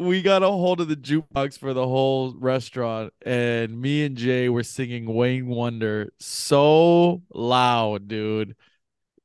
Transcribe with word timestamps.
we 0.00 0.22
got 0.22 0.42
a 0.42 0.46
hold 0.46 0.80
of 0.80 0.88
the 0.88 0.96
jukebox 0.96 1.58
for 1.58 1.74
the 1.74 1.86
whole 1.86 2.34
restaurant, 2.38 3.12
and 3.24 3.80
me 3.80 4.04
and 4.04 4.16
Jay 4.16 4.48
were 4.48 4.62
singing 4.62 5.12
Wayne 5.14 5.46
Wonder 5.46 6.12
so 6.18 7.22
loud, 7.32 8.08
dude. 8.08 8.50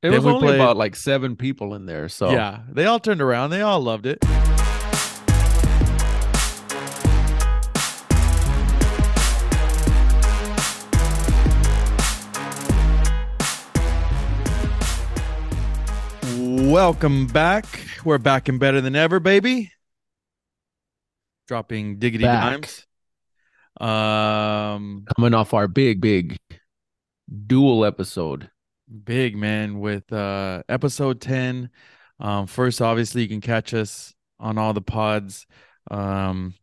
It 0.03 0.09
Then 0.09 0.13
was 0.23 0.25
only 0.25 0.47
played- 0.49 0.59
about 0.59 0.75
like 0.77 0.95
seven 0.95 1.35
people 1.35 1.73
in 1.73 1.85
there. 1.85 2.09
So 2.09 2.29
Yeah, 2.31 2.59
they 2.69 2.85
all 2.85 2.99
turned 2.99 3.21
around. 3.21 3.51
They 3.51 3.61
all 3.61 3.79
loved 3.81 4.05
it. 4.05 4.19
Welcome 16.37 17.27
back. 17.27 17.65
We're 18.03 18.17
back 18.17 18.49
and 18.49 18.59
better 18.59 18.81
than 18.81 18.95
ever, 18.95 19.19
baby. 19.19 19.71
Dropping 21.47 21.99
diggity 21.99 22.23
Back. 22.25 22.61
dimes. 22.61 22.85
Um, 23.79 25.05
coming 25.17 25.33
off 25.33 25.53
our 25.53 25.67
big, 25.67 26.01
big 26.01 26.37
dual 27.47 27.85
episode. 27.85 28.49
big 29.03 29.35
man 29.35 29.79
with 29.79 30.11
uh 30.13 30.61
episode 30.69 31.19
10 31.19 31.69
um 32.19 32.45
first 32.47 32.81
obviously 32.81 33.23
you 33.23 33.27
can 33.27 33.41
catch 33.41 33.73
us 33.73 34.13
on 34.39 34.57
all 34.57 34.73
the 34.73 34.81
pods 34.81 35.47
um 35.89 36.53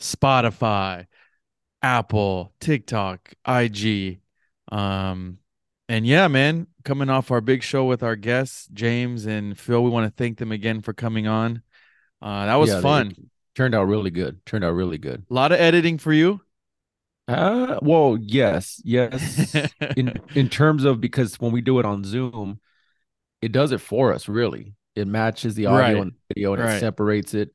spotify 0.00 1.06
apple 1.82 2.54
tiktok 2.60 3.34
ig 3.48 4.20
um 4.70 5.38
and 5.88 6.06
yeah 6.06 6.28
man 6.28 6.66
coming 6.84 7.10
off 7.10 7.30
our 7.30 7.40
big 7.40 7.62
show 7.62 7.84
with 7.84 8.02
our 8.04 8.16
guests 8.16 8.68
james 8.72 9.26
and 9.26 9.58
phil 9.58 9.82
we 9.82 9.90
want 9.90 10.06
to 10.06 10.16
thank 10.16 10.38
them 10.38 10.52
again 10.52 10.80
for 10.80 10.92
coming 10.92 11.26
on 11.26 11.60
uh 12.22 12.46
that 12.46 12.54
was 12.54 12.70
Yeah, 12.70 12.80
they 12.80 12.82
fun 12.82 13.14
Turned 13.54 13.74
out 13.74 13.84
really 13.84 14.10
good. 14.10 14.44
Turned 14.46 14.64
out 14.64 14.72
really 14.74 14.98
good. 14.98 15.24
a 15.30 15.34
lot 15.34 15.52
of 15.52 15.60
editing 15.60 15.98
for 15.98 16.12
you 16.12 16.40
Uh 17.28 17.78
well, 17.82 18.18
yes, 18.20 18.80
yes. 18.84 19.54
in 19.96 20.20
in 20.34 20.48
terms 20.50 20.84
of 20.84 21.00
because 21.00 21.40
when 21.40 21.52
we 21.52 21.60
do 21.62 21.78
it 21.78 21.86
on 21.86 22.04
Zoom, 22.04 22.60
it 23.42 23.52
does 23.52 23.72
it 23.72 23.80
for 23.80 24.12
us. 24.12 24.28
Really, 24.28 24.74
it 24.94 25.06
matches 25.08 25.54
the 25.54 25.66
audio 25.66 25.96
Right. 25.96 25.96
and 26.00 26.12
video, 26.28 26.54
and 26.54 26.62
Right. 26.62 26.76
it 26.76 26.80
separates 26.80 27.34
it. 27.34 27.50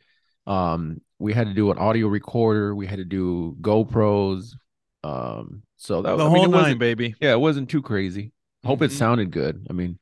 Um, 0.47 1.01
we 1.19 1.33
had 1.33 1.47
to 1.47 1.53
do 1.53 1.71
an 1.71 1.77
audio 1.77 2.07
recorder. 2.07 2.73
We 2.75 2.87
had 2.87 2.97
to 2.97 3.05
do 3.05 3.55
GoPros. 3.61 4.55
Um, 5.03 5.63
so 5.77 6.01
that 6.01 6.17
the 6.17 6.25
I 6.25 6.29
mean, 6.29 6.37
whole 6.37 6.45
it 6.45 6.49
nine 6.49 6.51
wasn't, 6.63 6.79
baby 6.79 7.15
yeah, 7.21 7.33
it 7.33 7.39
wasn't 7.39 7.69
too 7.69 7.81
crazy. 7.83 8.31
Hope 8.65 8.81
it 8.81 8.91
Mhm. 8.91 8.93
sounded 8.93 9.31
good. 9.31 9.67
I 9.69 9.73
mean, 9.73 9.99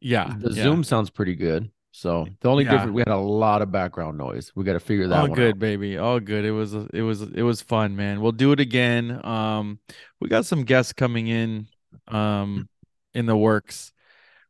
yeah 0.00 0.36
the 0.38 0.50
yeah. 0.50 0.62
Zoom 0.64 0.84
sounds 0.84 1.10
pretty 1.10 1.34
good. 1.36 1.70
So 1.92 2.26
the 2.40 2.48
only 2.48 2.64
Yeah. 2.64 2.70
difference 2.70 2.94
we 2.94 3.00
had 3.02 3.08
a 3.08 3.16
lot 3.16 3.62
of 3.62 3.70
background 3.70 4.16
noise. 4.18 4.50
We 4.54 4.64
got 4.64 4.72
to 4.74 4.80
figure 4.80 5.08
that 5.08 5.14
out. 5.18 5.28
all 5.30 5.34
good 5.36 5.54
out. 5.56 5.58
baby 5.58 5.98
all 5.98 6.18
good 6.20 6.44
it 6.44 6.50
was 6.50 6.72
it 6.74 7.02
was 7.02 7.22
it 7.22 7.42
was 7.42 7.60
fun 7.62 7.94
man 7.96 8.20
we'll 8.20 8.32
do 8.32 8.52
it 8.52 8.60
again 8.60 9.24
um 9.24 9.78
we 10.20 10.28
got 10.28 10.46
some 10.46 10.64
guests 10.64 10.92
coming 10.92 11.28
in 11.28 11.66
um 12.08 12.68
in 13.14 13.26
the 13.26 13.36
works 13.36 13.92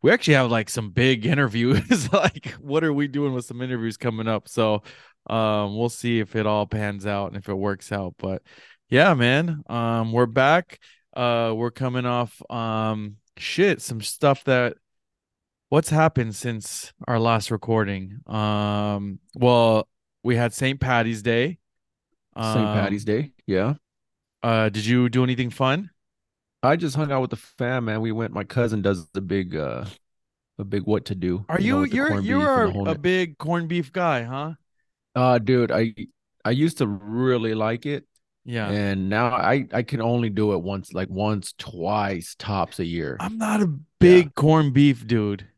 we 0.03 0.11
actually 0.11 0.35
have 0.35 0.51
like 0.51 0.71
some 0.71 0.91
big 0.91 1.27
interviews 1.35 2.13
like 2.13 2.55
what 2.61 2.85
are 2.85 2.93
we 2.93 3.09
doing 3.09 3.35
with 3.35 3.45
some 3.45 3.61
interviews 3.61 3.97
coming 3.97 4.29
up 4.29 4.49
so 4.49 4.83
um 5.29 5.77
we'll 5.77 5.89
see 5.89 6.21
if 6.21 6.37
it 6.37 6.47
all 6.47 6.67
pans 6.67 7.07
out 7.07 7.27
and 7.29 7.37
if 7.37 7.49
it 7.49 7.55
works 7.55 7.91
out 7.93 8.15
but 8.19 8.43
yeah 8.89 9.15
man 9.15 9.63
um 9.69 10.13
we're 10.13 10.27
back 10.27 10.79
uh 11.17 11.53
we're 11.55 11.71
coming 11.71 12.07
off 12.07 12.41
um 12.51 13.17
shit 13.37 13.81
some 13.83 14.01
stuff 14.01 14.45
that 14.45 14.75
what's 15.73 15.89
happened 15.89 16.35
since 16.35 16.93
our 17.09 17.19
last 17.19 17.51
recording 17.51 18.21
um 18.27 19.19
well 19.35 19.89
we 20.23 20.37
had 20.37 20.53
st 20.53 20.79
patty's 20.79 21.23
day 21.23 21.57
St. 22.37 22.57
Um, 22.57 22.75
Patty's 22.75 23.05
Day. 23.05 23.33
Yeah. 23.47 23.75
uh 24.43 24.69
did 24.69 24.85
you 24.85 25.09
do 25.09 25.23
anything 25.23 25.49
fun 25.49 25.89
I 26.63 26.77
just 26.77 26.95
hung 26.95 27.11
out 27.11 27.23
with 27.23 27.31
the 27.31 27.37
fam, 27.37 27.87
man. 27.87 28.01
We 28.03 28.13
went. 28.13 28.33
My 28.33 28.45
cousin 28.45 28.83
does 28.83 29.09
the 29.15 29.21
big, 29.21 29.57
uh, 29.57 29.85
a 30.59 30.65
big 30.65 30.85
what 30.85 31.07
to 31.07 31.15
do. 31.17 31.45
are 31.49 31.59
know, 31.59 31.65
you 31.65 31.77
with 31.81 31.91
the 31.91 31.97
you're 31.97 32.21
you 32.21 32.41
are 32.43 32.65
a 32.67 32.93
ni- 32.93 32.95
big 32.99 33.39
corned 33.39 33.69
beef 33.69 33.93
guy 33.93 34.23
huh 34.23 34.53
Uh, 35.17 35.39
dude, 35.39 35.73
I 35.73 35.95
I 36.45 36.51
used 36.51 36.79
to 36.79 36.87
really 36.87 37.55
like 37.55 37.85
it, 37.87 38.05
yeah 38.45 38.69
and 38.71 39.09
now 39.09 39.27
I 39.35 39.67
I 39.73 39.83
can 39.83 40.01
only 40.03 40.31
do 40.31 40.53
it 40.53 40.63
once, 40.63 40.93
like 40.93 41.09
once, 41.09 41.55
twice 41.59 42.37
tops 42.39 42.79
a 42.79 42.85
year. 42.85 43.17
i'm 43.21 43.39
not 43.39 43.63
a 43.63 43.67
big 43.99 44.35
corned 44.35 44.73
beef 44.75 45.07
dude 45.07 45.49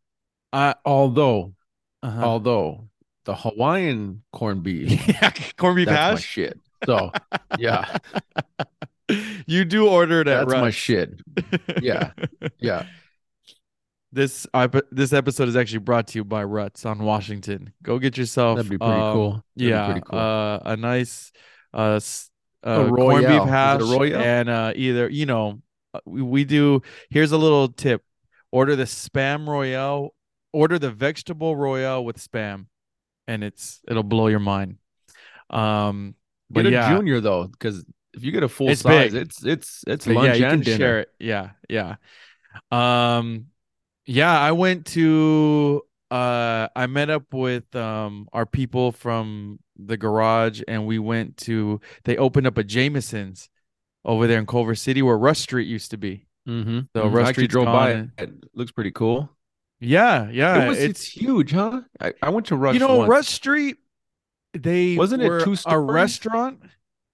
i 0.55 0.75
Although, 0.85 1.55
uh 2.03 2.21
although 2.23 2.89
the 3.25 3.35
Hawaiian 3.35 4.23
corned 4.33 4.63
beef, 4.63 5.09
yeah 5.09 5.33
corned 5.57 5.77
beef 5.77 5.89
that's 5.89 5.97
my 5.97 6.11
hash 6.11 6.25
shit. 6.25 6.59
So 6.87 7.11
yeah, 7.59 7.99
you 9.47 9.65
do 9.65 9.89
order 9.89 10.21
it 10.21 10.29
at 10.29 10.49
that's 10.49 10.61
my 10.61 10.71
shit. 10.71 11.21
Yeah, 11.83 12.13
yeah. 12.59 12.87
This 14.13 14.47
I 14.55 14.69
this 14.93 15.13
episode 15.13 15.49
is 15.49 15.57
actually 15.57 15.81
brought 15.81 16.07
to 16.09 16.19
you 16.21 16.25
by 16.25 16.45
Rutt's 16.45 16.87
on 16.87 17.01
Washington. 17.01 17.73
Go 17.83 17.99
get 17.99 18.17
yourself. 18.17 18.57
That'd 18.57 18.71
be 18.71 18.79
pretty 18.79 18.93
um, 18.93 19.13
cool. 19.13 19.31
That'd 19.57 19.71
yeah, 19.71 19.87
pretty 19.87 20.03
cool. 20.09 20.19
uh, 20.19 20.59
a 20.65 20.77
nice 20.77 21.33
uh, 21.73 21.99
uh 22.63 22.89
corned 22.89 23.27
beef 23.27 23.41
Royale. 23.41 23.81
Is 23.83 23.91
a 23.91 24.09
hash 24.09 24.25
and 24.25 24.49
uh, 24.49 24.73
either 24.77 25.11
you 25.11 25.27
know 25.27 25.61
uh, 25.95 26.01
we, 26.05 26.23
we 26.23 26.45
do. 26.45 26.83
Here's 27.11 27.33
a 27.33 27.39
little 27.39 27.69
tip: 27.69 28.03
order 28.53 28.77
the 28.77 28.85
spam 28.85 29.49
royale, 29.49 30.15
order 30.55 30.79
the 30.79 30.91
vegetable 30.91 31.57
royale 31.57 32.05
with 32.05 32.19
spam, 32.19 32.67
and 33.27 33.45
it's 33.45 33.81
it'll 33.89 34.03
blow 34.05 34.29
your 34.29 34.41
mind. 34.41 34.79
Um, 35.51 36.15
but 36.51 36.65
Get 36.65 36.67
a 36.67 36.71
yeah, 36.73 36.89
junior 36.97 37.21
though, 37.21 37.47
because 37.49 37.85
if 38.15 38.25
you 38.25 38.33
get 38.33 38.43
a 38.43 38.49
full 38.49 38.69
It's 38.69 38.83
size, 38.83 39.13
big. 39.13 39.23
it's 39.23 39.45
it's 39.45 39.85
it's 39.87 40.07
but 40.07 40.15
lunch 40.15 40.29
yeah, 40.29 40.35
you 40.35 40.47
and 40.47 40.53
can 40.53 40.61
dinner. 40.63 40.79
share 40.79 41.01
it. 41.01 41.09
Yeah, 41.19 41.51
yeah. 41.69 41.97
Um, 42.71 43.47
yeah, 44.07 44.39
I 44.39 44.53
went 44.53 44.87
to 44.89 45.83
uh, 46.11 46.69
I 46.77 46.87
met 46.87 47.11
up 47.11 47.33
with 47.33 47.75
um 47.75 48.29
our 48.33 48.47
people 48.47 48.93
from 48.93 49.59
the 49.77 49.97
garage, 49.97 50.63
and 50.69 50.87
we 50.87 50.99
went 50.99 51.37
to. 51.39 51.81
They 52.05 52.17
opened 52.17 52.47
up 52.47 52.59
a 52.59 52.65
Jameson's 52.65 53.49
over 54.05 54.27
there 54.27 54.39
in 54.39 54.47
Culver 54.47 54.75
City, 54.75 55.03
where 55.03 55.19
Rush 55.19 55.41
Street 55.41 55.67
used 55.67 55.91
to 55.93 55.97
be. 55.99 56.27
Mm-hmm. 56.49 56.81
So 56.95 57.05
I 57.05 57.09
Rush 57.09 57.31
Street's 57.31 57.53
drove 57.53 57.67
by. 57.67 58.09
It 58.19 58.33
looks 58.55 58.73
pretty 58.73 58.91
cool. 58.93 59.31
Yeah, 59.81 60.31
yeah. 60.31 60.65
it 60.65 60.69
was, 60.69 60.79
it's, 60.79 61.01
it's 61.01 61.09
huge, 61.09 61.53
huh? 61.53 61.83
I, 62.01 62.13
I 62.23 62.31
went 62.31 62.47
to 62.47 62.57
Rush. 62.57 62.75
you 62.75 62.81
know 62.81 62.99
once. 62.99 63.09
Rush 63.09 63.29
Street. 63.29 63.77
They 64.53 64.97
Wasn't 64.97 65.21
it 65.21 65.63
a 65.67 65.79
restaurant 65.79 66.61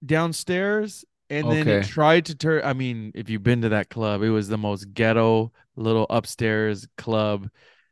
downstairs, 0.05 1.03
and 1.29 1.51
then 1.51 1.67
it 1.67 1.85
tried 1.85 2.25
to 2.27 2.35
turn. 2.35 2.63
I 2.63 2.73
mean, 2.73 3.11
if 3.15 3.29
you've 3.29 3.43
been 3.43 3.63
to 3.63 3.69
that 3.69 3.89
club, 3.89 4.21
it 4.21 4.29
was 4.29 4.47
the 4.47 4.59
most 4.59 4.93
ghetto 4.93 5.51
little 5.75 6.05
upstairs 6.09 6.87
club. 6.97 7.49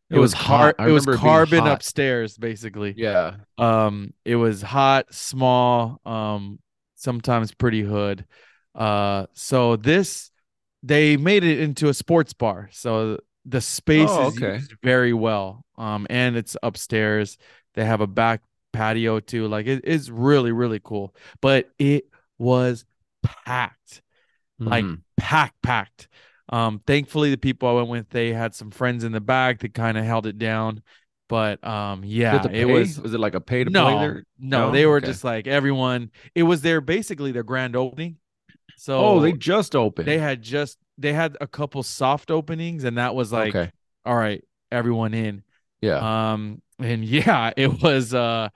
It, 0.09 0.17
It 0.17 0.19
was, 0.19 0.33
hard. 0.33 0.75
It 0.79 0.91
was 0.91 1.05
remember 1.05 1.13
it 1.13 1.15
being 1.15 1.33
carbon 1.33 1.67
upstairs, 1.67 2.37
basically. 2.37 2.93
Yeah. 2.97 3.35
Um, 3.57 4.13
it 4.25 4.35
was 4.35 4.61
hot, 4.61 5.13
small, 5.13 5.99
um, 6.05 6.59
sometimes 6.95 7.53
pretty 7.53 7.81
hood. 7.81 8.25
Uh, 8.75 9.25
so 9.33 9.75
this 9.75 10.31
they 10.83 11.17
made 11.17 11.43
it 11.43 11.59
into 11.59 11.89
a 11.89 11.93
sports 11.93 12.33
bar. 12.33 12.69
So 12.71 13.19
the 13.45 13.61
space 13.61 14.17
Oh, 14.17 14.19
is 14.19 14.37
okay. 14.37 14.39
used 14.39 14.73
very 14.83 15.13
well. 15.13 15.65
Um, 15.77 16.07
and 16.09 16.35
it's 16.35 16.57
upstairs. 16.63 17.37
They 17.73 17.85
have 17.85 18.01
a 18.01 18.07
back 18.07 18.41
patio 18.73 19.19
too. 19.19 19.47
Like 19.47 19.67
it 19.67 19.85
is 19.85 20.11
really, 20.11 20.51
really 20.51 20.79
cool. 20.83 21.15
But 21.41 21.69
it 21.79 22.05
was 22.37 22.85
packed 23.23 24.01
like 24.65 24.87
Mhm. 24.87 25.03
packed, 25.17 25.61
packed. 25.61 26.07
Um, 26.49 26.81
thankfully, 26.85 27.31
the 27.31 27.37
people 27.37 27.69
I 27.69 27.73
went 27.73 27.89
with, 27.89 28.09
they 28.09 28.33
had 28.33 28.55
some 28.55 28.71
friends 28.71 29.03
in 29.03 29.11
the 29.11 29.21
back 29.21 29.59
that 29.59 29.73
kind 29.73 29.97
of 29.97 30.05
held 30.05 30.25
it 30.25 30.37
down. 30.37 30.81
But 31.27 31.63
um, 31.65 32.03
yeah, 32.03 32.49
it 32.49 32.65
was 32.65 32.99
was 32.99 33.13
it 33.13 33.19
like 33.19 33.35
a 33.35 33.41
pay 33.41 33.63
to 33.63 33.71
no, 33.71 33.71
play 33.71 33.97
there? 33.97 34.23
no, 34.37 34.71
No? 34.71 34.71
they 34.71 34.85
were 34.85 35.01
Okay. 35.01 35.01
just 35.01 35.23
like 35.23 35.47
everyone. 35.47 36.11
It 36.35 36.43
was 36.43 36.61
their 36.61 36.81
basically 36.81 37.31
their 37.31 37.43
grand 37.43 37.75
opening. 37.75 38.17
So 38.79 38.97
Oh, 39.01 39.19
they 39.21 39.33
just 39.33 39.75
opened. 39.75 40.07
they 40.07 40.19
had 40.19 40.41
just 40.41 40.77
they 40.97 41.13
had 41.13 41.37
a 41.41 41.47
couple 41.47 41.83
soft 41.83 42.31
openings, 42.31 42.83
and 42.83 42.97
that 42.97 43.15
was 43.15 43.31
like, 43.31 43.55
okay. 43.55 43.71
all 44.05 44.15
right, 44.15 44.43
everyone 44.71 45.13
in. 45.13 45.43
Yeah. 45.81 46.05
Um, 46.05 46.61
and 46.79 47.03
yeah, 47.05 47.53
it 47.57 47.81
was 47.83 48.13
uh, 48.13 48.49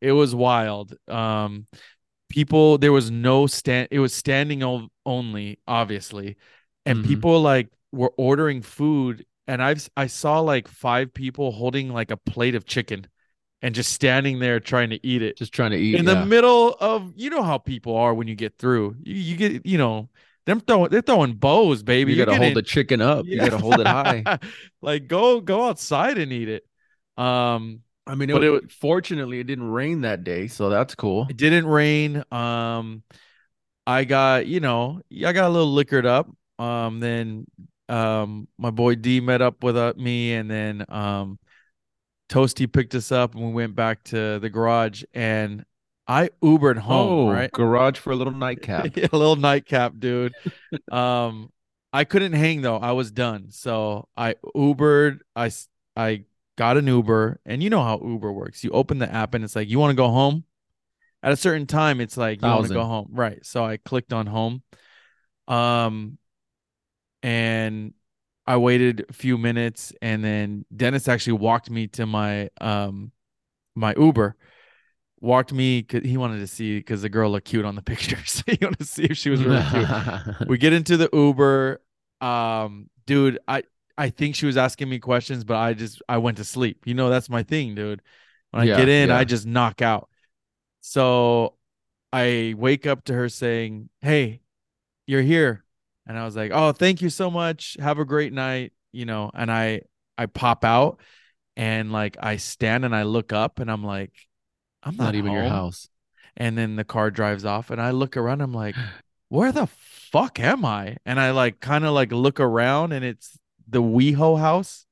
it 0.00 0.12
was 0.12 0.34
wild. 0.34 0.94
Um, 1.08 1.66
people 2.30 2.78
there 2.78 2.92
was 2.92 3.10
no 3.10 3.46
stand. 3.46 3.88
It 3.90 4.00
was 4.00 4.14
standing 4.14 4.62
o- 4.62 4.88
only, 5.06 5.58
obviously, 5.68 6.36
and 6.86 6.98
Mhm. 6.98 7.02
people 7.02 7.40
like 7.42 7.70
were 7.92 8.12
ordering 8.18 8.62
food, 8.62 9.26
and 9.48 9.62
I've 9.62 9.88
I 9.96 10.06
saw 10.08 10.40
like 10.40 10.68
five 10.68 11.14
people 11.14 11.52
holding 11.52 11.90
like 11.90 12.10
a 12.10 12.16
plate 12.18 12.54
of 12.56 12.66
chicken, 12.66 13.06
and 13.62 13.74
just 13.74 13.92
standing 13.92 14.38
there 14.38 14.60
trying 14.60 14.90
to 14.90 15.06
eat 15.06 15.22
it 15.22 15.36
just 15.36 15.52
trying 15.52 15.70
to 15.70 15.76
eat. 15.76 15.94
in 15.94 16.06
yeah. 16.06 16.14
the 16.14 16.26
middle 16.26 16.76
of 16.80 17.12
you 17.16 17.30
know 17.30 17.42
how 17.42 17.58
people 17.58 17.96
are 17.96 18.14
when 18.14 18.28
you 18.28 18.34
get 18.34 18.58
through. 18.58 18.96
You, 19.02 19.14
you 19.14 19.36
get 19.36 19.66
you 19.66 19.78
know 19.78 20.08
them 20.46 20.60
throwing 20.60 20.90
they're 20.90 21.02
throwing 21.02 21.34
bows, 21.34 21.82
baby. 21.82 22.12
you 22.12 22.24
gotta 22.24 22.38
hold 22.38 22.54
the 22.54 22.62
chicken 22.62 23.00
up. 23.00 23.26
You 23.26 23.38
gotta 23.38 23.58
hold 23.58 23.80
it 23.80 23.86
high. 23.86 24.38
like 24.82 25.06
go 25.06 25.40
go 25.40 25.68
outside 25.68 26.18
and 26.18 26.32
eat 26.32 26.48
it. 26.48 26.66
Um 27.16 27.82
I 28.06 28.16
mean, 28.16 28.30
it, 28.30 28.32
But 28.32 28.42
it- 28.42 28.72
fortunately 28.72 29.38
it 29.38 29.46
didn't 29.46 29.70
rain 29.70 30.00
that 30.00 30.24
day, 30.24 30.48
so 30.48 30.68
that's 30.68 30.94
cool. 30.96 31.26
It 31.30 31.36
didn't 31.36 31.66
rain. 31.66 32.24
Um, 32.32 33.04
I 33.86 34.04
got 34.04 34.46
you 34.46 34.60
know 34.60 35.00
I 35.24 35.32
got 35.32 35.48
a 35.48 35.52
little 35.52 35.72
liquored 35.72 36.06
up. 36.06 36.28
Um, 36.58 37.00
then 37.00 37.46
um 37.88 38.48
my 38.58 38.70
boy 38.70 38.94
D 38.96 39.20
met 39.20 39.42
up 39.42 39.62
with 39.62 39.76
uh, 39.76 39.94
me, 39.96 40.34
and 40.34 40.50
then 40.50 40.84
um 40.88 41.38
Toasty 42.30 42.72
picked 42.72 42.94
us 42.94 43.10
up, 43.12 43.34
and 43.34 43.44
we 43.44 43.52
went 43.52 43.74
back 43.74 44.04
to 44.04 44.38
the 44.38 44.48
garage, 44.48 45.02
and 45.12 45.64
I 46.06 46.30
Ubered 46.42 46.78
home. 46.78 47.08
oh, 47.08 47.32
right, 47.32 47.50
garage 47.50 47.98
for 47.98 48.12
a 48.12 48.16
little 48.16 48.32
nightcap. 48.32 48.96
a 48.96 49.16
little 49.16 49.36
nightcap, 49.36 49.94
dude. 49.98 50.32
um, 50.92 51.50
I 51.92 52.04
couldn't 52.04 52.32
hang 52.32 52.62
though. 52.62 52.78
I 52.78 52.92
was 52.92 53.10
done. 53.10 53.50
So 53.50 54.08
I 54.16 54.36
Ubered. 54.56 55.18
I 55.34 55.50
I 55.96 56.24
got 56.56 56.76
an 56.76 56.86
Uber, 56.86 57.40
and 57.44 57.62
you 57.62 57.68
know 57.68 57.82
how 57.82 58.00
Uber 58.00 58.32
works. 58.32 58.62
You 58.62 58.70
open 58.70 58.98
the 58.98 59.12
app, 59.12 59.34
and 59.34 59.44
it's 59.44 59.56
like 59.56 59.68
you 59.68 59.78
want 59.78 59.90
to 59.90 59.96
go 59.96 60.08
home. 60.08 60.44
At 61.22 61.32
a 61.32 61.36
certain 61.36 61.66
time, 61.66 62.00
it's 62.00 62.16
like 62.16 62.40
you 62.40 62.48
want 62.48 62.68
to 62.68 62.74
go 62.74 62.84
home, 62.84 63.08
right? 63.10 63.44
So 63.44 63.64
I 63.64 63.76
clicked 63.76 64.12
on 64.12 64.26
home. 64.26 64.62
Um, 65.48 66.16
and 67.22 67.92
I 68.46 68.56
waited 68.56 69.06
a 69.08 69.12
few 69.12 69.38
minutes, 69.38 69.92
and 70.02 70.24
then 70.24 70.64
Dennis 70.74 71.08
actually 71.08 71.34
walked 71.34 71.70
me 71.70 71.86
to 71.88 72.06
my 72.06 72.50
um 72.60 73.12
my 73.76 73.94
Uber. 73.96 74.36
Walked 75.20 75.52
me 75.52 75.82
because 75.82 76.08
he 76.08 76.16
wanted 76.16 76.38
to 76.40 76.46
see 76.46 76.78
because 76.78 77.02
the 77.02 77.10
girl 77.10 77.30
looked 77.30 77.46
cute 77.48 77.64
on 77.66 77.74
the 77.76 77.82
pictures. 77.84 78.42
he 78.46 78.58
wanted 78.62 78.78
to 78.78 78.84
see 78.86 79.04
if 79.04 79.18
she 79.18 79.30
was 79.30 79.44
really 79.44 79.64
cute 79.64 79.90
we 80.48 80.58
get 80.58 80.72
into 80.72 80.96
the 80.96 81.10
Uber. 81.12 81.82
Um, 82.20 82.90
dude, 83.06 83.38
I 83.48 83.64
I 83.98 84.10
think 84.10 84.36
she 84.36 84.46
was 84.46 84.56
asking 84.56 84.88
me 84.90 84.98
questions, 85.00 85.44
but 85.44 85.56
I 85.56 85.74
just 85.74 86.02
I 86.08 86.18
went 86.18 86.38
to 86.38 86.44
sleep. 86.44 86.86
You 86.86 86.94
know, 86.94 87.10
that's 87.10 87.30
my 87.30 87.42
thing, 87.44 87.74
dude. 87.74 88.02
When 88.52 88.62
I 88.62 88.66
Yeah, 88.66 88.68
get 88.68 88.88
in, 88.88 89.10
yeah. 89.10 89.12
I 89.12 89.24
just 89.24 89.46
knock 89.46 89.82
out. 89.82 90.10
So 90.82 91.56
I 92.12 92.54
wake 92.58 92.86
up 92.86 93.04
to 93.06 93.14
her 93.14 93.28
saying, 93.28 93.90
Hey, 94.02 94.42
you're 95.06 95.22
here. 95.22 95.64
And 96.10 96.18
I 96.18 96.24
was 96.24 96.34
like, 96.34 96.50
Oh, 96.52 96.72
thank 96.72 97.02
you 97.02 97.08
so 97.08 97.30
much. 97.30 97.76
Have 97.78 98.00
a 98.00 98.04
great 98.04 98.32
night. 98.32 98.72
You 98.90 99.04
know, 99.04 99.30
and 99.32 99.48
I 99.48 99.82
I 100.18 100.26
pop 100.26 100.64
out 100.64 100.98
and 101.56 101.92
like 101.92 102.16
I 102.20 102.36
stand 102.36 102.84
and 102.84 102.96
I 102.96 103.04
look 103.04 103.32
up 103.32 103.60
and 103.60 103.70
I'm 103.70 103.84
like, 103.84 104.12
I'm 104.82 104.96
not, 104.96 105.04
not 105.04 105.14
even 105.14 105.30
your 105.30 105.44
house. 105.44 105.88
And 106.36 106.58
then 106.58 106.74
the 106.74 106.82
car 106.82 107.12
drives 107.12 107.44
off 107.44 107.70
and 107.70 107.80
I 107.80 107.92
look 107.92 108.16
around, 108.16 108.40
I'm 108.40 108.52
like, 108.52 108.74
where 109.28 109.52
the 109.52 109.68
fuck 109.68 110.40
am 110.40 110.64
I? 110.64 110.96
And 111.06 111.20
I 111.20 111.30
like 111.30 111.60
kind 111.60 111.84
of 111.84 111.92
like 111.92 112.10
look 112.10 112.40
around 112.40 112.90
and 112.90 113.04
it's 113.04 113.38
the 113.68 113.80
WeHo 113.80 114.36
house, 114.36 114.86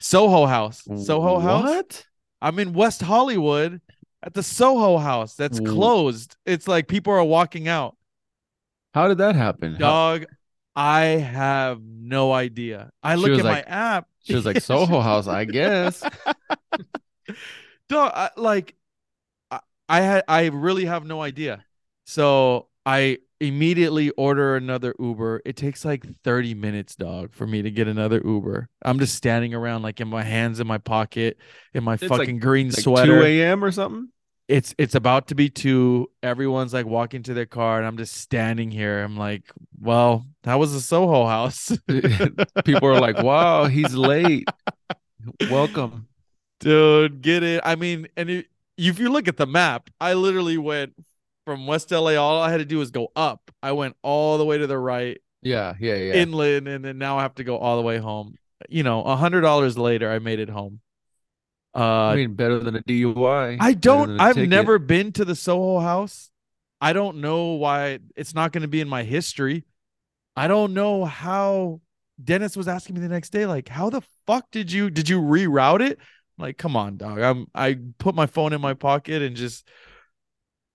Soho 0.00 0.46
house, 0.46 0.84
Soho 1.04 1.38
house. 1.38 1.64
What? 1.64 2.06
I'm 2.40 2.58
in 2.58 2.72
West 2.72 3.02
Hollywood 3.02 3.82
at 4.22 4.32
the 4.32 4.42
Soho 4.42 4.96
house 4.96 5.34
that's 5.34 5.60
closed. 5.60 6.34
It's 6.46 6.66
like 6.66 6.88
people 6.88 7.12
are 7.12 7.22
walking 7.22 7.68
out. 7.68 7.94
How 8.94 9.08
did 9.08 9.18
that 9.18 9.36
happen? 9.36 9.76
Dog, 9.78 10.24
I 10.74 11.02
have 11.04 11.80
no 11.82 12.32
idea. 12.32 12.90
I 13.02 13.14
She 13.16 13.20
look 13.20 13.38
at 13.38 13.44
like- 13.44 13.68
my 13.68 13.74
app. 13.74 14.08
she 14.24 14.34
was 14.34 14.46
like 14.46 14.60
Soho 14.62 15.00
House, 15.00 15.26
I 15.28 15.44
guess. 15.44 16.02
Dog, 17.88 18.12
I, 18.14 18.30
like 18.36 18.74
I, 19.50 19.60
I 19.88 20.00
had 20.00 20.24
I 20.28 20.46
really 20.46 20.84
have 20.86 21.04
no 21.04 21.20
idea. 21.20 21.64
So 22.06 22.68
I 22.86 23.18
immediately 23.40 24.10
order 24.10 24.56
another 24.56 24.94
Uber. 24.98 25.42
It 25.44 25.56
takes 25.56 25.84
like 25.84 26.04
30 26.24 26.54
minutes, 26.54 26.96
dog, 26.96 27.32
for 27.34 27.46
me 27.46 27.62
to 27.62 27.70
get 27.70 27.88
another 27.88 28.22
Uber. 28.24 28.68
I'm 28.82 28.98
just 28.98 29.14
standing 29.14 29.52
around 29.54 29.82
like 29.82 30.00
in 30.00 30.08
my 30.08 30.22
hands 30.22 30.60
in 30.60 30.66
my 30.66 30.78
pocket, 30.78 31.38
in 31.74 31.84
my 31.84 31.94
It's 31.94 32.02
like- 32.04 32.20
fucking 32.20 32.38
green 32.38 32.68
Like 32.70 32.78
sweater. 32.80 33.20
2 33.20 33.26
a.m. 33.26 33.64
or 33.64 33.70
something. 33.72 34.08
It's 34.52 34.74
it's 34.76 34.94
about 34.94 35.28
to 35.28 35.34
be 35.34 35.48
two. 35.48 36.10
Everyone's 36.22 36.74
like 36.74 36.84
walking 36.84 37.22
to 37.22 37.32
their 37.32 37.46
car, 37.46 37.78
and 37.78 37.86
I'm 37.86 37.96
just 37.96 38.14
standing 38.18 38.70
here. 38.70 39.02
I'm 39.02 39.16
like, 39.16 39.50
well, 39.80 40.26
that 40.42 40.56
was 40.56 40.74
a 40.74 40.80
Soho 40.80 41.24
house. 41.26 41.72
People 42.66 42.88
are 42.88 43.00
like, 43.00 43.22
"Wow, 43.22 43.64
he's 43.64 43.94
late. 43.94 44.46
Welcome." 45.50 46.06
Dude, 46.60 47.22
get 47.22 47.42
it. 47.42 47.62
I 47.64 47.76
mean, 47.76 48.08
and 48.14 48.28
it, 48.28 48.46
if 48.76 48.98
you 48.98 49.08
look 49.08 49.26
at 49.26 49.38
the 49.38 49.46
map, 49.46 49.88
I 50.00 50.12
literally 50.12 50.58
went 50.58 50.92
from 51.46 51.66
West 51.66 51.90
LA. 51.90 52.16
All 52.16 52.40
I 52.42 52.50
had 52.50 52.58
to 52.58 52.66
do 52.66 52.76
was 52.76 52.90
go 52.90 53.08
up. 53.16 53.50
I 53.62 53.72
went 53.72 53.96
all 54.02 54.36
the 54.36 54.44
way 54.44 54.58
to 54.58 54.66
the 54.66 54.78
right, 54.78 55.18
Yeah, 55.40 55.74
yeah, 55.80 55.94
yeah. 55.96 56.12
inland, 56.12 56.68
and 56.68 56.84
then 56.84 56.98
now 56.98 57.16
I 57.18 57.22
have 57.22 57.36
to 57.36 57.44
go 57.44 57.56
all 57.56 57.76
the 57.76 57.82
way 57.82 57.96
home. 57.96 58.36
You 58.68 58.82
know, 58.82 59.02
a 59.02 59.16
hundred 59.16 59.40
dollars 59.40 59.78
later, 59.78 60.12
I 60.12 60.18
made 60.18 60.40
it 60.40 60.50
home. 60.50 60.81
Uh, 61.74 61.78
I 62.08 62.16
mean, 62.16 62.34
better 62.34 62.58
than 62.58 62.76
a 62.76 62.82
DUI. 62.82 63.56
I 63.60 63.72
don't. 63.74 64.20
I've 64.20 64.34
ticket. 64.34 64.50
never 64.50 64.78
been 64.78 65.12
to 65.12 65.24
the 65.24 65.34
Soho 65.34 65.80
House. 65.80 66.30
I 66.80 66.92
don't 66.92 67.18
know 67.20 67.52
why 67.54 68.00
it's 68.16 68.34
not 68.34 68.52
going 68.52 68.62
to 68.62 68.68
be 68.68 68.80
in 68.80 68.88
my 68.88 69.04
history. 69.04 69.64
I 70.36 70.48
don't 70.48 70.74
know 70.74 71.04
how 71.04 71.80
Dennis 72.22 72.56
was 72.56 72.68
asking 72.68 72.96
me 72.96 73.00
the 73.00 73.08
next 73.08 73.30
day, 73.30 73.46
like, 73.46 73.68
how 73.68 73.88
the 73.90 74.02
fuck 74.26 74.50
did 74.50 74.70
you 74.70 74.90
did 74.90 75.08
you 75.08 75.20
reroute 75.20 75.80
it? 75.80 75.98
I'm 76.38 76.42
like, 76.42 76.58
come 76.58 76.76
on, 76.76 76.96
dog. 76.96 77.18
I'm 77.20 77.46
I 77.54 77.78
put 77.98 78.14
my 78.14 78.26
phone 78.26 78.52
in 78.52 78.60
my 78.60 78.74
pocket 78.74 79.22
and 79.22 79.34
just. 79.36 79.66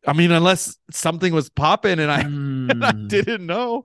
I 0.05 0.13
mean, 0.13 0.31
unless 0.31 0.77
something 0.91 1.33
was 1.33 1.49
popping 1.49 1.99
and 1.99 2.09
I, 2.09 2.21
and 2.21 2.71
I 2.83 2.91
Mm. 2.93 3.07
didn't 3.09 3.45
know. 3.45 3.83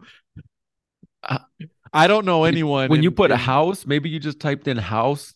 I 1.93 2.07
don't 2.07 2.25
know 2.25 2.45
anyone. 2.45 2.89
When 2.89 3.03
you 3.03 3.11
in- 3.11 3.15
put 3.17 3.31
a 3.31 3.35
in- 3.35 3.41
house, 3.41 3.87
maybe 3.87 4.09
you 4.09 4.19
just 4.19 4.41
typed 4.41 4.67
in 4.69 4.77
house. 4.77 5.35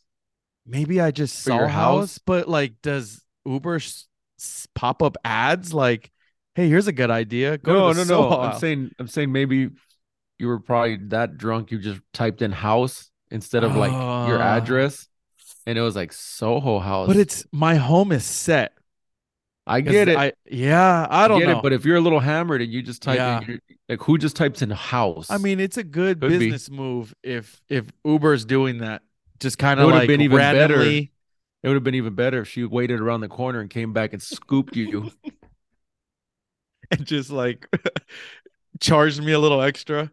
Maybe 0.66 1.00
I 1.00 1.10
just 1.10 1.38
saw 1.40 1.56
your 1.56 1.68
house, 1.68 2.00
house? 2.14 2.18
but 2.18 2.48
like, 2.48 2.74
does 2.82 3.22
Uber 3.44 3.76
s- 3.76 4.06
s- 4.40 4.66
pop 4.74 5.02
up 5.02 5.16
ads 5.24 5.72
like, 5.72 6.10
"Hey, 6.54 6.68
here's 6.68 6.86
a 6.88 6.92
good 6.92 7.10
idea. 7.10 7.58
Go 7.58 7.92
no, 7.92 7.92
no, 7.92 8.04
no. 8.04 8.40
I'm 8.40 8.58
saying, 8.58 8.90
I'm 8.98 9.08
saying 9.08 9.32
maybe 9.32 9.70
you 10.38 10.48
were 10.48 10.60
probably 10.60 10.96
that 11.08 11.38
drunk. 11.38 11.70
You 11.70 11.78
just 11.78 12.00
typed 12.12 12.42
in 12.42 12.52
house 12.52 13.10
instead 13.30 13.64
of 13.64 13.74
like 13.76 13.92
your 13.92 14.38
Ah. 14.42 14.56
address, 14.56 15.08
and 15.66 15.78
it 15.78 15.82
was 15.82 15.96
like 15.96 16.12
Soho 16.12 16.78
House. 16.78 17.06
but 17.08 17.16
it's 17.16 17.44
my 17.52 17.76
home 17.76 18.12
is 18.12 18.24
set. 18.24 18.72
I 19.68 19.80
get 19.80 20.06
it. 20.08 20.16
I 20.16 20.32
yeah, 20.48 21.08
I 21.10 21.26
don't 21.26 21.40
get 21.40 21.48
know. 21.48 21.58
it. 21.58 21.62
But 21.62 21.72
if 21.72 21.84
you're 21.84 21.96
a 21.96 22.00
little 22.00 22.20
hammered 22.20 22.62
and 22.62 22.72
you 22.72 22.82
just 22.82 23.02
type 23.02 23.16
Yeah. 23.16 23.40
in 23.40 23.60
like 23.88 24.00
who 24.00 24.16
just 24.16 24.36
types 24.36 24.62
in 24.62 24.70
house? 24.70 25.28
I 25.28 25.38
mean, 25.38 25.58
it's 25.58 25.76
a 25.76 25.82
good 25.82 26.20
Could 26.20 26.30
be. 26.30 26.38
business 26.38 26.70
move 26.70 27.12
if 27.24 27.60
if 27.68 27.90
Uber's 28.04 28.44
doing 28.44 28.78
that. 28.78 29.02
Just 29.40 29.58
kind 29.58 29.80
of 29.80 29.88
like 29.90 30.08
been 30.08 30.20
even 30.20 30.38
better. 30.38 30.74
randomly. 30.74 31.12
it 31.62 31.68
would 31.68 31.74
have 31.74 31.84
been 31.84 31.94
even 31.94 32.14
better 32.14 32.40
if 32.40 32.48
she 32.48 32.64
waited 32.64 33.00
around 33.00 33.20
the 33.20 33.28
corner 33.28 33.60
and 33.60 33.70
came 33.70 33.92
back 33.92 34.12
and 34.12 34.22
scooped 34.22 34.76
you. 34.76 35.10
and 36.90 37.04
just 37.06 37.30
like 37.30 37.68
charged 38.80 39.22
me 39.22 39.32
a 39.32 39.38
little 39.38 39.62
extra. 39.62 40.10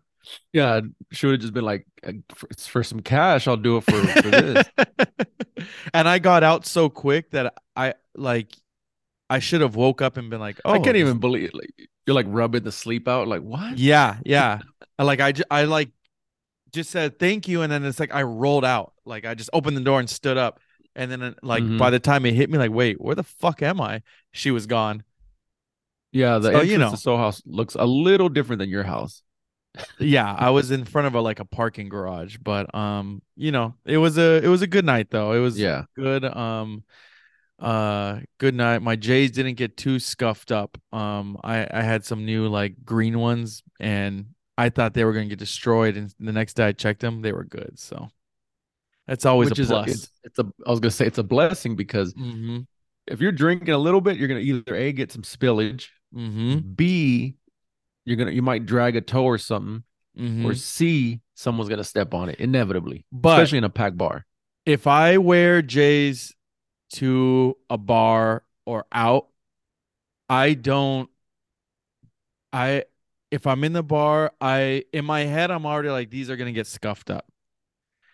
yeah, 0.51 0.81
she 1.11 1.25
would 1.25 1.33
have 1.33 1.41
just 1.41 1.53
been 1.53 1.65
like, 1.65 1.85
"Uh, 2.05 2.13
for, 2.33 2.47
for 2.57 2.83
some 2.83 3.01
cash, 3.01 3.47
I'll 3.47 3.57
do 3.57 3.77
it 3.77 3.83
for, 3.83 3.99
for 4.21 4.29
this. 4.29 4.67
and 5.93 6.07
I 6.07 6.19
got 6.19 6.43
out 6.43 6.65
so 6.65 6.89
quick 6.89 7.31
that 7.31 7.53
I 7.75 7.95
like 8.15 8.55
I 9.29 9.39
should 9.39 9.61
have 9.61 9.75
woke 9.75 10.01
up 10.01 10.17
and 10.17 10.29
been 10.29 10.39
like, 10.39 10.59
"Oh, 10.65 10.73
I 10.73 10.79
can't 10.79 10.97
even 10.97 11.19
believe 11.19 11.51
like 11.53 11.89
you're 12.05 12.15
like 12.15 12.27
rubbing 12.29 12.63
the 12.63 12.71
sleep 12.71 13.07
out. 13.07 13.27
Like 13.27 13.41
what? 13.41 13.77
Yeah, 13.77 14.17
yeah. 14.25 14.59
Like 14.99 15.19
I 15.19 15.33
I 15.49 15.63
like 15.63 15.89
just 16.73 16.89
said 16.91 17.19
thank 17.19 17.47
you 17.47 17.61
and 17.61 17.71
then 17.71 17.85
it's 17.85 17.99
like 17.99 18.13
I 18.13 18.23
rolled 18.23 18.65
out. 18.65 18.93
Like 19.05 19.25
I 19.25 19.35
just 19.35 19.49
opened 19.53 19.77
the 19.77 19.81
door 19.81 19.99
and 19.99 20.09
stood 20.09 20.37
up. 20.37 20.59
And 20.95 21.11
then 21.11 21.21
uh, 21.23 21.33
like 21.41 21.63
Mhm. 21.63 21.77
by 21.77 21.89
the 21.89 21.99
time 21.99 22.25
it 22.25 22.35
hit 22.35 22.49
me 22.51 22.57
like, 22.59 22.71
"Wait, 22.71 23.01
where 23.01 23.15
the 23.15 23.23
fuck 23.23 23.61
am 23.63 23.81
I?" 23.81 24.01
She 24.31 24.51
was 24.51 24.67
gone. 24.67 25.03
Yeah, 26.11 26.37
the 26.37 26.51
So, 26.51 26.61
entrance 26.61 26.71
you 26.71 26.77
know. 26.77 26.91
to 26.91 26.97
Soho 26.97 27.17
House 27.17 27.41
looks 27.45 27.75
a 27.75 27.85
little 27.85 28.29
different 28.29 28.59
than 28.59 28.69
your 28.69 28.83
house. 28.83 29.23
Yeah, 29.99 30.31
I 30.31 30.49
was 30.51 30.69
in 30.71 30.85
front 30.85 31.07
of 31.07 31.15
a 31.15 31.21
like 31.21 31.39
a 31.39 31.45
parking 31.45 31.89
garage, 31.89 32.37
but 32.41 32.73
um, 32.75 33.21
you 33.35 33.51
know, 33.51 33.75
it 33.85 33.97
was 33.97 34.17
a 34.17 34.43
it 34.43 34.47
was 34.47 34.61
a 34.61 34.67
good 34.67 34.85
night 34.85 35.09
though. 35.09 35.31
It 35.33 35.39
was 35.39 35.57
Yeah. 35.57 35.85
good. 35.95 36.23
Um, 36.25 36.83
uh, 37.59 38.21
good 38.39 38.55
night. 38.55 38.81
My 38.81 38.95
Jays 38.95 39.31
didn't 39.31 39.55
get 39.55 39.77
too 39.77 39.99
scuffed 39.99 40.51
up. 40.51 40.77
Um, 40.91 41.39
I 41.43 41.67
I 41.71 41.81
had 41.81 42.05
some 42.05 42.25
new 42.25 42.47
like 42.47 42.75
green 42.85 43.19
ones, 43.19 43.63
and 43.79 44.27
I 44.57 44.69
thought 44.69 44.93
they 44.93 45.03
were 45.03 45.13
gonna 45.13 45.27
get 45.27 45.39
destroyed. 45.39 45.97
And 45.97 46.13
the 46.19 46.31
next 46.31 46.53
day 46.55 46.65
I 46.67 46.71
checked 46.73 47.01
them, 47.01 47.21
they 47.21 47.31
were 47.31 47.43
good. 47.43 47.79
So 47.79 48.09
that's 49.07 49.25
always 49.25 49.49
Which 49.49 49.59
a 49.59 49.61
is 49.63 49.67
plus. 49.69 49.87
it's, 49.89 50.11
it's 50.23 50.39
a 50.39 50.45
I 50.65 50.69
was 50.71 50.79
gonna 50.79 50.91
say 50.91 51.05
it's 51.07 51.17
a 51.17 51.23
blessing 51.23 51.75
because 51.75 52.13
mm-hmm. 52.13 52.59
if 53.07 53.19
you're 53.21 53.31
drinking 53.31 53.69
a 53.73 53.77
little 53.77 54.01
bit, 54.01 54.17
you're 54.17 54.27
gonna 54.27 54.39
either 54.41 54.75
a 54.75 54.91
get 54.91 55.11
some 55.11 55.23
spillage, 55.23 55.87
Mm-hmm. 56.15 56.73
b 56.75 57.35
you're 58.05 58.17
gonna 58.17 58.31
you 58.31 58.41
might 58.43 58.65
drag 58.65 58.95
a 58.95 59.01
toe 59.01 59.25
or 59.25 59.37
something, 59.37 59.83
Mm-hmm. 60.17 60.45
or 60.45 60.53
c 60.53 61.21
someone's 61.33 61.69
gonna 61.69 61.83
step 61.83 62.13
on 62.13 62.29
it 62.29 62.39
inevitably, 62.39 63.03
But 63.11 63.39
especially 63.39 63.57
in 63.57 63.63
a 63.63 63.69
packed 63.71 63.97
bar. 63.97 64.25
if 64.65 64.85
I 64.85 65.17
wear 65.17 65.61
J's 65.63 66.35
to 66.93 67.57
a 67.71 67.77
bar 67.79 68.43
or 68.67 68.85
out, 68.91 69.29
I 70.29 70.53
don't 70.53 71.09
I 72.51 72.83
if 73.33 73.47
I'm 73.47 73.63
in 73.63 73.73
the 73.73 73.83
bar, 73.83 74.31
I 74.39 74.83
in 74.93 75.05
my 75.05 75.21
head 75.21 75.51
I'm 75.51 75.65
already 75.65 75.89
like 75.89 76.09
these 76.09 76.29
are 76.29 76.37
going 76.37 76.47
to 76.53 76.53
get 76.53 76.67
scuffed 76.67 77.09
up. 77.09 77.25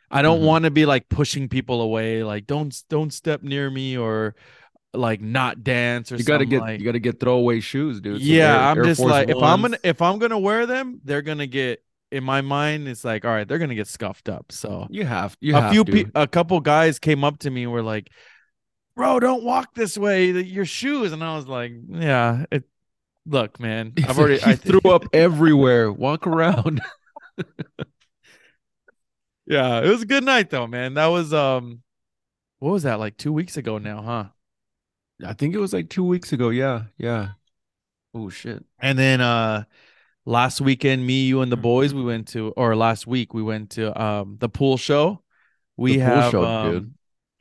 I 0.09 0.21
don't 0.23 0.41
Mhm. 0.41 0.45
want 0.45 0.65
to 0.65 0.71
be 0.71 0.85
like 0.85 1.09
pushing 1.09 1.49
people 1.49 1.81
away, 1.81 2.23
like 2.23 2.47
don't 2.47 2.73
don't 2.89 3.13
step 3.13 3.43
near 3.43 3.69
me 3.69 3.97
or 3.97 4.35
like 4.93 5.21
not 5.21 5.63
dance 5.63 6.11
or 6.11 6.15
You 6.15 6.23
got 6.23 6.39
to 6.39 6.45
something 6.45 6.49
get 6.49 6.61
like 6.61 6.79
you 6.79 6.85
got 6.85 6.93
to 6.93 6.99
get 6.99 7.19
throwaway 7.19 7.59
shoes, 7.59 8.01
dude. 8.01 8.23
Some 8.25 8.27
yeah, 8.27 8.55
Air- 8.55 8.59
I'm 8.71 8.77
Air 8.79 8.83
just 8.85 9.01
Force 9.01 9.11
like 9.11 9.29
if 9.29 9.37
I'm 9.37 9.61
gonna 9.61 9.77
if 9.83 10.01
I'm 10.01 10.17
gonna 10.19 10.39
wear 10.39 10.65
them, 10.65 10.99
they're 11.03 11.21
gonna 11.21 11.47
get 11.47 11.83
in 12.11 12.23
my 12.23 12.41
mind. 12.41 12.87
It's 12.87 13.05
like 13.05 13.23
all 13.25 13.31
right, 13.31 13.47
they're 13.47 13.59
gonna 13.59 13.75
get 13.75 13.87
scuffed 13.87 14.29
up. 14.29 14.51
So 14.51 14.87
you 14.89 15.05
have 15.05 15.37
you 15.41 15.55
a 15.55 15.61
have 15.61 15.71
few 15.73 15.85
pe- 15.85 16.05
a 16.15 16.27
couple 16.27 16.59
guys 16.61 16.97
came 16.97 17.23
up 17.23 17.39
to 17.39 17.51
me 17.51 17.63
and 17.63 17.71
were 17.71 17.83
like, 17.83 18.09
"Bro, 18.95 19.19
don't 19.21 19.43
walk 19.43 19.75
this 19.75 19.97
way. 19.97 20.31
Your 20.31 20.65
shoes." 20.65 21.11
And 21.11 21.23
I 21.23 21.35
was 21.35 21.47
like, 21.47 21.73
"Yeah, 21.87 22.45
it. 22.51 22.63
Look, 23.25 23.59
man, 23.59 23.93
I've 24.07 24.17
already 24.17 24.41
I 24.43 24.55
threw 24.55 24.81
up 24.91 25.05
everywhere. 25.13 25.91
Walk 25.91 26.25
around. 26.27 26.81
Yeah, 29.45 29.81
it 29.81 29.89
was 29.89 30.03
a 30.03 30.05
good 30.05 30.23
night 30.23 30.49
though, 30.49 30.67
man. 30.67 30.93
That 30.93 31.07
was 31.07 31.33
um, 31.33 31.81
what 32.59 32.71
was 32.71 32.83
that 32.83 32.99
like 32.99 33.17
two 33.17 33.33
weeks 33.33 33.57
ago 33.57 33.77
now, 33.77 34.01
huh? 34.01 34.25
I 35.25 35.33
think 35.33 35.55
it 35.55 35.59
was 35.59 35.73
like 35.73 35.89
two 35.89 36.03
weeks 36.03 36.31
ago. 36.33 36.49
Yeah, 36.49 36.83
yeah. 36.97 37.29
Oh 38.13 38.29
shit. 38.29 38.63
And 38.79 38.97
then 38.97 39.21
uh 39.21 39.63
last 40.25 40.61
weekend, 40.61 41.05
me, 41.05 41.25
you, 41.25 41.41
and 41.41 41.51
the 41.51 41.57
boys, 41.57 41.91
Mm-hmm. 41.91 41.99
we 41.99 42.05
went 42.05 42.27
to, 42.29 42.49
or 42.57 42.75
last 42.75 43.07
week 43.07 43.33
we 43.33 43.41
went 43.43 43.71
to 43.71 43.99
um 44.01 44.37
the 44.39 44.49
pool 44.49 44.77
show. 44.77 45.23
We 45.77 45.97
pool 45.97 46.05
have 46.05 46.31
show, 46.31 46.43
um, 46.43 46.71
dude. 46.71 46.93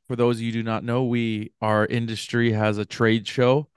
for 0.06 0.16
those 0.16 0.36
of 0.36 0.42
you 0.42 0.48
who 0.52 0.58
do 0.60 0.62
not 0.62 0.84
know, 0.84 1.04
we 1.04 1.52
our 1.60 1.84
industry 1.86 2.52
has 2.52 2.78
a 2.78 2.84
trade 2.86 3.26
show. 3.26 3.68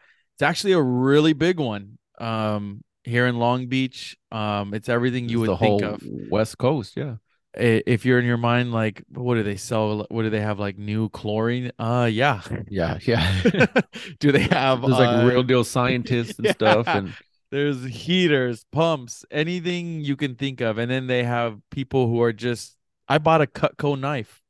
It's 0.41 0.47
actually 0.49 0.71
a 0.71 0.81
really 0.81 1.33
big 1.33 1.59
one. 1.59 1.99
Um 2.17 2.83
here 3.03 3.27
in 3.27 3.37
Long 3.37 3.67
Beach. 3.67 4.17
Um 4.31 4.73
it's 4.73 4.89
everything 4.89 5.29
you 5.29 5.43
It's 5.43 5.49
would 5.49 5.59
think 5.59 5.83
of. 5.83 6.01
West 6.31 6.57
Coast. 6.57 6.97
Yeah. 6.97 7.17
If 7.53 8.05
you're 8.07 8.17
in 8.17 8.25
your 8.25 8.37
mind 8.37 8.71
like 8.71 9.03
what 9.09 9.35
do 9.35 9.43
they 9.43 9.55
sell? 9.55 10.07
What 10.09 10.23
do 10.23 10.31
they 10.31 10.39
have 10.39 10.57
like 10.57 10.79
new 10.79 11.09
chlorine? 11.09 11.71
Uh 11.77 12.09
yeah. 12.11 12.41
Yeah. 12.71 12.97
Yeah. 13.03 13.67
do 14.19 14.31
they 14.31 14.47
have 14.47 14.81
There's 14.81 14.93
like 14.93 15.23
uh, 15.23 15.27
real 15.27 15.43
deal 15.43 15.63
scientists 15.63 16.39
and 16.39 16.45
yeah. 16.47 16.53
stuff. 16.53 16.87
And 16.87 17.13
there's 17.51 17.85
heaters, 17.85 18.65
pumps, 18.71 19.23
anything 19.29 20.01
you 20.01 20.15
can 20.15 20.33
think 20.33 20.59
of. 20.59 20.79
And 20.79 20.89
then 20.89 21.05
they 21.05 21.23
have 21.23 21.59
people 21.69 22.07
who 22.07 22.19
are 22.23 22.33
just 22.33 22.77
I 23.07 23.19
bought 23.19 23.41
a 23.41 23.45
Cutco 23.45 23.99
knife. 23.99 24.41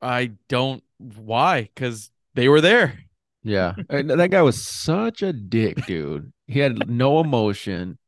I 0.00 0.30
don't 0.48 0.84
why? 0.98 1.62
Because 1.74 2.12
they 2.34 2.48
were 2.48 2.60
there. 2.60 3.00
Yeah, 3.42 3.74
and 3.88 4.10
that 4.10 4.30
guy 4.30 4.42
was 4.42 4.64
such 4.64 5.22
a 5.22 5.32
dick, 5.32 5.84
dude. 5.86 6.32
He 6.46 6.58
had 6.58 6.88
no 6.88 7.20
emotion. 7.20 7.98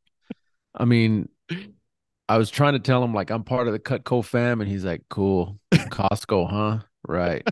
I 0.74 0.84
mean, 0.84 1.28
I 2.28 2.38
was 2.38 2.50
trying 2.50 2.74
to 2.74 2.78
tell 2.78 3.02
him 3.04 3.14
like 3.14 3.30
I'm 3.30 3.44
part 3.44 3.66
of 3.66 3.72
the 3.72 3.78
Cutco 3.78 4.24
fam, 4.24 4.60
and 4.60 4.70
he's 4.70 4.84
like, 4.84 5.02
"Cool, 5.08 5.58
Costco, 5.90 6.50
huh? 6.50 6.78
Right." 7.06 7.46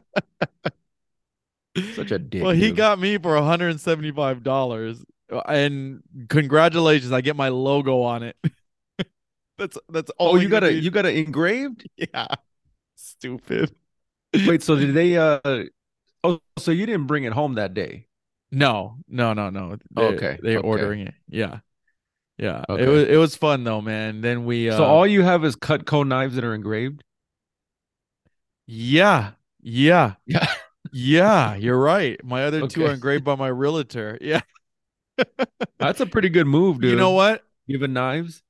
Such 1.94 2.10
a 2.10 2.18
dick. 2.18 2.42
well, 2.42 2.52
he 2.52 2.68
dude. 2.68 2.76
got 2.76 2.99
me 2.99 3.18
for 3.18 3.37
$175. 3.37 5.04
And 5.46 6.02
congratulations, 6.28 7.12
I 7.12 7.20
get 7.20 7.37
my 7.37 7.49
logo 7.49 8.02
on 8.02 8.22
it. 8.25 8.37
that's 9.58 9.78
that's 9.88 10.10
all 10.18 10.32
Oh, 10.32 10.37
you 10.37 10.49
got 10.49 10.60
got 10.60 10.64
a 10.64 10.72
you 10.72 10.90
got 10.90 11.06
it 11.06 11.16
engraved? 11.16 11.88
yeah. 11.96 12.26
Stupid. 12.96 13.75
Wait, 14.46 14.62
so 14.62 14.76
did 14.76 14.94
they? 14.94 15.16
uh 15.16 15.40
Oh, 16.25 16.41
so 16.59 16.71
you 16.71 16.87
didn't 16.87 17.07
bring 17.07 17.25
it 17.25 17.33
home 17.33 17.55
that 17.55 17.75
day? 17.75 18.07
No, 18.53 18.97
no, 19.09 19.33
no, 19.33 19.50
no. 19.50 19.77
They're, 19.91 20.07
Okay, 20.09 20.39
they're 20.43 20.59
okay. 20.59 20.67
ordering 20.69 21.00
it. 21.07 21.15
Yeah, 21.29 21.61
yeah. 22.39 22.65
It 22.69 22.89
was 22.89 23.09
it 23.09 23.17
was 23.17 23.37
fun 23.37 23.65
though, 23.65 23.81
man. 23.81 24.21
Then 24.23 24.45
we 24.45 24.71
uh, 24.71 24.77
So 24.79 24.85
all 24.85 25.07
you 25.07 25.23
have 25.23 25.45
is 25.45 25.57
cut 25.57 25.85
Cutco 25.85 26.07
knives 26.07 26.35
that 26.37 26.45
are 26.45 26.55
engraved? 26.55 27.05
yeah, 28.67 29.33
yeah, 29.62 30.15
Yeah. 30.27 30.47
yeah. 30.93 31.55
You're 31.57 31.79
right. 31.79 32.23
My 32.25 32.45
other 32.45 32.67
two 32.67 32.87
are 32.87 32.93
engraved 32.93 33.25
by 33.25 33.35
my 33.37 33.49
realtor. 33.49 34.19
Yeah. 34.21 34.41
That's 35.79 36.00
a 36.00 36.07
pretty 36.07 36.29
good 36.29 36.47
move, 36.47 36.81
dude. 36.81 36.91
You 36.91 36.97
know 36.97 37.11
what? 37.12 37.45
Even 37.69 37.93
knives? 37.93 38.43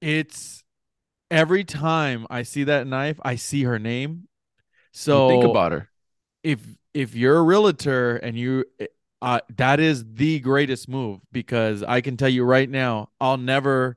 It's 0.00 0.64
every 1.30 1.64
time 1.64 2.26
I 2.30 2.42
see 2.42 2.64
that 2.64 2.86
knife, 2.86 3.18
I 3.22 3.36
see 3.36 3.64
her 3.64 3.78
name. 3.78 4.28
So 4.92 5.28
You 5.28 5.34
think 5.40 5.50
about 5.50 5.72
her. 5.72 5.90
if 6.42 6.60
if 6.94 7.14
you're 7.14 7.38
a 7.38 7.42
realtor 7.42 8.16
and 8.16 8.38
you 8.38 8.64
uh 9.20 9.40
that 9.56 9.80
is 9.80 10.04
the 10.14 10.40
greatest 10.40 10.88
move 10.88 11.20
because 11.30 11.82
I 11.82 12.00
can 12.00 12.16
tell 12.16 12.28
you 12.28 12.44
right 12.44 12.68
now, 12.68 13.10
I'll 13.20 13.36
never 13.36 13.96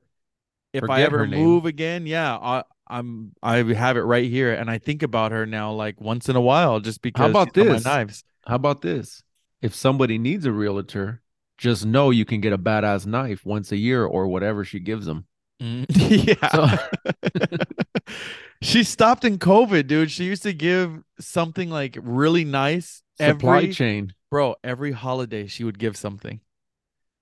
if 0.72 0.88
I 0.88 1.02
ever 1.02 1.26
move 1.26 1.64
again, 1.64 2.06
yeah, 2.06 2.36
I 2.36 2.64
I'm 2.88 3.32
I 3.42 3.62
have 3.62 3.96
it 3.96 4.02
right 4.02 4.30
here 4.30 4.52
and 4.52 4.70
I 4.70 4.78
think 4.78 5.02
about 5.02 5.32
her 5.32 5.46
now 5.46 5.72
like 5.72 6.00
once 6.00 6.28
in 6.28 6.36
a 6.36 6.40
while 6.40 6.80
just 6.80 7.02
because 7.02 7.22
How 7.22 7.30
about 7.30 7.54
this? 7.54 7.84
my 7.84 7.90
knives. 7.90 8.24
How 8.46 8.56
about 8.56 8.82
this? 8.82 9.22
If 9.60 9.74
somebody 9.74 10.18
needs 10.18 10.44
a 10.46 10.52
realtor, 10.52 11.22
just 11.58 11.84
know 11.84 12.10
you 12.10 12.24
can 12.24 12.40
get 12.40 12.52
a 12.52 12.58
badass 12.58 13.06
knife 13.06 13.44
once 13.44 13.72
a 13.72 13.76
year 13.76 14.04
or 14.04 14.28
whatever 14.28 14.64
she 14.64 14.78
gives 14.78 15.06
them. 15.06 15.26
Mm, 15.62 15.86
yeah. 16.42 16.48
So 16.48 16.66
she 18.62 18.84
stopped 18.84 19.24
in 19.24 19.38
COVID, 19.38 19.86
dude. 19.86 20.10
She 20.10 20.24
used 20.24 20.42
to 20.42 20.52
give 20.52 21.02
something 21.20 21.70
like 21.70 21.96
really 22.00 22.44
nice 22.44 23.02
supply 23.18 23.62
every 23.62 23.68
chain. 23.68 24.14
bro, 24.30 24.56
every 24.64 24.92
holiday 24.92 25.46
she 25.46 25.64
would 25.64 25.78
give 25.78 25.96
something. 25.96 26.40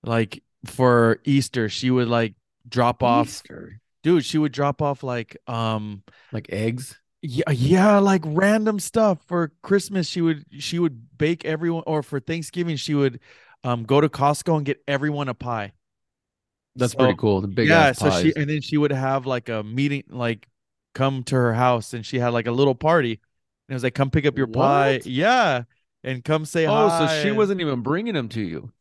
Like 0.03 0.43
for 0.65 1.19
Easter, 1.25 1.69
she 1.69 1.91
would 1.91 2.07
like 2.07 2.35
drop 2.67 3.03
off 3.03 3.27
Easter. 3.27 3.79
dude, 4.03 4.25
she 4.25 4.37
would 4.37 4.51
drop 4.51 4.81
off 4.81 5.03
like 5.03 5.37
um 5.47 6.03
Like 6.31 6.47
eggs. 6.51 6.99
yeah, 7.21 7.49
yeah, 7.51 7.97
like 7.99 8.21
random 8.25 8.79
stuff. 8.79 9.23
For 9.27 9.51
Christmas, 9.63 10.07
she 10.07 10.21
would 10.21 10.45
she 10.59 10.79
would 10.79 11.17
bake 11.17 11.45
everyone 11.45 11.83
or 11.87 12.03
for 12.03 12.19
Thanksgiving, 12.19 12.75
she 12.77 12.93
would 12.93 13.19
um 13.63 13.83
go 13.83 14.01
to 14.01 14.09
Costco 14.09 14.57
and 14.57 14.65
get 14.65 14.81
everyone 14.87 15.29
a 15.29 15.33
pie. 15.33 15.73
That's 16.75 16.93
So- 16.93 16.99
pretty 16.99 17.15
cool. 17.17 17.41
The 17.41 17.47
big 17.47 17.67
yeah, 17.69 17.91
so 17.93 18.09
pies. 18.09 18.21
she 18.21 18.33
and 18.35 18.49
then 18.49 18.61
she 18.61 18.77
would 18.77 18.91
have 18.91 19.25
like 19.25 19.49
a 19.49 19.63
meeting, 19.63 20.03
like 20.09 20.47
come 20.93 21.23
to 21.25 21.35
her 21.35 21.53
house, 21.53 21.93
and 21.93 22.05
she 22.05 22.19
had 22.19 22.29
like 22.29 22.47
a 22.47 22.51
little 22.51 22.75
party. 22.75 23.11
And 23.67 23.73
it 23.73 23.73
was 23.73 23.83
like, 23.83 23.95
come 23.95 24.11
pick 24.11 24.25
up 24.25 24.37
your 24.37 24.47
pie, 24.47 25.01
yeah, 25.05 25.63
and 26.03 26.23
come 26.23 26.45
say 26.45 26.67
oh, 26.67 26.89
hi. 26.89 27.07
so 27.07 27.21
she 27.23 27.29
and- 27.29 27.37
wasn't 27.37 27.61
even 27.61 27.81
bringing 27.81 28.13
them 28.13 28.29
to 28.29 28.41
you. 28.41 28.71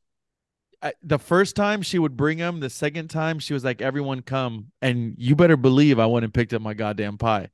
I, 0.82 0.92
the 1.02 1.18
first 1.18 1.56
time 1.56 1.80
she 1.80 1.98
would 1.98 2.14
bring 2.14 2.36
them. 2.36 2.60
The 2.60 2.68
second 2.68 3.08
time 3.08 3.38
she 3.38 3.54
was 3.54 3.64
like, 3.64 3.80
everyone 3.80 4.20
come, 4.20 4.70
and 4.82 5.14
you 5.16 5.34
better 5.34 5.56
believe 5.56 5.98
I 5.98 6.04
went 6.04 6.24
and 6.24 6.34
picked 6.34 6.52
up 6.52 6.60
my 6.60 6.74
goddamn 6.74 7.16
pie. 7.16 7.48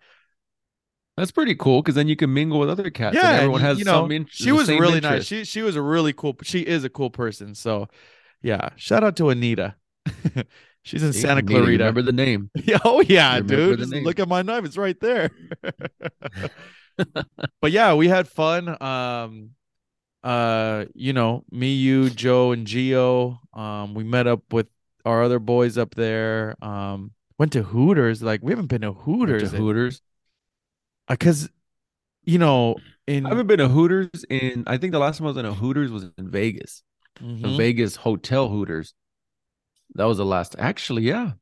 That's 1.17 1.31
pretty 1.31 1.55
cool 1.55 1.83
because 1.83 1.95
then 1.95 2.09
you 2.09 2.17
can 2.17 2.33
mingle 2.33 2.59
with 2.59 2.71
other 2.71 2.91
cats. 2.91 3.15
and 3.15 3.23
yeah, 3.23 3.33
everyone 3.37 3.61
has 3.61 3.79
you 3.79 3.85
know, 3.85 4.03
some. 4.03 4.11
In- 4.11 4.27
she 4.31 4.51
was 4.53 4.69
really 4.69 5.01
nice. 5.01 5.27
She 5.27 5.45
she 5.45 5.63
was 5.63 5.77
a 5.77 5.83
really 5.83 6.13
cool. 6.13 6.37
She 6.43 6.61
is 6.61 6.83
a 6.83 6.89
cool 6.89 7.11
person. 7.11 7.55
So, 7.55 7.89
yeah, 8.43 8.71
shout 8.77 9.05
out 9.05 9.17
to 9.17 9.29
Anita. 9.29 9.77
She's 10.83 11.03
in 11.03 11.13
Santa 11.13 11.43
Clarita. 11.43 11.85
Remember 11.85 12.03
the 12.03 12.13
name? 12.13 12.51
Yeah, 12.65 12.79
oh 12.85 13.03
yeah, 13.03 13.35
remember 13.37 13.77
dude. 13.77 14.05
Look 14.05 14.19
at 14.19 14.29
my 14.29 14.43
knife; 14.43 14.65
it's 14.65 14.77
right 14.79 14.99
there. 15.01 15.31
but 17.61 17.71
yeah, 17.71 17.95
we 17.95 18.09
had 18.09 18.29
fun. 18.29 18.81
Um, 18.83 19.51
uh, 20.23 20.87
you 20.95 21.13
know, 21.13 21.45
me, 21.51 21.75
you, 21.75 22.11
Joe, 22.11 22.53
and 22.53 22.67
Geo. 22.67 23.41
Um, 23.55 23.95
we 23.95 24.05
met 24.05 24.27
up 24.27 24.43
with 24.53 24.69
our 25.05 25.23
other 25.23 25.39
boys 25.39 25.79
up 25.79 25.95
there. 25.95 26.57
Um, 26.63 27.13
went 27.39 27.53
to 27.53 27.63
Hooters. 27.63 28.23
Like 28.23 28.41
we 28.43 28.53
haven't 28.53 28.67
been 28.69 28.83
to 28.83 28.93
Went 28.93 29.03
Hooters 29.05 29.51
to 29.53 29.57
Hooters. 29.57 30.03
because, 31.09 31.49
you 32.25 32.39
know, 32.39 32.77
in 33.07 33.27
I 33.27 33.31
haven't 33.31 33.47
been 33.47 33.59
to 33.59 33.69
Hooters 33.69 34.25
in. 34.29 34.65
I 34.67 34.77
think 34.77 34.93
the 34.93 34.99
last 34.99 35.19
time 35.19 35.27
I 35.27 35.31
was 35.31 35.37
in 35.37 35.47
a 35.47 35.55
Hooters 35.55 35.91
was 35.91 36.05
in 36.17 36.31
Vegas. 36.31 36.83
The 37.19 37.25
Mhm. 37.27 37.57
Vegas 37.59 37.97
Hotel 37.97 38.49
Hooters. 38.49 38.95
That 39.95 40.05
was 40.05 40.19
the 40.19 40.25
last. 40.25 40.57
Actually, 40.59 41.03
yeah. 41.03 41.33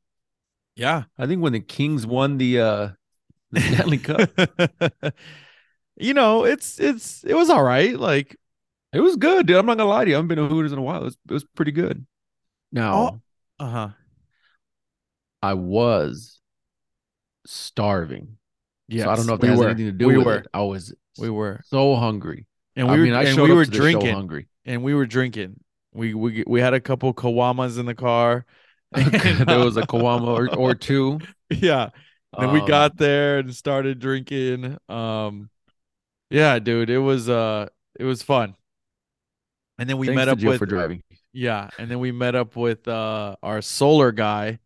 yeah. 0.75 1.03
I 1.17 1.27
think 1.27 1.41
when 1.41 1.53
the 1.53 1.59
Kings 1.59 2.05
won 2.07 2.37
the 2.37 2.59
uh 2.59 2.89
the 3.51 3.61
Stanley 3.61 3.97
Cup, 3.99 4.29
you 5.97 6.13
know, 6.13 6.45
it's 6.45 6.79
it's 6.79 7.23
it 7.23 7.33
was 7.35 7.49
all 7.49 7.63
right. 7.63 7.97
Like 7.97 8.35
it 8.93 8.99
was 8.99 9.15
good, 9.17 9.45
dude. 9.47 9.57
I'm 9.57 9.65
not 9.65 9.77
gonna 9.77 9.89
lie 9.89 10.03
to 10.05 10.09
you. 10.09 10.15
I 10.15 10.17
haven't 10.17 10.29
been 10.29 10.37
to 10.37 10.47
Hooters 10.47 10.71
in 10.73 10.79
a 10.79 10.81
while. 10.81 11.01
It 11.01 11.05
was, 11.05 11.17
it 11.29 11.33
was 11.33 11.43
pretty 11.55 11.71
good. 11.71 12.05
Now 12.71 13.21
uh 13.59 13.69
huh. 13.69 13.89
I 15.41 15.53
was 15.53 16.39
starving. 17.45 18.37
Yeah, 18.87 19.05
So 19.05 19.09
I 19.11 19.15
don't 19.15 19.27
know 19.27 19.33
if 19.35 19.39
that 19.41 19.45
we 19.47 19.51
has 19.51 19.59
were. 19.59 19.69
anything 19.69 19.85
to 19.85 19.91
do 19.91 20.07
we 20.07 20.17
with 20.17 20.25
were. 20.25 20.35
it. 20.37 20.47
I 20.53 20.61
was 20.61 20.93
We 21.17 21.29
were. 21.29 21.61
so 21.65 21.95
hungry. 21.95 22.47
And 22.75 22.87
I 22.87 22.93
we 22.93 22.97
were 22.99 23.03
mean, 23.05 23.13
I 23.13 23.23
and 23.25 23.39
we 23.41 23.51
were 23.53 23.65
to 23.65 23.71
the 23.71 23.77
show 23.77 23.81
drinking. 23.83 24.13
hungry. 24.13 24.47
and 24.65 24.83
we 24.83 24.93
were 24.93 25.05
drinking. 25.05 25.59
We 25.93 26.13
we 26.13 26.43
we 26.47 26.61
had 26.61 26.73
a 26.73 26.79
couple 26.81 27.13
kawamas 27.13 27.77
in 27.79 27.85
the 27.85 27.95
car. 27.95 28.45
there 28.93 29.59
was 29.59 29.77
a 29.77 29.83
Kawama 29.83 30.27
or, 30.27 30.49
or 30.55 30.75
two. 30.75 31.21
yeah. 31.49 31.89
Then 32.37 32.51
we 32.51 32.61
Um, 32.61 32.61
got 32.61 32.97
there 32.97 33.39
and 33.39 33.53
started 33.55 33.99
drinking. 33.99 34.77
Um 34.87 35.49
yeah, 36.31 36.59
dude, 36.59 36.89
it 36.89 36.99
was 36.99 37.29
uh 37.29 37.67
it 37.99 38.05
was 38.05 38.23
fun. 38.23 38.55
And 39.77 39.89
then 39.89 39.97
we 39.97 40.09
met 40.09 40.27
up 40.27 40.43
with 40.43 40.57
for 40.57 40.65
driving. 40.65 41.01
yeah, 41.33 41.69
and 41.77 41.89
then 41.91 41.99
we 41.99 42.11
met 42.11 42.35
up 42.35 42.55
with 42.55 42.87
uh 42.87 43.35
our 43.43 43.61
solar 43.61 44.11
guy 44.11 44.59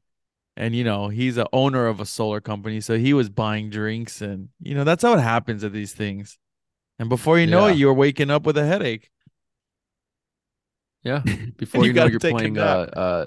and 0.58 0.76
you 0.76 0.84
know 0.84 1.10
he's 1.10 1.38
a 1.38 1.48
owner 1.54 1.88
of 1.88 2.00
a 2.02 2.06
solar 2.08 2.42
company, 2.42 2.82
so 2.82 2.98
he 3.00 3.14
was 3.14 3.30
buying 3.30 3.70
drinks, 3.72 4.22
and 4.22 4.50
you 4.62 4.76
know 4.76 4.84
that's 4.86 5.04
how 5.04 5.14
it 5.16 5.22
happens 5.22 5.64
at 5.64 5.74
these 5.74 5.94
things. 5.94 6.40
And 7.00 7.10
before 7.10 7.40
you 7.40 7.48
know 7.48 7.68
Yeah. 7.68 7.70
it, 7.70 7.78
you're 7.78 7.94
waking 7.96 8.32
up 8.32 8.46
with 8.46 8.58
a 8.58 8.66
headache. 8.68 9.12
Yeah. 11.04 11.22
Before 11.58 11.82
You 11.84 11.88
you, 11.88 11.94
know 11.94 12.06
you're 12.06 12.20
playing 12.20 12.58
uh 12.58 12.62
uh 12.94 13.26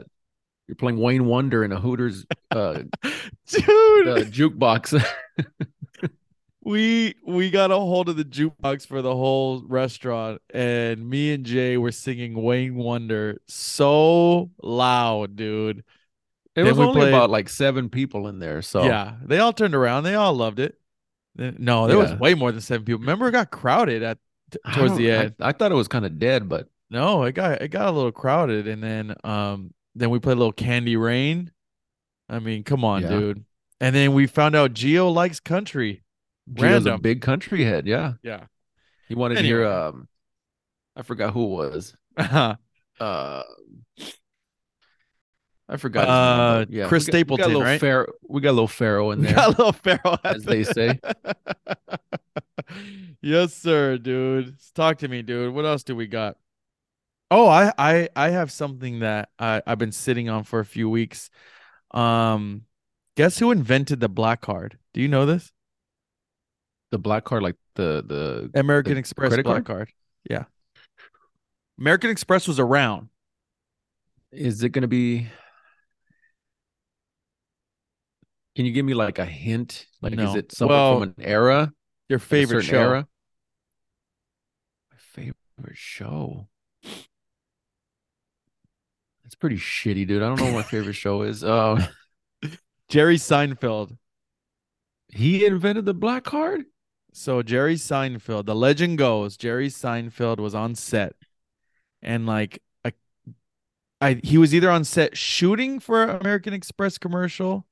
you're 0.68 0.76
playing 0.76 0.99
Wayne 0.99 1.26
Wonder 1.26 1.62
in 1.64 1.73
a 1.73 1.78
Hooters 1.80 2.26
uh, 2.50 2.83
Dude, 3.02 4.09
uh 4.09 4.25
jukebox. 4.25 5.00
we 6.62 7.14
we 7.25 7.50
got 7.50 7.71
a 7.71 7.76
hold 7.76 8.09
of 8.09 8.16
the 8.16 8.25
jukebox 8.25 8.87
for 8.87 9.02
the 9.02 9.14
whole 9.14 9.62
restaurant, 9.68 10.40
and 10.52 11.09
me 11.09 11.33
and 11.33 11.45
Jay 11.45 11.76
were 11.76 11.92
singing 11.92 12.42
Wayne 12.42 12.75
Wonder 12.75 13.40
so 13.47 14.50
loud, 14.62 15.37
dude. 15.37 15.78
It 16.56 16.64
Then 16.64 16.66
was 16.66 16.78
only 16.78 17.00
played- 17.02 17.09
about 17.14 17.30
like 17.30 17.49
seven 17.49 17.88
people 17.90 18.28
in 18.28 18.38
there. 18.38 18.62
So 18.62 18.83
Yeah, 18.85 19.16
they 19.25 19.38
all 19.38 19.52
turned 19.52 19.75
around. 19.75 20.04
They 20.04 20.14
all 20.14 20.35
loved 20.35 20.59
it. 20.59 20.75
No, 21.37 21.87
there 21.87 21.99
was 21.99 22.14
way 22.14 22.33
more 22.35 22.50
than 22.50 22.62
seven 22.62 22.85
people. 22.87 23.00
Remember, 23.00 23.28
it 23.28 23.33
got 23.33 23.50
crowded 23.50 24.02
at 24.02 24.16
towards 24.75 24.97
the 24.97 25.09
don't- 25.09 25.21
I- 25.21 25.25
end. 25.26 25.35
I, 25.40 25.52
thought 25.52 25.71
it 25.71 25.75
was 25.75 25.87
kind 25.88 26.06
of 26.06 26.18
dead, 26.18 26.49
but 26.49 26.68
No, 26.90 27.25
it 27.25 27.33
got 27.33 27.61
it 27.62 27.69
got 27.69 27.88
a 27.88 27.90
little 27.90 28.12
crowded, 28.12 28.69
and 28.69 28.83
then 28.83 29.14
um 29.25 29.73
then 29.95 30.11
we 30.11 30.19
played 30.21 30.35
a 30.35 30.38
little 30.38 30.52
Candy 30.52 30.97
Rain. 30.97 31.50
I 32.28 32.38
mean, 32.38 32.64
come 32.64 32.85
on, 32.85 33.02
Yeah. 33.02 33.09
dude. 33.09 33.45
And 33.81 33.95
then 33.95 34.14
we 34.14 34.26
found 34.26 34.55
out 34.57 34.73
Geo 34.73 35.09
likes 35.11 35.40
country. 35.40 36.02
Gio's 36.52 36.87
a 36.87 36.99
big 36.99 37.21
country 37.23 37.64
head. 37.64 37.87
Yeah. 37.87 38.14
Yeah. 38.23 38.45
He 39.09 39.14
wanted 39.14 39.37
to 39.37 39.43
hear 39.43 39.66
um 39.66 40.09
I 40.95 41.02
forgot 41.02 41.33
who 41.33 41.45
it 41.45 41.49
was. 41.75 41.95
uh 42.16 42.55
Uh 43.00 43.43
I 45.69 45.76
forgot 45.78 46.09
Uh, 46.09 46.66
yeah. 46.69 46.87
Chris 46.87 47.07
we 47.09 47.12
got, 47.12 47.16
we 47.31 47.37
got 47.38 47.40
a 47.40 47.43
Stapleton, 47.43 47.47
little 47.49 47.62
right? 47.62 47.81
Pharaoh, 47.81 48.12
we 48.28 48.40
got 48.40 48.50
a 48.50 48.52
little 48.52 48.69
Pharaoh 48.69 49.11
in 49.11 49.19
We 49.21 49.26
there. 49.26 49.35
got 49.35 49.47
a 49.47 49.50
little 49.50 49.73
Pharaoh, 49.73 50.16
as 50.23 50.45
they 50.45 50.62
say. 50.62 51.00
yes, 53.21 53.52
sir, 53.55 53.99
dude. 53.99 54.57
Talk 54.75 54.99
to 54.99 55.09
me, 55.09 55.23
dude. 55.23 55.52
What 55.55 55.64
else 55.64 55.83
do 55.83 55.97
we 55.97 56.07
got? 56.07 56.37
Oh, 57.30 57.49
I 57.49 57.73
I 57.78 58.09
I 58.14 58.30
have 58.30 58.52
something 58.52 59.00
that 59.00 59.30
I 59.38 59.62
I've 59.66 59.78
been 59.78 59.92
sitting 59.92 60.28
on 60.28 60.45
for 60.45 60.61
a 60.61 60.64
few 60.64 60.88
weeks. 60.88 61.30
Um, 61.92 62.62
guess 63.16 63.38
who 63.38 63.50
invented 63.50 64.00
the 64.00 64.09
black 64.09 64.40
card? 64.40 64.78
Do 64.95 65.00
you 65.00 65.09
know 65.09 65.26
this? 65.26 65.52
the 66.90 66.99
black 66.99 67.25
card, 67.25 67.42
like 67.42 67.56
the 67.75 68.02
the 68.06 68.50
American 68.54 68.95
The 68.95 68.99
Express 69.00 69.28
credit 69.30 69.42
black 69.42 69.64
card? 69.64 69.64
card. 69.64 69.92
Yeah. 70.28 70.45
American 71.78 72.11
Express 72.11 72.49
was 72.49 72.59
around. 72.59 73.09
is 74.33 74.62
it 74.62 74.71
gonna 74.71 74.88
be 74.88 75.28
can 78.54 78.64
you 78.64 78.73
give 78.73 78.85
me 78.87 78.95
like 78.95 79.18
a 79.18 79.26
hint? 79.26 79.87
Like 80.00 80.14
is 80.14 80.35
it 80.35 80.52
something 80.52 80.68
Well, 80.75 80.95
from 81.00 81.02
an 81.02 81.14
era? 81.18 81.73
Your 82.09 82.18
favorite 82.18 82.64
show. 82.64 82.78
era? 82.78 83.09
My 84.90 84.97
favorite 84.99 85.76
show. 85.76 86.49
That's 89.26 89.35
pretty 89.35 89.56
shitty, 89.56 90.06
dude. 90.06 90.23
I 90.23 90.28
don't 90.28 90.38
know 90.38 90.45
what 90.45 90.54
my 90.54 90.62
favorite 90.62 90.92
show 90.95 91.23
is. 91.23 91.42
Uh, 91.42 91.85
Jerry 92.88 93.16
Seinfeld. 93.16 93.99
he 95.09 95.45
invented 95.45 95.85
the 95.85 95.95
black 95.95 96.23
card. 96.23 96.66
So 97.12 97.42
Jerry 97.42 97.75
Seinfeld, 97.75 98.47
the 98.47 98.54
legend 98.54 98.99
goes, 98.99 99.37
Jerry 99.37 99.66
Seinfeld 99.68 100.38
was 100.38 100.54
on 100.54 100.76
set 100.76 101.14
and 102.02 102.25
like 102.25 102.62
a, 102.85 102.92
I 104.00 104.21
he 104.23 104.38
was 104.38 104.54
either 104.54 104.71
on 104.71 104.85
set 104.85 105.16
shooting 105.16 105.80
for 105.80 106.04
an 106.04 106.21
American 106.21 106.52
Express 106.54 106.97
commercial 106.97 107.66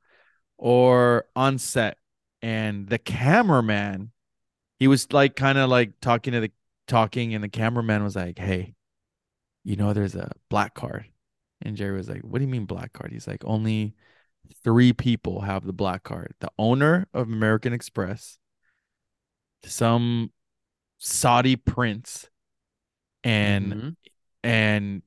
or 0.58 1.26
on 1.36 1.58
set 1.58 1.98
and 2.42 2.88
the 2.88 2.98
cameraman 2.98 4.10
he 4.80 4.88
was 4.88 5.12
like 5.12 5.36
kind 5.36 5.58
of 5.58 5.70
like 5.70 6.00
talking 6.00 6.32
to 6.32 6.40
the 6.40 6.50
talking 6.88 7.32
and 7.32 7.44
the 7.44 7.48
cameraman 7.48 8.02
was 8.02 8.16
like, 8.16 8.38
"Hey, 8.38 8.74
you 9.62 9.76
know 9.76 9.92
there's 9.92 10.16
a 10.16 10.32
black 10.50 10.74
card." 10.74 11.06
And 11.64 11.76
Jerry 11.76 11.96
was 11.96 12.08
like, 12.08 12.20
"What 12.22 12.38
do 12.38 12.44
you 12.44 12.50
mean 12.50 12.66
black 12.66 12.92
card?" 12.92 13.10
He's 13.12 13.26
like, 13.26 13.42
"Only 13.44 13.94
3 14.62 14.92
people 14.92 15.40
have 15.42 15.64
the 15.64 15.72
black 15.72 16.02
card. 16.02 16.34
The 16.40 16.50
owner 16.58 17.08
of 17.14 17.28
American 17.28 17.72
Express, 17.72 18.38
some 19.64 20.30
Saudi 20.98 21.56
prince 21.56 22.28
and 23.22 23.72
Mhm. 23.72 23.96
and 24.42 25.02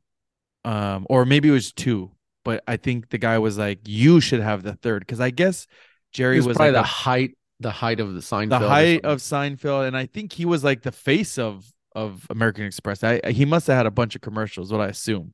um 0.65 1.05
or 1.09 1.25
maybe 1.25 1.49
it 1.49 1.51
was 1.51 1.71
two 1.71 2.11
but 2.43 2.63
i 2.67 2.75
think 2.77 3.09
the 3.09 3.17
guy 3.17 3.37
was 3.37 3.57
like 3.57 3.79
you 3.87 4.19
should 4.19 4.39
have 4.41 4.63
the 4.63 4.73
third 4.73 5.01
because 5.01 5.19
i 5.19 5.29
guess 5.29 5.67
jerry 6.11 6.37
was, 6.37 6.47
was 6.47 6.57
probably 6.57 6.71
like 6.73 6.81
the 6.83 6.89
a- 6.89 6.91
height, 6.91 7.37
the 7.59 7.71
height 7.71 7.99
of 7.99 8.13
the 8.15 8.19
Seinfeld. 8.19 8.49
the 8.49 8.59
height 8.67 9.05
of 9.05 9.19
seinfeld 9.19 9.87
and 9.87 9.95
i 9.95 10.07
think 10.07 10.33
he 10.33 10.45
was 10.45 10.63
like 10.63 10.81
the 10.81 10.91
face 10.91 11.37
of 11.37 11.71
of 11.95 12.25
american 12.31 12.65
express 12.65 13.03
i 13.03 13.21
he 13.31 13.45
must 13.45 13.67
have 13.67 13.77
had 13.77 13.85
a 13.85 13.91
bunch 13.91 14.15
of 14.15 14.21
commercials 14.21 14.71
what 14.71 14.81
i 14.81 14.87
assume 14.87 15.33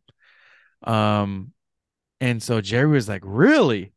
um 0.88 1.52
and 2.22 2.42
so 2.42 2.62
jerry 2.62 2.88
was 2.88 3.08
like 3.10 3.22
really? 3.26 3.94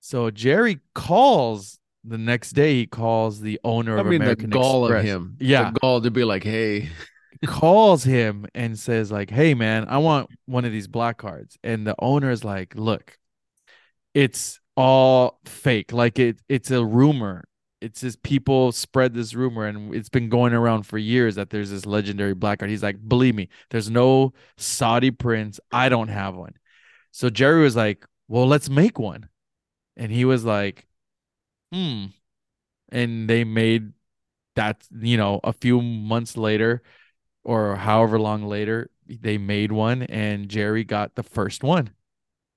So 0.00 0.30
jerry 0.30 0.80
calls 0.94 1.78
the 2.04 2.18
next 2.18 2.50
day 2.52 2.74
he 2.74 2.86
calls 2.86 3.40
the 3.40 3.60
owner 3.64 3.96
I 3.96 4.00
of 4.00 4.06
mean, 4.06 4.22
american 4.22 4.50
the 4.50 4.58
gall 4.58 4.86
express. 4.86 5.02
of 5.02 5.06
him. 5.06 5.36
yeah. 5.40 5.70
the 5.72 5.80
gall 5.80 6.00
to 6.00 6.10
be 6.10 6.24
like, 6.24 6.44
hey, 6.44 6.90
calls 7.46 8.04
him 8.04 8.46
and 8.54 8.78
says 8.78 9.12
like 9.12 9.28
hey 9.30 9.54
man 9.54 9.86
i 9.88 9.98
want 9.98 10.28
one 10.46 10.64
of 10.64 10.72
these 10.72 10.88
black 10.88 11.18
cards. 11.18 11.58
And 11.62 11.86
the 11.86 11.94
owner 11.98 12.30
is 12.30 12.44
like 12.44 12.74
look 12.76 13.18
it's 14.14 14.60
all 14.76 15.38
fake. 15.44 15.92
Like 15.92 16.18
it 16.18 16.38
it's 16.48 16.70
a 16.70 16.84
rumor 16.84 17.44
it's 17.80 18.00
just 18.00 18.22
people 18.22 18.72
spread 18.72 19.14
this 19.14 19.34
rumor 19.34 19.66
and 19.66 19.94
it's 19.94 20.08
been 20.08 20.28
going 20.28 20.52
around 20.52 20.84
for 20.84 20.98
years 20.98 21.34
that 21.34 21.50
there's 21.50 21.70
this 21.70 21.84
legendary 21.86 22.34
black 22.34 22.58
card 22.58 22.70
he's 22.70 22.82
like 22.82 22.96
believe 23.08 23.34
me 23.34 23.48
there's 23.70 23.90
no 23.90 24.32
saudi 24.56 25.10
prince. 25.10 25.60
I 25.70 25.88
don't 25.88 26.08
have 26.08 26.34
one. 26.34 26.54
So 27.12 27.30
jerry 27.30 27.62
was 27.62 27.76
like 27.76 28.06
well 28.28 28.46
let's 28.46 28.68
make 28.68 28.98
one. 28.98 29.28
And 29.96 30.10
he 30.10 30.24
was 30.24 30.44
like 30.44 30.86
hmm. 31.72 32.06
And 32.90 33.28
they 33.28 33.44
made 33.44 33.92
that 34.54 34.84
you 34.92 35.16
know 35.16 35.40
a 35.44 35.52
few 35.52 35.82
months 35.82 36.36
later 36.36 36.82
or 37.44 37.76
however 37.76 38.18
long 38.18 38.44
later 38.44 38.90
they 39.06 39.38
made 39.38 39.70
one 39.70 40.02
and 40.02 40.48
Jerry 40.48 40.84
got 40.84 41.14
the 41.14 41.22
first 41.22 41.62
one. 41.62 41.90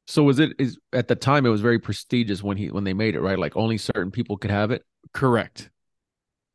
So 0.09 0.23
was 0.23 0.39
it 0.39 0.53
is 0.57 0.75
at 0.91 1.07
the 1.07 1.15
time 1.15 1.45
it 1.45 1.49
was 1.49 1.61
very 1.61 1.77
prestigious 1.77 2.41
when 2.41 2.57
he 2.57 2.71
when 2.71 2.83
they 2.83 2.95
made 2.95 3.13
it, 3.13 3.21
right? 3.21 3.37
Like 3.37 3.55
only 3.55 3.77
certain 3.77 4.09
people 4.09 4.37
could 4.37 4.49
have 4.49 4.71
it. 4.71 4.83
Correct. 5.13 5.69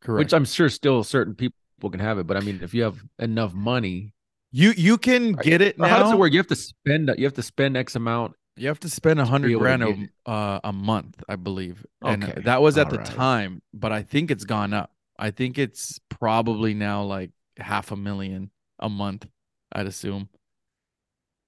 Correct. 0.01 0.25
Which 0.25 0.35
I'm 0.35 0.45
sure 0.45 0.69
still 0.69 1.05
certain 1.05 1.37
people 1.37 1.55
can 1.89 2.01
have 2.01 2.19
it, 2.19 2.27
but 2.27 2.37
I 2.37 2.41
mean 2.41 2.59
if 2.65 2.75
you 2.75 2.83
have 2.83 3.01
enough 3.21 3.55
money, 3.55 4.13
you 4.51 4.73
you 4.77 4.99
can 4.99 5.35
get 5.35 5.63
it 5.63 5.77
or 5.79 5.87
how 5.87 6.03
does 6.03 6.11
it 6.11 6.19
work? 6.19 6.33
You 6.33 6.39
have 6.41 6.49
to 6.49 6.57
spend 6.57 7.15
you 7.17 7.25
have 7.25 7.35
to 7.35 7.43
spend 7.43 7.77
X 7.77 7.95
amount. 7.95 8.35
You 8.57 8.67
have 8.67 8.81
to 8.81 8.91
spend 8.91 9.21
a 9.21 9.25
hundred 9.25 9.57
grand 9.57 9.85
a, 9.85 10.31
uh, 10.31 10.59
a 10.65 10.73
month, 10.73 11.23
I 11.29 11.37
believe. 11.37 11.87
And 12.03 12.25
Okay. 12.25 12.41
that 12.43 12.61
was 12.61 12.77
at 12.77 12.87
All 12.87 12.93
the 12.93 12.99
right. 12.99 13.07
time, 13.07 13.63
but 13.73 13.93
I 13.93 14.03
think 14.03 14.33
it's 14.33 14.45
gone 14.45 14.73
up. 14.75 14.91
I 15.17 15.31
think 15.31 15.59
it's 15.59 16.01
probably 16.09 16.75
now 16.75 17.05
like 17.05 17.31
half 17.57 17.93
a 17.93 17.97
million 17.97 18.51
a 18.81 18.89
month, 18.89 19.29
I'd 19.73 19.87
assume. 19.87 20.29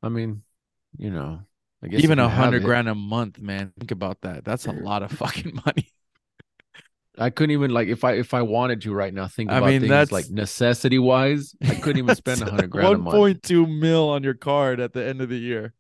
I 0.03 0.09
mean, 0.09 0.43
you 0.97 1.11
know, 1.11 1.41
I 1.87 1.89
guess 1.91 2.03
Even 2.03 2.19
a 2.19 2.29
hundred 2.29 2.65
grand 2.65 2.89
a 2.89 2.95
month, 2.97 3.41
man. 3.41 3.73
Think 3.79 3.93
about 3.93 4.23
that. 4.23 4.45
That's 4.45 4.67
a 4.67 4.73
lot 4.73 5.03
of 5.05 5.13
fucking 5.13 5.61
money. 5.67 5.89
I 7.19 7.31
couldn't 7.31 7.53
even 7.53 7.71
like 7.71 7.89
if 7.89 8.03
I 8.05 8.15
if 8.15 8.35
I 8.35 8.43
wanted 8.43 8.83
to 8.83 8.93
right 8.93 9.15
now 9.15 9.27
think 9.29 9.51
I 9.51 9.59
about 9.59 9.69
mean, 9.69 9.81
things 9.83 9.91
that's- 9.91 10.13
like 10.13 10.29
necessity 10.29 10.99
wise, 10.99 11.55
I 11.63 11.77
couldn't 11.77 11.99
even 11.99 12.15
spend 12.17 12.43
a 12.43 12.45
hundred 12.51 12.71
grand 12.71 12.87
a 12.87 12.91
One 12.91 13.01
month. 13.03 13.17
point 13.17 13.43
two 13.43 13.67
mil 13.67 14.09
on 14.11 14.23
your 14.25 14.35
card 14.35 14.81
at 14.81 14.93
the 14.93 15.05
end 15.05 15.21
of 15.23 15.29
the 15.29 15.39
year. 15.39 15.73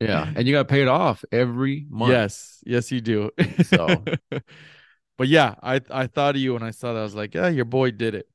Yeah, 0.00 0.32
and 0.34 0.48
you 0.48 0.54
got 0.54 0.60
to 0.66 0.72
pay 0.72 0.80
it 0.80 0.88
off 0.88 1.22
every 1.30 1.86
month. 1.90 2.10
Yes, 2.12 2.58
yes, 2.64 2.90
you 2.90 3.02
do. 3.02 3.30
So- 3.64 4.02
but 5.18 5.28
yeah, 5.28 5.54
I 5.62 5.82
I 5.90 6.06
thought 6.06 6.34
of 6.36 6.40
you 6.40 6.54
when 6.54 6.62
I 6.62 6.70
saw 6.70 6.94
that. 6.94 7.00
I 7.00 7.02
was 7.02 7.14
like, 7.14 7.34
yeah, 7.34 7.48
your 7.48 7.66
boy 7.66 7.90
did 7.90 8.14
it. 8.14 8.26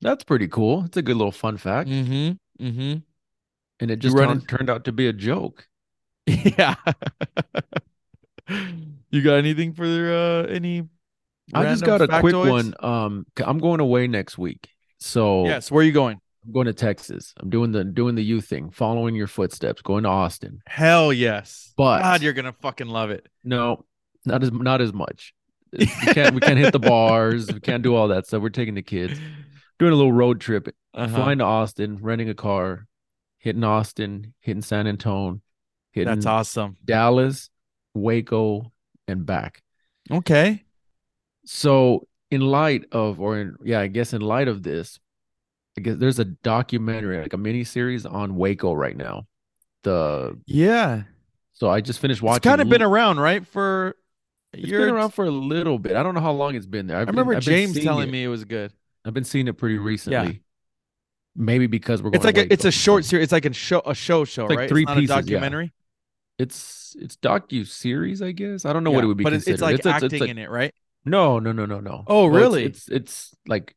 that's 0.00 0.24
pretty 0.24 0.48
cool. 0.48 0.84
It's 0.86 0.96
a 0.96 1.02
good 1.02 1.16
little 1.16 1.32
fun 1.32 1.58
fact, 1.58 1.88
Mm-hmm. 1.90 2.66
Mm-hmm. 2.66 2.98
And 3.82 3.90
it 3.90 3.98
just 3.98 4.16
turned, 4.16 4.48
turned 4.48 4.70
out 4.70 4.84
to 4.86 4.92
be 4.92 5.06
a 5.08 5.12
joke. 5.12 5.66
Yeah. 6.26 6.76
you 9.10 9.22
got 9.22 9.34
anything 9.34 9.72
for 9.72 9.84
uh 9.84 10.42
any? 10.46 10.88
I 11.54 11.64
just 11.64 11.84
got 11.84 12.00
a 12.00 12.20
quick 12.20 12.34
one. 12.34 12.74
Um, 12.80 13.26
I'm 13.44 13.58
going 13.58 13.80
away 13.80 14.06
next 14.06 14.38
week, 14.38 14.68
so 14.98 15.44
Yes. 15.46 15.70
Where 15.70 15.82
are 15.82 15.86
you 15.86 15.92
going? 15.92 16.18
I'm 16.44 16.52
going 16.52 16.66
to 16.66 16.72
Texas. 16.72 17.34
I'm 17.38 17.50
doing 17.50 17.72
the 17.72 17.84
doing 17.84 18.14
the 18.14 18.22
youth 18.24 18.46
thing, 18.46 18.70
following 18.70 19.14
your 19.14 19.26
footsteps, 19.28 19.80
going 19.82 20.04
to 20.04 20.08
Austin. 20.08 20.60
Hell 20.66 21.12
yes. 21.12 21.72
But- 21.76 22.00
God, 22.00 22.22
you're 22.22 22.32
gonna 22.32 22.54
fucking 22.60 22.88
love 22.88 23.10
it. 23.10 23.26
No, 23.44 23.84
not 24.24 24.42
as 24.42 24.50
not 24.52 24.80
as 24.80 24.92
much. 24.92 25.34
We 25.72 25.86
can't 25.86 26.34
we 26.34 26.40
can't 26.40 26.58
hit 26.58 26.72
the 26.72 26.78
bars. 26.78 27.50
We 27.52 27.60
can't 27.60 27.82
do 27.82 27.94
all 27.94 28.08
that 28.08 28.26
stuff. 28.26 28.42
We're 28.42 28.50
taking 28.50 28.74
the 28.74 28.82
kids, 28.82 29.18
doing 29.78 29.92
a 29.92 29.96
little 29.96 30.12
road 30.12 30.40
trip, 30.40 30.68
Uh-huh. 30.94 31.14
flying 31.16 31.38
to 31.38 31.44
Austin, 31.44 31.96
renting 32.00 32.28
a 32.28 32.34
car, 32.34 32.86
hitting 33.42 33.64
Austin, 33.64 34.34
hitting 34.40 34.62
San 34.62 34.86
Antonio, 34.86 35.40
hitting 35.90 36.14
That's 36.14 36.26
awesome. 36.26 36.76
Dallas, 36.84 37.50
Waco, 37.92 38.72
and 39.08 39.26
back. 39.26 39.62
Okay. 40.10 40.62
So, 41.44 42.06
in 42.30 42.40
light 42.40 42.84
of, 42.92 43.20
or 43.20 43.38
in, 43.38 43.56
yeah, 43.64 43.80
I 43.80 43.88
guess 43.88 44.12
in 44.12 44.20
light 44.20 44.46
of 44.48 44.62
this, 44.62 45.00
I 45.76 45.80
guess 45.80 45.96
there's 45.96 46.20
a 46.20 46.24
documentary, 46.24 47.20
like 47.20 47.32
a 47.32 47.36
mini 47.38 47.64
series 47.64 48.06
on 48.06 48.36
Waco 48.36 48.72
right 48.72 48.96
now. 48.96 49.26
The 49.82 50.38
Yeah. 50.46 51.02
so 51.52 51.68
I 51.68 51.80
just 51.80 51.98
finished 51.98 52.22
watching. 52.22 52.36
It. 52.36 52.38
It's 52.38 52.46
kind 52.46 52.60
of 52.60 52.68
been 52.68 52.82
around, 52.82 53.18
right? 53.18 53.44
For 53.46 53.96
It's 54.52 54.68
you're 54.68 54.86
been 54.86 54.94
around 54.94 55.10
for 55.10 55.24
a 55.24 55.30
little 55.30 55.78
bit. 55.80 55.96
I 55.96 56.02
don't 56.04 56.14
know 56.14 56.20
how 56.20 56.32
long 56.32 56.54
it's 56.54 56.66
been 56.66 56.86
there. 56.86 56.98
I've 56.98 57.08
I 57.08 57.10
remember 57.10 57.34
been, 57.34 57.40
James 57.40 57.80
telling 57.80 58.08
it. 58.08 58.12
me 58.12 58.22
it 58.22 58.28
was 58.28 58.44
good. 58.44 58.72
I've 59.04 59.14
been 59.14 59.24
seeing 59.24 59.48
it 59.48 59.54
pretty 59.54 59.78
recently. 59.78 60.42
Maybe 61.34 61.66
because 61.66 62.02
we're 62.02 62.10
going. 62.10 62.16
It's 62.16 62.24
like 62.24 62.34
to 62.34 62.42
a, 62.42 62.46
it's 62.50 62.64
a 62.64 62.70
short 62.70 63.04
series. 63.04 63.24
It's 63.24 63.32
like 63.32 63.46
a 63.46 63.52
show 63.54 63.80
a 63.86 63.94
show 63.94 64.24
show, 64.24 64.46
like 64.46 64.58
right? 64.58 64.68
three 64.68 64.82
it's 64.82 64.88
not 64.88 64.96
pieces, 64.98 65.08
yeah. 65.10 65.16
a 65.16 65.22
documentary. 65.22 65.72
It's 66.38 66.96
it's 66.98 67.16
docu 67.16 67.66
series, 67.66 68.20
I 68.20 68.32
guess. 68.32 68.64
I 68.64 68.72
don't 68.72 68.84
know 68.84 68.90
what 68.90 69.04
it 69.04 69.06
would 69.06 69.16
be 69.16 69.24
but 69.24 69.32
it's, 69.32 69.44
considered. 69.44 69.74
it's 69.74 69.84
like 69.86 69.94
it's, 69.96 70.04
acting 70.04 70.20
like- 70.20 70.30
in 70.30 70.38
it, 70.38 70.50
right? 70.50 70.74
No, 71.04 71.38
no, 71.38 71.52
no, 71.52 71.66
no, 71.66 71.80
no. 71.80 72.04
Oh, 72.06 72.28
Well, 72.28 72.36
it's- 72.36 72.42
really? 72.42 72.64
It's, 72.64 72.88
it's 72.88 73.34
like 73.46 73.74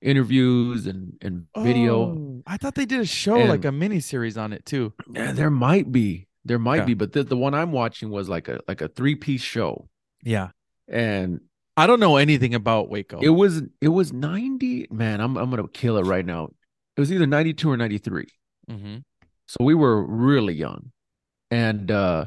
interviews 0.00 0.86
and 0.86 1.12
and 1.22 1.46
video. 1.56 2.00
Oh, 2.00 2.42
I 2.46 2.56
thought 2.56 2.74
they 2.74 2.86
did 2.86 3.00
a 3.00 3.06
show 3.06 3.36
And- 3.36 3.48
like 3.48 3.64
a 3.64 3.72
mini 3.72 4.00
series 4.00 4.36
on 4.36 4.52
it 4.52 4.64
too. 4.64 4.92
Yeah, 5.12 5.32
there 5.32 5.50
might 5.50 5.90
be. 5.92 6.26
There 6.44 6.58
might 6.58 6.78
Yeah. 6.78 6.84
be, 6.86 6.94
but 6.94 7.12
the, 7.12 7.24
the 7.24 7.36
one 7.36 7.52
I'm 7.54 7.72
watching 7.72 8.10
was 8.10 8.28
like 8.28 8.48
a 8.48 8.60
like 8.66 8.80
a 8.80 8.88
three 8.88 9.14
piece 9.16 9.42
show, 9.42 9.88
Yeah. 10.22 10.50
and 10.88 11.40
I 11.76 11.86
don't 11.86 12.00
know 12.00 12.16
anything 12.16 12.54
about 12.54 12.88
Waco. 12.88 13.20
it 13.20 13.28
was 13.28 13.62
it 13.80 13.88
was 13.88 14.12
ninety. 14.12 14.86
Man, 14.90 15.20
I'm 15.20 15.36
I'm 15.36 15.50
gonna 15.50 15.68
kill 15.68 15.98
it 15.98 16.04
right 16.06 16.24
now. 16.24 16.50
It 16.98 17.00
was 17.00 17.12
either 17.12 17.26
ninety 17.28 17.54
two 17.54 17.70
or 17.70 17.76
ninety 17.76 17.98
three. 17.98 18.26
Mhm. 18.68 19.04
So 19.46 19.64
we 19.64 19.74
were 19.74 20.04
really 20.04 20.54
young, 20.54 20.90
and 21.50 21.88
uh 21.92 22.26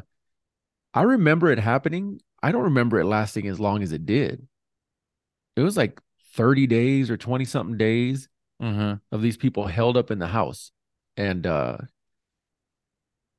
I 0.94 1.02
remember 1.04 1.52
it 1.52 1.60
happening. 1.60 2.22
I 2.42 2.54
don't 2.54 2.64
remember 2.64 2.98
it 3.00 3.06
lasting 3.06 3.48
as 3.48 3.60
long 3.60 3.84
as 3.84 3.92
it 3.92 4.06
did. 4.06 4.48
It 5.58 5.62
was 5.62 5.76
like 5.76 6.00
thirty 6.34 6.68
days 6.68 7.12
or 7.12 7.18
twenty 7.18 7.44
something 7.44 7.78
days 7.78 8.30
Mhm. 8.62 9.02
of 9.12 9.22
these 9.22 9.36
people 9.36 9.68
held 9.68 9.98
up 9.98 10.10
in 10.10 10.20
the 10.20 10.28
house 10.28 10.72
and 11.18 11.46
uh 11.46 11.78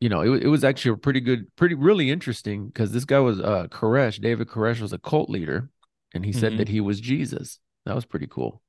you 0.00 0.08
know 0.10 0.20
it, 0.20 0.42
it 0.42 0.48
was 0.48 0.64
actually 0.64 0.92
a 0.92 0.96
pretty 0.96 1.20
good 1.20 1.54
pretty 1.56 1.74
really 1.74 2.10
interesting 2.10 2.66
because 2.66 2.92
this 2.92 3.04
guy 3.06 3.20
was 3.20 3.40
uh 3.40 3.66
koresh 3.68 4.20
david 4.20 4.48
koresh 4.48 4.80
was 4.80 4.92
a 4.92 4.98
cult 4.98 5.30
leader 5.30 5.70
and 6.12 6.24
he 6.26 6.32
said 6.32 6.52
Mhm. 6.54 6.56
that 6.58 6.68
he 6.68 6.80
was 6.80 7.00
jesus 7.00 7.60
that 7.86 7.94
was 7.94 8.04
pretty 8.04 8.26
cool 8.26 8.60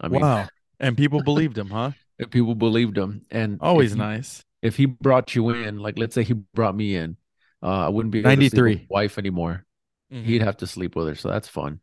i 0.00 0.08
mean 0.08 0.22
wow. 0.22 0.48
And 0.78 0.94
people 0.94 1.22
believed 1.22 1.56
him, 1.56 1.70
huh? 1.70 1.92
If 2.18 2.30
people 2.30 2.54
believed 2.54 2.96
him 2.96 3.22
and 3.30 3.58
Always 3.60 3.92
if 3.92 3.96
he, 3.96 4.02
nice. 4.02 4.44
if 4.62 4.76
he 4.76 4.86
brought 4.86 5.34
you 5.34 5.50
in 5.50 5.78
like 5.78 5.98
let's 5.98 6.14
say 6.14 6.22
he 6.22 6.34
brought 6.34 6.74
me 6.76 6.96
in 6.96 7.16
uh 7.62 7.86
i 7.86 7.88
wouldn't 7.88 8.12
be 8.12 8.20
able 8.20 8.30
to 8.30 8.36
sleep 8.36 8.52
with 8.52 8.62
93. 8.64 8.86
wife 8.90 9.18
anymore 9.18 9.64
Mhm. 10.12 10.24
he'd 10.24 10.42
have 10.42 10.56
to 10.58 10.66
sleep 10.66 10.94
with 10.96 11.08
her 11.08 11.14
so 11.14 11.28
that's 11.28 11.48
fun 11.48 11.80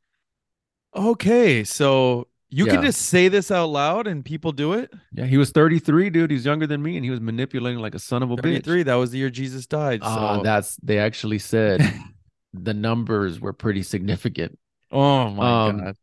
Okay, 0.96 1.64
so 1.64 2.28
you 2.50 2.66
can 2.68 2.84
just 2.84 3.02
say 3.02 3.28
this 3.28 3.50
out 3.50 3.70
loud 3.70 4.06
and 4.06 4.24
people 4.24 4.52
do 4.52 4.74
it. 4.74 4.94
yeah 5.12 5.26
he 5.26 5.38
was 5.38 5.50
33 5.52 6.10
dude 6.12 6.30
he's 6.30 6.46
younger 6.46 6.68
than 6.68 6.84
me 6.84 6.96
and 6.98 7.04
he 7.04 7.10
was 7.10 7.20
manipulating 7.20 7.80
like 7.80 7.96
a 7.96 8.00
son 8.00 8.22
of 8.22 8.30
a 8.32 8.36
bitch 8.36 8.64
33. 8.66 8.84
That 8.84 8.96
was 8.96 9.10
the 9.12 9.18
year 9.18 9.30
Jesus 9.32 9.66
died. 9.66 10.02
So 10.04 10.08
Ah, 10.10 10.42
that's 10.44 10.78
they 10.84 11.00
actually 11.00 11.40
said 11.40 11.82
the 12.54 12.74
numbers 12.76 13.40
were 13.42 13.54
pretty 13.54 13.82
significant. 13.84 14.60
oh 14.92 15.30
my 15.32 15.70
Um, 15.70 15.78
god. 15.80 15.96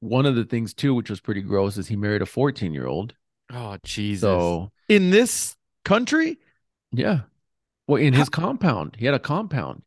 One 0.00 0.26
of 0.26 0.36
the 0.36 0.44
things 0.44 0.74
too, 0.74 0.94
which 0.94 1.10
was 1.10 1.20
pretty 1.20 1.40
gross, 1.42 1.76
is 1.76 1.88
he 1.88 1.96
married 1.96 2.22
a 2.22 2.26
14 2.26 2.72
year 2.74 2.86
old. 2.86 3.14
Oh 3.52 3.76
Jesus. 3.84 4.22
So 4.22 4.70
in 4.88 5.10
this 5.10 5.56
country? 5.84 6.38
yeah, 6.92 7.20
well, 7.86 8.00
in 8.02 8.14
his 8.14 8.28
compound, 8.28 8.96
he 8.98 9.04
had 9.06 9.14
a 9.14 9.18
compound, 9.18 9.82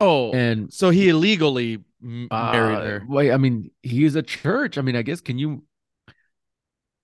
Oh, 0.00 0.32
and 0.32 0.72
so 0.72 0.90
he 0.90 1.08
illegally 1.08 1.84
m- 2.02 2.28
married 2.30 2.76
uh, 2.76 2.80
her. 2.82 3.02
Wait, 3.08 3.32
I 3.32 3.36
mean, 3.38 3.70
he 3.82 4.04
is 4.04 4.14
a 4.16 4.22
church. 4.22 4.76
I 4.78 4.82
mean, 4.82 4.96
I 4.96 5.02
guess 5.02 5.20
can 5.20 5.38
you? 5.38 5.64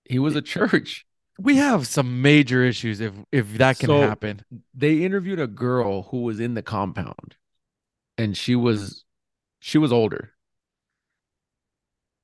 He 0.05 0.19
was 0.19 0.35
a 0.35 0.41
church. 0.41 1.05
We 1.39 1.55
have 1.55 1.87
some 1.87 2.21
major 2.21 2.63
issues 2.63 2.99
if 3.01 3.13
if 3.31 3.57
that 3.57 3.79
can 3.79 3.87
So- 3.87 4.01
happen. 4.01 4.43
They 4.75 5.03
interviewed 5.03 5.39
a 5.39 5.47
girl 5.47 6.03
who 6.03 6.21
was 6.21 6.39
in 6.39 6.53
the 6.53 6.61
compound, 6.61 7.35
and 8.17 8.35
she 8.37 8.55
was 8.55 9.05
she 9.59 9.77
was 9.79 9.91
older. 9.91 10.31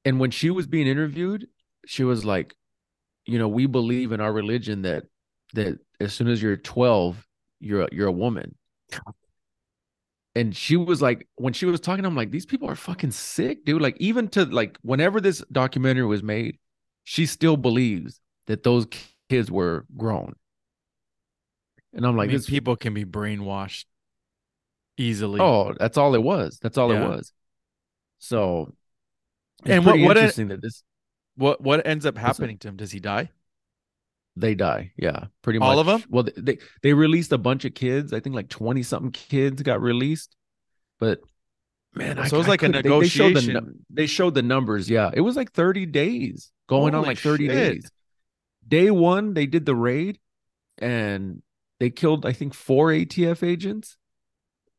And 0.06 0.19
when 0.19 0.32
she 0.32 0.49
was 0.49 0.67
being 0.67 0.88
interviewed, 0.88 1.47
she 1.86 2.03
was 2.03 2.23
like, 2.23 2.56
you 3.28 3.38
know, 3.38 3.48
we 3.48 3.66
believe 3.68 4.12
in 4.12 4.22
our 4.22 4.32
religion 4.32 4.82
that 4.84 5.06
that 5.54 5.80
as 6.00 6.13
soon 6.13 6.28
as 6.28 6.42
you're 6.42 6.58
12, 6.58 7.26
you're 7.60 7.82
a, 7.84 7.90
you're 7.92 8.08
a 8.08 8.12
woman. 8.12 8.56
And 10.36 10.56
she 10.56 10.76
was 10.78 11.02
like, 11.02 11.28
when 11.36 11.54
she 11.54 11.66
was 11.66 11.80
talking, 11.80 12.06
I'm 12.06 12.16
like, 12.16 12.30
these 12.30 12.46
people 12.46 12.70
are 12.70 12.76
fucking 12.76 13.12
sick, 13.12 13.66
dude. 13.66 13.82
Like, 13.82 13.98
even 14.00 14.28
to 14.30 14.46
like, 14.46 14.78
whenever 14.84 15.20
this 15.20 15.44
documentary 15.52 16.06
was 16.06 16.22
made, 16.22 16.60
she 17.06 17.26
still 17.26 17.58
believes 17.58 18.20
that 18.46 18.63
those 18.63 18.86
kids 19.30 19.50
were 19.50 19.86
grown. 19.98 20.36
And 21.94 22.06
I'm 22.06 22.13
I 22.16 22.18
like, 22.20 22.28
mean, 22.28 22.38
this 22.38 22.48
people 22.50 22.76
can 22.76 22.94
be 22.94 23.06
brainwashed 23.06 23.86
easily. 24.98 25.40
Oh, 25.42 25.74
that's 25.80 25.98
all 25.98 26.13
it 26.13 26.22
was. 26.22 26.60
That's 26.62 26.78
all 26.78 26.94
Yeah. 26.94 27.06
it 27.06 27.10
was. 27.10 27.34
So, 28.20 28.74
And 29.66 29.86
what- 29.86 30.00
what 30.00 30.18
interesting 30.18 30.50
that 30.50 30.62
this 30.62 30.84
what 31.38 31.62
what 31.62 31.86
ends 31.88 32.06
up 32.06 32.17
happening 32.17 32.58
to 32.60 32.67
him? 32.69 32.76
Does 32.76 32.91
he 32.91 33.00
die? 33.00 33.30
they 34.39 34.54
die. 34.54 34.91
Yeah, 34.97 35.26
pretty 35.41 35.58
much. 35.58 35.65
All 35.67 35.80
of 35.80 35.88
them. 35.88 36.04
Well, 36.10 36.28
they- 36.38 36.60
they 36.84 36.93
released 36.93 37.32
a 37.32 37.39
bunch 37.39 37.65
of 37.65 37.73
kids. 37.73 38.13
I 38.13 38.19
think 38.19 38.36
like 38.36 38.50
twenty 38.50 38.84
something 38.84 39.12
kids 39.12 39.63
got 39.63 39.82
released, 39.82 40.36
but 41.00 41.21
man, 41.95 42.19
I, 42.19 42.28
So 42.28 42.36
it 42.36 42.39
was 42.39 42.47
I 42.47 42.50
like 42.52 42.62
a 42.62 42.67
couldn't- 42.67 42.84
they- 42.84 43.00
They 43.00 43.08
showed, 43.08 43.30
the, 43.30 43.41
negotiation. 43.41 43.86
they 43.89 44.06
showed 44.06 44.36
the 44.36 44.43
numbers. 44.43 44.89
Yeah, 44.91 45.10
it 45.12 45.21
was 45.21 45.36
like 45.36 45.54
thirty 45.54 45.88
days 45.88 46.52
going 46.67 46.93
on 46.93 47.04
like 47.04 47.17
thirty 47.17 47.47
shit. 47.47 47.56
days. 47.82 47.91
Day 48.67 48.91
one, 48.91 49.34
they 49.34 49.47
did 49.47 49.65
the 49.65 49.76
raid, 49.76 50.19
and 50.78 51.41
they 51.80 51.89
killed 51.89 52.23
I 52.26 52.32
think 52.34 52.54
four 52.54 52.89
ATF 52.91 53.41
agents, 53.41 53.97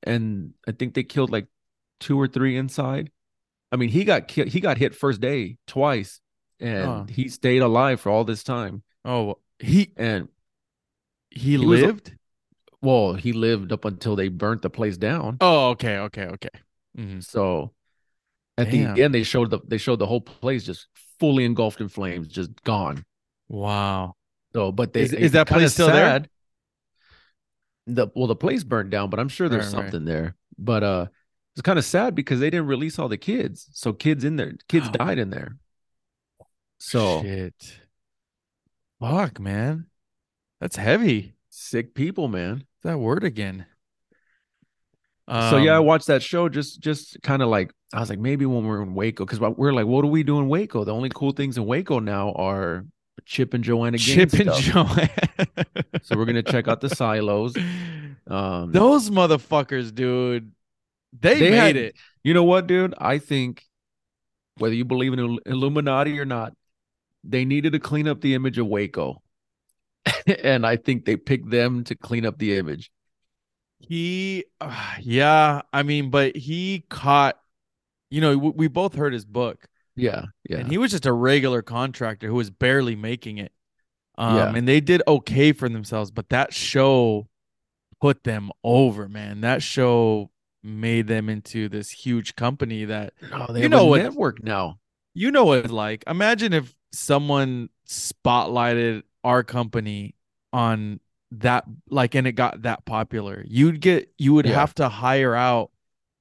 and 0.04 0.54
I 0.68 0.72
think 0.72 0.94
they 0.94 1.02
killed 1.02 1.30
like 1.30 1.48
two 1.98 2.16
or 2.20 2.28
three 2.28 2.56
inside. 2.56 3.10
I 3.72 3.76
mean, 3.76 3.88
he 3.88 4.04
got 4.04 4.28
ki- 4.28 4.48
he 4.48 4.60
got 4.60 4.78
hit 4.78 4.94
first 4.94 5.20
day 5.20 5.58
twice, 5.66 6.20
and 6.60 6.84
Huh. 6.84 7.04
he 7.08 7.28
stayed 7.28 7.62
alive 7.62 8.00
for 8.00 8.10
all 8.10 8.24
this 8.24 8.42
time. 8.42 8.82
Oh, 9.04 9.38
he 9.58 9.92
And 9.96 10.28
he, 11.30 11.56
was 11.58 11.82
a- 11.82 11.86
lived. 11.86 12.14
well, 12.82 13.14
he 13.14 13.32
lived 13.32 13.72
up 13.72 13.84
until 13.84 14.16
they 14.16 14.28
burnt 14.28 14.62
the 14.62 14.70
place 14.70 14.96
down. 14.96 15.36
oh, 15.40 15.70
okay, 15.70 15.98
okay, 15.98 16.26
okay. 16.26 16.48
Mhm. 16.96 17.22
So 17.24 17.72
at 18.56 18.70
Damn. 18.70 18.94
the 18.94 19.02
end, 19.02 19.14
they 19.14 19.22
showed 19.22 19.50
the 19.50 19.60
they 19.66 19.78
showed 19.78 19.98
the 20.00 20.06
whole 20.06 20.20
place 20.20 20.64
just 20.64 20.88
fully 21.20 21.44
engulfed 21.44 21.80
in 21.80 21.88
flames, 21.88 22.28
just 22.28 22.50
gone. 22.64 23.04
Wow. 23.48 24.14
So, 24.54 24.72
but 24.72 24.92
they 24.92 25.02
Is- 25.02 25.12
is 25.12 25.32
that 25.32 25.46
place 25.48 25.72
still 25.74 25.88
there? 25.88 26.24
The 27.86 28.08
well, 28.14 28.26
the 28.26 28.36
place 28.36 28.64
burned 28.64 28.90
down, 28.90 29.08
but 29.10 29.18
I'm 29.20 29.28
sure 29.28 29.48
there's 29.48 29.72
Right, 29.72 29.82
right. 29.82 29.90
something 29.92 30.04
there. 30.04 30.36
But 30.58 30.82
uh, 30.82 31.06
it's 31.54 31.62
kind 31.62 31.78
of 31.78 31.84
sad 31.84 32.14
because 32.14 32.40
they 32.40 32.50
didn't 32.50 32.66
release 32.66 32.98
all 32.98 33.08
the 33.08 33.16
kids, 33.16 33.68
so 33.72 33.92
kids 33.92 34.24
in 34.24 34.36
there, 34.36 34.54
kids 34.68 34.88
Oh. 34.88 34.92
died 34.92 35.18
in 35.18 35.30
there. 35.30 35.56
So 36.78 37.22
shit. 37.22 37.80
Fuck, 39.00 39.38
man. 39.40 39.86
That's 40.60 40.76
heavy. 40.76 41.34
sick 41.50 41.94
people, 41.94 42.28
man. 42.28 42.64
That 42.82 42.98
word 42.98 43.24
again. 43.24 43.66
so 45.28 45.56
yeah, 45.58 45.74
I 45.74 45.78
Um, 45.78 45.86
watched 45.86 46.06
that 46.06 46.22
show 46.22 46.48
just 46.48 46.80
just 46.80 47.20
kind 47.22 47.42
of 47.42 47.48
like 47.48 47.72
I 47.92 48.00
was 48.00 48.08
like 48.10 48.18
maybe 48.18 48.46
when 48.46 48.64
we're 48.64 48.82
in 48.82 48.94
Waco 48.94 49.24
because 49.24 49.40
we're 49.40 49.72
like, 49.72 49.86
what 49.86 50.02
do 50.02 50.08
we 50.08 50.22
do 50.22 50.38
in 50.38 50.48
Waco? 50.48 50.84
The 50.84 50.92
only 50.94 51.10
cool 51.14 51.32
things 51.32 51.56
in 51.58 51.66
Waco 51.66 51.98
now 51.98 52.32
are 52.32 52.84
Chip 53.24 53.52
and 53.54 53.62
Joanna 53.64 53.98
Gaines 53.98 54.32
Chip 54.32 54.32
and 54.34 54.50
stuff. 54.54 54.60
Joanne. 54.60 55.10
So 56.02 56.16
we're 56.16 56.24
gonna 56.24 56.42
check 56.42 56.68
out 56.68 56.80
the 56.80 56.88
silos. 56.90 57.54
Um, 58.30 58.72
Those 58.72 59.08
motherfuckers, 59.08 59.94
dude. 59.94 60.52
They, 61.18 61.38
They 61.40 61.50
made 61.50 61.56
had- 61.56 61.76
it. 61.76 61.96
you 62.22 62.34
know 62.34 62.44
what, 62.44 62.66
dude? 62.66 62.92
I 62.98 63.16
think 63.16 63.64
whether 64.58 64.74
you 64.74 64.84
believe 64.84 65.14
in 65.14 65.38
Illuminati 65.46 66.20
or 66.20 66.26
not, 66.26 66.52
they 67.24 67.44
needed 67.44 67.72
to 67.72 67.78
clean 67.78 68.08
up 68.08 68.20
the 68.20 68.34
image 68.34 68.58
of 68.58 68.66
Waco, 68.66 69.22
and 70.42 70.66
I 70.66 70.76
think 70.76 71.04
they 71.04 71.16
picked 71.16 71.50
them 71.50 71.84
to 71.84 71.94
clean 71.94 72.24
up 72.26 72.38
the 72.38 72.56
image. 72.58 72.90
He, 73.80 74.44
uh, 74.60 74.94
yeah. 75.00 75.62
I 75.72 75.82
mean, 75.82 76.10
but 76.10 76.36
he 76.36 76.84
caught. 76.88 77.38
You 78.10 78.20
know, 78.22 78.36
we, 78.38 78.50
we 78.50 78.68
both 78.68 78.94
heard 78.94 79.12
his 79.12 79.26
book, 79.26 79.66
Yeah, 79.94 80.24
yeah, 80.48 80.58
and 80.58 80.70
he 80.70 80.78
was 80.78 80.92
just 80.92 81.04
a 81.04 81.12
regular 81.12 81.60
contractor 81.60 82.26
who 82.26 82.34
was 82.36 82.48
barely 82.50 82.96
making 82.96 83.36
it. 83.36 83.52
Um, 84.16 84.34
Yeah. 84.36 84.54
and 84.56 84.66
they 84.66 84.80
did 84.80 85.02
okay 85.06 85.52
for 85.52 85.68
themselves, 85.68 86.10
but 86.10 86.30
that 86.30 86.54
show 86.54 87.28
put 88.00 88.24
them 88.24 88.50
over, 88.64 89.08
man. 89.10 89.42
That 89.42 89.62
show 89.62 90.30
made 90.62 91.06
them 91.06 91.28
into 91.28 91.68
this 91.68 91.90
huge 91.90 92.34
company 92.34 92.86
that 92.86 93.12
No, 93.30 93.46
they 93.52 93.62
you 93.62 93.68
know 93.68 93.84
a 93.84 93.86
what- 93.90 94.02
network 94.02 94.42
now. 94.42 94.78
you 95.12 95.30
know 95.30 95.44
what 95.44 95.58
it's 95.66 95.70
like. 95.70 96.02
Imagine 96.06 96.54
if 96.54 96.74
someone 96.92 97.68
spotlighted 97.86 99.02
our 99.24 99.42
company 99.44 100.14
on 100.52 101.00
that 101.30 101.64
like 101.90 102.14
and 102.14 102.26
it 102.26 102.32
got 102.32 102.62
that 102.62 102.84
popular. 102.86 103.44
You'd 103.46 103.80
get 103.80 104.12
you 104.18 104.34
would 104.34 104.46
Yeah. 104.46 104.54
have 104.54 104.74
to 104.76 104.88
hire 104.88 105.34
out 105.34 105.70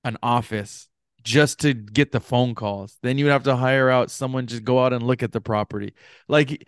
an 0.04 0.18
office 0.22 0.90
just 1.24 1.60
to 1.60 1.74
get 1.74 2.12
the 2.12 2.20
phone 2.20 2.56
calls. 2.56 2.98
Then 3.04 3.18
you 3.18 3.26
would 3.26 3.32
have 3.32 3.44
to 3.44 3.56
hire 3.56 3.90
out 3.90 4.12
someone 4.12 4.48
just 4.48 4.64
go 4.64 4.84
out 4.84 4.94
and 4.94 5.04
look 5.06 5.24
at 5.24 5.32
the 5.32 5.42
property. 5.42 5.94
Like 6.28 6.68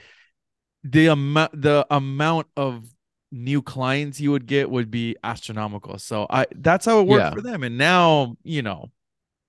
the 0.83 1.07
amount 1.07 1.61
the 1.61 1.85
amount 1.89 2.47
of 2.55 2.85
new 3.31 3.61
clients 3.61 4.19
you 4.19 4.31
would 4.31 4.45
get 4.45 4.69
would 4.69 4.89
be 4.89 5.15
astronomical. 5.23 5.97
So 5.99 6.25
I 6.29 6.45
that's 6.55 6.85
how 6.85 6.99
it 7.01 7.07
worked 7.07 7.25
Yeah. 7.25 7.31
for 7.31 7.41
them. 7.41 7.63
And 7.63 7.77
now, 7.77 8.37
you 8.43 8.61
know, 8.61 8.91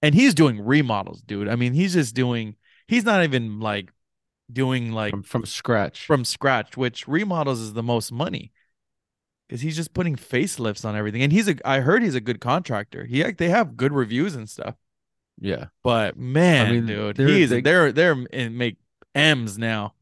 and 0.03 0.15
he's 0.15 0.35
doing 0.35 0.61
remodels, 0.61 1.23
dude. 1.23 1.49
I 1.49 1.57
mean, 1.57 1.73
he's 1.75 1.93
just 1.95 2.15
doing 2.15 2.57
he's 2.89 3.05
not 3.05 3.23
even 3.25 3.61
like 3.61 3.93
doing 4.53 4.93
like 4.93 5.11
from, 5.13 5.23
from 5.23 5.47
scratch. 5.47 6.07
from 6.07 6.25
scratch, 6.25 6.77
which 6.77 7.07
remodels 7.09 7.61
is 7.61 7.73
the 7.75 7.83
most 7.83 8.13
money. 8.13 8.53
Because 9.49 9.63
he's 9.63 9.75
just 9.77 9.93
putting 9.95 10.15
facelifts 10.17 10.85
on 10.85 10.95
everything. 10.95 11.23
And 11.23 11.33
he's 11.33 11.49
a 11.49 11.57
I 11.69 11.81
heard 11.81 12.03
he's 12.03 12.15
a 12.15 12.21
good 12.21 12.41
contractor. 12.41 13.05
He 13.05 13.25
like 13.25 13.37
they 13.39 13.49
have 13.49 13.77
good 13.77 13.93
reviews 13.93 14.35
and 14.37 14.49
stuff. 14.49 14.77
yeah. 15.41 15.67
But 15.83 16.17
man, 16.17 16.67
I 16.67 16.73
mean, 16.73 16.87
dude, 16.87 17.19
he's 17.19 17.51
they- 17.51 17.61
they're 17.61 17.91
they're 17.93 18.17
in 18.33 18.57
make 18.57 18.77
M's 19.15 19.59
now. 19.59 19.95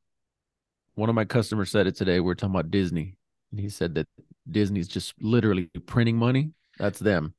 One 0.97 1.09
of 1.09 1.15
my 1.15 1.25
customers 1.25 1.71
said 1.71 1.87
it 1.87 1.97
today. 1.97 2.21
We 2.21 2.31
are 2.31 2.35
talking 2.35 2.55
about 2.55 2.71
Disney. 2.71 3.17
And 3.53 3.61
he 3.61 3.69
said 3.71 3.95
that 3.95 4.07
Disney's 4.51 4.89
just 4.89 5.15
literally 5.21 5.71
printing 5.87 6.17
money. 6.17 6.51
That's 6.79 6.99
them. 6.99 7.35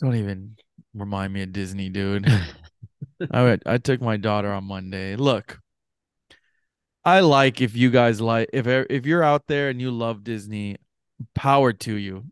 Don't 0.00 0.16
even 0.16 0.56
remind 0.94 1.32
me 1.32 1.42
of 1.42 1.52
Disney, 1.52 1.90
dude. 1.90 2.26
I 3.30 3.58
I 3.66 3.78
took 3.78 4.00
my 4.00 4.16
daughter 4.16 4.50
on 4.50 4.64
Monday. 4.64 5.14
Look, 5.14 5.60
I 7.04 7.20
like 7.20 7.60
if 7.60 7.76
you 7.76 7.90
guys 7.90 8.20
like 8.20 8.50
if 8.52 8.66
if 8.66 9.06
you're 9.06 9.22
out 9.22 9.46
there 9.46 9.68
and 9.70 9.80
you 9.80 9.90
love 9.90 10.22
Disney, 10.22 10.76
power 11.34 11.72
to 11.72 11.94
you. 11.94 12.24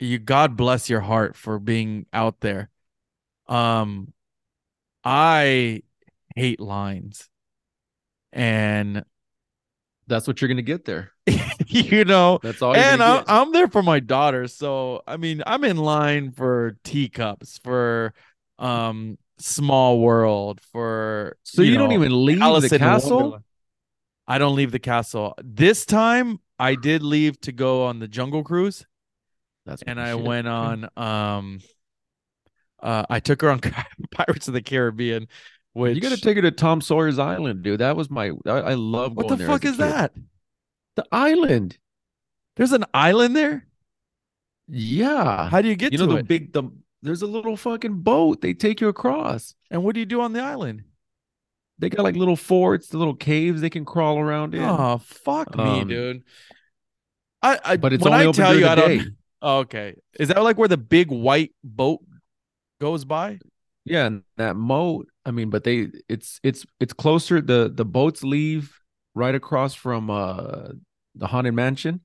You 0.00 0.18
God 0.18 0.56
bless 0.56 0.90
your 0.90 1.00
heart 1.00 1.36
for 1.36 1.58
being 1.58 2.06
out 2.12 2.40
there. 2.40 2.70
Um 3.46 4.12
I 5.04 5.82
hate 6.34 6.60
lines. 6.60 7.28
And 8.32 9.04
That's 10.06 10.26
what 10.26 10.40
you're 10.40 10.48
gonna 10.48 10.62
get 10.62 10.84
there. 10.84 11.12
you 11.66 12.04
know, 12.04 12.40
That's 12.42 12.60
all. 12.60 12.74
And 12.74 13.02
I'm. 13.02 13.24
I'm 13.26 13.52
there 13.52 13.68
for 13.68 13.82
my 13.82 14.00
daughter 14.00 14.48
so 14.48 15.02
i 15.06 15.16
mean 15.16 15.42
i'm 15.46 15.64
in 15.64 15.76
line 15.76 16.32
for 16.32 16.76
teacups 16.82 17.58
for 17.62 18.14
um 18.58 19.18
small 19.38 20.00
world 20.00 20.60
for 20.72 21.36
so 21.42 21.62
you, 21.62 21.76
don't 21.76 21.92
even 21.92 22.24
leave 22.24 22.42
Alice 22.42 22.70
the 22.70 22.78
castle. 22.78 23.16
Wonderland. 23.16 23.44
I 24.28 24.38
don't 24.38 24.54
leave 24.54 24.70
the 24.70 24.78
castle 24.78 25.34
this 25.42 25.84
time 25.86 26.38
i 26.58 26.74
did 26.76 27.02
leave 27.02 27.40
to 27.40 27.50
go 27.50 27.84
on 27.86 27.98
the 27.98 28.06
jungle 28.08 28.44
cruise 28.44 28.86
That's 29.66 29.82
and 29.82 30.00
i 30.00 30.14
went 30.14 30.46
on 30.46 30.88
um 30.96 31.60
uh 32.80 33.04
i 33.10 33.18
took 33.20 33.40
her 33.42 33.50
on 33.50 33.60
pirates 34.12 34.46
of 34.48 34.54
the 34.54 34.62
caribbean 34.62 35.26
which 35.74 35.94
You 35.94 36.00
got 36.00 36.10
to 36.12 36.20
take 36.20 36.34
her 36.36 36.42
to 36.42 36.50
Tom 36.50 36.80
Sawyer's 36.80 37.20
Island, 37.20 37.62
dude. 37.62 37.78
That 37.80 37.94
was 37.94 38.10
my. 38.10 38.32
I, 38.46 38.50
I 38.50 38.74
love 38.74 39.16
what 39.16 39.28
the 39.28 39.36
fuck 39.36 39.64
is 39.64 39.72
kid. 39.76 39.80
that 39.80 40.12
The 40.96 41.04
island. 41.12 41.78
there's 42.56 42.72
an 42.72 42.84
island 42.92 43.36
there 43.36 43.66
Yeah. 44.66 45.48
how 45.48 45.62
do 45.62 45.68
you 45.68 45.76
get 45.76 45.92
you 45.92 45.98
to 45.98 46.06
know 46.06 46.12
the 46.14 46.18
it 46.20 46.26
big 46.26 46.52
the 46.52 46.64
there's 47.02 47.22
a 47.22 47.28
little 47.28 47.56
fucking 47.56 48.00
boat. 48.00 48.40
They 48.40 48.54
take 48.54 48.80
you 48.80 48.88
across. 48.88 49.54
and 49.70 49.84
what 49.84 49.94
do 49.94 50.00
you 50.00 50.06
do 50.06 50.20
on 50.20 50.32
the 50.32 50.40
island 50.40 50.82
They 51.78 51.88
got 51.90 52.02
like 52.02 52.16
little 52.16 52.36
forts, 52.36 52.88
the 52.88 52.98
little 52.98 53.14
caves 53.14 53.60
they 53.60 53.70
can 53.70 53.84
crawl 53.84 54.18
around 54.18 54.54
in. 54.54 54.62
Oh 54.62 54.98
fuck 54.98 55.56
me, 55.56 55.82
Um, 55.82 55.88
dude. 55.88 56.22
I, 57.42 57.58
I 57.64 57.76
but 57.76 57.92
it's 57.92 58.04
when 58.04 58.12
only 58.12 58.24
I 58.24 58.26
open 58.26 58.44
tell 58.44 58.52
during 58.52 58.64
you 58.64 58.66
I 58.66 58.74
the 58.74 58.80
don't. 58.82 58.98
day. 58.98 59.04
Oh, 59.40 59.58
okay, 59.58 59.94
is 60.18 60.28
that 60.30 60.42
like 60.42 60.58
where 60.58 60.66
the 60.66 60.76
big 60.76 61.12
white 61.12 61.52
boat 61.62 62.00
goes 62.80 63.04
by? 63.04 63.38
Yeah, 63.84 64.06
and 64.06 64.24
that 64.36 64.56
moat. 64.56 65.06
I 65.24 65.30
mean, 65.30 65.48
but 65.50 65.62
they 65.62 65.88
it's 66.08 66.40
it's 66.42 66.66
it's 66.80 66.92
closer. 66.92 67.40
The 67.40 67.70
the 67.72 67.84
boats 67.84 68.24
leave 68.24 68.76
right 69.14 69.34
across 69.34 69.74
from 69.74 70.10
uh 70.10 70.70
the 71.14 71.28
haunted 71.28 71.54
mansion, 71.54 72.00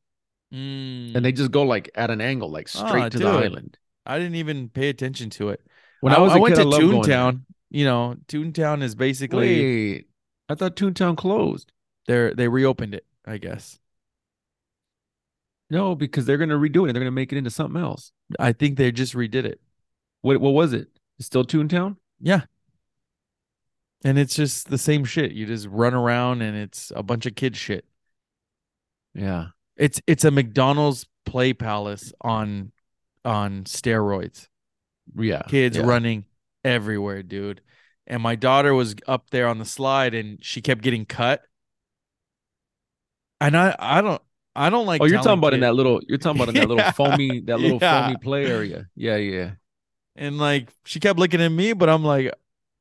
Mm, 0.53 1.15
and 1.15 1.25
they 1.25 1.31
just 1.31 1.51
go 1.51 1.63
like 1.63 1.89
at 1.95 2.11
an 2.11 2.21
angle, 2.21 2.51
like 2.51 2.67
straight 2.67 3.05
Ah, 3.05 3.09
to 3.09 3.17
the 3.19 3.25
island. 3.27 3.77
I 4.05 4.19
didn't 4.19 4.35
even 4.35 4.69
pay 4.69 4.89
attention 4.89 5.29
to 5.31 5.49
it. 5.49 5.61
When 6.01 6.13
I, 6.13 6.19
was 6.19 6.35
a 6.35 6.39
went 6.39 6.55
kid, 6.55 6.59
I 6.59 6.63
to 6.63 6.65
going. 6.87 7.03
Toontown. 7.03 7.41
You 7.73 7.85
know, 7.85 8.15
Toontown 8.27 8.83
is 8.83 8.93
basically 8.93 9.93
Wait, 9.93 10.07
I 10.47 10.53
thought 10.53 10.75
Toontown 10.75 11.17
closed. 11.17 11.71
They're 12.05 12.33
they 12.33 12.47
reopened 12.47 12.93
it. 12.93 13.05
I 13.25 13.39
guess. 13.39 13.79
No, 15.71 15.95
because 15.95 16.25
they're 16.25 16.37
gonna 16.37 16.57
redo 16.57 16.87
it. 16.87 16.93
They're 16.93 17.01
gonna 17.01 17.11
make 17.11 17.33
it 17.33 17.37
into 17.37 17.49
something 17.49 17.81
else. 17.81 18.11
I 18.39 18.53
think 18.53 18.77
they 18.77 18.91
just 18.91 19.15
redid 19.15 19.45
it. 19.45 19.59
What 20.21 20.39
what 20.39 20.53
was 20.53 20.71
it? 20.71 20.87
It's 21.17 21.25
still 21.25 21.43
Toontown? 21.43 21.97
Yeah. 22.19 22.41
And 24.05 24.19
it's 24.19 24.35
just 24.35 24.69
the 24.69 24.77
same 24.77 25.03
shit. 25.03 25.31
You 25.31 25.47
just 25.47 25.67
run 25.67 25.95
around 25.95 26.43
and 26.43 26.55
it's 26.55 26.91
a 26.95 27.01
bunch 27.01 27.25
of 27.25 27.33
kid 27.33 27.55
shit. 27.55 27.85
Yeah. 29.15 29.47
It's 29.77 29.99
it's 30.05 30.25
a 30.25 30.31
McDonald's 30.31 31.07
play 31.25 31.53
palace 31.53 32.13
on 32.21 32.71
on 33.25 33.63
steroids. 33.63 34.47
Yeah. 35.15 35.41
Kids 35.47 35.77
yeah. 35.77 35.83
running 35.83 36.25
everywhere, 36.63 37.23
dude. 37.23 37.61
And 38.07 38.21
my 38.21 38.35
daughter 38.35 38.73
was 38.73 38.95
up 39.07 39.29
there 39.29 39.47
on 39.47 39.59
the 39.59 39.65
slide 39.65 40.13
and 40.13 40.43
she 40.43 40.61
kept 40.61 40.81
getting 40.81 41.05
cut. 41.05 41.41
And 43.41 43.55
I 43.57 43.75
I 43.79 44.01
don't 44.01 44.21
I 44.55 44.69
don't 44.69 44.85
like 44.85 45.01
Oh, 45.01 45.05
you're 45.05 45.17
talking 45.21 45.39
about 45.39 45.53
in 45.53 45.61
that 45.61 45.75
little 45.75 45.99
you're 46.07 46.17
talking 46.17 46.41
about 46.41 46.49
in 46.49 46.55
that 46.55 46.61
Yeah. 46.69 46.75
little 46.75 46.91
foamy 46.93 47.39
that 47.41 47.59
little 47.59 47.79
Yeah. 47.81 48.03
foamy 48.05 48.17
play 48.17 48.45
area. 48.45 48.87
Yeah, 48.95 49.15
yeah. 49.17 49.51
and 50.15 50.37
like 50.37 50.69
she 50.85 50.99
kept 50.99 51.17
looking 51.19 51.41
at 51.41 51.49
me, 51.49 51.73
but 51.73 51.89
I'm 51.89 52.03
like, 52.03 52.31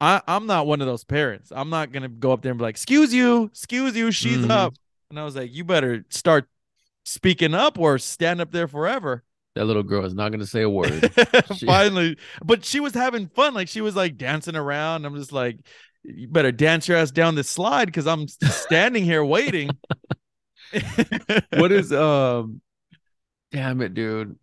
I, 0.01 0.21
I'm 0.27 0.47
not 0.47 0.67
one 0.67 0.81
of 0.81 0.87
those 0.87 1.05
parents. 1.05 1.53
I'm 1.55 1.71
not 1.71 1.93
gonna 1.93 2.09
go 2.09 2.33
up 2.33 2.43
there 2.43 2.51
and 2.51 2.59
be 2.59 2.63
like, 2.65 2.75
excuse 2.75 3.15
you, 3.15 3.45
excuse 3.45 3.97
you, 3.97 4.11
she's 4.11 4.39
Mhm. 4.39 4.51
up. 4.51 4.75
And 5.11 5.19
I 5.19 5.25
was 5.25 5.37
like, 5.37 5.53
you 5.55 5.65
better 5.65 6.05
start 6.11 6.49
speaking 7.05 7.55
up 7.55 7.79
or 7.79 7.99
stand 7.99 8.41
up 8.41 8.51
there 8.53 8.67
forever. 8.69 9.25
That 9.55 9.67
little 9.67 9.83
girl 9.83 10.05
is 10.07 10.15
not 10.15 10.33
gonna 10.33 10.47
say 10.47 10.63
a 10.63 10.71
word. 10.71 11.13
Finally, 11.67 12.17
but 12.43 12.65
she 12.65 12.81
was 12.81 12.95
having 12.95 13.29
fun. 13.29 13.53
Like 13.53 13.69
she 13.69 13.83
was 13.83 13.95
like 13.95 14.17
dancing 14.17 14.57
around. 14.57 15.05
I'm 15.05 15.15
just 15.17 15.33
like, 15.33 15.59
you 16.05 16.29
better 16.29 16.53
dance 16.53 16.89
your 16.89 16.97
ass 16.97 17.11
down 17.11 17.35
the 17.35 17.45
slide 17.45 17.87
because 17.87 18.07
I'm 18.07 18.29
standing 18.29 19.05
here 19.05 19.25
waiting. 19.25 19.71
what 21.51 21.71
is 21.71 21.93
um 21.93 22.63
damn 23.51 23.83
it, 23.83 23.93
dude. 23.93 24.37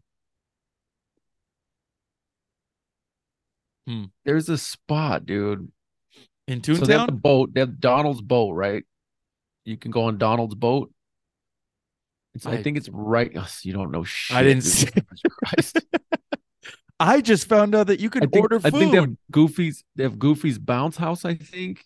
Hmm. 3.88 4.06
There's 4.24 4.48
a 4.50 4.58
spot, 4.60 5.26
dude. 5.26 5.72
in 6.48 6.64
So 6.64 6.74
they 6.76 6.94
have 6.94 7.08
the 7.08 7.14
boat. 7.14 7.52
They 7.56 7.62
have 7.62 7.80
Donald's 7.80 8.22
boat, 8.22 8.52
right? 8.52 8.84
You 9.66 9.78
can 9.78 9.90
go 9.90 10.04
on 10.04 10.20
Donald's 10.20 10.54
boat. 10.54 10.92
I, 12.46 12.54
I- 12.54 12.64
think 12.64 12.78
it's 12.78 12.90
right. 12.90 13.32
ugh, 13.36 13.50
you 13.64 13.74
don't 13.74 13.92
know 13.92 14.04
shit. 14.04 14.36
I 14.38 14.44
didn't 14.44 14.64
see- 14.64 14.88
Christ. 15.44 15.80
I 17.00 17.22
just 17.22 17.48
found 17.48 17.76
out 17.76 17.88
that 17.88 18.00
you 18.02 18.10
I 18.10 18.12
could 18.12 18.32
think, 18.32 18.42
order 18.44 18.60
I 18.64 18.70
think 18.72 18.92
they 18.92 18.98
have 19.00 19.16
Goofy's. 19.32 19.84
They 19.96 20.04
have 20.04 20.20
Goofy's 20.20 20.58
bounce 20.58 20.98
house. 20.98 21.24
I 21.24 21.36
think 21.36 21.86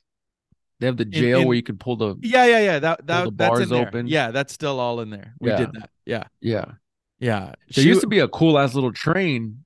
they 0.80 0.88
have 0.88 0.98
the 0.98 1.06
jail 1.06 1.42
in- 1.42 1.48
where 1.48 1.56
you 1.56 1.62
can 1.64 1.78
pull 1.78 1.96
the. 1.98 2.16
Yeah, 2.22 2.46
yeah, 2.46 2.60
yeah. 2.60 2.80
That 2.80 3.06
that 3.08 3.26
the 3.26 3.32
that's 3.32 3.60
in 3.60 3.68
bars 3.68 3.70
there. 3.70 3.88
open. 3.88 4.08
Yeah, 4.08 4.32
that's 4.32 4.54
still 4.54 4.80
all 4.80 5.02
in 5.02 5.12
there. 5.12 5.36
We 5.40 5.50
Yeah. 5.52 5.58
did 5.58 5.74
that. 5.74 5.90
Yeah, 6.06 6.24
Yeah, 6.42 6.66
yeah. 7.20 7.40
there 7.76 7.84
She- 7.84 7.88
used 7.88 8.02
to 8.02 8.08
be 8.08 8.20
a 8.20 8.28
cool 8.28 8.58
ass 8.58 8.74
little 8.74 8.92
train 8.92 9.64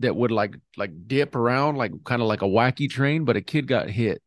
that 0.00 0.16
would 0.16 0.30
like 0.30 0.56
like 0.78 1.06
dip 1.06 1.34
around 1.36 1.76
like 1.76 1.92
kind 2.04 2.22
of 2.22 2.28
like 2.28 2.40
a 2.42 2.46
wacky 2.46 2.88
train, 2.88 3.24
but 3.26 3.36
a 3.36 3.42
kid 3.42 3.66
got 3.66 3.90
hit. 3.90 4.22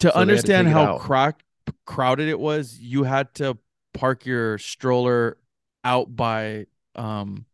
to 0.00 0.08
so 0.08 0.08
had 0.08 0.14
to 0.14 0.18
understand 0.20 0.68
how 0.68 0.96
crack, 0.98 1.42
crowded 1.84 2.28
it 2.28 2.38
was. 2.40 2.78
You 2.78 3.02
had 3.02 3.34
to 3.34 3.58
park 3.92 4.24
your 4.24 4.56
stroller 4.58 5.36
out 5.86 6.14
by 6.14 6.66
um, 6.96 7.46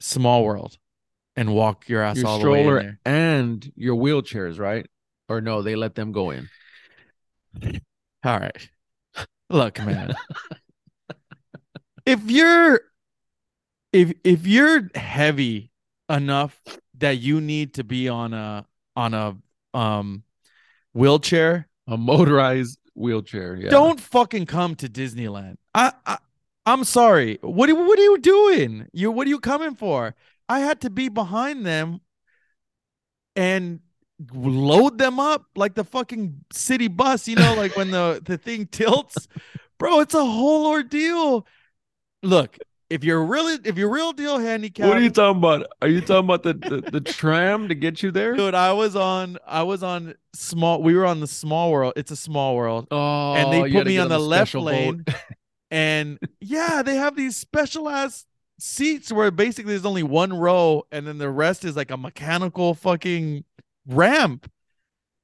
Small 0.00 0.44
World 0.44 0.78
and 1.36 1.54
walk 1.54 1.88
your 1.88 2.02
ass 2.02 2.16
Your 2.16 2.26
all 2.26 2.38
the 2.38 2.50
way 2.50 2.60
in 2.60 2.64
stroller 2.64 2.82
there. 2.82 3.00
and 3.04 3.72
your 3.76 3.96
wheelchairs, 3.96 4.58
right? 4.58 4.86
Or 5.28 5.40
no, 5.40 5.62
they 5.62 5.76
let 5.76 5.94
them 5.94 6.10
go 6.10 6.30
in. 6.30 6.48
All 8.24 8.38
right, 8.38 8.68
look, 9.50 9.78
man. 9.78 10.14
if 12.06 12.28
you're 12.30 12.80
if 13.92 14.12
if 14.24 14.46
you're 14.46 14.88
heavy 14.94 15.70
enough 16.08 16.60
that 16.98 17.18
you 17.18 17.40
need 17.40 17.74
to 17.74 17.84
be 17.84 18.08
on 18.08 18.34
a 18.34 18.66
on 18.96 19.14
a 19.14 19.36
um 19.74 20.22
wheelchair 20.92 21.68
A 21.86 21.96
motorized 21.96 22.78
wheelchair. 22.94 23.56
Yeah. 23.56 23.70
don't 23.70 24.00
fucking 24.00 24.46
come 24.46 24.74
to 24.76 24.88
Disneyland. 24.88 25.56
I, 25.74 25.92
I 26.04 26.18
I'm 26.70 26.84
sorry. 26.84 27.38
What 27.42 27.68
are, 27.68 27.74
what 27.74 27.98
are 27.98 28.02
you 28.02 28.18
doing? 28.18 28.86
You 28.92 29.10
what 29.10 29.26
are 29.26 29.30
you 29.30 29.40
coming 29.40 29.74
for? 29.74 30.14
I 30.48 30.60
had 30.60 30.80
to 30.82 30.90
be 30.90 31.08
behind 31.08 31.66
them 31.66 32.00
and 33.36 33.80
load 34.32 34.98
them 34.98 35.18
up 35.18 35.46
like 35.56 35.74
the 35.74 35.84
fucking 35.84 36.44
city 36.52 36.88
bus, 36.88 37.26
you 37.26 37.36
know, 37.36 37.54
like 37.54 37.76
when 37.76 37.90
the 37.90 38.20
the 38.24 38.36
thing 38.38 38.66
tilts. 38.66 39.28
Bro, 39.78 40.00
it's 40.00 40.14
a 40.14 40.24
whole 40.24 40.66
ordeal. 40.66 41.46
Look, 42.22 42.58
if 42.90 43.02
you're 43.04 43.24
really 43.24 43.58
if 43.64 43.78
you're 43.78 43.90
real 43.90 44.12
deal 44.12 44.38
handicap, 44.38 44.88
What 44.88 44.98
are 44.98 45.00
you 45.00 45.10
talking 45.10 45.38
about? 45.38 45.66
Are 45.80 45.88
you 45.88 46.00
talking 46.00 46.24
about 46.24 46.42
the, 46.42 46.54
the, 46.54 46.90
the 46.90 47.00
tram 47.00 47.68
to 47.68 47.74
get 47.74 48.02
you 48.02 48.10
there? 48.10 48.34
dude, 48.34 48.54
I 48.54 48.72
was 48.72 48.94
on 48.94 49.38
I 49.46 49.62
was 49.62 49.82
on 49.82 50.14
small. 50.34 50.82
We 50.82 50.94
were 50.94 51.06
on 51.06 51.20
the 51.20 51.26
small 51.26 51.70
world. 51.72 51.94
It's 51.96 52.10
a 52.10 52.16
small 52.16 52.56
world, 52.56 52.88
Oh, 52.90 53.34
and 53.34 53.52
they 53.52 53.72
put 53.72 53.86
me 53.86 53.98
on 53.98 54.08
the 54.08 54.18
left 54.18 54.54
lane. 54.54 55.04
and 55.70 56.18
yeah, 56.40 56.82
they 56.82 56.96
have 56.96 57.16
these 57.16 57.36
special 57.36 57.88
ass 57.88 58.26
seats 58.58 59.10
where 59.12 59.30
basically 59.30 59.72
there's 59.72 59.86
only 59.86 60.02
one 60.02 60.32
row, 60.32 60.84
and 60.92 61.06
then 61.06 61.18
the 61.18 61.30
rest 61.30 61.64
is 61.64 61.76
like 61.76 61.90
a 61.90 61.96
mechanical 61.96 62.74
fucking 62.74 63.44
ramp. 63.86 64.50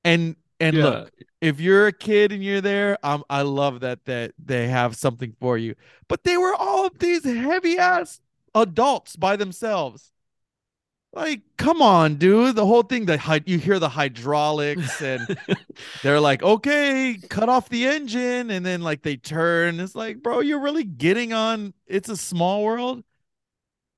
And 0.04 0.36
and 0.60 0.76
Yeah. 0.76 0.82
look, 0.84 1.12
if 1.40 1.60
you're 1.60 1.88
a 1.88 1.92
kid 1.92 2.32
and 2.32 2.42
you're 2.42 2.60
there, 2.60 2.98
um, 3.04 3.24
I 3.28 3.42
love 3.42 3.80
that 3.80 4.04
that 4.06 4.32
they 4.38 4.68
have 4.68 4.96
something 4.96 5.34
for 5.40 5.58
you. 5.58 5.74
But 6.08 6.24
they 6.24 6.36
were 6.36 6.54
all 6.54 6.86
of 6.86 6.98
these 6.98 7.24
heavy 7.24 7.78
ass 7.78 8.20
adults 8.54 9.16
by 9.16 9.36
themselves. 9.36 10.12
Like, 11.16 11.40
come 11.56 11.80
on, 11.80 12.16
dude. 12.16 12.56
The 12.56 12.66
whole 12.66 12.82
thing, 12.82 13.08
hy- 13.08 13.40
you 13.46 13.58
hear 13.58 13.78
the 13.78 13.88
hydraulics, 13.88 15.00
and 15.00 15.38
they're 16.02 16.20
like, 16.20 16.42
okay, 16.42 17.18
cut 17.30 17.48
off 17.48 17.70
the 17.70 17.86
engine, 17.86 18.50
and 18.50 18.66
then 18.66 18.82
like 18.82 19.00
they 19.00 19.16
turn. 19.16 19.80
It's 19.80 19.94
like, 19.94 20.22
bro, 20.22 20.40
you're 20.40 20.60
really 20.60 20.84
getting 20.84 21.32
on. 21.32 21.72
It's 21.86 22.10
a 22.10 22.18
small 22.18 22.62
world. 22.62 23.02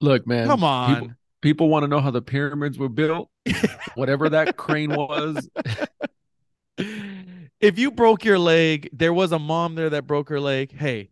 Look, 0.01 0.29
man. 0.29 0.47
Come 0.47 0.61
People, 0.61 0.69
on. 0.69 1.17
people 1.41 1.69
want 1.69 1.83
to 1.83 1.89
know 1.89 1.99
how 1.99 2.13
the 2.13 2.23
pyramids 2.23 2.79
were 2.79 2.89
built. 2.89 3.31
Whatever 3.97 4.29
that 4.29 4.57
crane 4.57 4.95
was. 4.95 5.51
if 6.79 7.81
you 7.81 7.91
broke 7.91 8.25
your 8.25 8.39
leg, 8.39 8.91
there 8.93 9.13
was 9.13 9.33
a 9.33 9.41
mom 9.41 9.75
there 9.75 9.91
that 9.91 10.07
broke 10.07 10.29
her 10.29 10.39
leg. 10.39 10.73
Hey, 10.73 11.11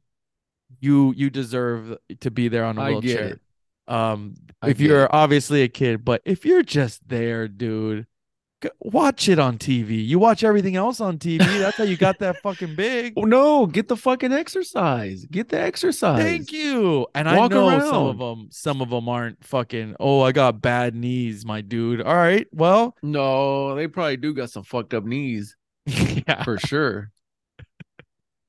you 0.78 1.12
you 1.16 1.30
deserve 1.30 1.98
to 2.20 2.30
be 2.30 2.46
there 2.46 2.64
on 2.64 2.78
a 2.78 2.84
wheelchair. 2.84 3.40
Um, 3.88 4.34
I 4.62 4.70
if 4.70 4.80
you're 4.80 5.04
it. 5.04 5.10
obviously 5.12 5.62
a 5.62 5.68
kid, 5.68 6.04
but 6.04 6.22
if 6.24 6.44
you're 6.44 6.62
just 6.62 7.08
there, 7.08 7.48
dude, 7.48 8.06
watch 8.80 9.28
it 9.28 9.38
on 9.38 9.58
TV. 9.58 10.04
You 10.06 10.18
watch 10.18 10.42
everything 10.44 10.76
else 10.76 11.00
on 11.00 11.18
TV. 11.18 11.58
That's 11.58 11.76
how 11.78 11.84
you 11.84 11.96
got 11.96 12.18
that 12.20 12.38
fucking 12.42 12.74
big. 12.76 13.14
Oh 13.16 13.22
no, 13.24 13.66
get 13.66 13.88
the 13.88 13.96
fucking 13.96 14.32
exercise. 14.32 15.24
Get 15.26 15.48
the 15.48 15.60
exercise. 15.60 16.22
Thank 16.22 16.52
you. 16.52 17.06
And 17.14 17.28
I 17.28 17.36
Walk 17.36 17.50
know 17.50 17.78
some 17.80 18.06
of 18.06 18.18
them, 18.18 18.48
some 18.50 18.80
of 18.80 18.90
them 18.90 19.08
aren't 19.08 19.44
fucking. 19.44 19.96
Oh, 20.00 20.20
I 20.22 20.32
got 20.32 20.60
bad 20.60 20.94
knees, 20.94 21.44
my 21.44 21.60
dude. 21.60 22.00
All 22.02 22.14
right, 22.16 22.46
well, 22.52 22.96
No, 23.02 23.74
they 23.74 23.88
probably 23.88 24.16
do 24.16 24.34
got 24.34 24.50
some 24.50 24.64
fucked 24.64 24.94
up 24.94 25.04
knees 25.04 25.56
yeah, 25.86 26.42
for 26.44 26.58
sure. 26.58 27.10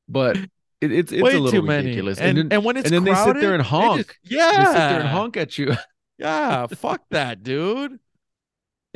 But 0.07 0.37
it, 0.81 0.91
it's 0.91 1.11
it's 1.11 1.21
way 1.21 1.35
a 1.35 1.39
little 1.39 1.61
ridiculous. 1.63 2.19
And 2.19 2.37
and, 2.37 2.49
then, 2.49 2.63
when 2.63 2.77
it's 2.77 2.85
and 2.85 2.93
then 2.93 3.03
they 3.03 3.15
sit 3.15 3.39
there 3.39 3.51
crowded, 3.51 3.53
and 3.55 3.63
honk. 3.63 4.07
just- 4.07 4.19
yeah, 4.23 4.51
they 4.57 4.65
sit 4.65 4.87
there 4.89 4.99
and 4.99 5.09
honk 5.09 5.37
at 5.37 5.57
you. 5.57 5.73
Yeah, 6.19 6.65
fuck 6.65 7.03
that, 7.11 7.43
dude. 7.43 7.99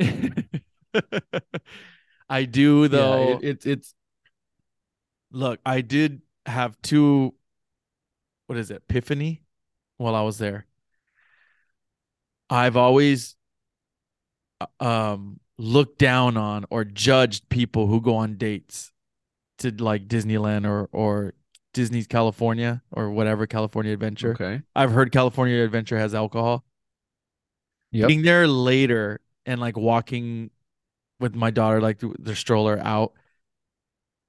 I 2.28 2.44
do 2.46 2.88
though. 2.88 3.28
yeah, 3.28 3.34
it, 3.36 3.44
it's 3.44 3.66
it's 3.66 3.94
Look, 5.30 5.60
I 5.64 5.80
did 5.80 6.22
have 6.46 6.80
two. 6.82 7.34
What 8.46 8.58
is 8.58 8.70
it? 8.70 8.82
Epiphany. 8.88 9.42
While 9.96 10.14
I 10.16 10.22
was 10.22 10.38
there, 10.38 10.66
I've 12.50 12.76
always 12.76 13.36
uh, 14.60 14.66
um 14.84 15.40
looked 15.58 15.98
down 15.98 16.36
on 16.36 16.64
or 16.70 16.84
judged 16.84 17.48
people 17.48 17.86
who 17.86 18.00
go 18.00 18.16
on 18.16 18.36
dates 18.36 18.92
to 19.58 19.70
like 19.70 20.08
Disneyland 20.08 20.66
or 20.66 20.88
or 20.92 21.34
Disney's 21.72 22.06
California 22.06 22.82
or 22.90 23.10
whatever 23.10 23.46
California 23.46 23.92
Adventure. 23.92 24.32
okay. 24.32 24.62
I've 24.76 24.92
heard 24.92 25.10
California 25.12 25.62
Adventure 25.64 25.98
has 25.98 26.14
alcohol. 26.14 26.64
Yep. 27.92 28.08
Being 28.08 28.22
there 28.22 28.46
later 28.46 29.20
and 29.46 29.60
like 29.60 29.76
walking 29.76 30.50
with 31.20 31.34
my 31.34 31.50
daughter, 31.50 31.80
like 31.80 32.00
th- 32.00 32.14
the 32.18 32.34
stroller 32.34 32.78
out, 32.82 33.12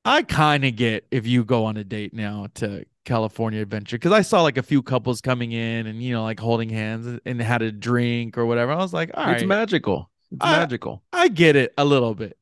I 0.06 0.22
kind 0.24 0.66
of 0.66 0.76
get 0.76 1.06
if 1.12 1.26
you 1.26 1.46
go 1.46 1.66
on 1.66 1.78
a 1.78 1.84
date 1.84 2.14
now 2.14 2.48
to 2.56 2.86
California 3.06 3.62
Adventure 3.62 3.98
because 3.98 4.12
I 4.12 4.22
saw 4.22 4.42
like 4.42 4.58
a 4.58 4.64
few 4.64 4.82
couples 4.82 5.22
coming 5.22 5.52
in 5.54 5.88
and 5.88 6.02
you 6.04 6.14
know 6.14 6.24
like 6.24 6.40
holding 6.40 6.70
hands 6.70 7.20
and 7.26 7.42
had 7.42 7.62
a 7.62 7.72
drink 7.72 8.38
or 8.38 8.46
whatever. 8.46 8.72
I 8.74 8.78
was 8.78 8.94
like, 8.94 9.12
all 9.14 9.30
it's 9.32 9.44
magical. 9.44 10.10
It's 10.32 10.40
I- 10.44 10.58
magical. 10.60 11.04
I 11.14 11.28
get 11.30 11.56
it 11.56 11.74
a 11.78 11.86
little 11.86 12.16
bit. 12.16 12.38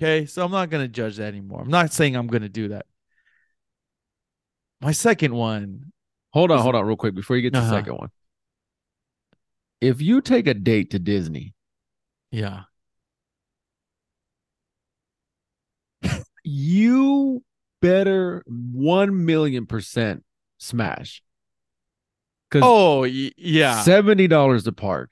Okay, 0.00 0.26
so 0.26 0.44
I'm 0.44 0.50
not 0.50 0.70
gonna 0.70 0.88
judge 0.88 1.16
that 1.18 1.28
anymore. 1.28 1.60
I'm 1.60 1.68
not 1.70 1.92
saying 1.92 2.16
I'm 2.16 2.26
gonna 2.26 2.48
do 2.48 2.68
that. 2.68 2.86
My 4.82 4.92
second 4.92 5.34
one, 5.34 5.92
Hold 6.32 6.50
on, 6.50 6.58
hold 6.60 6.74
on, 6.74 6.84
real 6.86 6.96
quick 6.96 7.14
before 7.14 7.36
you 7.36 7.42
get 7.42 7.52
to 7.52 7.58
Uh-huh. 7.60 7.70
the 7.70 7.76
second 7.76 7.94
one. 7.98 8.08
If 9.80 10.00
you 10.00 10.20
take 10.20 10.46
a 10.46 10.54
date 10.54 10.90
to 10.90 10.98
Disney, 10.98 11.54
yeah, 12.30 12.62
you 16.44 17.42
better 17.80 18.42
one 18.46 19.24
million 19.26 19.66
percent 19.66 20.24
smash. 20.58 21.22
Because 22.50 22.66
oh 22.66 23.00
y- 23.02 23.32
yeah, 23.36 23.82
seventy 23.82 24.26
dollars 24.28 24.64
to 24.64 24.72
park. 24.72 25.10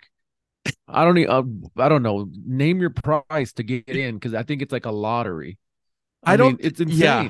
I 0.87 1.05
don't 1.05 1.15
need. 1.15 1.27
Uh, 1.29 1.43
I 1.77 1.89
don't 1.89 2.03
know. 2.03 2.29
Name 2.47 2.81
your 2.81 2.91
price 2.91 3.53
to 3.55 3.63
get 3.63 3.89
in 3.89 4.17
because 4.17 4.35
I 4.35 4.43
think 4.43 4.63
it's 4.63 4.73
like 4.73 4.87
a 4.87 4.91
lottery. 4.91 5.59
I 6.23 6.33
mean, 6.37 6.39
don't- 6.39 6.61
It's 6.65 6.81
insane. 6.81 6.99
yeah. 6.99 7.29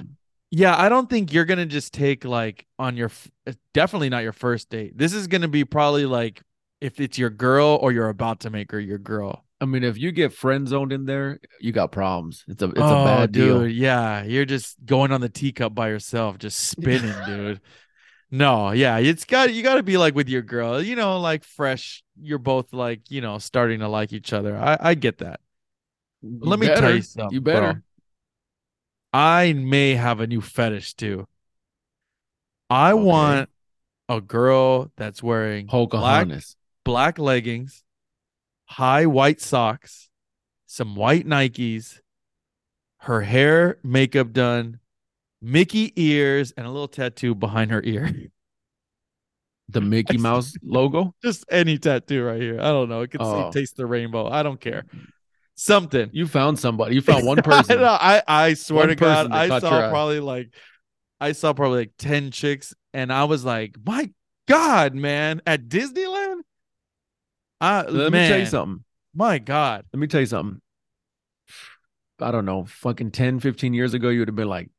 Yeah, 0.51 0.77
I 0.77 0.89
don't 0.89 1.09
think 1.09 1.33
you're 1.33 1.45
gonna 1.45 1.67
just 1.67 1.95
take 1.95 2.25
like 2.25 2.67
on 2.79 2.97
your 2.97 3.11
uh, 3.47 3.53
definitely 3.73 4.09
not 4.09 4.25
your 4.25 4.33
first 4.33 4.69
date. 4.69 4.97
This 4.97 5.13
is 5.13 5.27
gonna 5.27 5.49
be 5.49 5.65
probably 5.65 6.07
like 6.07 6.43
if 6.81 7.01
it's 7.01 7.19
your 7.19 7.31
girl 7.31 7.79
or 7.81 7.93
you're 7.93 8.09
about 8.09 8.41
to 8.41 8.51
make 8.51 8.73
her 8.73 8.81
your 8.81 8.99
girl. 8.99 9.45
I 9.61 9.67
mean, 9.67 9.85
if 9.85 9.99
you 9.99 10.11
get 10.11 10.33
friend 10.33 10.67
zoned 10.67 10.93
in 10.93 11.05
there, 11.05 11.39
you 11.61 11.71
got 11.71 11.93
problems. 11.93 12.45
It's 12.49 12.63
a 12.63 12.71
it's 12.71 12.79
oh, 12.79 13.03
a 13.03 13.05
bad 13.05 13.33
dude, 13.33 13.45
deal. 13.45 13.69
yeah, 13.69 14.25
you're 14.25 14.47
just 14.47 14.85
going 14.85 15.13
on 15.13 15.21
the 15.21 15.29
teacup 15.29 15.75
by 15.75 15.89
yourself, 15.91 16.39
just 16.39 16.59
spinning, 16.59 17.15
dude. 17.27 17.61
No, 18.31 18.71
yeah, 18.71 18.99
it's 18.99 19.25
got 19.25 19.53
you 19.53 19.63
got 19.63 19.75
to 19.75 19.83
be 19.83 19.99
like 19.99 20.15
with 20.15 20.29
your 20.29 20.43
girl, 20.43 20.83
you 20.83 20.97
know, 20.97 21.21
like 21.21 21.45
fresh. 21.45 22.03
You're 22.21 22.39
both 22.39 22.73
like 22.73 23.11
you 23.11 23.21
know 23.21 23.39
starting 23.39 23.81
to 23.81 23.89
like 23.89 24.13
each 24.13 24.33
other. 24.33 24.57
I 24.57 24.79
I 24.81 24.95
get 24.95 25.19
that. 25.19 25.41
You 26.23 26.39
Let 26.41 26.59
me 26.59 26.67
tell 26.67 26.95
you 26.95 27.03
something. 27.03 27.35
You 27.35 27.41
bro. 27.41 27.75
I 29.13 29.53
may 29.53 29.95
have 29.95 30.21
a 30.21 30.27
new 30.27 30.41
fetish 30.41 30.95
too. 30.95 31.27
I 32.69 32.93
Okay. 32.93 33.03
want 33.03 33.51
a 34.09 34.21
girl 34.21 34.93
that's 34.97 35.23
wearing 35.23 35.67
black 35.67 35.73
Pocahontas. 35.91 36.57
black 36.85 37.19
leggings, 37.19 37.85
high 38.67 39.07
white 39.07 39.41
socks, 39.41 40.09
some 40.67 40.95
white 40.95 41.27
Nikes, 41.27 42.01
her 42.99 43.23
hair, 43.23 43.79
makeup 43.83 44.33
done, 44.33 44.79
Mickey 45.43 45.93
ears, 45.97 46.53
and 46.57 46.67
a 46.67 46.71
little 46.71 46.89
tattoo 46.89 47.35
behind 47.35 47.71
her 47.71 47.83
ear. 47.85 48.13
The 49.73 49.81
Mickey 49.81 50.19
Mouse 50.19 50.55
logo. 50.65 51.15
Just 51.23 51.45
any 51.49 51.79
tattoo 51.79 52.25
right 52.25 52.43
here. 52.43 52.61
I 52.61 52.71
don't 52.71 52.89
know. 52.89 53.03
It 53.03 53.13
could 53.13 53.21
Oh. 53.23 53.53
taste 53.53 53.77
the 53.77 53.87
rainbow. 53.87 54.27
I 54.27 54.43
don't 54.43 54.61
care. 54.61 54.85
Something. 55.61 56.09
You 56.15 56.27
found 56.27 56.59
somebody. 56.59 56.95
You 56.95 57.03
found 57.03 57.27
one 57.27 57.43
person. 57.43 57.79
I, 57.79 57.83
know, 57.83 57.99
I, 58.01 58.23
I 58.27 58.55
swear 58.55 58.87
One 58.87 58.89
to 58.89 58.95
God, 58.95 59.31
I 59.31 59.59
saw 59.59 59.91
probably 59.91 60.19
like 60.19 60.55
I 61.21 61.33
saw 61.33 61.53
probably 61.53 61.81
like 61.81 61.93
10 61.99 62.31
chicks, 62.31 62.73
and 62.95 63.13
I 63.13 63.25
was 63.25 63.45
like, 63.45 63.77
my 63.85 64.11
God, 64.49 64.95
man, 64.95 65.43
at 65.47 65.69
Disneyland? 65.69 66.39
I, 67.61 67.83
Let 67.83 68.11
me 68.11 68.27
tell 68.27 68.39
you 68.39 68.47
something. 68.47 68.85
My 69.15 69.39
God. 69.39 69.85
Let 69.93 70.01
me 70.01 70.07
tell 70.07 70.21
you 70.21 70.27
something. 70.27 70.63
I 72.19 72.31
don't 72.31 72.47
know, 72.47 72.65
fucking 72.65 73.11
10, 73.11 73.41
15 73.41 73.75
years 73.75 73.93
ago, 73.93 74.09
you 74.09 74.21
would 74.21 74.29
have 74.29 74.37
been 74.37 74.49
like, 74.49 74.71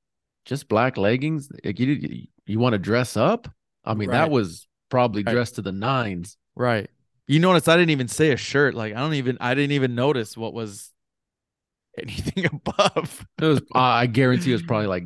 just 0.45 0.67
black 0.67 0.97
leggings? 0.97 1.47
Like 1.63 1.79
you, 1.79 1.93
you, 1.93 2.27
you 2.47 2.57
want 2.59 2.73
to 2.73 2.79
dress 2.79 3.15
up? 3.15 3.47
I 3.85 3.93
mean, 3.93 4.09
Right. 4.09 4.17
that 4.17 4.31
was 4.31 4.67
probably 4.89 5.21
Right. 5.21 5.31
dressed 5.31 5.55
to 5.55 5.61
the 5.61 5.71
nines. 5.71 6.37
Right. 6.55 6.89
You 7.31 7.39
notice 7.39 7.69
I 7.69 7.77
didn't 7.77 7.91
even 7.91 8.09
say 8.09 8.33
a 8.33 8.37
shirt. 8.37 8.75
Like 8.75 8.93
I 8.93 8.99
don't 8.99 9.13
even 9.13 9.37
I 9.39 9.55
didn't 9.55 9.71
even 9.71 9.95
notice 9.95 10.35
what 10.35 10.53
was 10.53 10.91
anything 11.97 12.45
above. 12.45 13.25
It 13.41 13.45
was, 13.45 13.61
I 13.73 14.01
I 14.01 14.05
guarantee 14.07 14.51
it 14.51 14.55
was 14.55 14.63
probably 14.63 14.87
like 14.87 15.05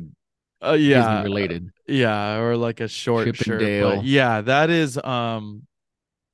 Uh, 0.60 0.72
yeah. 0.72 1.18
Disney 1.18 1.22
related. 1.22 1.70
Yeah, 1.86 2.38
or 2.38 2.56
like 2.56 2.80
a 2.80 2.88
short 2.88 3.36
shirt. 3.36 4.02
Yeah, 4.02 4.40
that 4.40 4.70
is 4.70 4.98
um 4.98 5.68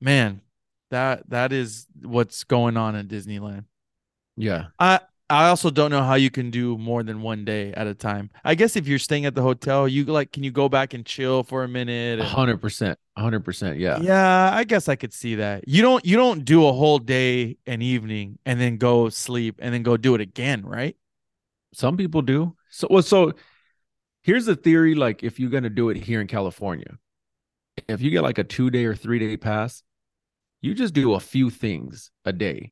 man, 0.01 0.41
that 0.89 1.29
that 1.29 1.53
is 1.53 1.85
what's 2.01 2.43
going 2.43 2.75
on 2.75 2.95
in 2.95 3.07
Disneyland. 3.07 3.65
Yeah. 4.35 4.69
I 4.79 5.01
I 5.33 5.49
also 5.49 5.69
don't 5.69 5.89
know 5.89 6.03
how 6.03 6.13
you 6.15 6.29
can 6.29 6.51
do 6.51 6.77
more 6.77 7.01
than 7.01 7.21
one 7.21 7.43
day 7.43 7.73
at 7.73 7.87
a 7.87 7.95
time. 7.95 8.29
I 8.43 8.55
guess 8.55 8.75
if 8.75 8.87
you're 8.87 8.99
staying 8.99 9.25
at 9.25 9.33
the 9.33 9.41
hotel, 9.41 9.87
you 9.87 10.05
like 10.05 10.31
can 10.31 10.43
you 10.43 10.51
go 10.51 10.69
back 10.69 10.93
and 10.93 11.05
chill 11.05 11.43
for 11.43 11.63
a 11.63 11.67
minute? 11.67 12.19
100%. 12.19 12.95
100%. 13.17 13.79
Yeah. 13.79 13.99
yeah, 13.99 14.51
I 14.53 14.63
guess 14.63 14.87
I 14.87 14.95
could 14.95 15.13
see 15.13 15.35
that. 15.35 15.67
You 15.67 15.81
don't 15.81 16.05
you 16.05 16.17
don't 16.17 16.45
do 16.45 16.67
a 16.67 16.73
whole 16.73 16.99
day 16.99 17.57
and 17.65 17.81
evening 17.81 18.37
and 18.45 18.61
then 18.61 18.77
go 18.77 19.09
sleep 19.09 19.55
and 19.59 19.73
then 19.73 19.81
go 19.83 19.97
do 19.97 20.15
it 20.15 20.21
again, 20.21 20.63
right? 20.65 20.95
Some 21.73 21.97
people 21.97 22.21
do. 22.21 22.55
So, 22.69 22.87
well, 22.89 23.01
so 23.03 23.33
here's 24.21 24.45
the 24.45 24.55
theory 24.55 24.93
like, 24.95 25.23
if 25.23 25.39
you're 25.39 25.49
going 25.49 25.63
to 25.63 25.69
do 25.69 25.89
it 25.89 25.97
here 25.97 26.21
in 26.21 26.27
California, 26.27 26.97
if 27.87 28.01
you 28.01 28.11
get 28.11 28.21
like 28.21 28.37
a 28.37 28.43
two 28.43 28.69
day 28.69 28.85
or 28.85 28.95
three 28.95 29.19
day 29.19 29.37
pass, 29.37 29.83
you 30.61 30.73
just 30.73 30.93
do 30.93 31.13
a 31.13 31.19
few 31.19 31.49
things 31.49 32.11
a 32.23 32.31
day. 32.31 32.71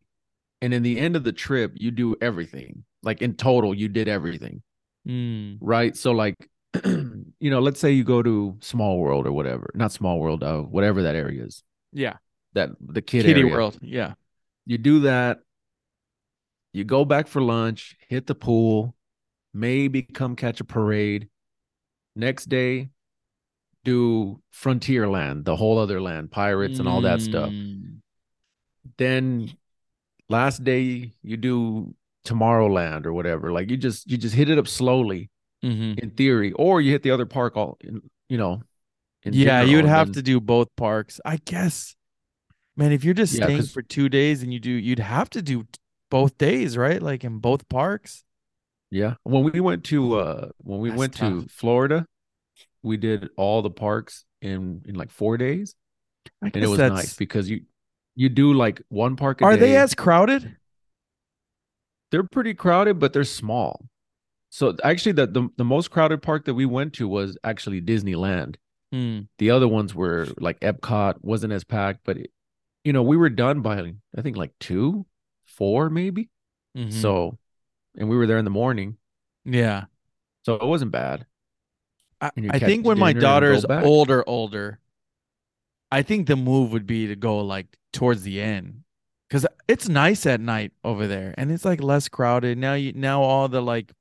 And 0.62 0.74
in 0.74 0.84
the 0.84 1.00
end 1.00 1.16
of 1.16 1.24
the 1.24 1.32
trip, 1.32 1.74
you 1.76 1.92
do 1.92 2.16
everything. 2.22 2.84
Like 3.04 3.22
in 3.22 3.34
total, 3.34 3.74
you 3.74 3.88
did 3.88 4.08
everything. 4.08 4.62
Mm. 5.08 5.58
Right. 5.60 5.98
So 5.98 6.12
like, 6.12 6.36
you 6.86 7.26
know, 7.50 7.60
let's 7.60 7.80
say 7.80 7.92
you 7.92 8.04
go 8.04 8.22
to 8.22 8.58
Small 8.62 9.00
World 9.00 9.26
or 9.26 9.32
whatever. 9.32 9.72
Not 9.74 9.92
Small 9.92 10.20
World, 10.20 10.44
uh, 10.44 10.60
whatever 10.62 11.04
that 11.04 11.16
area 11.16 11.44
is. 11.44 11.64
Yeah. 11.92 12.18
That 12.54 12.70
the 12.80 13.02
kid 13.02 13.26
Kitty 13.26 13.42
area. 13.42 13.54
World. 13.54 13.80
Yeah. 13.82 14.14
You 14.66 14.78
do 14.78 15.02
that. 15.02 15.40
You 16.74 16.84
go 16.84 17.04
back 17.04 17.28
for 17.28 17.42
lunch, 17.42 17.98
hit 18.08 18.28
the 18.28 18.36
pool, 18.36 18.96
maybe 19.54 20.04
come 20.04 20.36
catch 20.36 20.62
a 20.62 20.64
parade. 20.64 21.28
Next 22.16 22.48
day, 22.48 22.90
do 23.84 24.42
Frontierland, 24.54 25.44
the 25.44 25.56
whole 25.56 25.80
other 25.80 26.02
land, 26.02 26.32
pirates 26.32 26.80
and 26.80 26.88
all 26.88 27.02
that 27.02 27.22
stuff. 27.22 27.50
Mm. 27.50 28.00
Then 28.98 29.52
last 30.32 30.64
day 30.64 31.14
you 31.22 31.38
do 31.38 31.94
Tomorrowland 32.26 33.06
or 33.06 33.14
whatever. 33.14 33.52
Like 33.52 33.70
you 33.70 33.78
just 33.78 34.10
you 34.10 34.18
just 34.18 34.36
hit 34.36 34.50
it 34.50 34.58
up 34.58 34.68
slowly 34.68 35.30
Mhm. 35.64 36.00
in 36.00 36.10
theory, 36.12 36.52
or 36.54 36.82
you 36.82 36.92
hit 36.92 37.04
the 37.04 37.12
other 37.12 37.26
park 37.28 37.56
all 37.58 37.78
in, 37.82 38.02
you 38.30 38.38
know. 38.38 38.64
Yeah, 39.24 39.62
you 39.62 39.76
would 39.78 39.86
have 39.86 40.08
then- 40.08 40.14
to 40.16 40.22
do 40.24 40.40
both 40.40 40.68
parks. 40.76 41.20
I 41.24 41.38
guess. 41.38 41.96
Man, 42.76 42.92
if 42.92 43.04
you're 43.04 43.14
just 43.14 43.38
Yeah, 43.38 43.46
staying 43.46 43.64
for 43.64 43.82
2 43.84 44.10
days 44.10 44.42
and 44.44 44.52
you 44.54 44.60
do 44.60 44.72
you'd 44.72 45.00
have 45.00 45.30
to 45.32 45.42
do 45.42 45.68
both 46.10 46.38
days, 46.38 46.78
right? 46.78 47.02
Like 47.02 47.24
in 47.24 47.38
both 47.40 47.68
parks. 47.70 48.24
Yeah. 48.90 49.16
When 49.24 49.44
we 49.44 49.60
went 49.60 49.84
to 49.86 50.16
uh 50.16 50.50
when 50.58 50.80
we 50.80 50.90
That's 50.90 51.00
went 51.00 51.14
to. 51.16 51.46
Florida, 51.50 52.06
we 52.82 52.98
did 52.98 53.30
all 53.38 53.62
the 53.62 53.70
parks 53.70 54.26
in 54.42 54.82
in 54.88 54.96
like 54.96 55.12
4 55.12 55.38
days 55.38 55.76
I 56.42 56.48
and 56.48 56.58
it 56.58 56.68
was 56.68 56.78
that's 56.78 56.94
nice 56.94 57.16
because 57.16 57.50
you 57.50 57.62
you 58.16 58.30
do 58.30 58.54
like 58.54 58.82
one 58.90 59.16
park 59.16 59.42
a 59.42 59.46
Are 59.46 59.58
they 59.58 59.78
as 59.78 59.94
crowded? 59.96 60.58
they're 62.12 62.24
pretty 62.24 62.54
crowded 62.54 63.00
but 63.00 63.14
they're 63.14 63.24
small. 63.24 63.86
So 64.50 64.76
actually 64.84 65.14
the, 65.14 65.28
the 65.28 65.50
the 65.58 65.64
most 65.64 65.92
crowded 65.92 66.22
park 66.22 66.46
that 66.46 66.54
we 66.56 66.66
went 66.66 66.94
to 66.96 67.08
was 67.08 67.38
actually 67.44 67.82
Disneyland. 67.82 68.56
Hmm. 68.92 69.22
The 69.38 69.52
other 69.52 69.68
ones 69.68 69.96
were 69.96 70.28
like 70.40 70.60
Epcot 70.60 71.16
wasn't 71.22 71.54
as 71.54 71.64
packed 71.64 72.02
but 72.04 72.18
it, 72.18 72.32
you 72.84 72.92
know, 72.92 73.04
we 73.04 73.16
were 73.16 73.30
done 73.30 73.62
by 73.62 73.94
I 74.18 74.22
think 74.22 74.36
like 74.36 74.52
2, 74.60 75.06
4 75.46 75.90
maybe. 75.90 76.30
Mhm. 76.78 76.92
So 76.92 77.38
and 77.98 78.10
we 78.10 78.18
were 78.18 78.28
there 78.28 78.38
in 78.38 78.46
the 78.46 78.52
morning. 78.52 78.98
yeah. 79.46 79.86
So 80.44 80.56
it 80.56 80.66
wasn't 80.66 80.92
bad. 80.92 81.28
I, 82.20 82.32
I 82.50 82.60
think 82.60 82.86
when 82.86 82.98
my 83.00 83.14
dinner 83.14 83.20
and 83.20 83.22
go 83.22 83.28
daughter's 83.28 83.66
older, 83.86 84.24
older, 84.28 84.80
I 85.92 86.02
think 86.04 86.28
the 86.28 86.36
move 86.36 86.72
would 86.72 86.88
be 86.88 87.08
to 87.08 87.16
go 87.16 87.40
like 87.40 87.68
towards 87.94 88.24
the 88.24 88.42
end, 88.42 88.84
because 89.30 89.46
it's 89.68 89.90
nice 89.90 90.26
at 90.26 90.40
night 90.42 90.72
over 90.84 91.08
there, 91.08 91.34
and 91.38 91.52
it's 91.52 91.66
like 91.66 91.82
less 91.82 92.08
crowded. 92.10 92.58
Now 92.58 92.74
you 92.76 92.94
now 92.94 93.22
all 93.22 93.48
the 93.50 93.62
like 93.62 93.92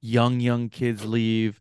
young 0.00 0.40
young 0.40 0.68
kids 0.68 1.04
leave, 1.04 1.60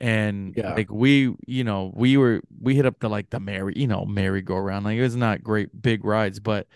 and 0.00 0.54
Yeah. 0.56 0.74
like 0.74 0.90
we, 0.90 1.34
you 1.46 1.64
know, 1.64 1.92
we 1.94 2.16
were 2.16 2.40
we 2.60 2.74
hit 2.74 2.86
up 2.86 2.98
the 3.00 3.08
like 3.08 3.30
the 3.30 3.40
merry, 3.40 3.74
you 3.76 3.86
know, 3.86 4.04
merry 4.06 4.42
go 4.42 4.56
round. 4.56 4.84
Like 4.84 4.96
it 4.98 5.02
was 5.02 5.16
not 5.16 5.42
great 5.42 5.68
big 5.82 6.04
rides, 6.04 6.40
but 6.40 6.66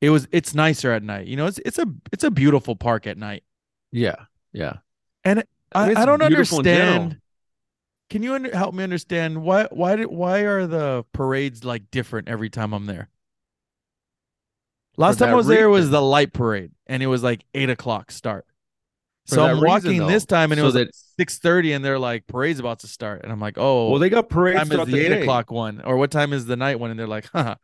it 0.00 0.10
was 0.10 0.26
it's 0.32 0.54
nicer 0.54 0.90
at 0.92 1.02
night. 1.04 1.26
You 1.28 1.36
know, 1.36 1.46
it's 1.46 1.60
it's 1.64 1.78
a 1.78 1.86
it's 2.12 2.24
a 2.24 2.30
beautiful 2.30 2.74
park 2.76 3.06
at 3.06 3.16
night. 3.18 3.44
Yeah. 3.92 4.16
Yeah. 4.52 4.78
And 5.24 5.44
I, 5.74 5.88
mean, 5.88 5.96
I 5.96 6.04
don't 6.04 6.18
beautiful 6.18 6.58
in 6.58 6.64
general. 6.64 6.92
understand. 7.02 7.21
Can 8.12 8.22
you 8.22 8.34
under, 8.34 8.54
help 8.54 8.74
me 8.74 8.84
understand 8.84 9.42
why 9.42 9.68
why 9.70 9.96
did 9.96 10.08
why 10.08 10.40
are 10.40 10.66
the 10.66 11.02
parades 11.14 11.64
like 11.64 11.90
different 11.90 12.28
every 12.28 12.50
time 12.50 12.74
I'm 12.74 12.84
there? 12.84 13.08
Last 14.98 15.18
time 15.18 15.30
I 15.30 15.34
was 15.34 15.46
there 15.46 15.70
was 15.70 15.88
the 15.88 16.02
light 16.02 16.34
parade, 16.34 16.72
and 16.86 17.02
it 17.02 17.06
was 17.06 17.22
like 17.22 17.42
eight 17.54 17.70
o'clock 17.70 18.10
start. 18.12 18.44
For 19.28 19.36
so 19.36 19.44
I'm 19.46 19.60
reason, 19.60 19.66
walking 19.96 20.06
this 20.08 20.26
time, 20.26 20.52
and 20.52 20.58
it 20.58 20.60
so 20.60 20.66
was 20.66 20.74
that- 20.74 20.94
six 21.18 21.38
thirty, 21.38 21.72
and 21.72 21.82
they're 21.82 21.98
like 21.98 22.26
parade's 22.26 22.60
about 22.60 22.80
to 22.80 22.86
start, 22.86 23.22
and 23.22 23.32
I'm 23.32 23.40
like, 23.40 23.56
oh, 23.56 23.88
Well, 23.88 23.98
they 23.98 24.10
got 24.10 24.24
what 24.24 24.28
parades 24.28 24.58
time 24.68 24.72
is 24.72 24.86
the 24.86 24.92
the 24.92 25.00
eight 25.00 25.08
day. 25.08 25.20
o'clock 25.22 25.50
one, 25.50 25.80
or 25.80 25.96
what 25.96 26.10
time 26.10 26.34
is 26.34 26.44
the 26.44 26.56
night 26.56 26.78
one? 26.78 26.90
And 26.90 27.00
they're 27.00 27.06
like, 27.06 27.30
huh, 27.32 27.54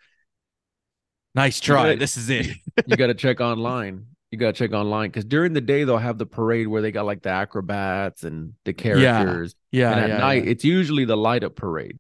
nice 1.34 1.60
try, 1.60 1.88
gotta- 1.88 1.96
this 1.98 2.16
is 2.16 2.30
it. 2.30 2.46
you 2.86 2.96
got 2.96 3.08
to 3.08 3.14
check 3.14 3.42
online. 3.42 4.06
You 4.30 4.36
got 4.38 4.48
to 4.48 4.52
check 4.52 4.72
online 4.72 5.08
because 5.08 5.24
during 5.24 5.54
the 5.54 5.60
day 5.62 5.84
they'll 5.84 5.96
have 5.96 6.18
the 6.18 6.26
parade 6.26 6.68
where 6.68 6.82
they 6.82 6.92
got 6.92 7.06
like 7.06 7.22
the 7.22 7.30
acrobats 7.30 8.24
and 8.24 8.52
the 8.64 8.74
characters. 8.74 9.54
yeah, 9.72 9.90
and 9.92 10.00
at 10.00 10.08
yeah, 10.10 10.18
night, 10.18 10.44
yeah. 10.44 10.50
it's 10.50 10.64
usually 10.64 11.06
the 11.06 11.16
light 11.16 11.44
up 11.44 11.56
parade, 11.56 11.98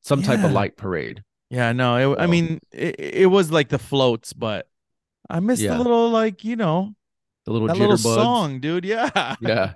some 0.00 0.22
type 0.22 0.42
of 0.44 0.50
light 0.52 0.76
parade. 0.76 1.22
Yeah, 1.48 1.72
no, 1.72 2.12
it, 2.12 2.18
I 2.20 2.26
mean, 2.26 2.60
it, 2.72 2.96
it 2.98 3.26
was 3.26 3.50
like 3.52 3.68
the 3.68 3.78
floats, 3.78 4.32
but 4.32 4.68
I 5.28 5.38
missed 5.40 5.62
Yeah. 5.62 5.72
the 5.74 5.78
little 5.78 6.10
like 6.10 6.44
you 6.44 6.56
know 6.56 6.94
The 7.44 7.52
little 7.52 7.68
little 7.68 7.96
song, 7.96 8.58
dude. 8.60 8.84
Yeah, 8.84 9.36
Yeah, 9.40 9.74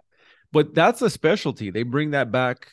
but 0.52 0.74
that's 0.74 1.00
a 1.00 1.08
specialty. 1.10 1.70
They 1.70 1.84
bring 1.84 2.10
that 2.10 2.32
back 2.32 2.68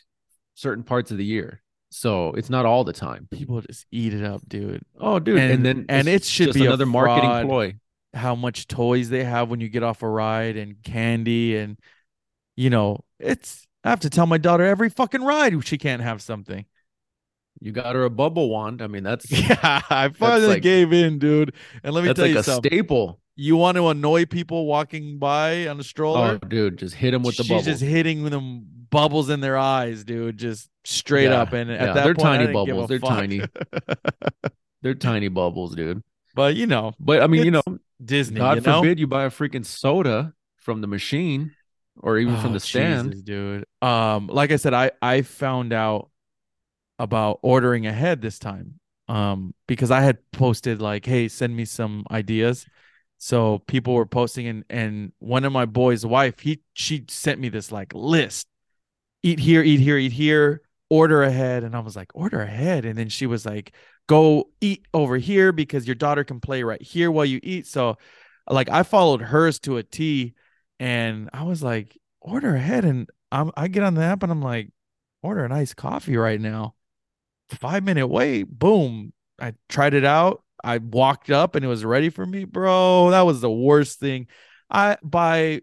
certain 0.55 0.83
parts 0.83 1.11
of 1.11 1.17
the 1.17 1.25
year, 1.25 1.61
so 1.91 2.29
it's 2.33 2.49
not 2.49 2.65
all 2.65 2.83
the 2.83 2.93
time. 2.93 3.27
people 3.31 3.61
just 3.61 3.85
eat 3.91 4.15
it 4.15 4.23
up, 4.23 4.41
dude. 4.49 4.81
Oh, 4.99 5.19
dude, 5.19 5.37
and, 5.37 5.51
And- 5.51 5.65
then 5.65 5.85
and 5.89 6.07
it 6.07 6.23
should 6.23 6.47
just 6.47 6.57
be 6.59 6.65
another 6.65 6.87
marketing 6.87 7.47
ploy. 7.47 7.75
How 8.13 8.35
much 8.35 8.67
toys 8.67 9.09
they 9.09 9.23
have 9.23 9.49
when 9.49 9.61
you 9.61 9.69
get 9.69 9.83
off 9.83 10.01
a 10.03 10.09
ride 10.09 10.57
and 10.57 10.81
candy 10.83 11.55
and 11.57 11.77
you 12.55 12.69
know 12.69 12.99
it's. 13.19 13.65
I 13.83 13.89
have 13.89 14.01
to 14.01 14.09
tell 14.11 14.27
my 14.27 14.37
daughter 14.37 14.63
every 14.63 14.89
fucking 14.89 15.23
ride 15.23 15.65
she 15.65 15.77
can't 15.77 16.01
have 16.03 16.21
something. 16.21 16.65
You 17.59 17.71
got 17.71 17.95
her 17.95 18.03
a 18.03 18.09
bubble 18.09 18.49
wand. 18.49 18.81
I 18.81 18.87
mean, 18.87 19.03
that's 19.03 19.29
Yeah, 19.49 19.81
I 19.89 20.09
finally 20.09 20.47
like- 20.47 20.61
gave 20.61 20.93
in, 20.93 21.19
dude. 21.19 21.53
And 21.83 21.93
let 21.93 22.01
me 22.01 22.07
that's 22.09 22.17
tell 22.17 22.25
like 22.27 22.33
you 22.33 22.39
a 22.39 22.43
something. 22.43 22.69
staple. 22.69 23.19
you 23.35 23.55
want 23.55 23.77
to 23.77 23.87
annoy 23.87 24.25
people 24.25 24.65
walking 24.67 25.17
by 25.19 25.67
on 25.67 25.79
a 25.79 25.83
stroller? 25.83 26.39
Oh, 26.43 26.47
dude, 26.47 26.77
just 26.77 26.93
hit 26.95 27.11
them 27.11 27.23
with 27.23 27.37
the 27.37 27.43
she's 27.43 27.49
bubble. 27.49 27.63
just 27.63 27.81
hitting 27.81 28.23
them 28.25 28.65
bubbles 28.91 29.29
in 29.29 29.39
their 29.41 29.57
eyes, 29.57 30.03
dude, 30.03 30.37
just 30.37 30.69
straight 30.83 31.25
Yeah, 31.29 31.41
up. 31.41 31.53
And 31.53 31.71
at 31.71 31.93
that 31.95 32.03
they're 32.03 32.13
point, 32.15 32.41
tiny 32.41 32.53
bubbles. 32.53 32.87
They're 32.89 32.99
fuck. 32.99 33.09
tiny. 33.09 33.41
They're 34.81 34.95
tiny 34.95 35.27
bubbles, 35.27 35.75
dude. 35.75 36.01
but 36.35 36.55
you 36.55 36.65
know, 36.67 36.93
But 36.99 37.21
I 37.21 37.27
mean, 37.27 37.45
you 37.45 37.51
know, 37.51 37.61
Disney. 38.03 38.39
God 38.39 38.57
you 38.57 38.61
know? 38.61 38.81
forbid 38.81 38.99
you 38.99 39.07
buy 39.07 39.23
a 39.25 39.29
freaking 39.29 39.65
soda 39.65 40.33
from 40.57 40.81
the 40.81 40.87
machine 40.87 41.51
or 41.97 42.17
even 42.17 42.37
from 42.37 42.51
Oh, 42.51 42.53
the 42.53 42.59
stand. 42.59 43.11
Jesus, 43.11 43.23
dude. 43.23 43.65
Um, 43.81 44.27
like 44.27 44.51
I 44.51 44.55
said, 44.57 44.73
I 44.73 44.91
I 45.01 45.21
found 45.23 45.73
out 45.73 46.09
about 46.99 47.39
ordering 47.41 47.87
ahead 47.87 48.21
this 48.21 48.39
time. 48.39 48.79
Um, 49.07 49.53
because 49.67 49.91
I 49.91 49.99
had 50.01 50.19
posted 50.31 50.81
like, 50.81 51.05
hey, 51.05 51.27
send 51.27 51.55
me 51.55 51.65
some 51.65 52.05
ideas. 52.11 52.65
So 53.17 53.59
people 53.67 53.93
were 53.93 54.05
posting 54.05 54.47
and 54.47 54.65
and 54.69 55.11
one 55.19 55.43
of 55.43 55.51
my 55.51 55.65
boys' 55.65 56.05
wife, 56.05 56.39
he 56.39 56.61
she 56.73 57.05
sent 57.09 57.39
me 57.39 57.49
this 57.49 57.71
like 57.71 57.93
list. 57.93 58.47
Eat 59.23 59.39
here, 59.39 59.61
eat 59.61 59.79
here, 59.79 59.97
eat 59.97 60.13
here, 60.13 60.61
order 60.89 61.23
ahead. 61.23 61.63
And 61.63 61.75
I 61.75 61.79
was 61.79 61.95
like, 61.95 62.09
order 62.15 62.41
ahead. 62.41 62.85
And 62.85 62.97
then 62.97 63.09
she 63.09 63.27
was 63.27 63.45
like, 63.45 63.73
go 64.07 64.49
eat 64.59 64.85
over 64.93 65.17
here 65.17 65.51
because 65.51 65.87
your 65.87 65.95
daughter 65.95 66.23
can 66.23 66.39
play 66.39 66.63
right 66.63 66.81
here 66.81 67.11
while 67.11 67.25
you 67.25 67.39
eat. 67.43 67.67
So 67.67 67.97
like 68.49 68.69
I 68.69 68.83
followed 68.83 69.21
hers 69.21 69.59
to 69.61 69.77
a 69.77 69.83
T 69.83 70.33
and 70.79 71.29
I 71.33 71.43
was 71.43 71.63
like, 71.63 71.97
order 72.19 72.55
ahead. 72.55 72.85
And 72.85 73.09
I'm 73.31 73.51
I 73.55 73.67
get 73.67 73.83
on 73.83 73.95
the 73.95 74.03
app 74.03 74.23
and 74.23 74.31
I'm 74.31 74.41
like, 74.41 74.69
order 75.23 75.45
an 75.45 75.51
iced 75.51 75.77
coffee 75.77 76.17
right 76.17 76.39
now. 76.39 76.75
Five 77.49 77.83
minute 77.83 78.07
wait, 78.07 78.43
boom. 78.43 79.13
I 79.39 79.53
tried 79.69 79.93
it 79.93 80.05
out. 80.05 80.43
I 80.63 80.77
walked 80.77 81.31
up 81.31 81.55
and 81.55 81.65
it 81.65 81.67
was 81.67 81.83
ready 81.83 82.09
for 82.09 82.25
me, 82.25 82.43
bro. 82.43 83.09
That 83.11 83.21
was 83.21 83.41
the 83.41 83.51
worst 83.51 83.99
thing. 83.99 84.27
I 84.69 84.97
by 85.03 85.61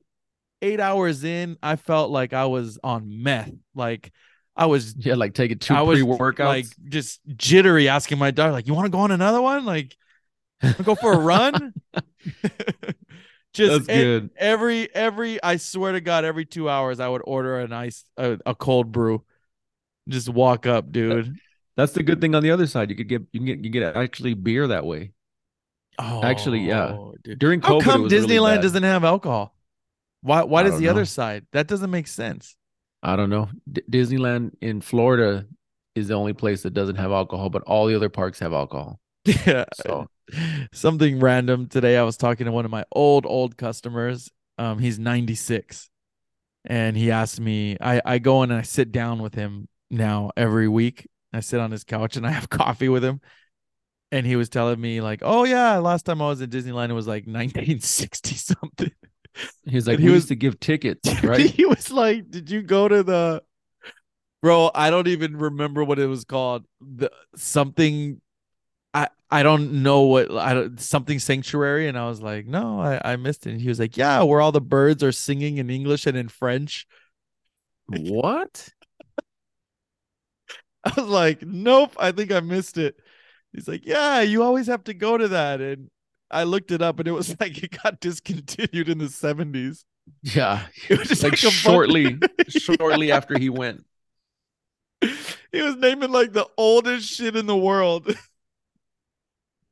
eight 0.63 0.81
hours 0.81 1.25
in, 1.25 1.57
I 1.63 1.77
felt 1.77 2.11
like 2.11 2.33
I 2.33 2.47
was 2.47 2.79
on 2.83 3.23
meth. 3.23 3.53
Like 3.75 4.13
I 4.59 4.67
was 4.67 4.95
Yeah, 4.99 5.15
like 5.15 5.35
taking 5.35 5.59
two 5.59 5.75
I 5.75 5.83
was 5.83 6.01
pre 6.01 6.03
workouts. 6.03 6.39
like 6.41 6.67
just 6.89 7.21
jittery 7.37 7.89
asking 7.89 8.19
my 8.19 8.31
daughter, 8.33 8.53
like, 8.53 8.67
you 8.67 8.75
want 8.75 8.87
to 8.87 8.91
go 8.91 8.99
on 8.99 9.11
another 9.13 9.41
one? 9.41 9.65
Like, 9.65 9.97
go 10.85 10.95
for 10.97 11.13
a 11.15 11.19
run? 11.19 11.73
just 13.55 13.87
That's 13.87 13.87
good. 13.87 14.31
every 14.37 14.95
every 14.95 15.43
I 15.43 15.57
swear 15.57 15.93
to 15.93 16.01
God, 16.01 16.25
every 16.25 16.45
two 16.45 16.69
hours 16.69 17.01
I 17.01 17.09
would 17.09 17.23
order 17.25 17.61
a 17.61 17.69
nice 17.69 18.05
a, 18.17 18.39
a 18.45 18.55
cold 18.55 18.93
brew. 18.93 19.25
Just 20.09 20.29
walk 20.29 20.67
up, 20.67 20.91
dude. 20.91 21.37
That's 21.77 21.93
the 21.93 22.03
good 22.03 22.21
thing 22.21 22.35
on 22.35 22.43
the 22.43 22.51
other 22.51 22.67
side. 22.67 22.91
You 22.91 22.97
could 22.97 23.09
get 23.09 23.23
you 23.33 23.41
can 23.41 23.47
get 23.47 23.65
you 23.65 23.71
get 23.71 23.97
actually 23.97 24.35
beer 24.35 24.67
that 24.67 24.85
way. 24.85 25.13
Oh, 26.01 26.23
Actually, 26.23 26.61
yeah. 26.61 26.93
Oh, 26.93 27.15
dude. 27.23 27.39
During 27.39 27.61
How 27.61 27.81
COVID, 27.81 27.83
come 27.83 28.03
was 28.03 28.13
really 28.13 28.27
Disneyland 28.37 28.57
bad. 28.57 28.63
doesn't 28.63 28.83
have 28.85 29.05
alcohol? 29.05 29.55
Why 30.23 30.43
why 30.45 30.61
I 30.61 30.63
does 30.65 30.79
the 30.79 30.89
other 30.89 31.05
side? 31.05 31.47
That 31.53 31.67
doesn't 31.67 31.91
make 31.91 32.07
sense. 32.09 32.57
I 33.03 33.17
don't 33.17 33.31
know. 33.31 33.49
D- 33.71 33.83
Disneyland 33.91 34.53
in 34.61 34.81
Florida 34.81 35.47
is 35.95 36.09
the 36.09 36.15
only 36.15 36.33
place 36.33 36.63
that 36.63 36.75
doesn't 36.75 36.97
have 36.97 37.11
alcohol, 37.13 37.51
but 37.51 37.63
all 37.63 37.87
the 37.87 37.95
other 37.97 38.09
parks 38.09 38.39
have 38.41 38.53
alcohol. 38.53 39.01
Yeah. 39.47 39.67
So 39.75 40.09
Something 40.73 41.21
random 41.21 41.69
today. 41.69 41.97
I 41.97 42.03
was 42.03 42.17
talking 42.17 42.47
to 42.47 42.53
one 42.53 42.65
of 42.65 42.71
my 42.71 42.85
old, 42.93 43.27
old 43.27 43.57
customers. 43.57 44.31
Um, 44.59 44.79
he's 44.79 44.99
96. 44.99 45.91
And 46.65 46.97
he 46.97 47.11
asked 47.11 47.41
me, 47.41 47.77
I, 47.81 48.03
I 48.05 48.19
go 48.19 48.43
in 48.43 48.51
and 48.51 48.59
I 48.61 48.63
sit 48.63 48.93
down 48.93 49.23
with 49.23 49.35
him 49.35 49.69
now 49.91 50.31
every 50.37 50.69
week 50.69 51.07
I 51.33 51.41
sit 51.41 51.61
on 51.61 51.71
his 51.71 51.85
couch 51.85 52.17
and 52.17 52.27
I 52.27 52.31
have 52.31 52.49
coffee 52.51 52.89
with 52.89 53.05
him. 53.05 53.21
And 54.11 54.27
he 54.27 54.37
was 54.37 54.49
telling 54.49 54.81
me, 54.81 55.01
like, 55.03 55.21
oh, 55.23 55.45
yeah, 55.45 55.79
last 55.79 56.07
time 56.07 56.23
I 56.23 56.29
was 56.29 56.41
at 56.41 56.51
Disneyland, 56.51 56.91
it 56.91 56.95
was 56.95 57.07
like 57.07 57.27
1960 57.27 58.35
something. 58.37 58.93
He 59.65 59.77
was 59.77 59.87
like, 59.87 59.95
And 59.97 60.01
he 60.01 60.07
he 60.09 60.13
used 60.13 60.25
was- 60.25 60.29
to 60.29 60.37
give 60.37 60.61
tickets, 60.61 61.09
right? 61.23 61.41
he 61.41 61.65
was 61.67 61.91
like, 61.91 62.31
did 62.31 62.51
you 62.51 62.63
go 62.63 62.89
to 62.89 63.03
the, 63.03 63.43
bro? 64.43 64.71
I 64.75 64.91
don't 64.91 65.09
even 65.09 65.37
remember 65.37 65.85
what 65.85 65.99
it 65.99 66.07
was 66.07 66.25
called. 66.25 66.65
The 66.81 67.11
something, 67.37 68.21
I 68.95 69.09
I 69.31 69.43
don't 69.43 69.83
know 69.83 70.03
what 70.03 70.31
I 70.33 70.55
don't 70.55 70.81
something 70.81 71.19
sanctuary. 71.19 71.89
And 71.89 71.99
I 71.99 72.09
was 72.09 72.21
like, 72.23 72.47
no, 72.47 72.81
I 72.81 73.01
I 73.13 73.17
missed 73.17 73.47
it. 73.47 73.51
And 73.53 73.61
he 73.61 73.69
was 73.69 73.79
like, 73.81 73.97
yeah, 73.97 74.23
where 74.23 74.41
all 74.41 74.53
the 74.53 74.61
birds 74.61 75.03
are 75.03 75.13
singing 75.13 75.59
in 75.59 75.71
English 75.71 76.07
and 76.07 76.17
in 76.17 76.29
French. 76.29 76.87
what? 77.87 78.69
I 80.85 80.93
was 80.97 81.09
like, 81.09 81.43
nope, 81.43 81.95
I 81.99 82.13
think 82.13 82.33
I 82.33 82.41
missed 82.41 82.79
it. 82.79 82.97
He's 83.53 83.69
like, 83.69 83.85
yeah, 83.85 84.21
you 84.21 84.43
always 84.43 84.69
have 84.69 84.85
to 84.85 84.95
go 84.95 85.19
to 85.19 85.29
that. 85.29 85.61
And 85.61 85.91
I 86.31 86.45
looked 86.45 86.71
it 86.71 86.83
up 86.83 86.99
and 86.99 87.09
it 87.09 87.13
was 87.13 87.35
like 87.41 87.63
it 87.63 87.79
got 87.83 88.01
discontinued 88.01 88.89
in 88.89 88.99
the 88.99 89.07
70s. 89.07 89.85
Yeah, 90.23 90.67
It 90.89 90.99
was 90.99 91.09
just 91.09 91.23
like 91.23 91.33
like, 91.33 91.39
shortly, 91.39 92.19
shortly 92.49 93.13
after 93.13 93.39
he 93.39 93.51
went. 93.51 93.85
he 95.01 95.63
was 95.63 95.77
naming 95.77 96.11
like 96.11 96.33
the 96.33 96.47
oldest 96.57 97.09
shit 97.09 97.37
in 97.37 97.47
the 97.47 97.57
world. 97.57 98.15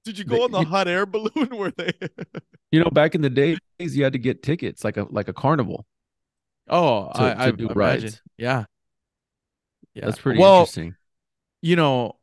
Did 0.05 0.19
you 0.19 0.25
go 0.25 0.45
on 0.45 0.53
the 0.53 0.61
you- 0.61 0.67
hot 0.67 0.87
air 0.89 1.05
balloon 1.07 1.49
where 1.57 1.73
they 1.77 1.91
You 2.71 2.81
know, 2.85 2.91
back 2.91 3.15
in 3.15 3.23
the 3.23 3.31
days, 3.31 3.59
you 3.79 4.05
had 4.05 4.13
to 4.13 4.19
get 4.19 4.43
tickets, 4.43 4.85
like 4.85 4.97
a 4.97 5.07
like 5.11 5.29
a 5.29 5.33
carnival. 5.33 5.85
Oh, 6.69 7.11
To- 7.15 7.23
I, 7.23 7.35
to 7.35 7.41
I 7.41 7.51
do 7.53 7.69
rides. 7.69 8.23
Yeah. 8.37 8.65
Yeah. 9.95 10.05
That's 10.05 10.19
pretty 10.19 10.39
well, 10.39 10.61
interesting. 10.61 10.95
you 11.63 11.77
know, 11.77 12.17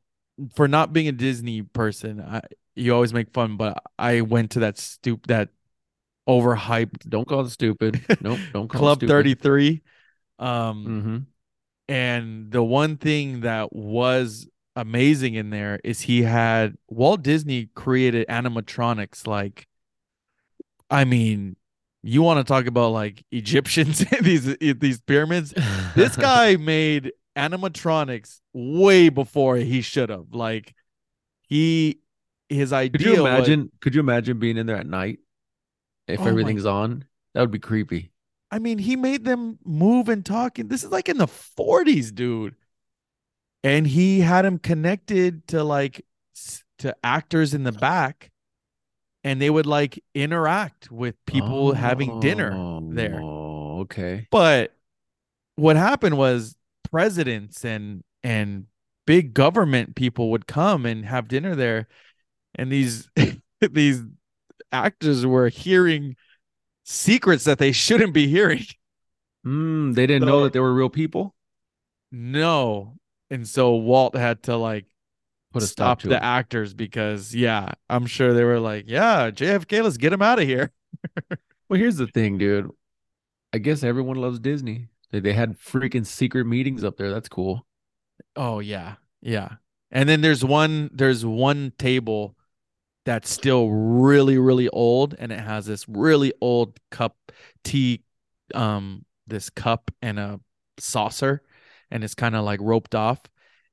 for 0.55 0.67
not 0.67 0.93
being 0.93 1.07
a 1.07 1.11
Disney 1.11 1.61
person, 1.63 2.21
I 2.21 2.41
you 2.75 2.93
always 2.93 3.13
make 3.13 3.31
fun, 3.31 3.57
but 3.57 3.81
I 3.97 4.21
went 4.21 4.51
to 4.51 4.59
that 4.59 4.77
stoop 4.77 5.27
that 5.27 5.49
overhyped 6.27 7.09
Don't 7.09 7.27
call 7.27 7.41
it 7.41 7.49
stupid. 7.49 8.01
Nope, 8.21 8.39
don't 8.53 8.67
call 8.67 8.95
Club 8.95 8.99
33. 9.01 9.81
Um 10.39 10.85
Mm-hmm. 10.87 11.17
and 11.87 12.51
the 12.51 12.63
one 12.63 12.97
thing 12.97 13.41
that 13.41 13.73
was 13.73 14.47
amazing 14.75 15.35
in 15.35 15.49
there 15.49 15.79
is 15.83 16.01
he 16.01 16.23
had 16.23 16.75
Walt 16.87 17.21
Disney 17.21 17.69
created 17.75 18.27
animatronics 18.27 19.27
like 19.27 19.67
I 20.89 21.05
mean, 21.05 21.55
you 22.03 22.21
want 22.21 22.45
to 22.45 22.51
talk 22.51 22.65
about 22.67 22.91
like 22.91 23.23
Egyptians 23.31 24.05
these 24.21 24.55
these 24.57 25.01
pyramids? 25.01 25.53
This 25.95 26.15
guy 26.15 26.55
made 26.55 27.11
animatronics 27.35 28.39
way 28.53 29.09
before 29.09 29.57
he 29.57 29.81
should 29.81 30.09
have. 30.09 30.27
Like 30.31 30.73
he 31.47 31.99
his 32.53 32.71
idea 32.73 32.91
Could 32.97 33.01
you 33.01 33.11
was- 33.11 33.19
imagine? 33.19 33.71
Could 33.81 33.95
you 33.95 33.99
imagine 34.01 34.39
being 34.39 34.57
in 34.57 34.65
there 34.65 34.77
at 34.77 34.87
night 34.87 35.19
if 36.07 36.19
Oh 36.19 36.23
my- 36.23 36.29
everything's 36.29 36.65
on? 36.65 37.05
That 37.33 37.41
would 37.41 37.51
be 37.51 37.59
creepy. 37.59 38.11
I 38.51 38.59
mean, 38.59 38.77
he 38.77 38.95
made 38.95 39.25
them 39.25 39.57
move 39.65 40.09
and 40.09 40.23
talk. 40.23 40.59
And 40.59 40.69
this 40.69 40.83
is 40.83 40.91
like 40.91 41.09
in 41.09 41.17
the 41.17 41.25
40s, 41.27 42.13
dude. 42.13 42.55
And 43.63 43.87
he 43.87 44.19
had 44.19 44.45
him 44.45 44.59
connected 44.59 45.47
to 45.47 45.63
like 45.63 46.05
to 46.79 46.95
actors 47.03 47.53
in 47.53 47.63
the 47.63 47.71
back, 47.71 48.29
and 49.23 49.41
they 49.41 49.49
would 49.49 49.65
like 49.65 50.03
interact 50.13 50.91
with 50.91 51.15
people 51.25 51.73
having 51.73 52.19
dinner 52.19 52.51
there. 52.89 53.21
Oh, 53.21 53.79
okay. 53.81 54.27
But 54.29 54.75
what 55.55 55.75
happened 55.77 56.17
was 56.17 56.55
presidents 56.91 57.63
and 57.63 58.03
and 58.21 58.65
big 59.07 59.33
government 59.33 59.95
people 59.95 60.31
would 60.31 60.45
come 60.45 60.85
and 60.85 61.05
have 61.05 61.27
dinner 61.27 61.55
there, 61.55 61.87
and 62.55 62.71
these 62.71 63.09
these 63.61 64.01
actors 64.71 65.25
were 65.25 65.49
hearing 65.49 66.15
secrets 66.83 67.45
that 67.45 67.59
they 67.59 67.71
shouldn't 67.71 68.13
be 68.13 68.27
hearing. 68.27 68.65
Mm, 69.45 69.95
they 69.95 70.07
didn't 70.07 70.25
know 70.25 70.43
that 70.43 70.53
they 70.53 70.59
were 70.59 70.73
real 70.73 70.89
people. 70.89 71.35
No. 72.11 72.97
And 73.29 73.47
so 73.47 73.75
Walt 73.75 74.15
had 74.15 74.43
to 74.43 74.57
like 74.57 74.85
Put 75.51 75.63
a 75.63 75.67
stop 75.67 75.99
stop 75.99 75.99
to 76.01 76.07
the 76.09 76.15
it. 76.15 76.23
actors 76.23 76.73
because 76.73 77.33
yeah, 77.35 77.73
I'm 77.89 78.07
sure 78.07 78.33
they 78.33 78.43
were 78.43 78.59
like, 78.59 78.85
yeah, 78.87 79.29
JFK, 79.31 79.83
let's 79.83 79.97
get 79.97 80.13
him 80.13 80.21
out 80.21 80.39
of 80.39 80.45
here. 80.47 80.71
Well, 81.69 81.79
here's 81.79 81.97
the 81.97 82.07
thing, 82.07 82.37
dude. 82.37 82.69
I 83.53 83.57
guess 83.59 83.83
everyone 83.83 84.17
loves 84.17 84.39
Disney. 84.39 84.89
They, 85.11 85.19
they 85.21 85.33
had 85.33 85.57
freaking 85.59 86.05
secret 86.05 86.45
meetings 86.45 86.83
up 86.83 86.97
there. 86.97 87.11
That's 87.11 87.29
cool. 87.29 87.65
Oh 88.35 88.59
yeah. 88.59 88.95
Yeah. 89.21 89.49
And 89.91 90.09
then 90.09 90.21
there's 90.21 90.43
one 90.43 90.89
there's 90.93 91.25
one 91.25 91.71
table 91.77 92.35
that's 93.05 93.29
still 93.29 93.69
really 93.69 94.37
really 94.37 94.69
old 94.69 95.15
and 95.19 95.31
it 95.31 95.39
has 95.39 95.65
this 95.65 95.87
really 95.89 96.33
old 96.41 96.79
cup 96.91 97.17
tea 97.63 98.03
um 98.55 99.05
this 99.27 99.49
cup 99.49 99.91
and 100.01 100.19
a 100.19 100.39
saucer 100.79 101.41
and 101.91 102.03
it's 102.03 102.15
kind 102.15 102.35
of 102.35 102.45
like 102.45 102.59
roped 102.61 102.95
off 102.95 103.19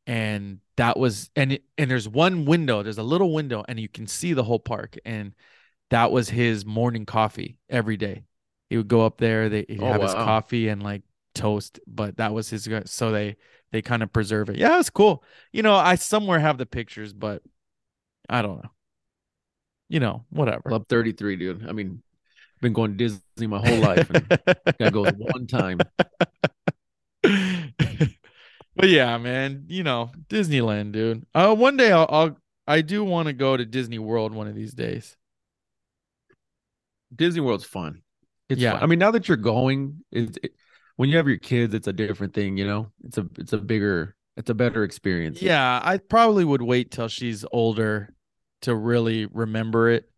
and 0.07 0.59
that 0.77 0.99
was 0.99 1.31
and 1.37 1.53
it, 1.53 1.65
and 1.79 1.91
there's 1.91 2.09
one 2.09 2.45
window 2.45 2.83
there's 2.83 2.99
a 2.99 3.03
little 3.03 3.33
window 3.33 3.65
and 3.69 3.79
you 3.79 3.89
can 3.89 4.07
see 4.07 4.33
the 4.33 4.45
whole 4.45 4.59
park 4.59 4.97
and 5.05 5.33
that 5.91 6.13
was 6.13 6.29
his 6.29 6.65
morning 6.65 7.05
coffee 7.05 7.59
every 7.69 7.97
day. 7.97 8.25
He 8.71 8.77
would 8.77 8.89
go 8.89 9.05
up 9.05 9.19
there 9.19 9.49
they 9.49 9.67
he'd 9.69 9.83
Oh, 9.83 9.87
have 9.87 10.03
his 10.03 10.15
coffee 10.15 10.69
and 10.69 10.83
like 10.83 11.03
toast 11.35 11.81
but 11.87 12.17
that 12.17 12.33
was 12.33 12.49
his 12.51 12.69
so 12.87 13.11
they 13.13 13.37
they 13.73 13.83
kind 13.83 14.03
of 14.03 14.13
preserve 14.13 14.51
it. 14.51 14.57
Yeah 14.57 14.79
it's 14.79 14.91
cool. 14.91 15.25
You 15.53 15.63
know 15.63 15.75
i 15.75 15.95
somewhere 15.97 16.39
have 16.41 16.59
the 16.59 16.67
pictures 16.67 17.13
but 17.13 17.43
i 18.29 18.43
don't 18.43 18.63
know 18.63 18.71
you 19.91 20.01
know 20.01 20.25
whatever 20.31 20.63
Club 20.63 20.87
33, 20.89 21.37
dude. 21.37 21.69
I 21.69 21.73
mean, 21.73 22.03
been 22.63 22.73
going 22.73 22.93
to 22.93 22.97
Disney 22.97 23.47
my 23.47 23.59
whole 23.59 23.77
life. 23.79 24.09
And 24.09 24.27
that 24.79 24.93
goes 24.93 25.13
one 25.19 25.47
time. 25.47 25.81
but 27.23 28.89
yeah, 28.89 29.19
man, 29.19 29.65
you 29.69 29.83
know, 29.83 30.11
Disneyland, 30.29 30.93
dude. 30.93 31.27
Uh, 31.35 31.55
one 31.55 31.77
day 31.77 31.93
I'll, 31.93 32.07
I'll 32.09 32.37
I 32.67 32.83
do 32.83 33.05
want 33.05 33.27
to 33.27 33.33
go 33.33 33.57
to 33.57 33.65
Disney 33.67 33.99
World 33.99 34.33
one 34.33 34.47
of 34.47 34.55
these 34.55 34.73
days. 34.73 35.17
Disney 37.15 37.41
World's 37.41 37.65
fun. 37.65 38.03
It's 38.49 38.61
Yeah. 38.61 38.73
fun. 38.73 38.83
I 38.83 38.87
mean, 38.87 38.99
now 39.01 39.11
that 39.11 39.27
you're 39.29 39.37
going, 39.37 40.05
it's 40.13 40.39
it, 40.43 40.53
when 40.97 41.09
you 41.09 41.17
have 41.17 41.27
your 41.29 41.39
kids, 41.39 41.75
it's 41.75 41.89
a 41.89 41.93
different 41.93 42.35
thing. 42.35 42.57
You 42.57 42.67
know, 42.67 42.93
it's 43.05 43.19
a 43.19 43.27
it's 43.39 43.53
a 43.53 43.59
bigger, 43.59 44.15
it's 44.37 44.51
a 44.51 44.55
better 44.55 44.85
experience. 44.85 45.43
Yeah, 45.43 45.81
I 45.83 45.99
probably 45.99 46.45
would 46.45 46.63
wait 46.63 46.91
till 46.93 47.09
she's 47.09 47.45
older 47.51 48.15
to 48.63 48.75
really 48.75 49.27
remember 49.27 49.91
it. 49.91 50.11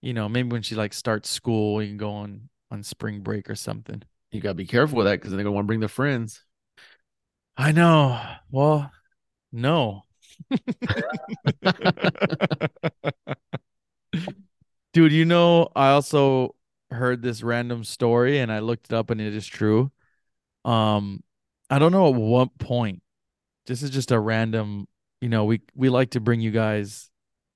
You 0.00 0.14
know, 0.14 0.28
maybe 0.28 0.50
when 0.50 0.62
she 0.62 0.74
like 0.74 0.92
starts 0.92 1.28
school, 1.28 1.76
we 1.76 1.88
can 1.88 1.96
go 1.96 2.10
on 2.10 2.48
on 2.70 2.82
spring 2.82 3.20
break 3.20 3.48
or 3.50 3.54
something. 3.54 4.02
you 4.30 4.40
gotta 4.40 4.54
be 4.54 4.66
careful 4.66 4.98
with 4.98 5.06
that 5.06 5.16
because 5.16 5.30
they're 5.30 5.38
gonna 5.42 5.52
want 5.52 5.64
to 5.64 5.68
bring 5.68 5.80
their 5.80 5.88
friends. 5.88 6.44
I 7.56 7.72
know. 7.72 8.20
Well, 8.50 8.92
no. 9.52 10.04
Dude, 14.92 15.12
you 15.12 15.24
know, 15.24 15.68
I 15.74 15.90
also 15.90 16.54
heard 16.90 17.22
this 17.22 17.42
random 17.42 17.84
story 17.84 18.38
and 18.38 18.50
I 18.50 18.60
looked 18.60 18.86
it 18.86 18.92
up 18.92 19.10
and 19.10 19.20
it 19.20 19.34
is 19.34 19.46
true. 19.46 19.90
Um, 20.64 21.22
I 21.70 21.78
don't 21.78 21.92
know 21.92 22.08
at 22.08 22.14
what 22.14 22.58
point. 22.58 23.02
This 23.66 23.82
is 23.82 23.90
just 23.90 24.10
a 24.12 24.18
random, 24.18 24.88
you 25.20 25.28
know, 25.28 25.44
we 25.44 25.60
we 25.74 25.88
like 25.90 26.10
to 26.10 26.20
bring 26.20 26.40
you 26.40 26.50
guys 26.50 27.10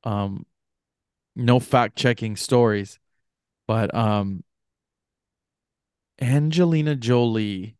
um 0.04 0.46
no 1.36 1.60
fact 1.60 1.96
checking 1.96 2.36
stories. 2.36 2.98
But 3.66 3.94
um 3.94 4.44
Angelina 6.20 6.94
Jolie 6.94 7.76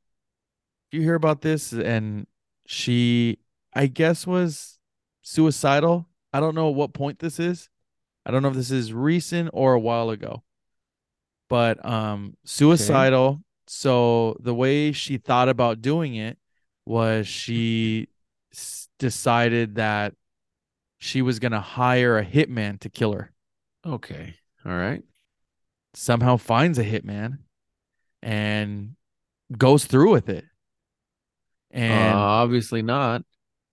you 0.93 1.01
hear 1.01 1.15
about 1.15 1.41
this? 1.41 1.73
And 1.73 2.27
she 2.67 3.39
i 3.75 3.87
guess 3.87 4.27
was 4.27 4.79
suicidal. 5.23 6.07
I 6.33 6.41
don't 6.41 6.55
know 6.55 6.69
at 6.69 6.75
what 6.75 6.93
point 6.95 7.19
this 7.19 7.41
is. 7.41 7.69
I 8.27 8.31
don't 8.31 8.43
know 8.43 8.49
if 8.51 8.55
this 8.55 8.71
is 8.71 8.93
recent 8.93 9.51
or 9.53 9.75
a 9.75 9.81
while 9.81 10.11
ago. 10.11 10.43
But 11.49 11.85
um 11.85 12.37
suicidal. 12.45 13.43
So 13.67 14.37
the 14.41 14.55
way 14.55 14.93
she 14.93 15.19
thought 15.19 15.49
about 15.49 15.81
doing 15.83 16.15
it 16.15 16.39
was 16.85 17.27
she 17.29 18.09
s- 18.53 18.89
decided 18.99 19.77
that 19.77 20.15
she 21.03 21.21
was 21.21 21.41
going 21.41 21.51
to 21.51 21.61
hire 21.61 22.17
a 22.17 22.25
hitman 22.25 22.79
to 22.79 22.89
kill 22.89 23.13
her. 23.13 23.33
Okay, 23.85 24.37
all 24.65 24.71
right. 24.73 25.03
somehow 25.95 26.37
finds 26.37 26.79
a 26.79 26.85
hitman 26.85 27.39
and 28.23 28.95
goes 29.59 29.85
through 29.85 30.13
with 30.13 30.29
it. 30.29 30.45
And 31.73 32.15
uh, 32.17 32.21
obviously 32.21 32.83
not. 32.83 33.23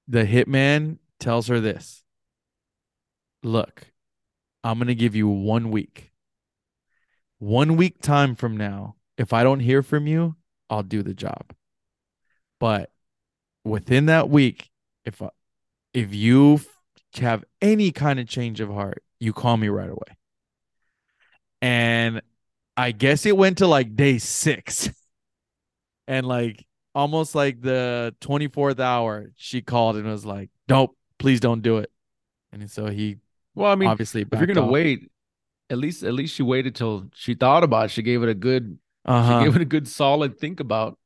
the 0.07 0.25
hitman 0.25 0.97
tells 1.19 1.47
her 1.47 1.59
this. 1.59 2.03
Look 3.43 3.86
i'm 4.63 4.77
going 4.80 4.88
to 4.88 4.95
give 4.95 5.15
you 5.15 5.27
one 5.27 5.69
week. 5.71 6.11
One 7.38 7.77
week 7.77 8.01
time 8.01 8.36
from 8.36 8.57
now 8.57 8.95
if 9.17 9.34
i 9.34 9.43
don't 9.43 9.59
hear 9.59 9.84
from 9.84 10.07
you 10.07 10.36
i'll 10.69 10.84
do 10.84 11.03
the 11.03 11.13
job. 11.13 11.53
But 12.59 12.91
within 13.63 14.07
that 14.07 14.30
week 14.30 14.71
if 15.05 15.21
if 15.93 16.13
you 16.13 16.59
have 17.18 17.43
any 17.62 17.91
kind 17.91 18.20
of 18.20 18.28
change 18.28 18.60
of 18.60 18.70
heart, 18.70 19.03
you 19.20 19.34
call 19.34 19.57
me 19.57 19.68
right 19.70 19.89
away. 19.89 20.18
And 21.62 22.22
I 22.78 22.91
guess 22.91 23.26
it 23.26 23.36
went 23.36 23.57
to 23.60 23.68
like 23.68 23.95
day 23.95 24.18
six. 24.18 24.89
And 26.07 26.26
like 26.26 26.66
almost 26.95 27.36
like 27.36 27.62
the 27.62 28.16
24th 28.22 28.80
hour, 28.80 29.30
she 29.36 29.62
called 29.62 29.95
and 29.95 30.07
was 30.07 30.26
like, 30.26 30.49
Nope, 30.68 30.97
please 31.20 31.39
don't 31.39 31.62
do 31.62 31.78
it. 31.78 31.91
And 32.51 32.68
so 32.72 32.88
he 32.88 33.18
Well, 33.53 33.72
I 33.72 33.76
mean, 33.76 33.88
obviously 33.88 34.22
if 34.22 34.28
you're 34.34 34.47
gonna 34.47 34.66
off. 34.66 34.72
wait, 34.72 35.12
at 35.70 35.78
least 35.78 36.01
at 36.01 36.14
least 36.14 36.34
she 36.34 36.41
waited 36.41 36.74
till 36.74 37.12
she 37.14 37.36
thought 37.36 37.64
about 37.64 37.86
it. 37.86 37.91
She 37.91 38.01
gave 38.01 38.24
it 38.24 38.30
a 38.30 38.34
good 38.34 38.80
she 39.05 39.12
uh-huh. 39.12 39.43
gave 39.43 39.55
it 39.55 39.62
a 39.62 39.66
good 39.66 39.88
solid 39.88 40.39
think 40.39 40.60
about. 40.60 40.97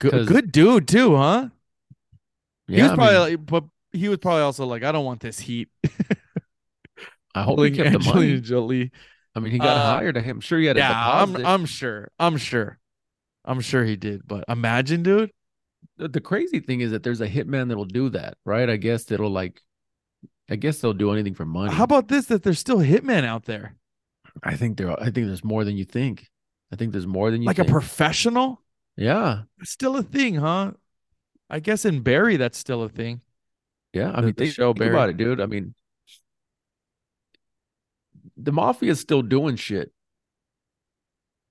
good, 0.00 0.26
good 0.26 0.50
dude 0.50 0.88
too, 0.88 1.14
huh? 1.14 1.48
Yeah, 2.66 2.76
he 2.76 2.82
was 2.82 2.90
I 2.90 2.94
probably 2.96 3.14
mean, 3.14 3.22
like, 3.22 3.46
but 3.46 3.64
he 3.96 4.08
was 4.08 4.18
probably 4.18 4.42
also 4.42 4.66
like, 4.66 4.82
I 4.82 4.92
don't 4.92 5.04
want 5.04 5.20
this 5.20 5.38
heat. 5.38 5.68
I 7.34 7.42
hope 7.42 7.60
he 7.60 7.70
kept 7.70 7.92
the 7.92 7.98
money. 8.00 8.40
Jolie. 8.40 8.92
I 9.34 9.40
mean, 9.40 9.52
he 9.52 9.58
got 9.58 9.76
Uh, 9.76 9.96
hired. 9.98 10.16
I'm 10.16 10.40
sure 10.40 10.58
he 10.58 10.66
had 10.66 10.76
a 10.76 10.80
Yeah, 10.80 10.92
I'm. 11.22 11.36
I'm 11.44 11.66
sure. 11.66 12.10
I'm 12.18 12.36
sure. 12.38 12.78
I'm 13.44 13.60
sure 13.60 13.84
he 13.84 13.96
did. 13.96 14.26
But 14.26 14.44
imagine, 14.48 15.02
dude. 15.02 15.30
the, 15.98 16.08
the 16.08 16.20
crazy 16.20 16.60
thing 16.60 16.80
is 16.80 16.90
that 16.92 17.02
there's 17.02 17.20
a 17.20 17.28
hitman 17.28 17.68
that'll 17.68 17.84
do 17.84 18.08
that, 18.10 18.36
right? 18.44 18.68
I 18.68 18.76
guess 18.76 19.04
that'll 19.04 19.30
like, 19.30 19.60
I 20.50 20.56
guess 20.56 20.78
they'll 20.80 20.92
do 20.94 21.12
anything 21.12 21.34
for 21.34 21.44
money. 21.44 21.72
How 21.72 21.84
about 21.84 22.08
this? 22.08 22.26
That 22.26 22.42
there's 22.42 22.58
still 22.58 22.78
hitmen 22.78 23.24
out 23.24 23.44
there, 23.44 23.76
I 24.42 24.56
think 24.56 24.76
there. 24.78 24.92
I 25.00 25.10
think 25.10 25.26
there's 25.26 25.44
more 25.44 25.64
than 25.64 25.76
you 25.76 25.84
think. 25.84 26.28
I 26.72 26.76
think 26.76 26.92
there's 26.92 27.06
more 27.06 27.30
than 27.30 27.42
you 27.42 27.46
like 27.46 27.56
think. 27.56 27.68
a 27.68 27.70
professional. 27.70 28.62
yeah, 28.96 29.42
still 29.62 29.96
a 29.96 30.02
thing, 30.02 30.36
huh? 30.36 30.72
I 31.48 31.60
guess 31.60 31.84
in 31.84 32.00
Barry, 32.00 32.36
that's 32.36 32.58
still 32.58 32.82
a 32.82 32.88
thing. 32.88 33.20
Yeah. 33.96 34.10
I 34.12 34.20
mean, 34.20 34.34
the 34.36 34.44
think, 34.44 34.54
show 34.54 34.72
think 34.72 34.90
about 34.90 35.10
it, 35.10 35.16
dude. 35.16 35.40
I 35.40 35.46
mean, 35.46 35.74
the 38.36 38.52
mafia 38.52 38.92
is 38.92 39.00
still 39.00 39.22
doing 39.22 39.56
shit. 39.56 39.92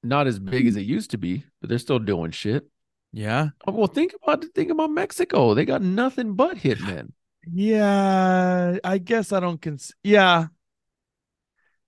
Not 0.04 0.28
as 0.28 0.38
big 0.38 0.68
as 0.68 0.76
it 0.76 0.82
used 0.82 1.12
to 1.12 1.18
be, 1.18 1.46
but 1.60 1.70
they're 1.70 1.80
still 1.80 2.00
doing 2.00 2.32
shit. 2.32 2.68
Yeah. 3.12 3.50
Oh, 3.66 3.72
Well, 3.72 3.88
think 3.88 4.14
about 4.22 4.46
think 4.54 4.70
about 4.70 4.92
Mexico. 4.92 5.54
They 5.54 5.66
got 5.66 5.82
nothing 5.82 6.36
but 6.36 6.58
hitmen. 6.58 7.12
Yeah. 7.52 8.78
I 8.84 8.98
guess 9.00 9.32
I 9.32 9.40
don't 9.40 9.62
cons. 9.62 9.94
Yeah. 10.04 10.48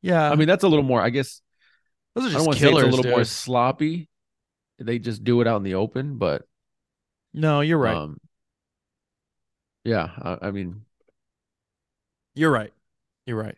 Yeah. 0.01 0.31
I 0.31 0.35
mean, 0.35 0.47
that's 0.47 0.63
a 0.63 0.67
little 0.67 0.85
more. 0.85 1.01
I 1.01 1.09
guess 1.09 1.41
those 2.15 2.25
are 2.25 2.27
I 2.27 2.31
just 2.31 2.37
don't 2.37 2.45
want 2.47 2.59
say 2.59 2.69
killers. 2.69 2.83
a 2.85 2.87
little 2.87 3.11
more 3.11 3.23
sloppy. 3.23 4.09
They 4.79 4.99
just 4.99 5.23
do 5.23 5.41
it 5.41 5.47
out 5.47 5.57
in 5.57 5.63
the 5.63 5.75
open, 5.75 6.17
but 6.17 6.43
No, 7.33 7.61
you're 7.61 7.77
right. 7.77 7.95
Um, 7.95 8.17
yeah, 9.87 10.09
I, 10.21 10.47
I 10.47 10.51
mean, 10.51 10.81
You're 12.35 12.51
right. 12.51 12.73
You're 13.25 13.37
right. 13.37 13.55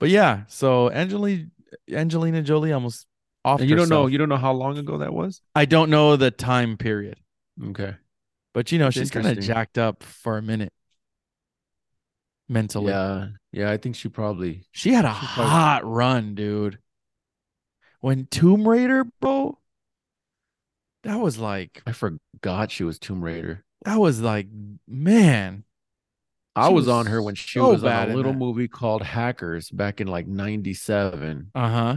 But 0.00 0.08
yeah, 0.08 0.44
so 0.48 0.90
Angelina 0.90 1.46
Angelina 1.90 2.42
Jolie 2.42 2.72
almost 2.72 3.06
off. 3.44 3.60
you 3.60 3.76
don't 3.76 3.88
know 3.88 4.06
you 4.08 4.18
don't 4.18 4.28
know 4.28 4.36
how 4.36 4.52
long 4.52 4.78
ago 4.78 4.98
that 4.98 5.12
was. 5.12 5.40
I 5.54 5.64
don't 5.66 5.90
know 5.90 6.16
the 6.16 6.30
time 6.30 6.76
period, 6.76 7.18
Okay, 7.70 7.94
but 8.54 8.72
you 8.72 8.78
know 8.78 8.90
she's 8.90 9.10
kind 9.10 9.26
of 9.26 9.38
jacked 9.40 9.78
up 9.78 10.02
for 10.02 10.38
a 10.38 10.42
minute 10.42 10.72
mentally. 12.48 12.92
yeah, 12.92 13.28
yeah. 13.52 13.70
I 13.70 13.76
think 13.76 13.96
she 13.96 14.08
probably 14.08 14.64
She 14.72 14.92
had 14.92 15.04
a 15.04 15.14
She 15.14 15.26
probably- 15.26 15.50
hot 15.50 15.84
run, 15.84 16.34
dude. 16.34 16.78
When 18.00 18.26
Tomb 18.26 18.68
Raider, 18.68 19.04
bro, 19.20 19.58
that 21.04 21.16
was 21.18 21.38
like 21.38 21.82
I 21.86 21.92
forgot 21.92 22.70
she 22.70 22.84
was 22.84 22.98
Tomb 22.98 23.22
Raider. 23.24 23.64
that 23.84 23.98
was 23.98 24.20
like 24.20 24.48
man. 24.86 25.64
I 26.56 26.68
was, 26.68 26.86
was 26.86 26.88
on 26.88 27.06
her 27.06 27.22
when 27.22 27.34
she 27.34 27.58
so 27.58 27.70
was 27.70 27.84
on 27.84 28.08
in 28.08 28.12
a 28.12 28.16
little 28.16 28.32
movie 28.32 28.68
called 28.68 29.02
Hackers 29.02 29.70
back 29.70 30.00
in 30.00 30.06
like 30.06 30.26
'97. 30.26 31.50
Uh 31.54 31.68
huh. 31.68 31.96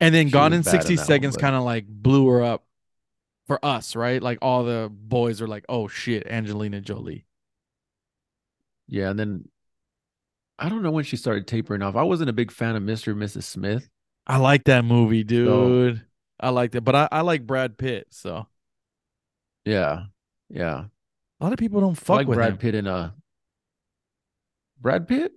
And 0.00 0.14
then 0.14 0.26
She 0.26 0.32
Gone 0.32 0.52
in 0.52 0.62
bad 0.62 0.74
in 0.74 0.80
sixty 0.80 0.96
seconds 0.96 1.36
kind 1.36 1.56
of 1.56 1.62
like 1.62 1.86
blew 1.86 2.28
her 2.28 2.42
up 2.42 2.64
for 3.46 3.64
us, 3.64 3.96
right? 3.96 4.22
Like 4.22 4.38
all 4.42 4.64
the 4.64 4.90
boys 4.92 5.40
are 5.40 5.48
like, 5.48 5.64
"Oh 5.68 5.88
shit, 5.88 6.26
Angelina 6.26 6.80
Jolie." 6.80 7.26
Yeah, 8.86 9.10
and 9.10 9.18
then 9.18 9.48
I 10.58 10.68
don't 10.68 10.82
know 10.82 10.90
when 10.90 11.04
she 11.04 11.16
started 11.16 11.46
tapering 11.46 11.82
off. 11.82 11.96
I 11.96 12.02
wasn't 12.02 12.30
a 12.30 12.34
big 12.34 12.50
fan 12.50 12.76
of 12.76 12.82
Mr. 12.82 13.12
and 13.12 13.22
Mrs. 13.22 13.44
Smith. 13.44 13.88
I 14.26 14.36
like 14.38 14.64
that 14.64 14.84
movie, 14.84 15.24
dude. 15.24 16.04
I 16.40 16.50
like 16.50 16.72
that, 16.72 16.82
but 16.82 16.94
I, 16.94 17.08
I 17.10 17.20
like 17.22 17.46
Brad 17.46 17.78
Pitt, 17.78 18.08
so 18.10 18.46
Yeah, 19.64 20.04
yeah. 20.48 20.84
A 21.40 21.44
lot 21.44 21.52
of 21.52 21.58
people 21.58 21.80
don't 21.80 21.92
I 21.92 22.00
fuck 22.00 22.16
like 22.18 22.26
with 22.28 22.36
Brad 22.36 22.52
him. 22.52 22.58
Pitt 22.58 22.74
in 22.74 22.86
a 22.86 23.14
Brad 24.80 25.08
Pitt. 25.08 25.32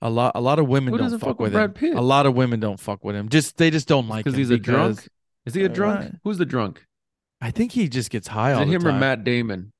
A 0.00 0.10
lot, 0.10 0.32
a 0.34 0.40
lot 0.40 0.58
of 0.58 0.66
women 0.66 0.92
Who 0.92 0.98
don't 0.98 1.10
fuck, 1.10 1.20
fuck 1.20 1.40
with 1.40 1.52
Brad 1.52 1.70
him. 1.70 1.74
Pitt? 1.74 1.94
A 1.94 2.00
lot 2.00 2.26
of 2.26 2.34
women 2.34 2.58
don't 2.60 2.80
fuck 2.80 3.04
with 3.04 3.14
him. 3.14 3.28
Just 3.28 3.56
they 3.56 3.70
just 3.70 3.86
don't 3.86 4.08
like 4.08 4.26
him 4.26 4.32
Because 4.32 4.36
he's 4.38 4.50
a 4.50 4.58
drunk. 4.58 5.08
Is 5.46 5.54
he 5.54 5.62
a 5.62 5.66
Uh, 5.66 5.68
drunk? 5.68 6.00
right. 6.00 6.14
Who's 6.24 6.38
the 6.38 6.44
drunk? 6.46 6.84
I 7.40 7.50
think 7.50 7.72
he 7.72 7.88
just 7.88 8.10
gets 8.10 8.28
high 8.28 8.52
Is 8.52 8.56
all 8.58 8.62
it 8.64 8.68
him 8.68 8.82
time. 8.82 8.96
or 8.96 8.98
Matt 8.98 9.24
Damon? 9.24 9.72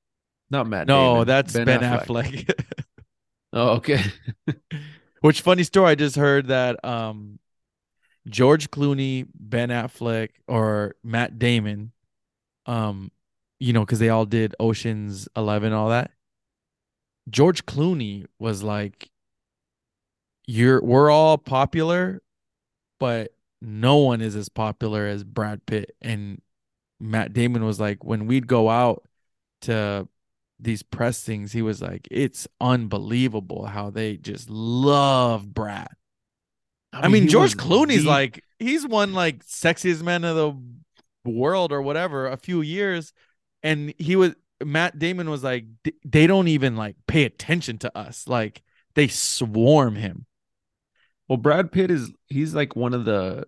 Not 0.49 0.67
Matt. 0.67 0.87
no, 0.87 1.13
Damon. 1.13 1.27
that's 1.27 1.53
Ben, 1.53 1.79
Affleck. 1.81 2.49
Oh, 3.55 3.73
okay. 3.75 4.01
Which 5.21 5.41
funny 5.41 5.61
story? 5.63 5.91
I 5.91 5.95
just 5.95 6.15
heard 6.15 6.47
that 6.47 6.83
um, 6.83 7.37
George 8.27 8.71
Clooney, 8.71 9.27
Ben 9.35 9.69
Affleck, 9.69 10.29
or 10.47 10.95
Matt 11.03 11.37
Damon, 11.37 11.91
um, 12.65 13.11
you 13.63 13.71
know, 13.71 13.85
because 13.85 13.99
they 13.99 14.09
all 14.09 14.25
did 14.25 14.53
Ocean's 14.59 15.29
Eleven, 15.37 15.71
all 15.71 15.87
that. 15.87 16.11
George 17.29 17.65
Clooney 17.65 18.25
was 18.37 18.61
like, 18.61 19.09
"You're 20.45 20.83
we're 20.83 21.09
all 21.09 21.37
popular, 21.37 22.21
but 22.99 23.33
no 23.61 23.95
one 23.99 24.19
is 24.19 24.35
as 24.35 24.49
popular 24.49 25.07
as 25.07 25.23
Brad 25.23 25.65
Pitt." 25.65 25.95
And 26.01 26.41
Matt 26.99 27.31
Damon 27.31 27.63
was 27.63 27.79
like, 27.79 28.03
when 28.03 28.27
we'd 28.27 28.47
go 28.47 28.69
out 28.69 29.05
to 29.61 30.09
these 30.59 30.83
press 30.83 31.23
things, 31.23 31.53
he 31.53 31.61
was 31.61 31.81
like, 31.81 32.05
"It's 32.11 32.49
unbelievable 32.59 33.67
how 33.67 33.89
they 33.89 34.17
just 34.17 34.49
love 34.49 35.53
Brad." 35.53 35.95
I 36.91 37.07
mean, 37.07 37.23
he 37.23 37.29
George 37.29 37.55
Clooney's 37.55 38.03
the- 38.03 38.09
like 38.09 38.43
he's 38.59 38.85
one 38.85 39.13
like 39.13 39.45
sexiest 39.45 40.03
man 40.03 40.25
of 40.25 40.35
the 40.35 41.31
world 41.31 41.71
or 41.71 41.81
whatever 41.81 42.27
a 42.27 42.35
few 42.35 42.59
years, 42.59 43.13
and 43.63 43.93
he 43.97 44.15
was 44.15 44.35
Matt 44.63 44.99
Damon 44.99 45.29
was 45.29 45.43
like 45.43 45.65
they 46.05 46.27
don't 46.27 46.47
even 46.47 46.75
like 46.75 46.95
pay 47.07 47.23
attention 47.23 47.77
to 47.79 47.97
us, 47.97 48.27
like 48.27 48.61
they 48.95 49.07
swarm 49.07 49.95
him. 49.95 50.25
Well, 51.27 51.37
Brad 51.37 51.71
Pitt 51.71 51.89
is 51.89 52.11
he's 52.27 52.53
like 52.53 52.75
one 52.75 52.93
of 52.93 53.05
the 53.05 53.45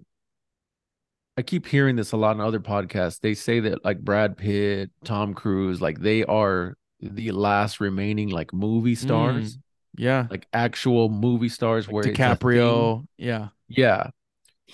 I 1.38 1.42
keep 1.42 1.68
hearing 1.68 1.98
this 1.98 2.14
a 2.14 2.18
lot 2.18 2.36
in 2.36 2.42
other 2.42 2.60
podcasts. 2.62 3.20
They 3.20 3.34
say 3.34 3.60
that 3.62 3.84
like 3.84 4.00
Brad 4.00 4.38
Pitt, 4.38 4.92
Tom 5.04 5.34
Cruise, 5.34 5.82
like 5.82 6.00
they 6.00 6.24
are 6.24 6.78
the 7.02 7.32
last 7.32 7.82
remaining 7.82 8.30
like 8.30 8.54
movie 8.54 8.96
mm, 8.96 8.98
stars, 8.98 9.58
Yeah, 9.98 10.28
like 10.30 10.48
actual 10.54 11.10
movie 11.10 11.50
stars 11.50 11.90
where 11.90 12.06
it's. 12.06 12.18
DiCaprio. 12.18 13.06
Yeah, 13.18 13.50
Yeah. 13.68 14.12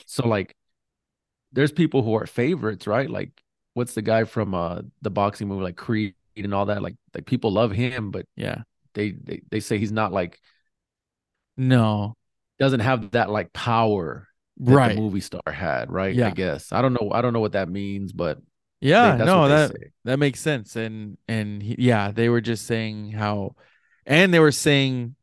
So 0.05 0.27
like 0.27 0.55
there's 1.51 1.71
people 1.71 2.03
who 2.03 2.13
are 2.13 2.27
favorites, 2.27 2.87
right? 2.87 3.09
Like 3.09 3.40
what's 3.73 3.93
the 3.93 4.01
guy 4.01 4.23
from 4.25 4.53
uh 4.53 4.81
the 5.01 5.09
boxing 5.11 5.47
movie 5.47 5.63
like 5.63 5.77
Creed 5.77 6.15
and 6.35 6.53
all 6.53 6.67
that? 6.67 6.81
Like 6.81 6.95
like 7.15 7.25
people 7.25 7.51
love 7.51 7.71
him, 7.71 8.11
but 8.11 8.25
yeah. 8.35 8.63
they 8.93 9.11
they, 9.11 9.41
they 9.49 9.59
say 9.59 9.77
he's 9.77 9.91
not 9.91 10.11
like 10.13 10.39
No, 11.57 12.15
doesn't 12.59 12.79
have 12.81 13.11
that 13.11 13.29
like 13.29 13.53
power 13.53 14.27
that 14.65 14.75
right. 14.75 14.95
the 14.95 15.01
movie 15.01 15.21
star 15.21 15.41
had, 15.51 15.91
right? 15.91 16.15
Yeah. 16.15 16.27
I 16.27 16.31
guess. 16.31 16.71
I 16.71 16.81
don't 16.81 16.93
know. 16.93 17.11
I 17.11 17.21
don't 17.21 17.33
know 17.33 17.39
what 17.39 17.53
that 17.53 17.69
means, 17.69 18.13
but 18.13 18.39
Yeah, 18.79 19.15
that's 19.17 19.25
no, 19.25 19.47
that 19.47 19.71
say. 19.71 19.91
that 20.05 20.17
makes 20.19 20.39
sense. 20.39 20.75
And 20.75 21.17
and 21.27 21.61
he, 21.63 21.75
yeah, 21.79 22.11
they 22.11 22.29
were 22.29 22.41
just 22.41 22.65
saying 22.65 23.11
how, 23.11 23.55
and 24.05 24.33
they 24.33 24.39
were 24.39 24.51
saying, 24.51 25.15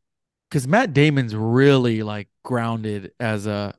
because 0.49 0.67
Matt 0.67 0.93
Damon's 0.93 1.35
really 1.35 2.03
like 2.03 2.29
grounded 2.43 3.11
as 3.19 3.47
a, 3.47 3.75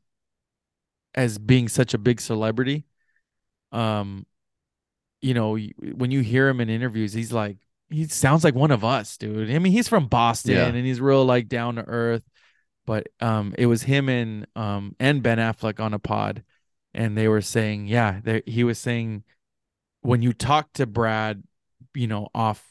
as 1.14 1.38
being 1.38 1.68
such 1.68 1.94
a 1.94 1.98
big 1.98 2.20
celebrity. 2.20 2.86
Um, 3.72 4.26
you 5.20 5.34
know, 5.34 5.56
when 5.56 6.10
you 6.10 6.20
hear 6.20 6.48
him 6.48 6.60
in 6.60 6.68
interviews, 6.70 7.12
he's 7.12 7.32
like 7.32 7.58
he 7.90 8.06
sounds 8.06 8.44
like 8.44 8.54
one 8.54 8.70
of 8.70 8.84
us, 8.84 9.16
dude. 9.16 9.50
I 9.50 9.58
mean, 9.58 9.72
he's 9.72 9.88
from 9.88 10.06
Boston 10.06 10.52
Yeah. 10.54 10.66
and 10.66 10.76
he's 10.86 11.00
real 11.00 11.24
like 11.24 11.48
down 11.48 11.74
to 11.76 11.84
earth. 11.86 12.22
But 12.86 13.08
um, 13.20 13.54
it 13.58 13.66
was 13.66 13.82
him 13.82 14.08
and 14.08 14.46
um 14.56 14.96
and 14.98 15.22
Ben 15.22 15.38
Affleck 15.38 15.80
on 15.80 15.92
a 15.94 15.98
pod, 15.98 16.42
and 16.94 17.16
they 17.16 17.28
were 17.28 17.40
saying, 17.42 17.86
yeah, 17.86 18.20
he 18.46 18.64
was 18.64 18.78
saying 18.78 19.24
when 20.02 20.22
you 20.22 20.32
talk 20.32 20.72
to 20.74 20.86
Brad, 20.86 21.42
you 21.94 22.06
know, 22.06 22.28
off 22.34 22.66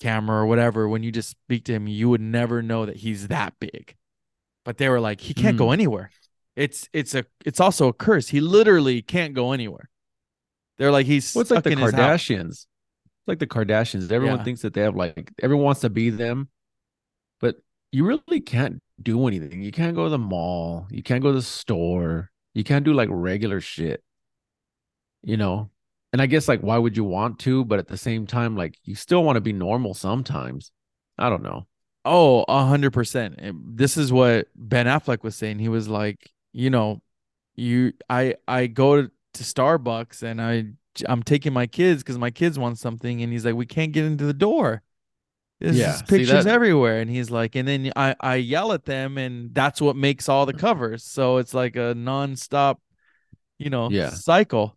camera 0.00 0.42
or 0.42 0.46
whatever, 0.46 0.88
when 0.88 1.02
you 1.02 1.10
just 1.10 1.30
speak 1.30 1.64
to 1.64 1.72
him, 1.72 1.88
you 1.88 2.08
would 2.08 2.20
never 2.20 2.62
know 2.62 2.86
that 2.86 2.96
he's 2.96 3.28
that 3.28 3.54
big. 3.58 3.96
But 4.64 4.78
they 4.78 4.88
were 4.88 5.00
like, 5.00 5.20
he 5.20 5.34
can't 5.34 5.58
go 5.58 5.72
anywhere. 5.72 6.10
It's 6.56 6.88
it's 6.92 7.14
a 7.14 7.24
it's 7.44 7.60
also 7.60 7.88
a 7.88 7.92
curse. 7.92 8.28
He 8.28 8.40
literally 8.40 9.02
can't 9.02 9.34
go 9.34 9.52
anywhere. 9.52 9.90
They're 10.78 10.90
like 10.90 11.06
he's 11.06 11.34
What's 11.34 11.50
like 11.50 11.64
the. 11.64 11.70
Kardashians? 11.70 12.50
It's 12.50 13.28
like 13.28 13.38
the 13.38 13.46
Kardashians. 13.46 14.10
Everyone 14.10 14.38
Yeah. 14.38 14.44
thinks 14.44 14.62
that 14.62 14.74
they 14.74 14.82
have 14.82 14.96
like 14.96 15.32
everyone 15.42 15.64
wants 15.64 15.80
to 15.82 15.90
be 15.90 16.10
them, 16.10 16.48
but 17.40 17.56
you 17.92 18.04
really 18.04 18.40
can't 18.40 18.82
do 19.02 19.26
anything. 19.28 19.62
You 19.62 19.72
can't 19.72 19.94
go 19.94 20.04
to 20.04 20.10
the 20.10 20.18
mall. 20.18 20.86
You 20.90 21.02
can't 21.02 21.22
go 21.22 21.30
to 21.30 21.36
the 21.38 21.42
store. 21.42 22.30
You 22.54 22.64
can't 22.64 22.84
do 22.84 22.92
like 22.92 23.08
regular 23.10 23.60
shit. 23.60 24.02
You 25.22 25.36
know? 25.36 25.70
And 26.12 26.20
I 26.22 26.26
guess 26.26 26.46
like 26.48 26.60
why 26.60 26.78
would 26.78 26.96
you 26.96 27.04
want 27.04 27.38
to? 27.40 27.64
But 27.64 27.78
at 27.78 27.88
the 27.88 27.96
same 27.96 28.26
time, 28.26 28.56
like 28.56 28.78
you 28.84 28.94
still 28.94 29.24
want 29.24 29.36
to 29.36 29.40
be 29.40 29.52
normal 29.52 29.94
sometimes. 29.94 30.70
I 31.18 31.28
don't 31.28 31.42
know. 31.42 31.66
Oh, 32.04 32.44
a 32.48 32.66
hundred 32.66 32.92
percent. 32.92 33.36
Eh, 33.38 33.52
this 33.54 33.96
is 33.96 34.12
what 34.12 34.48
Ben 34.54 34.86
Affleck 34.86 35.22
was 35.22 35.34
saying. 35.34 35.58
He 35.58 35.68
was 35.68 35.88
like, 35.88 36.30
you 36.52 36.68
know, 36.70 37.00
you, 37.56 37.94
I, 38.10 38.34
I 38.46 38.66
go 38.66 39.08
to, 39.34 39.44
Starbucks 39.44 40.22
and 40.22 40.40
I, 40.40 40.66
I'm 41.06 41.22
taking 41.22 41.52
my 41.52 41.66
kids 41.66 42.02
because 42.02 42.18
my 42.18 42.30
kids 42.30 42.58
want 42.58 42.78
something, 42.78 43.22
and 43.22 43.32
he's 43.32 43.44
like, 43.44 43.54
we 43.54 43.66
can't 43.66 43.92
get 43.92 44.04
into 44.04 44.24
the 44.24 44.34
door. 44.34 44.82
There's 45.60 45.76
Yeah, 45.76 46.02
pictures 46.02 46.46
everywhere, 46.46 47.00
and 47.00 47.10
he's 47.10 47.30
like, 47.30 47.54
and 47.56 47.66
then 47.66 47.92
I, 47.96 48.16
I 48.20 48.36
yell 48.36 48.72
at 48.72 48.84
them, 48.84 49.18
and 49.18 49.54
that's 49.54 49.80
what 49.80 49.96
makes 49.96 50.28
all 50.28 50.46
the 50.46 50.52
covers. 50.52 51.04
So 51.04 51.38
it's 51.38 51.54
like 51.54 51.76
a 51.76 51.94
nonstop, 51.94 52.78
you 53.58 53.70
know, 53.70 53.90
Yeah. 53.90 54.10
cycle. 54.10 54.76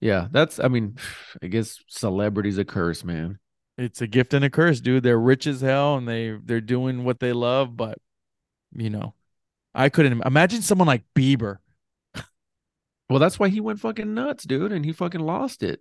Yeah, 0.00 0.28
that's 0.30 0.60
I 0.60 0.68
mean, 0.68 0.96
I 1.42 1.46
guess 1.48 1.82
celebrity's 1.88 2.58
a 2.58 2.64
curse, 2.64 3.04
man. 3.04 3.38
It's 3.78 4.00
a 4.00 4.06
gift 4.06 4.32
and 4.32 4.44
a 4.44 4.50
curse, 4.50 4.80
dude. 4.80 5.02
They're 5.02 5.18
rich 5.18 5.46
as 5.46 5.60
hell, 5.60 5.96
and 5.96 6.08
they 6.08 6.30
they're 6.42 6.60
doing 6.60 7.04
what 7.04 7.20
they 7.20 7.32
love, 7.32 7.76
but 7.76 7.98
you 8.72 8.90
know, 8.90 9.14
I 9.74 9.90
couldn't 9.90 10.22
imagine 10.26 10.62
someone 10.62 10.88
like 10.88 11.04
Bieber. 11.14 11.58
Well, 13.08 13.18
that's 13.18 13.38
why 13.38 13.48
he 13.48 13.60
went 13.60 13.80
fucking 13.80 14.14
nuts, 14.14 14.44
dude, 14.44 14.72
and 14.72 14.84
he 14.84 14.92
fucking 14.92 15.20
lost 15.20 15.62
it. 15.62 15.80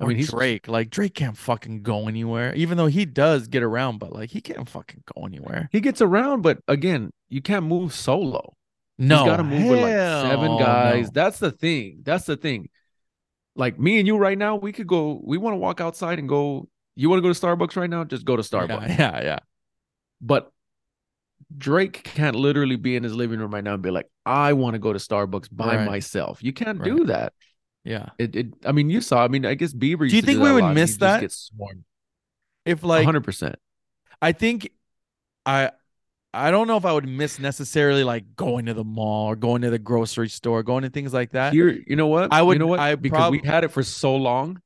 I 0.00 0.04
mean, 0.06 0.16
he's 0.16 0.30
Drake. 0.30 0.68
Like 0.68 0.90
Drake 0.90 1.14
can't 1.14 1.36
fucking 1.36 1.82
go 1.82 2.06
anywhere, 2.06 2.54
even 2.54 2.78
though 2.78 2.86
he 2.86 3.04
does 3.04 3.48
get 3.48 3.62
around, 3.62 3.98
but 3.98 4.12
like 4.12 4.30
he 4.30 4.40
can't 4.40 4.68
fucking 4.68 5.02
go 5.14 5.26
anywhere. 5.26 5.68
he 5.72 5.80
gets 5.80 6.00
around, 6.00 6.42
but 6.42 6.58
again, 6.68 7.10
you 7.28 7.42
can't 7.42 7.66
move 7.66 7.92
solo. 7.92 8.54
No, 9.00 9.18
He's 9.18 9.26
got 9.26 9.36
to 9.36 9.44
move 9.44 9.68
with 9.68 9.80
like 9.80 9.92
seven 9.92 10.58
guys. 10.58 11.06
no. 11.06 11.10
That's 11.14 11.38
the 11.38 11.50
thing. 11.52 12.00
That's 12.04 12.24
the 12.26 12.36
thing. 12.36 12.68
Like 13.54 13.78
me 13.78 13.98
and 13.98 14.06
you 14.06 14.16
right 14.16 14.38
now, 14.38 14.56
we 14.56 14.72
could 14.72 14.86
go. 14.86 15.20
We 15.24 15.36
want 15.38 15.54
to 15.54 15.58
walk 15.58 15.80
outside 15.80 16.18
and 16.18 16.28
go. 16.28 16.68
You 16.96 17.08
want 17.08 17.18
to 17.18 17.28
go 17.28 17.32
to 17.32 17.38
Starbucks 17.46 17.76
right 17.76 17.90
now? 17.90 18.04
Just 18.04 18.24
go 18.24 18.36
to 18.36 18.42
Starbucks. 18.42 18.88
Yeah, 18.88 18.96
yeah, 18.98 19.22
yeah. 19.22 19.38
But 20.20 20.50
Drake 21.56 22.02
can't 22.04 22.36
literally 22.36 22.76
be 22.76 22.94
in 22.96 23.02
his 23.02 23.14
living 23.14 23.40
room 23.40 23.52
right 23.54 23.64
now 23.64 23.74
and 23.74 23.82
be 23.82 23.90
like, 23.90 24.06
"I 24.26 24.52
want 24.52 24.74
to 24.74 24.78
go 24.78 24.92
to 24.92 24.98
Starbucks 24.98 25.48
by 25.50 25.76
Right. 25.76 25.86
myself." 25.86 26.42
You 26.42 26.52
can't 26.52 26.78
Right. 26.78 26.96
do 26.96 27.04
that. 27.06 27.32
Yeah. 27.84 28.10
It, 28.18 28.36
it. 28.36 28.46
I 28.66 28.72
mean, 28.72 28.90
you 28.90 29.00
saw. 29.00 29.24
I 29.24 29.28
mean, 29.28 29.46
I 29.46 29.54
guess 29.54 29.72
Bieber. 29.72 30.08
Do 30.08 30.14
you 30.14 30.20
think 30.22 30.38
that 30.38 30.44
we 30.44 30.52
would 30.52 30.74
miss 30.74 30.92
he'd 30.92 31.00
that? 31.00 31.32
If 32.66 32.82
like 32.84 33.04
hundred 33.06 33.24
percent. 33.24 33.56
I 34.20 34.32
think 34.32 34.70
I 35.46 35.70
I 36.34 36.50
don't 36.50 36.66
know 36.68 36.76
if 36.76 36.84
I 36.84 36.92
would 36.92 37.08
miss 37.08 37.38
necessarily 37.38 38.04
like 38.04 38.36
going 38.36 38.66
to 38.66 38.74
the 38.74 38.84
mall 38.84 39.28
or 39.28 39.36
going 39.36 39.62
to 39.62 39.70
the 39.70 39.78
grocery 39.78 40.28
store, 40.28 40.62
going 40.62 40.82
to 40.82 40.90
things 40.90 41.14
like 41.14 41.30
that. 41.30 41.54
Here, 41.54 41.70
you 41.86 41.96
know 41.96 42.08
what? 42.08 42.30
I 42.30 42.42
would- 42.42 42.52
You 42.54 42.58
know 42.58 42.66
what? 42.66 42.78
I 42.80 42.94
because 42.96 43.30
we 43.30 43.38
prob- 43.38 43.46
had 43.46 43.64
it 43.64 43.68
for 43.68 43.82
so 43.82 44.14
long. 44.16 44.60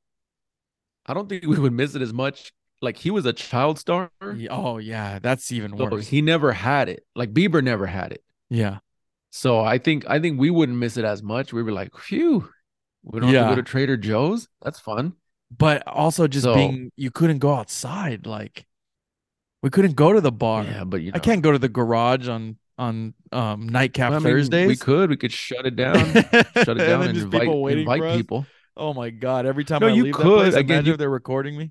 I 1.07 1.15
don't 1.15 1.29
think 1.29 1.47
we 1.47 1.59
would 1.61 1.73
miss 1.73 1.95
it 1.95 2.03
as 2.03 2.13
much. 2.13 2.53
Like 2.83 2.97
he 2.99 3.11
was 3.11 3.25
a 3.25 3.33
child 3.33 3.79
star, 3.79 4.11
Oh 4.51 4.77
yeah, 4.79 5.19
that's 5.21 5.51
even 5.53 5.77
so 5.79 5.85
worse. 5.89 6.09
he 6.09 6.21
never 6.21 6.53
had 6.53 6.89
it. 6.89 7.07
Like 7.15 7.33
Bieber 7.33 7.63
never 7.63 7.87
had 7.87 8.13
it. 8.13 8.23
yeah. 8.51 8.79
So 9.31 9.61
I 9.61 9.79
think 9.79 10.05
I 10.09 10.21
think 10.21 10.39
we 10.39 10.51
wouldn't 10.51 10.77
miss 10.77 10.99
it 10.99 11.07
as 11.07 11.23
much. 11.23 11.55
We 11.55 11.63
were 11.63 11.73
like, 11.73 11.97
phew, 11.97 12.51
we 13.03 13.19
don't 13.21 13.33
have 13.33 13.49
to 13.49 13.51
go 13.53 13.57
to 13.57 13.63
Trader 13.63 13.97
Joe's. 13.97 14.47
That's 14.61 14.79
fun. 14.79 15.15
But 15.57 15.87
also 15.87 16.27
just 16.27 16.45
So- 16.45 16.55
being 16.55 16.91
you 16.97 17.11
couldn't 17.11 17.39
go 17.39 17.55
outside. 17.55 18.27
Like 18.27 18.67
we 19.63 19.71
couldn't 19.71 19.95
go 19.97 20.13
to 20.13 20.21
the 20.21 20.33
bar. 20.33 20.65
Yeah, 20.65 20.85
but 20.85 21.01
you 21.03 21.13
know, 21.13 21.17
I 21.17 21.19
can't 21.21 21.41
go 21.41 21.53
to 21.53 21.59
the 21.59 21.69
garage 21.71 22.29
on 22.29 22.59
on 22.79 23.15
um 23.31 23.69
nightcap 23.69 24.11
I 24.13 24.15
mean, 24.17 24.23
Thursdays. 24.25 24.67
We 24.69 24.77
could. 24.77 25.09
We 25.09 25.17
could 25.17 25.33
shut 25.33 25.65
it 25.67 25.77
down. 25.77 25.95
shut 26.15 26.35
it 26.77 26.87
down 26.87 27.03
and, 27.05 27.15
just 27.15 27.25
invite, 27.27 27.43
people 27.43 27.67
invite 27.69 28.17
people. 28.17 28.45
Oh 28.77 28.93
my 28.93 29.11
god! 29.11 29.45
Every 29.47 29.65
time 29.65 29.81
No, 29.81 29.87
I 29.89 29.91
you 29.93 30.05
leave 30.05 30.15
that 30.15 30.23
could. 30.23 30.37
place, 30.43 30.55
Again, 30.55 30.77
imagine 30.77 30.87
you- 30.87 30.93
if 30.93 30.99
they're 30.99 31.09
recording 31.11 31.57
me. 31.57 31.71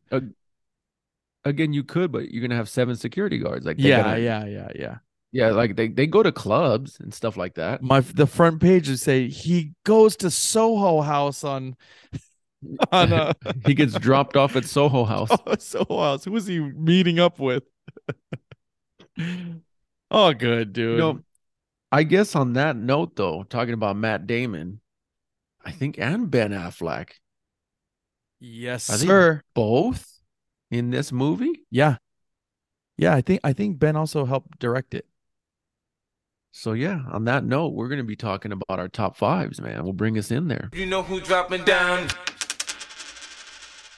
Again, 1.44 1.74
you 1.74 1.84
could, 1.84 2.12
but 2.12 2.30
you're 2.32 2.42
gonna 2.42 2.56
have 2.56 2.70
seven 2.70 2.96
security 2.96 3.40
guards. 3.40 3.66
Like 3.66 3.78
they 3.78 3.90
Yeah, 3.90 4.04
gotta- 4.04 4.22
yeah, 4.22 4.46
yeah, 4.46 4.70
yeah. 4.76 4.98
yeah. 5.32 5.50
Like 5.52 5.76
they 5.76 5.88
they 5.88 6.06
go 6.08 6.22
to 6.22 6.32
clubs 6.32 7.00
and 7.00 7.14
stuff 7.14 7.36
like 7.38 7.56
that. 7.56 7.82
My 7.82 8.02
the 8.02 8.28
front 8.28 8.62
page 8.62 8.88
would 8.90 9.00
say 9.00 9.28
he 9.28 9.74
goes 9.84 10.16
to 10.18 10.30
Soho 10.30 11.02
House 11.02 11.44
on 11.44 11.76
on 12.92 13.12
uh, 13.14 13.34
he 13.66 13.74
gets 13.74 13.94
dropped 13.98 14.38
off 14.38 14.56
at 14.56 14.66
Soho 14.66 15.04
House. 15.14 15.30
oh, 15.32 15.56
Soho 15.58 16.00
House. 16.02 16.26
Who 16.26 16.36
is 16.36 16.46
he 16.46 16.60
meeting 16.60 17.20
up 17.20 17.40
with? 17.40 17.64
oh, 20.12 20.34
good 20.34 20.74
dude. 20.74 20.92
You 20.92 20.98
know, 20.98 21.20
I 21.92 22.04
guess 22.04 22.36
on 22.36 22.54
that 22.54 22.76
note, 22.76 23.16
though, 23.16 23.44
talking 23.44 23.74
about 23.74 23.98
Matt 23.98 24.28
Damon, 24.28 24.80
I 25.66 25.72
think 25.72 25.98
and 25.98 26.30
Ben 26.32 26.52
Affleck, 26.52 27.10
yes, 28.40 28.84
sir. 28.86 29.42
both 29.54 30.11
in 30.72 30.90
this 30.90 31.12
movie. 31.12 31.66
Yeah, 31.70 31.98
yeah. 32.98 33.14
I 33.14 33.22
think 33.22 33.42
I 33.44 33.54
think 33.54 33.78
Ben 33.78 33.96
also 33.96 34.26
helped 34.26 34.58
direct 34.60 34.96
it. 34.96 35.06
So 36.52 36.74
yeah, 36.74 37.02
on 37.12 37.26
that 37.26 37.44
note, 37.44 37.74
we're 37.74 37.88
gonna 37.90 38.04
be 38.04 38.16
talking 38.16 38.52
about 38.52 38.80
our 38.80 38.88
top 38.88 39.16
fives, 39.16 39.62
man. 39.62 39.84
We'll 39.84 39.94
bring 39.94 40.18
us 40.18 40.32
in 40.32 40.48
there. 40.48 40.70
You 40.74 40.86
know 40.86 41.04
who 41.04 41.22
dropping 41.22 41.64
down? 41.64 42.08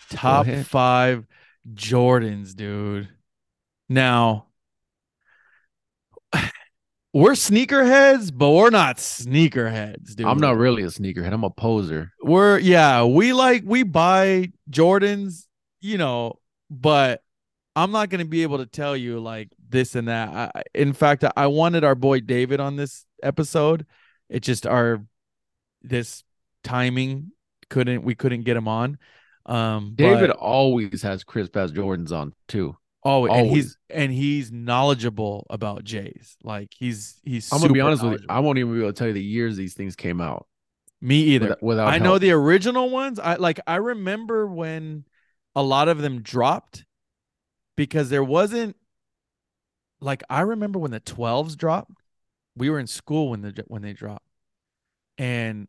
Top 0.09 0.47
five 0.47 1.25
Jordans, 1.73 2.55
dude. 2.55 3.09
Now, 3.89 4.47
we're 7.13 7.31
sneakerheads, 7.33 8.31
but 8.33 8.51
we're 8.51 8.69
not 8.69 8.97
sneakerheads, 8.97 10.15
dude. 10.15 10.27
I'm 10.27 10.39
not 10.39 10.57
really 10.57 10.83
a 10.83 10.87
sneakerhead. 10.87 11.33
I'm 11.33 11.43
a 11.43 11.49
poser. 11.49 12.11
We're 12.21 12.59
yeah, 12.59 13.03
we 13.05 13.33
like 13.33 13.63
we 13.65 13.81
buy 13.81 14.51
Jordans, 14.69 15.47
you 15.81 15.97
know, 15.97 16.39
but 16.73 17.21
I'm 17.75 17.91
not 17.91 18.09
gonna 18.09 18.25
be 18.25 18.43
able 18.43 18.57
to 18.57 18.65
tell 18.65 18.97
you 18.97 19.19
like 19.19 19.49
this 19.69 19.95
and 19.95 20.07
that. 20.07 20.29
I, 20.29 20.63
in 20.73 20.93
fact, 20.93 21.23
I 21.35 21.47
wanted 21.47 21.83
our 21.83 21.95
boy 21.95 22.19
David 22.19 22.59
on 22.59 22.75
this 22.75 23.05
episode. 23.21 23.85
It 24.29 24.41
just 24.41 24.65
our 24.65 25.05
this 25.81 26.23
timing 26.63 27.31
couldn't 27.69 28.03
we 28.03 28.15
couldn't 28.15 28.43
get 28.43 28.57
him 28.57 28.67
on. 28.67 28.97
Um, 29.45 29.93
David 29.95 30.27
but- 30.27 30.37
always 30.37 31.01
has 31.01 31.23
crisp 31.23 31.55
ass 31.57 31.71
Jordans 31.71 32.11
on 32.11 32.33
too. 32.47 32.77
Oh, 33.05 33.25
and 33.25 33.47
he's 33.47 33.77
and 33.89 34.13
he's 34.13 34.49
knowledgeable 34.51 35.45
about 35.49 35.83
Jays. 35.83 36.37
Like 36.41 36.69
he's 36.73 37.19
he's. 37.23 37.51
I'm 37.51 37.59
gonna 37.59 37.73
be 37.73 37.81
honest 37.81 38.03
with 38.03 38.21
you. 38.21 38.27
I 38.29 38.39
won't 38.39 38.57
even 38.57 38.73
be 38.73 38.79
able 38.79 38.93
to 38.93 38.97
tell 38.97 39.07
you 39.07 39.13
the 39.13 39.21
years 39.21 39.57
these 39.57 39.73
things 39.73 39.97
came 39.97 40.21
out. 40.21 40.47
Me 41.01 41.17
either. 41.17 41.47
Without, 41.47 41.63
without 41.63 41.87
I 41.89 41.97
know 41.97 42.17
the 42.17 42.31
original 42.31 42.89
ones. 42.89 43.19
I 43.19 43.35
like. 43.35 43.59
I 43.67 43.75
remember 43.75 44.47
when 44.47 45.03
a 45.55 45.63
lot 45.63 45.87
of 45.87 45.99
them 45.99 46.21
dropped 46.21 46.85
because 47.75 48.09
there 48.09 48.23
wasn't. 48.23 48.75
Like 50.01 50.23
I 50.29 50.41
remember 50.41 50.79
when 50.79 50.91
the 50.91 50.99
twelves 50.99 51.55
dropped. 51.55 51.91
We 52.55 52.69
were 52.69 52.79
in 52.79 52.87
school 52.87 53.29
when 53.29 53.41
the 53.41 53.63
when 53.67 53.81
they 53.81 53.93
dropped, 53.93 54.25
and 55.17 55.67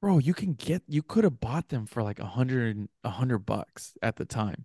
bro, 0.00 0.18
you 0.18 0.34
can 0.34 0.54
get 0.54 0.82
you 0.88 1.02
could 1.02 1.24
have 1.24 1.38
bought 1.38 1.68
them 1.68 1.86
for 1.86 2.02
like 2.02 2.18
a 2.18 2.26
hundred 2.26 2.88
a 3.04 3.10
hundred 3.10 3.40
bucks 3.40 3.94
at 4.02 4.16
the 4.16 4.24
time, 4.24 4.64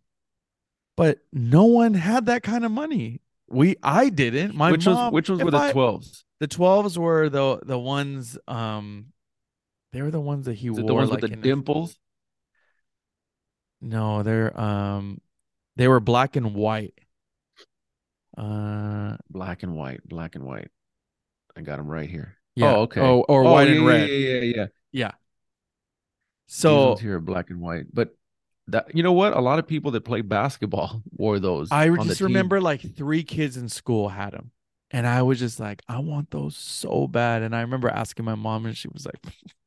but 0.95 1.19
no 1.31 1.65
one 1.65 1.93
had 1.93 2.25
that 2.27 2.41
kind 2.41 2.65
of 2.65 2.71
money. 2.71 3.21
We 3.49 3.75
I 3.83 4.09
didn't. 4.09 4.55
My 4.55 4.71
which 4.71 4.85
mom, 4.85 4.95
was 4.95 5.13
which 5.13 5.29
was 5.29 5.43
with 5.43 5.53
the 5.53 5.71
twelves. 5.71 6.25
the 6.39 6.47
12s 6.47 6.97
were 6.97 7.29
the 7.29 7.59
the 7.63 7.77
ones 7.77 8.37
um 8.47 9.07
they 9.93 10.01
were 10.01 10.11
the 10.11 10.19
ones 10.19 10.45
that 10.47 10.55
he 10.55 10.69
wore 10.69 10.83
the 10.83 10.93
ones 10.93 11.09
like 11.09 11.21
with 11.21 11.29
the 11.29 11.33
in 11.37 11.43
his- 11.43 11.49
dimples? 11.49 11.99
No 13.81 14.23
they're 14.23 14.59
um 14.59 15.19
they 15.75 15.87
were 15.87 15.99
black 15.99 16.35
and 16.35 16.53
white 16.55 16.93
uh 18.37 19.17
Black 19.29 19.63
and 19.63 19.75
white, 19.75 20.01
black 20.07 20.35
and 20.35 20.43
white. 20.43 20.69
I 21.55 21.61
got 21.61 21.77
them 21.77 21.87
right 21.87 22.09
here. 22.09 22.37
yeah 22.55 22.75
Oh, 22.75 22.81
okay. 22.81 23.01
oh, 23.01 23.21
or 23.27 23.43
Oh, 23.43 23.53
white 23.53 23.67
yeah, 23.67 23.73
and 23.75 23.83
yeah, 23.83 23.89
red 23.89 24.09
Yeah, 24.09 24.15
yeah, 24.15 24.41
yeah. 24.55 24.65
yeah 24.91 25.11
so 26.47 26.95
here 26.95 27.15
are 27.17 27.21
black 27.21 27.49
and 27.49 27.59
white. 27.59 27.85
But 27.93 28.15
that 28.67 28.93
you 28.95 29.03
know 29.03 29.13
what? 29.13 29.35
A 29.35 29.39
lot 29.41 29.59
of 29.59 29.67
people 29.67 29.91
that 29.91 30.01
play 30.01 30.21
basketball 30.21 31.01
wore 31.11 31.39
those. 31.39 31.71
i 31.71 31.87
on 31.89 31.97
the 31.97 32.05
just 32.05 32.21
remember 32.21 32.59
like 32.61 32.81
three 32.95 33.23
kids 33.23 33.57
in 33.57 33.69
school 33.69 34.09
had 34.09 34.31
them 34.33 34.51
and 34.91 35.05
i 35.07 35.21
was 35.21 35.39
just 35.39 35.59
like 35.59 35.81
i 35.87 35.99
want 35.99 36.31
those 36.31 36.55
so 36.55 37.07
bad 37.07 37.41
and 37.41 37.55
i 37.55 37.61
remember 37.61 37.89
asking 37.89 38.25
my 38.25 38.35
mom 38.35 38.65
and 38.65 38.77
she 38.77 38.87
was 38.89 39.05
like 39.05 39.19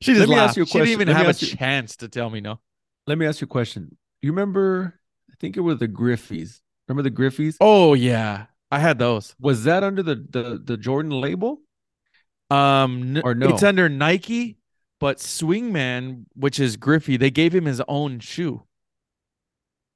she 0.00 0.14
just 0.14 0.20
Let 0.20 0.28
me 0.28 0.34
ask 0.36 0.46
laughed. 0.48 0.56
you 0.56 0.62
a 0.64 0.66
she 0.66 0.78
didn't 0.78 0.88
even 0.90 1.08
Let 1.08 1.16
have 1.18 1.36
a 1.36 1.38
you- 1.46 1.56
chance 1.56 1.96
to 1.96 2.08
tell 2.08 2.28
me 2.30 2.40
no 2.40 2.60
Let 3.06 3.18
me 3.18 3.26
ask 3.26 3.40
you 3.40 3.46
a 3.46 3.48
question. 3.48 3.96
You 4.20 4.30
remember? 4.32 5.00
I 5.30 5.34
think 5.40 5.56
it 5.56 5.60
was 5.60 5.78
the 5.78 5.88
Griffeys. 5.88 6.60
Remember 6.88 7.08
the 7.08 7.14
Griffeys? 7.14 7.56
oh 7.60 7.94
yeah 7.94 8.46
i 8.70 8.78
had 8.78 8.98
those 8.98 9.34
Was 9.40 9.64
that 9.64 9.82
under 9.84 10.02
the 10.02 10.16
the 10.16 10.60
the 10.62 10.76
Jordan 10.76 11.10
label? 11.12 11.60
Um, 12.50 13.16
n- 13.16 13.22
Or 13.24 13.34
no? 13.34 13.48
it's 13.48 13.62
under 13.62 13.88
Nike, 13.88 14.58
but 15.00 15.16
Swingman, 15.18 16.26
which 16.34 16.60
is 16.60 16.76
Griffey, 16.76 17.16
they 17.16 17.30
gave 17.30 17.54
him 17.54 17.64
his 17.64 17.80
own 17.88 18.18
shoe. 18.20 18.64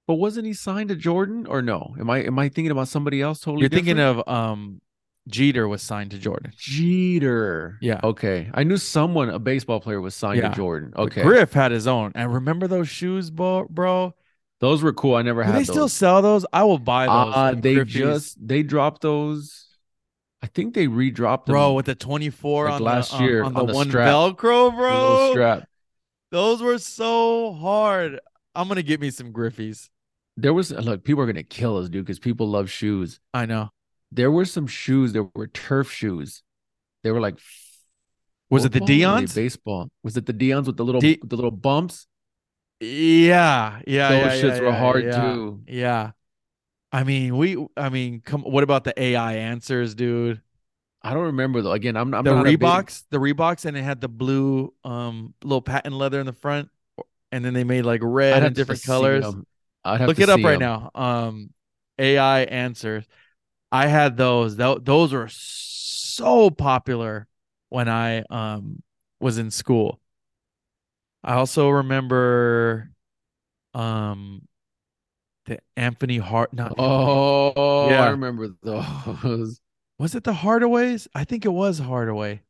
But 0.06 0.14
wasn't 0.14 0.46
he 0.46 0.54
signed 0.54 0.88
to 0.88 0.96
Jordan 0.96 1.46
or 1.46 1.60
no? 1.60 1.94
Am 2.00 2.08
I 2.08 2.18
am 2.22 2.38
I 2.38 2.48
thinking 2.48 2.70
about 2.70 2.88
somebody 2.88 3.20
else 3.20 3.40
totally? 3.40 3.60
You're 3.62 3.68
thinking 3.68 3.98
of 4.00 4.26
um 4.28 4.80
Jeter 5.29 5.66
was 5.66 5.83
signed 5.83 6.12
to 6.12 6.18
Jordan. 6.18 6.53
Jeter. 6.57 7.79
Yeah. 7.81 8.01
Okay. 8.03 8.49
I 8.55 8.62
knew 8.64 8.77
someone, 8.77 9.29
a 9.29 9.39
baseball 9.39 9.81
player, 9.81 10.01
was 10.01 10.14
signed 10.14 10.39
Yeah. 10.41 10.51
to 10.51 10.55
Jordan. 10.55 10.93
But 10.95 11.03
Okay. 11.07 11.22
Griff 11.22 11.53
had 11.53 11.72
his 11.72 11.87
own. 11.87 12.12
And 12.14 12.33
remember 12.33 12.68
those 12.68 12.89
shoes, 12.89 13.31
bro? 13.31 13.66
bro? 13.68 14.14
Those 14.61 14.83
were 14.83 14.93
cool. 14.93 15.16
I 15.16 15.22
never 15.22 15.43
Do 15.43 15.47
had 15.47 15.55
they 15.57 15.59
those. 15.64 15.68
still 15.68 15.89
sell 15.89 16.22
those? 16.22 16.47
I 16.53 16.64
will 16.64 16.79
buy 16.79 17.07
those. 17.07 17.35
Uh, 17.35 17.53
like 17.55 17.62
they 17.62 17.74
Griffey's. 17.74 17.95
just 17.95 18.49
they 18.49 18.62
dropped 18.62 19.03
those. 19.03 19.64
I 20.43 20.47
think 20.47 20.74
they 20.74 20.87
redropped 20.87 21.47
them. 21.47 21.55
bro 21.55 21.72
with 21.72 21.87
the 21.87 21.95
24 21.95 22.66
Like 22.66 22.74
on 22.74 22.83
last 22.83 23.16
the, 23.18 23.24
year 23.24 23.43
on, 23.43 23.53
the, 23.53 23.61
on 23.61 23.66
the 23.66 23.74
one 23.74 23.89
strap. 23.89 24.09
Velcro, 24.09 24.74
bro. 24.74 25.31
strap. 25.33 25.68
Those 26.31 26.62
were 26.62 26.79
so 26.79 27.53
hard. 27.55 28.20
I'm 28.55 28.68
gonna 28.68 28.83
get 28.83 29.01
me 29.01 29.11
some 29.11 29.33
Griffeys. 29.33 29.89
There 30.37 30.55
was 30.55 30.70
look, 30.70 31.05
people 31.05 31.22
are 31.22 31.27
gonna 31.27 31.43
kill 31.43 31.79
us, 31.79 31.89
dude, 31.89 32.05
because 32.05 32.18
people 32.18 32.49
love 32.49 32.70
shoes. 32.70 33.20
I 33.35 33.47
know. 33.47 33.70
There 34.12 34.30
were 34.30 34.44
some 34.44 34.66
shoes 34.66 35.12
that 35.12 35.24
were 35.34 35.46
turf 35.46 35.90
shoes. 35.90 36.42
They 37.02 37.11
were 37.11 37.20
like 37.20 37.38
Was 38.50 38.64
it 38.64 38.72
the 38.72 38.78
football 38.80 38.96
or 38.96 39.11
were 39.11 39.20
they 39.20 39.24
Deion's? 39.24 39.34
Baseball. 39.34 39.90
Was 40.02 40.16
it 40.16 40.26
the 40.26 40.34
Deion's 40.34 40.66
with 40.66 40.76
the 40.76 40.84
little 40.84 41.00
the 41.00 41.36
little 41.36 41.50
bumps? 41.50 42.07
Yeah, 42.80 43.80
yeah, 43.86 44.09
Those 44.11 44.42
yeah, 44.42 44.50
shits 44.50 44.57
yeah, 44.57 44.62
were 44.62 44.72
hard 44.72 45.04
yeah, 45.04 45.20
too. 45.20 45.61
Yeah. 45.66 46.11
I 46.92 47.04
mean, 47.04 47.36
we. 47.36 47.57
I 47.76 47.88
mean, 47.88 48.20
come. 48.20 48.42
What 48.42 48.62
about 48.64 48.84
the 48.84 48.98
AI 49.00 49.34
answers, 49.36 49.94
dude? 49.94 50.40
I 51.02 51.14
don't 51.14 51.24
remember 51.24 51.62
though. 51.62 51.72
Again, 51.72 51.96
I'm, 51.96 52.12
I'm 52.14 52.24
the 52.24 52.34
not 52.34 52.46
a 52.46 52.50
big- 52.50 52.61
Reeboks, 52.61 53.04
the 53.11 53.18
Reeboks, 53.18 53.64
and 53.64 53.76
it 53.76 53.82
had 53.82 54.00
the 54.00 54.09
blue, 54.09 54.72
um, 54.84 55.34
little 55.42 55.62
patent 55.62 55.94
leather 55.94 56.20
in 56.20 56.26
the 56.26 56.32
front, 56.32 56.68
and 57.30 57.44
then 57.44 57.54
they 57.54 57.64
made 57.64 57.82
like 57.82 58.00
red 58.02 58.42
and 58.42 58.54
different 58.54 58.82
colors. 58.82 59.24
I'd 59.84 60.00
have 60.00 60.09
Look 60.09 60.18
it 60.18 60.28
up 60.28 60.38
see 60.38 60.44
right 60.44 60.59
now. 60.59 60.90
Um, 60.94 61.50
AI 61.98 62.40
answers. 62.40 63.04
I 63.72 63.86
had 63.88 64.16
those. 64.16 64.56
Tho- 64.56 64.78
Those 64.78 65.12
were 65.12 65.28
so 65.30 66.50
popular 66.50 67.26
when 67.68 67.88
I 67.88 68.22
um 68.30 68.82
was 69.20 69.38
in 69.38 69.50
school. 69.50 70.00
I 71.24 71.34
also 71.34 71.68
remember, 71.70 72.90
um, 73.74 74.46
the 75.46 75.58
Anthony 75.76 76.18
Hart. 76.18 76.52
Not 76.52 76.74
Oh, 76.78 77.88
Yeah. 77.90 78.04
I 78.04 78.10
remember 78.10 78.48
those. 78.62 79.60
was 79.98 80.14
it 80.14 80.24
the 80.24 80.32
Hardaways? 80.32 81.08
I 81.14 81.24
think 81.24 81.44
it 81.44 81.48
was 81.52 81.78
Hardaway. 81.78 82.42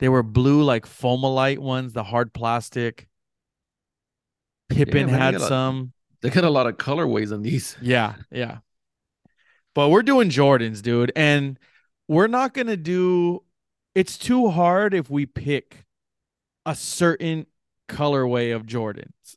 They 0.00 0.08
were 0.08 0.22
blue, 0.24 0.62
like 0.62 0.86
Foamposite 0.86 1.58
ones, 1.58 1.92
the 1.92 2.02
hard 2.02 2.32
plastic. 2.32 3.08
Pippen 4.68 5.06
they 5.06 5.12
had 5.12 5.40
some. 5.40 5.92
They 6.22 6.30
got 6.30 6.44
a 6.44 6.50
lot 6.50 6.66
of 6.66 6.76
colorways 6.78 7.32
on 7.32 7.42
these. 7.42 7.76
Yeah, 7.80 8.14
yeah. 8.32 8.58
But 9.74 9.88
we're 9.88 10.02
doing 10.02 10.30
Jordans, 10.30 10.82
dude. 10.82 11.12
And 11.16 11.58
we're 12.08 12.26
not 12.28 12.54
going 12.54 12.68
to 12.68 12.76
do 12.76 13.42
it's 13.94 14.18
too 14.18 14.50
hard 14.50 14.92
if 14.92 15.08
we 15.08 15.26
pick 15.26 15.84
a 16.66 16.74
certain 16.74 17.46
colorway 17.88 18.54
of 18.54 18.66
Jordans. 18.66 19.36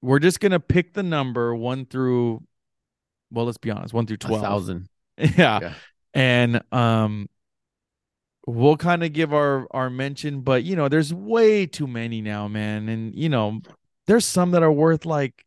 We're 0.00 0.18
just 0.18 0.38
going 0.40 0.52
to 0.52 0.60
pick 0.60 0.94
the 0.94 1.02
number 1.02 1.54
1 1.54 1.86
through 1.86 2.42
well, 3.30 3.46
let's 3.46 3.58
be 3.58 3.70
honest, 3.70 3.92
1 3.92 4.06
through 4.06 4.18
12. 4.18 4.42
thousand. 4.42 4.88
yeah. 5.18 5.60
Yeah. 5.60 5.74
And 6.12 6.62
um 6.72 7.28
we'll 8.46 8.76
kind 8.76 9.02
of 9.02 9.12
give 9.12 9.32
our 9.32 9.66
our 9.70 9.90
mention, 9.90 10.40
but 10.40 10.64
you 10.64 10.76
know, 10.76 10.88
there's 10.88 11.12
way 11.12 11.66
too 11.66 11.86
many 11.86 12.20
now, 12.20 12.48
man. 12.48 12.88
And 12.88 13.14
you 13.14 13.28
know, 13.28 13.60
there's 14.06 14.26
some 14.26 14.52
that 14.52 14.62
are 14.62 14.72
worth 14.72 15.06
like 15.06 15.44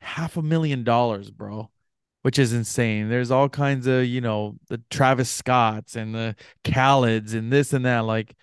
half 0.00 0.36
a 0.36 0.42
million 0.42 0.84
dollars, 0.84 1.30
bro, 1.30 1.70
which 2.22 2.38
is 2.38 2.52
insane. 2.52 3.08
There's 3.08 3.30
all 3.30 3.48
kinds 3.48 3.86
of, 3.86 4.04
you 4.04 4.20
know, 4.20 4.56
the 4.68 4.80
Travis 4.90 5.30
Scotts 5.30 5.96
and 5.96 6.14
the 6.14 6.36
Khaled's 6.64 7.34
and 7.34 7.52
this 7.52 7.72
and 7.72 7.84
that. 7.84 8.00
Like, 8.00 8.34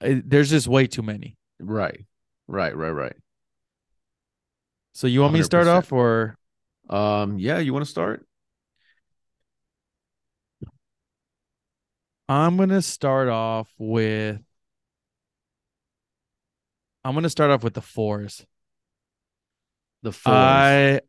it, 0.00 0.28
there's 0.28 0.50
just 0.50 0.68
way 0.68 0.86
too 0.86 1.02
many. 1.02 1.36
Right. 1.58 2.04
Right, 2.46 2.76
right, 2.76 2.90
right. 2.90 3.16
So 4.92 5.06
you 5.06 5.20
want 5.20 5.34
me 5.34 5.40
to 5.40 5.44
start 5.44 5.66
off 5.66 5.92
or 5.92 6.36
Um, 6.88 7.38
yeah, 7.38 7.58
you 7.58 7.72
want 7.72 7.84
to 7.84 7.90
start? 7.90 8.26
I'm 12.28 12.56
gonna 12.56 12.82
start 12.82 13.28
off 13.28 13.72
with 13.78 14.40
I'm 17.04 17.14
gonna 17.14 17.30
start 17.30 17.50
off 17.50 17.64
with 17.64 17.74
the 17.74 17.82
fours. 17.82 18.46
The 20.02 20.12
fours. 20.12 20.34
I 20.34 21.00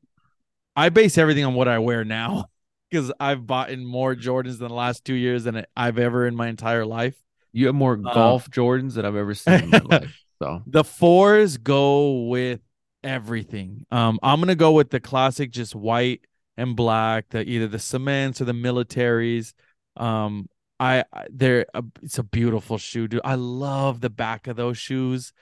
I 0.75 0.89
base 0.89 1.17
everything 1.17 1.45
on 1.45 1.53
what 1.53 1.67
I 1.67 1.79
wear 1.79 2.03
now 2.03 2.45
because 2.89 3.11
I've 3.19 3.45
bought 3.45 3.69
in 3.69 3.85
more 3.85 4.15
Jordans 4.15 4.53
in 4.61 4.67
the 4.67 4.69
last 4.73 5.03
two 5.05 5.13
years 5.13 5.43
than 5.43 5.65
I've 5.75 5.97
ever 5.97 6.25
in 6.27 6.35
my 6.35 6.47
entire 6.47 6.85
life. 6.85 7.15
you 7.53 7.65
have 7.67 7.75
more 7.75 7.93
uh, 8.05 8.13
golf 8.13 8.49
Jordans 8.49 8.93
than 8.93 9.05
I've 9.05 9.15
ever 9.15 9.33
seen 9.33 9.53
in 9.63 9.69
my 9.69 9.79
life. 9.85 10.17
So 10.41 10.61
The 10.65 10.83
fours 10.83 11.57
go 11.57 12.23
with 12.27 12.61
everything. 13.03 13.85
Um, 13.91 14.19
I'm 14.23 14.39
gonna 14.39 14.55
go 14.55 14.71
with 14.71 14.89
the 14.89 14.99
classic, 14.99 15.51
just 15.51 15.75
white 15.75 16.21
and 16.57 16.75
black. 16.75 17.29
The 17.29 17.43
either 17.43 17.67
the 17.67 17.79
cements 17.79 18.41
or 18.41 18.45
the 18.45 18.53
militaries. 18.53 19.53
Um, 19.97 20.47
I 20.79 21.03
I- 21.13 21.27
they're 21.29 21.65
a, 21.73 21.83
it's 22.01 22.17
a 22.17 22.23
beautiful 22.23 22.77
shoe, 22.77 23.07
dude. 23.07 23.21
I 23.23 23.35
love 23.35 24.01
the 24.01 24.09
back 24.09 24.47
of 24.47 24.55
those 24.55 24.77
shoes. 24.77 25.33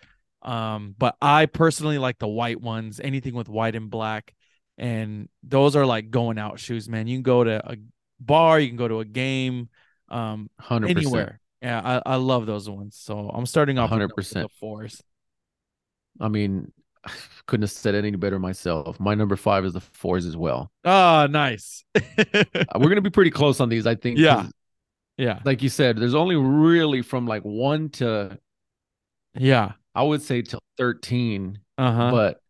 Um, 0.42 0.96
but 0.98 1.16
I 1.22 1.46
personally 1.48 1.98
like 1.98 2.18
the 2.20 2.28
white 2.28 2.62
ones. 2.62 3.00
Anything 3.04 3.34
with 3.36 3.50
white 3.50 3.76
and 3.76 3.90
black, 3.90 4.34
and 4.80 5.30
those 5.44 5.76
are 5.76 5.86
like 5.86 6.10
going 6.10 6.38
out 6.40 6.60
shoes, 6.60 6.90
man. 6.90 7.08
You 7.08 7.18
can 7.18 7.24
go 7.24 7.44
to 7.44 7.72
a 7.72 7.76
bar, 8.20 8.60
you 8.60 8.68
can 8.68 8.78
go 8.78 8.88
to 8.88 9.00
a 9.02 9.06
game, 9.06 9.70
um, 10.10 10.50
hundred 10.60 10.96
percent. 10.96 11.06
anywhere. 11.06 11.40
Yeah, 11.62 12.00
I, 12.06 12.14
I 12.14 12.16
love 12.16 12.46
those 12.46 12.70
ones. 12.70 12.96
So 13.00 13.30
I'm 13.30 13.46
starting 13.46 13.78
off 13.78 13.92
with 13.92 14.00
the- 14.00 14.08
with 14.16 14.26
100%. 14.28 14.34
the 14.44 14.50
fours. 14.60 15.04
I 16.20 16.28
mean, 16.30 16.72
couldn't 17.48 17.64
have 17.64 17.72
said 17.72 17.96
any 17.96 18.12
better 18.12 18.40
myself. 18.40 19.00
My 19.00 19.14
number 19.16 19.36
five 19.36 19.66
is 19.66 19.74
the 19.74 19.82
fours 19.82 20.26
as 20.26 20.38
well. 20.38 20.72
Oh, 20.86 21.28
nice. 21.30 21.84
Uh, 21.96 22.02
We're 22.80 22.90
gonna 22.90 23.02
be 23.02 23.10
pretty 23.10 23.32
close 23.32 23.60
on 23.60 23.70
these, 23.70 23.86
I 23.86 23.96
think. 23.96 24.18
Yeah, 24.20 24.48
yeah. 25.18 25.40
Like 25.46 25.62
you 25.62 25.70
said, 25.70 25.98
there's 25.98 26.16
only 26.16 26.36
really 26.38 27.02
from 27.02 27.28
like 27.28 27.44
one 27.44 27.90
to 27.92 28.40
Yeah. 29.38 29.74
I 29.96 30.04
would 30.04 30.22
say 30.22 30.42
till 30.44 30.62
thirteen, 30.78 31.60
Uh-huh. 31.78 32.12
but 32.12 32.42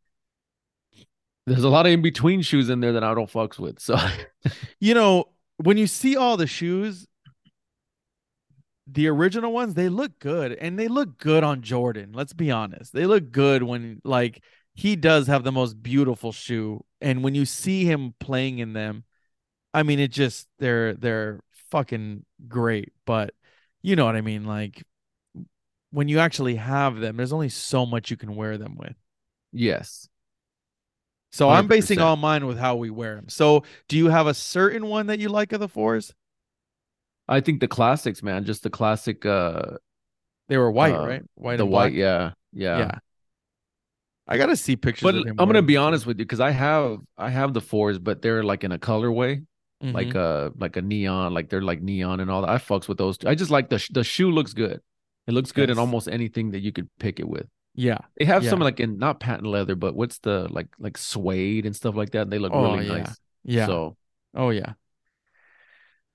there's 1.50 1.64
a 1.64 1.70
lot 1.70 1.86
of 1.86 1.92
in 1.92 2.02
between 2.02 2.42
shoes 2.42 2.70
in 2.70 2.80
there 2.80 2.94
that 2.94 3.04
I 3.04 3.14
don't 3.14 3.32
fucks 3.32 3.60
with. 3.60 3.80
So 3.80 3.98
you 4.80 4.94
know, 4.94 5.26
when 5.58 5.78
you 5.78 5.88
see 5.88 6.16
all 6.16 6.38
the 6.38 6.48
shoes, 6.48 7.08
the 8.88 9.08
original 9.08 9.52
ones, 9.52 9.74
they 9.74 9.90
look 9.90 10.20
good 10.20 10.54
and 10.54 10.78
they 10.78 10.88
look 10.88 11.18
good 11.18 11.44
on 11.44 11.62
Jordan. 11.62 12.12
Let's 12.14 12.34
be 12.34 12.52
honest. 12.52 12.94
They 12.94 13.06
look 13.06 13.32
good 13.32 13.64
when 13.64 14.02
like 14.04 14.44
he 14.74 14.96
does 14.96 15.28
have 15.28 15.44
the 15.44 15.52
most 15.52 15.82
beautiful 15.82 16.32
shoe 16.32 16.84
and 17.02 17.24
when 17.24 17.36
you 17.36 17.46
see 17.46 17.86
him 17.86 18.14
playing 18.20 18.60
in 18.60 18.74
them, 18.74 19.04
I 19.74 19.84
mean 19.84 20.00
it 20.00 20.12
just 20.12 20.48
they're 20.60 20.96
they're 20.96 21.42
fucking 21.72 22.26
great, 22.48 22.94
but 23.06 23.34
you 23.82 23.96
know 23.96 24.06
what 24.06 24.16
I 24.16 24.22
mean 24.22 24.46
like 24.46 24.84
when 25.92 26.08
you 26.08 26.20
actually 26.20 26.56
have 26.56 26.98
them, 26.98 27.18
there's 27.18 27.34
only 27.34 27.50
so 27.50 27.86
much 27.86 28.12
you 28.12 28.18
can 28.18 28.36
wear 28.36 28.58
them 28.58 28.76
with. 28.78 28.96
yes. 29.52 30.09
So 31.32 31.50
i 31.50 31.60
am 31.60 31.68
basing 31.68 32.00
all 32.00 32.16
mine 32.16 32.46
with 32.48 32.58
how 32.58 32.76
we 32.76 32.90
wear 32.90 33.16
them. 33.16 33.30
So 33.30 33.64
do 33.88 33.98
you 33.98 34.08
have 34.08 34.28
a 34.28 34.34
certain 34.34 34.88
one 34.88 35.08
that 35.08 35.20
you 35.20 35.30
like 35.30 35.52
of 35.54 35.60
the 35.60 35.68
fours? 35.70 36.14
I 37.28 37.42
think 37.42 37.60
the 37.60 37.68
classics, 37.68 38.24
man, 38.24 38.46
just 38.46 38.64
the 38.64 38.70
classic 38.70 39.26
uh 39.26 39.78
They 40.48 40.58
were 40.58 40.72
white, 40.72 40.96
Uh, 40.96 41.08
right? 41.08 41.24
White 41.36 41.58
the 41.58 41.64
and 41.64 41.72
white, 41.72 41.94
yeah, 41.94 42.32
yeah. 42.54 42.80
Yeah. 42.80 43.00
I 44.28 44.38
gotta 44.38 44.56
see 44.56 44.76
pictures. 44.76 45.04
But 45.12 45.16
I'm 45.28 45.36
gonna 45.36 45.62
be 45.62 45.78
honest 45.78 46.06
with 46.06 46.20
you 46.20 46.26
because 46.26 46.40
I 46.40 46.52
have 46.52 47.00
I 47.18 47.30
have 47.30 47.54
the 47.54 47.62
fours, 47.62 47.98
but 48.00 48.22
they're 48.22 48.44
like 48.44 48.64
in 48.64 48.72
a 48.72 48.78
colorway, 48.80 49.46
like 49.82 50.08
Mhm. 50.10 50.16
uh 50.16 50.52
like 50.58 50.76
a 50.78 50.82
neon, 50.82 51.34
like 51.34 51.50
they're 51.50 51.62
like 51.64 51.82
neon 51.82 52.20
and 52.20 52.30
all 52.30 52.42
that. 52.42 52.50
I 52.50 52.58
fucks 52.58 52.88
with 52.88 52.98
those. 52.98 53.18
Too. 53.18 53.28
I 53.28 53.36
just 53.36 53.52
like 53.52 53.70
the 53.70 53.80
sh- 53.80 53.90
the 53.92 54.04
shoe 54.04 54.32
looks 54.32 54.54
good. 54.54 54.82
It 55.28 55.34
looks 55.34 55.52
good 55.52 55.70
in 55.70 55.78
almost 55.80 56.08
anything 56.08 56.52
that 56.52 56.60
you 56.62 56.72
could 56.72 56.90
pick 57.00 57.20
it 57.20 57.28
with. 57.28 57.48
Yeah. 57.80 58.00
They 58.18 58.26
have 58.26 58.44
some 58.46 58.60
like 58.60 58.80
in 58.82 58.98
not 59.00 59.20
patent 59.22 59.48
leather, 59.48 59.76
but 59.76 59.96
what's 59.96 60.20
the 60.20 60.48
like 60.52 60.68
like 60.80 60.98
suede 60.98 61.66
and 61.66 61.74
stuff 61.76 61.96
like 61.96 62.12
that. 62.12 62.30
They 62.30 62.38
look 62.40 62.52
Oh, 62.54 62.74
really 62.74 62.88
yeah. 62.88 62.98
nice. 62.98 63.18
Yeah. 63.44 63.66
So 63.68 63.96
oh 64.36 64.50
yeah. 64.50 64.74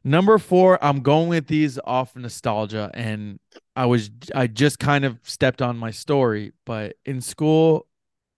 Number 0.07 0.37
four, 0.37 0.79
I'm 0.85 1.01
going 1.01 1.29
with 1.31 1.47
these 1.47 1.79
off 1.83 2.15
nostalgia, 2.15 2.91
and 2.93 3.41
I 3.75 3.87
was 3.87 4.11
I 4.35 4.47
just 4.47 4.79
kind 4.79 5.05
of 5.07 5.19
stepped 5.23 5.62
on 5.62 5.79
my 5.79 5.91
story, 5.91 6.53
but 6.67 6.97
in 7.07 7.23
school, 7.23 7.87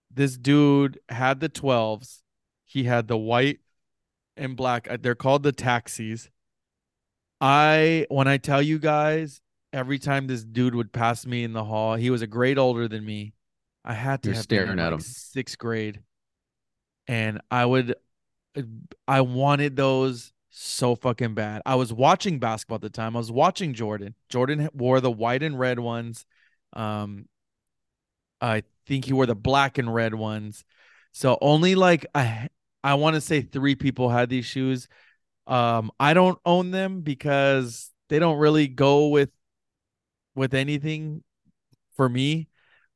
this 0.09 0.37
dude 0.37 0.97
had 1.09 1.41
the 1.41 1.49
12s. 1.49 2.21
He 2.63 2.85
had 2.85 3.09
the 3.09 3.17
white 3.17 3.59
and 4.37 4.55
black. 4.55 4.87
uh, 4.89 4.97
They're 5.01 5.15
called 5.15 5.43
the 5.43 5.51
taxis. 5.51 6.29
I 7.41 8.05
when 8.09 8.27
I 8.27 8.37
tell 8.37 8.61
you 8.61 8.79
guys, 8.79 9.41
every 9.77 9.99
time 9.99 10.25
this 10.25 10.43
dude 10.43 10.73
would 10.73 10.91
pass 10.91 11.25
me 11.25 11.43
in 11.43 11.53
the 11.53 11.63
hall, 11.63 11.95
he 11.95 12.09
was 12.09 12.23
a 12.23 12.27
grade 12.27 12.57
older 12.57 12.87
than 12.87 13.05
me. 13.05 13.33
I 13.85 13.93
had 13.93 14.23
to 14.23 14.29
You're 14.29 14.35
have 14.35 14.43
staring 14.43 14.79
at 14.79 14.91
like 14.91 14.93
him. 14.93 14.99
sixth 14.99 15.57
grade, 15.57 16.01
and 17.07 17.39
I 17.51 17.63
would, 17.65 17.95
I 19.07 19.21
wanted 19.21 19.75
those 19.75 20.33
so 20.49 20.95
fucking 20.95 21.35
bad. 21.35 21.61
I 21.65 21.75
was 21.75 21.93
watching 21.93 22.39
basketball 22.39 22.77
at 22.77 22.81
the 22.81 22.89
time. 22.89 23.15
I 23.15 23.19
was 23.19 23.31
watching 23.31 23.73
Jordan. 23.73 24.15
Jordan 24.29 24.67
wore 24.73 24.99
the 24.99 25.11
white 25.11 25.43
and 25.43 25.57
red 25.57 25.79
ones. 25.79 26.25
Um, 26.73 27.27
I 28.41 28.63
think 28.87 29.05
he 29.05 29.13
wore 29.13 29.25
the 29.27 29.35
black 29.35 29.77
and 29.77 29.93
red 29.93 30.15
ones. 30.15 30.63
So 31.13 31.37
only 31.39 31.75
like 31.75 32.05
I, 32.13 32.49
I 32.83 32.95
want 32.95 33.13
to 33.15 33.21
say 33.21 33.41
three 33.41 33.75
people 33.75 34.09
had 34.09 34.29
these 34.29 34.45
shoes. 34.45 34.87
Um, 35.45 35.91
I 35.99 36.13
don't 36.13 36.39
own 36.45 36.71
them 36.71 37.01
because 37.01 37.91
they 38.09 38.19
don't 38.19 38.37
really 38.37 38.67
go 38.67 39.07
with 39.09 39.29
with 40.37 40.53
anything 40.53 41.23
for 41.97 42.07
me. 42.07 42.47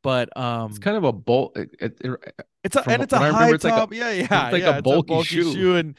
But 0.03 0.35
um, 0.37 0.69
It's 0.69 0.79
kind 0.79 0.97
of 0.97 1.03
a 1.03 1.11
bolt. 1.11 1.57
It, 1.57 1.75
it, 1.79 1.97
it- 2.01 2.45
it's 2.63 2.75
a 2.75 2.87
and 2.87 3.01
it's 3.01 3.11
a 3.13 3.17
high 3.17 3.49
it's 3.53 3.63
like 3.63 3.73
a- 3.73 3.75
top. 3.75 3.93
yeah, 3.93 4.11
yeah, 4.11 4.49
like 4.51 4.61
yeah. 4.61 4.77
a 4.77 4.81
bulky 4.81 5.23
shoe. 5.23 5.75
and 5.77 5.97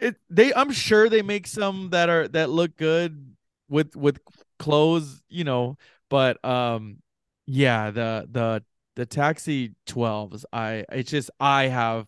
it 0.00 0.16
they. 0.30 0.54
I'm 0.54 0.70
sure 0.72 1.08
they 1.08 1.22
make 1.22 1.46
some 1.48 1.90
that 1.90 2.08
are 2.08 2.28
that 2.28 2.50
look 2.50 2.76
good 2.76 3.34
with 3.68 3.96
with 3.96 4.20
clothes, 4.60 5.20
you 5.28 5.42
know. 5.44 5.76
But 6.08 6.42
um, 6.44 6.98
yeah, 7.46 7.90
the 7.90 8.28
the 8.30 8.62
the 8.94 9.06
taxi 9.06 9.74
12s. 9.86 10.44
I 10.52 10.84
it's 10.92 11.10
just 11.10 11.30
I 11.40 11.64
have 11.66 12.06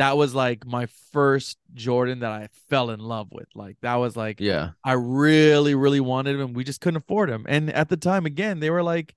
that 0.00 0.16
was 0.16 0.34
like 0.34 0.66
my 0.66 0.86
first 1.12 1.58
Jordan 1.74 2.20
that 2.20 2.32
I 2.32 2.48
fell 2.70 2.88
in 2.88 3.00
love 3.00 3.28
with. 3.30 3.48
Like 3.54 3.76
that 3.82 3.96
was 3.96 4.16
like 4.16 4.40
yeah, 4.40 4.70
I 4.82 4.94
really, 4.94 5.74
really 5.74 6.00
wanted 6.00 6.40
him. 6.40 6.54
We 6.54 6.64
just 6.64 6.80
couldn't 6.80 6.96
afford 6.96 7.28
him. 7.28 7.44
And 7.46 7.70
at 7.70 7.90
the 7.90 7.98
time, 7.98 8.24
again, 8.24 8.60
they 8.60 8.70
were 8.70 8.82
like 8.82 9.14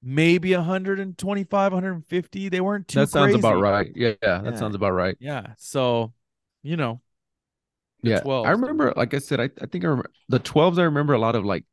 maybe 0.00 0.54
125, 0.54 1.72
150. 1.72 2.48
They 2.48 2.60
weren't 2.60 2.86
too 2.86 3.00
that 3.00 3.08
sounds 3.08 3.34
about 3.34 3.60
right. 3.60 3.90
Yeah, 3.96 4.12
yeah, 4.22 4.38
that 4.38 4.52
Yeah. 4.52 4.58
sounds 4.58 4.76
about 4.76 4.92
right. 4.92 5.16
Yeah. 5.18 5.54
So, 5.58 6.12
you 6.62 6.76
know, 6.76 7.00
the 8.04 8.10
yeah, 8.10 8.20
12s. 8.20 8.46
I 8.46 8.50
remember. 8.52 8.94
Like 8.96 9.12
I 9.14 9.18
said, 9.18 9.40
I, 9.40 9.50
I 9.60 9.66
think 9.66 9.84
I 9.84 9.88
remember 9.88 10.12
the 10.28 10.38
twelves. 10.38 10.78
I 10.78 10.84
remember 10.84 11.14
a 11.14 11.18
lot 11.18 11.34
of 11.34 11.44
like 11.44 11.64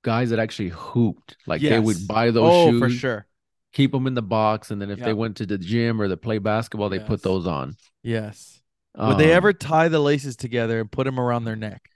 guys 0.00 0.30
that 0.30 0.38
actually 0.38 0.70
hooped. 0.70 1.36
Like 1.46 1.60
they 1.60 1.78
would 1.78 2.08
buy 2.08 2.30
those 2.30 2.50
oh, 2.50 2.70
shoes, 2.70 2.80
for 2.80 2.88
sure. 2.88 3.26
Keep 3.72 3.92
them 3.92 4.06
in 4.06 4.14
the 4.14 4.22
box, 4.22 4.70
and 4.70 4.80
then 4.80 4.90
if 4.90 4.98
Yeah. 4.98 5.06
they 5.06 5.12
went 5.14 5.36
to 5.38 5.46
the 5.46 5.58
gym 5.58 6.00
or 6.00 6.08
they 6.08 6.16
play 6.16 6.38
basketball, 6.38 6.88
they 6.88 6.98
Yes. 6.98 7.06
put 7.08 7.22
those 7.22 7.46
on. 7.46 7.76
Yes. 8.02 8.60
Would 8.96 9.18
they 9.18 9.30
Um, 9.32 9.36
ever 9.36 9.52
tie 9.52 9.88
the 9.88 10.00
laces 10.00 10.36
together 10.36 10.80
and 10.80 10.90
put 10.90 11.04
them 11.04 11.20
around 11.20 11.44
their 11.44 11.54
neck? 11.56 11.88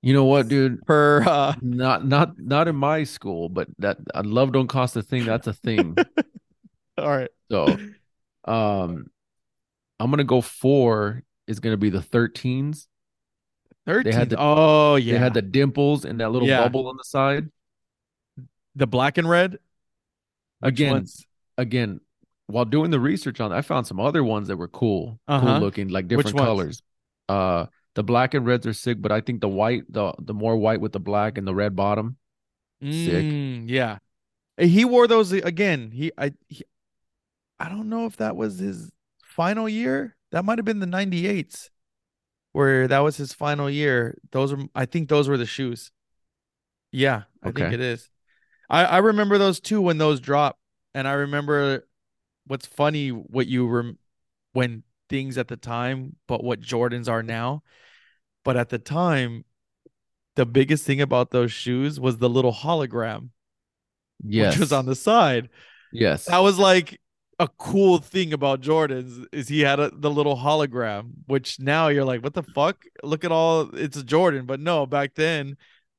You 0.00 0.14
know 0.14 0.24
what, 0.24 0.48
dude? 0.48 0.80
Per 0.86 1.22
uh 1.26 1.54
Not 1.60 2.06
not 2.06 2.38
not 2.38 2.68
in 2.68 2.76
my 2.76 3.02
school, 3.04 3.48
but 3.48 3.68
that 3.78 3.98
uh, 4.14 4.22
love 4.24 4.52
don't 4.52 4.68
cost 4.68 4.96
a 4.96 5.02
thing. 5.02 5.24
That's 5.24 5.48
a 5.48 5.52
thing. 5.52 5.96
all 6.98 7.08
right. 7.08 7.30
So, 7.50 7.66
um, 8.44 9.06
I'm 9.98 10.10
gonna 10.10 10.22
go 10.24 10.40
four. 10.40 11.24
Is 11.48 11.58
gonna 11.60 11.76
be 11.76 11.90
the 11.90 12.00
13s. 12.02 12.86
13. 13.86 14.12
had 14.12 14.30
the- 14.30 14.36
oh, 14.38 14.96
yeah. 14.96 15.14
They 15.14 15.18
had 15.18 15.34
the 15.34 15.42
dimples 15.42 16.04
and 16.04 16.20
that 16.20 16.30
little 16.30 16.46
Yeah. 16.46 16.62
bubble 16.62 16.88
on 16.88 16.96
the 16.96 17.04
side. 17.04 17.50
the 18.76 18.86
black 18.86 19.18
and 19.18 19.28
red. 19.28 19.58
Again, 20.62 21.06
again, 21.56 22.00
while 22.46 22.64
doing 22.64 22.90
the 22.90 23.00
research 23.00 23.40
on, 23.40 23.52
I 23.52 23.62
found 23.62 23.86
some 23.86 24.00
other 24.00 24.24
ones 24.24 24.48
that 24.48 24.56
were 24.56 24.68
cool, 24.68 25.20
Uh-huh. 25.28 25.46
cool 25.46 25.60
looking, 25.60 25.88
like 25.88 26.08
different 26.08 26.36
colors. 26.36 26.82
Uh, 27.28 27.66
the 27.94 28.02
black 28.02 28.34
and 28.34 28.46
reds 28.46 28.66
are 28.66 28.72
sick, 28.72 29.00
but 29.00 29.12
I 29.12 29.20
think 29.20 29.40
the 29.40 29.48
white, 29.48 29.84
the 29.92 30.14
the 30.18 30.34
more 30.34 30.56
white 30.56 30.80
with 30.80 30.92
the 30.92 31.00
black 31.00 31.36
and 31.36 31.46
the 31.46 31.54
red 31.54 31.76
bottom. 31.76 32.16
Sick. 32.82 33.24
Mm, 33.24 33.68
yeah. 33.68 33.98
He 34.56 34.84
wore 34.84 35.06
those 35.06 35.32
again. 35.32 35.90
He 35.90 36.12
I 36.16 36.32
he, 36.48 36.64
I 37.58 37.68
don't 37.68 37.88
know 37.88 38.06
if 38.06 38.16
that 38.18 38.36
was 38.36 38.58
his 38.58 38.90
final 39.24 39.68
year. 39.68 40.16
That 40.30 40.44
might 40.44 40.58
have 40.58 40.64
been 40.64 40.80
the 40.80 40.86
98s 40.86 41.70
where 42.52 42.88
that 42.88 43.00
was 43.00 43.16
his 43.16 43.32
final 43.32 43.68
year. 43.68 44.16
Those 44.30 44.52
are 44.52 44.58
I 44.74 44.86
think 44.86 45.08
those 45.08 45.28
were 45.28 45.36
the 45.36 45.46
shoes. 45.46 45.90
Yeah, 46.92 47.24
I 47.42 47.50
think 47.52 47.72
it 47.72 47.80
is. 47.80 48.08
I 48.68 48.84
I 48.84 48.98
remember 48.98 49.38
those 49.38 49.60
too 49.60 49.80
when 49.80 49.98
those 49.98 50.20
dropped. 50.20 50.58
And 50.94 51.06
I 51.06 51.12
remember 51.12 51.86
what's 52.46 52.66
funny 52.66 53.10
what 53.10 53.46
you 53.46 53.66
rem- 53.68 53.98
when 54.52 54.82
things 55.08 55.38
at 55.38 55.48
the 55.48 55.56
time 55.56 56.16
but 56.26 56.42
what 56.44 56.60
Jordans 56.60 57.08
are 57.08 57.22
now. 57.22 57.62
But 58.44 58.56
at 58.56 58.68
the 58.70 58.78
time 58.78 59.44
the 60.36 60.46
biggest 60.46 60.84
thing 60.84 61.00
about 61.00 61.30
those 61.30 61.52
shoes 61.52 61.98
was 61.98 62.18
the 62.18 62.28
little 62.28 62.52
hologram 62.52 63.30
Yes, 64.24 64.54
which 64.54 64.60
was 64.60 64.72
on 64.72 64.86
the 64.86 64.94
side. 64.96 65.48
yes, 65.92 66.26
That 66.26 66.38
was 66.38 66.58
like 66.58 67.00
a 67.38 67.48
cool 67.58 67.98
thing 67.98 68.32
about 68.32 68.60
Jordans 68.60 69.24
is 69.32 69.48
he 69.48 69.60
had 69.60 69.78
a, 69.78 69.90
the 69.90 70.10
little 70.10 70.36
hologram, 70.36 71.10
which 71.26 71.60
now 71.60 71.88
you're 71.88 72.04
like, 72.04 72.22
what 72.22 72.34
the 72.34 72.42
fuck? 72.42 72.84
Look 73.02 73.24
at 73.24 73.32
all 73.32 73.70
it's 73.74 73.96
a 73.96 74.04
Jordan, 74.04 74.44
but 74.46 74.60
no, 74.60 74.86
back 74.86 75.14
then 75.14 75.56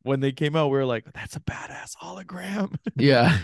when 0.10 0.22
they 0.22 0.32
came 0.32 0.56
out, 0.56 0.72
we 0.72 0.78
were 0.80 0.86
like, 0.86 1.06
that's 1.14 1.36
a 1.36 1.40
badass 1.40 1.96
hologram. 1.96 2.76
yeah. 2.96 3.38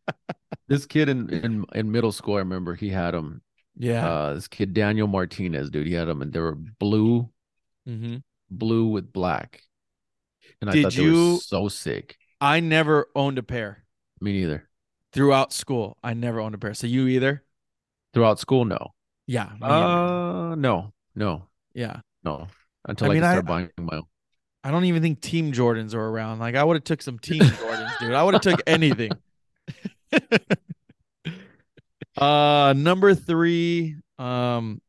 this 0.68 0.86
kid 0.86 1.10
in, 1.10 1.28
in 1.28 1.64
in 1.74 1.92
middle 1.92 2.12
school, 2.12 2.36
I 2.36 2.38
remember 2.38 2.74
he 2.74 2.88
had 2.88 3.12
them. 3.12 3.42
Yeah. 3.76 4.08
Uh, 4.08 4.34
this 4.34 4.48
kid 4.48 4.72
Daniel 4.72 5.06
Martinez, 5.06 5.68
dude, 5.68 5.86
he 5.86 5.92
had 5.92 6.08
them, 6.08 6.22
and 6.22 6.32
they 6.32 6.40
were 6.40 6.54
blue, 6.54 7.28
mm-hmm. 7.86 8.16
blue 8.50 8.86
with 8.86 9.12
black. 9.12 9.60
And 10.62 10.70
I 10.70 10.72
Did 10.72 10.82
thought 10.84 10.92
they 10.94 11.10
were 11.10 11.36
so 11.36 11.68
sick. 11.68 12.16
I 12.40 12.60
never 12.60 13.08
owned 13.14 13.36
a 13.36 13.42
pair 13.42 13.84
Me 14.22 14.32
neither. 14.32 14.66
throughout 15.12 15.52
school. 15.52 15.98
I 16.02 16.14
never 16.14 16.40
owned 16.40 16.54
a 16.54 16.58
pair. 16.58 16.72
So 16.72 16.86
you 16.86 17.06
either? 17.06 17.44
Throughout 18.14 18.40
school, 18.40 18.64
no. 18.64 18.94
Yeah. 19.26 19.50
Uh, 19.60 20.54
no, 20.56 20.94
no, 21.14 21.48
yeah. 21.74 22.00
no. 22.24 22.48
Until 22.86 23.08
I 23.08 23.10
I, 23.10 23.12
mean, 23.12 23.22
could 23.22 23.28
I- 23.28 23.40
buying 23.42 23.70
my 23.78 23.96
own. 23.98 24.04
I 24.68 24.70
don't 24.70 24.84
even 24.84 25.00
think 25.00 25.22
Team 25.22 25.52
Jordans 25.52 25.94
are 25.94 26.08
around. 26.08 26.40
Like 26.40 26.54
I 26.54 26.62
would 26.62 26.76
have 26.76 26.84
took 26.84 27.00
some 27.00 27.18
Team 27.18 27.40
Jordans, 27.40 27.98
dude. 28.00 28.12
I 28.12 28.22
would 28.22 28.34
have 28.34 28.42
took 28.42 28.60
anything. 28.66 29.12
uh 32.18 32.74
number 32.76 33.14
3, 33.14 33.96
um 34.18 34.82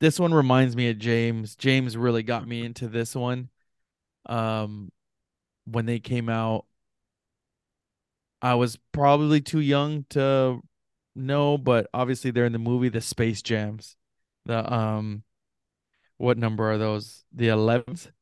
this 0.00 0.18
one 0.18 0.32
reminds 0.32 0.74
me 0.74 0.88
of 0.88 0.98
James. 0.98 1.54
James 1.54 1.98
really 1.98 2.22
got 2.22 2.48
me 2.48 2.64
into 2.64 2.88
this 2.88 3.14
one. 3.14 3.50
Um 4.24 4.90
when 5.66 5.84
they 5.84 5.98
came 5.98 6.30
out 6.30 6.64
I 8.40 8.54
was 8.54 8.78
probably 8.92 9.42
too 9.42 9.60
young 9.60 10.06
to 10.10 10.62
know, 11.14 11.58
but 11.58 11.88
obviously 11.92 12.30
they're 12.30 12.46
in 12.46 12.52
the 12.52 12.58
movie 12.58 12.88
The 12.88 13.02
Space 13.02 13.42
Jams. 13.42 13.96
The 14.46 14.72
um 14.72 15.24
what 16.16 16.38
number 16.38 16.72
are 16.72 16.78
those? 16.78 17.24
The 17.34 17.48
11th? 17.48 18.13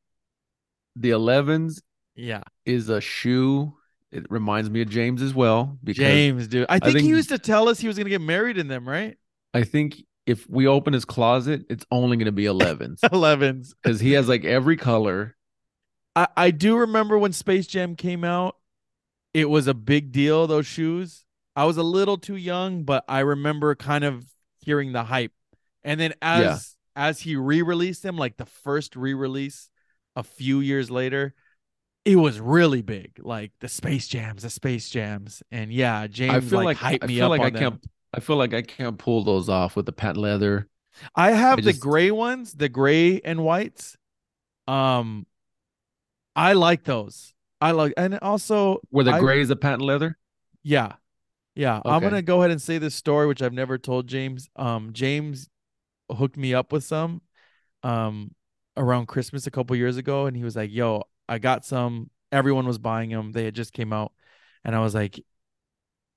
The 0.95 1.09
11s 1.11 1.81
Yeah. 2.15 2.43
is 2.65 2.89
a 2.89 3.01
shoe. 3.01 3.73
It 4.11 4.25
reminds 4.29 4.69
me 4.69 4.81
of 4.81 4.89
James 4.89 5.21
as 5.21 5.33
well 5.33 5.77
because 5.83 5.97
James, 6.03 6.47
dude. 6.47 6.67
I 6.69 6.77
think, 6.79 6.97
think- 6.97 7.03
he 7.05 7.09
used 7.09 7.29
to 7.29 7.39
tell 7.39 7.67
us 7.67 7.79
he 7.79 7.87
was 7.87 7.97
gonna 7.97 8.09
get 8.11 8.21
married 8.21 8.57
in 8.57 8.67
them, 8.67 8.87
right? 8.87 9.17
I 9.53 9.63
think 9.63 10.03
if 10.25 10.49
we 10.49 10.67
open 10.67 10.93
his 10.93 11.03
closet, 11.05 11.65
it's 11.69 11.85
only 11.91 12.15
going 12.17 12.25
to 12.27 12.31
be 12.31 12.45
11s 12.45 12.99
Elevens. 13.11 13.73
because 13.83 13.99
he 13.99 14.13
has 14.13 14.27
like 14.29 14.45
every 14.45 14.77
color. 14.77 15.35
I, 16.15 16.27
I 16.37 16.51
do 16.51 16.77
remember 16.77 17.17
when 17.17 17.33
Space 17.33 17.67
Jam 17.67 17.95
came 17.97 18.23
out, 18.23 18.55
it 19.33 19.49
was 19.49 19.67
a 19.67 19.73
big 19.73 20.11
deal, 20.13 20.47
those 20.47 20.65
shoes. 20.65 21.25
I 21.55 21.65
was 21.65 21.75
a 21.77 21.83
little 21.83 22.17
too 22.17 22.35
young, 22.37 22.83
but 22.83 23.03
I 23.09 23.19
remember 23.19 23.75
kind 23.75 24.03
of 24.05 24.25
hearing 24.59 24.93
the 24.93 25.03
hype. 25.03 25.33
And 25.83 25.99
then 25.99 26.13
as 26.21 26.41
Yeah. 26.95 27.03
as 27.09 27.19
he 27.19 27.35
re-released 27.35 28.01
them, 28.01 28.17
like 28.17 28.37
the 28.37 28.45
first 28.45 28.95
re-release 28.95 29.69
a 30.15 30.23
few 30.23 30.59
years 30.59 30.89
later, 30.91 31.33
it 32.05 32.15
was 32.17 32.39
really 32.39 32.81
big. 32.81 33.13
Like 33.19 33.51
the 33.59 33.67
Space 33.69 34.07
Jams, 34.07 34.43
the 34.43 34.49
Space 34.49 34.89
Jams. 34.89 35.41
And 35.51 35.71
yeah, 35.71 36.07
James 36.07 36.49
feel 36.49 36.63
like, 36.63 36.81
like- 36.81 37.01
hyped 37.01 37.03
I 37.03 37.07
me 37.07 37.15
feel 37.15 37.25
up 37.25 37.29
like 37.31 37.39
on 37.41 37.45
I 37.47 37.49
them. 37.51 37.59
can't- 37.73 37.85
I 38.15 38.19
feel 38.19 38.35
like 38.35 38.53
I 38.53 38.61
can't 38.61 38.97
pull 38.99 39.23
those 39.23 39.49
off 39.49 39.75
with 39.75 39.87
the 39.87 39.91
patent 39.91 40.17
leather. 40.19 40.67
I 41.15 41.31
have 41.31 41.57
I 41.57 41.61
the 41.61 41.71
just- 41.71 41.81
gray 41.81 42.11
ones, 42.11 42.53
the 42.53 42.69
gray 42.69 43.19
and 43.21 43.43
whites. 43.43 43.97
Um, 44.67 45.25
I 46.35 46.53
like 46.53 46.83
those. 46.83 47.33
I 47.59 47.71
like, 47.71 47.93
and 47.97 48.19
also 48.19 48.79
Where 48.89 49.03
the 49.05 49.13
I- 49.13 49.19
gray 49.19 49.41
is 49.41 49.47
the 49.47 49.55
patent 49.55 49.81
leather. 49.81 50.17
Yeah, 50.61 50.93
yeah. 51.55 51.81
I'm 51.85 52.01
gonna 52.01 52.21
go 52.21 52.39
ahead 52.39 52.51
and 52.51 52.61
say 52.61 52.77
this 52.77 52.93
story, 52.95 53.25
which 53.27 53.41
I've 53.41 53.53
never 53.53 53.77
told 53.79 54.07
James. 54.07 54.47
Um, 54.55 54.93
James 54.93 55.49
hooked 56.11 56.37
me 56.37 56.53
up 56.53 56.71
with 56.71 56.83
some, 56.83 57.21
um, 57.81 58.35
around 58.77 59.07
Christmas 59.07 59.47
a 59.47 59.51
couple 59.51 59.75
years 59.75 59.97
ago, 59.97 60.25
and 60.25 60.35
he 60.35 60.43
was 60.43 60.55
like, 60.55 60.71
"Yo, 60.71 61.03
I 61.27 61.39
got 61.39 61.65
some. 61.65 62.09
Everyone 62.31 62.65
was 62.67 62.77
buying 62.77 63.09
them. 63.09 63.31
They 63.31 63.45
had 63.45 63.55
just 63.55 63.73
came 63.73 63.93
out, 63.93 64.13
and 64.63 64.75
I 64.75 64.79
was 64.79 64.95
like." 64.95 65.23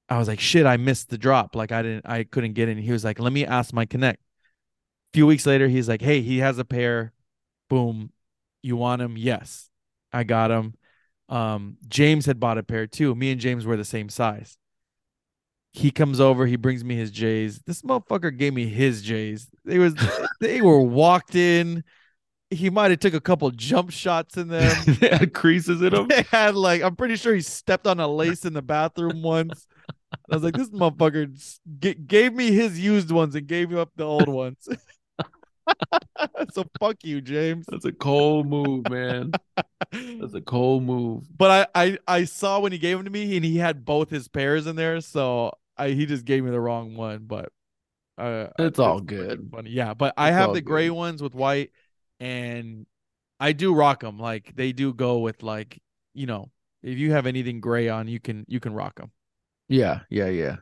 I 0.08 0.18
was 0.18 0.28
like, 0.28 0.38
shit, 0.38 0.66
I 0.66 0.76
missed 0.76 1.10
the 1.10 1.18
drop. 1.18 1.56
Like 1.56 1.72
I 1.72 1.82
didn't 1.82 2.06
I 2.06 2.24
couldn't 2.24 2.52
get 2.52 2.68
in. 2.68 2.78
He 2.78 2.92
was 2.92 3.04
like, 3.04 3.18
let 3.18 3.32
me 3.32 3.44
ask 3.44 3.72
my 3.74 3.86
connect. 3.86 4.20
A 4.20 5.14
few 5.14 5.26
weeks 5.26 5.46
later, 5.46 5.66
he's 5.68 5.88
like, 5.88 6.00
hey, 6.00 6.20
he 6.20 6.38
has 6.38 6.58
a 6.58 6.64
pair. 6.64 7.12
Boom. 7.68 8.12
You 8.62 8.76
want 8.76 9.02
him? 9.02 9.16
Yes. 9.16 9.68
I 10.12 10.24
got 10.24 10.50
him. 10.50 10.74
Um, 11.28 11.76
James 11.88 12.26
had 12.26 12.38
bought 12.38 12.58
a 12.58 12.62
pair 12.62 12.86
too. 12.86 13.14
Me 13.14 13.32
and 13.32 13.40
James 13.40 13.66
were 13.66 13.76
the 13.76 13.84
same 13.84 14.08
size. 14.08 14.58
He 15.72 15.90
comes 15.90 16.20
over, 16.20 16.46
he 16.46 16.56
brings 16.56 16.84
me 16.84 16.94
his 16.94 17.10
J's. 17.10 17.60
This 17.66 17.82
motherfucker 17.82 18.36
gave 18.36 18.54
me 18.54 18.66
his 18.66 19.02
J's. 19.02 19.48
They 19.64 19.78
was 19.78 19.94
they 20.40 20.62
were 20.62 20.80
walked 20.80 21.34
in. 21.34 21.84
He 22.50 22.70
might 22.70 22.90
have 22.92 23.00
took 23.00 23.14
a 23.14 23.20
couple 23.20 23.50
jump 23.50 23.90
shots 23.90 24.36
in 24.36 24.48
them. 24.48 24.76
they 25.00 25.08
had 25.08 25.34
creases 25.34 25.82
in 25.82 25.90
them. 25.94 26.08
They 26.08 26.22
had 26.30 26.54
like 26.54 26.82
I'm 26.82 26.96
pretty 26.96 27.16
sure 27.16 27.34
he 27.34 27.40
stepped 27.40 27.86
on 27.86 27.98
a 28.00 28.06
lace 28.08 28.44
in 28.44 28.52
the 28.52 28.62
bathroom 28.62 29.22
once. 29.22 29.66
I 30.30 30.34
was 30.36 30.42
like, 30.44 30.54
this 30.54 30.70
motherfucker 30.70 31.58
g- 31.80 31.94
gave 31.94 32.32
me 32.34 32.52
his 32.52 32.78
used 32.80 33.10
ones 33.10 33.34
and 33.34 33.46
gave 33.46 33.74
up 33.74 33.90
the 33.96 34.04
old 34.04 34.28
ones. 34.28 34.68
so 36.52 36.64
fuck 36.78 36.96
you, 37.02 37.20
James. 37.20 37.66
That's 37.68 37.84
a 37.84 37.92
cold 37.92 38.46
move, 38.48 38.88
man. 38.88 39.32
That's 39.92 40.34
a 40.34 40.40
cold 40.40 40.84
move. 40.84 41.24
But 41.36 41.68
I, 41.74 41.86
I 41.86 41.98
I 42.06 42.24
saw 42.24 42.60
when 42.60 42.72
he 42.72 42.78
gave 42.78 42.96
them 42.96 43.04
to 43.04 43.10
me 43.10 43.36
and 43.36 43.44
he 43.44 43.58
had 43.58 43.84
both 43.84 44.10
his 44.10 44.28
pairs 44.28 44.66
in 44.66 44.76
there, 44.76 45.00
so 45.00 45.52
I 45.76 45.90
he 45.90 46.06
just 46.06 46.24
gave 46.24 46.44
me 46.44 46.50
the 46.50 46.60
wrong 46.60 46.94
one. 46.96 47.24
But 47.26 47.50
uh, 48.18 48.48
It's 48.58 48.78
all 48.78 49.00
good. 49.00 49.48
funny. 49.52 49.70
Yeah, 49.70 49.94
but 49.94 50.14
I 50.16 50.30
have 50.30 50.52
the 50.54 50.60
gray 50.60 50.88
good. 50.88 50.94
ones 50.94 51.22
with 51.22 51.34
white, 51.34 51.70
and 52.20 52.86
I 53.40 53.52
do 53.52 53.74
rock 53.74 54.00
them. 54.00 54.18
Like 54.18 54.54
they 54.54 54.72
do 54.72 54.92
go 54.94 55.18
with 55.18 55.42
like 55.42 55.80
you 56.14 56.26
know 56.26 56.50
if 56.82 56.98
you 56.98 57.12
have 57.12 57.26
anything 57.26 57.60
gray 57.60 57.88
on, 57.88 58.08
you 58.08 58.20
can 58.20 58.44
you 58.48 58.60
can 58.60 58.72
rock 58.74 58.96
them. 58.98 59.10
Yeah, 59.68 60.00
yeah, 60.10 60.28
yeah. 60.28 60.56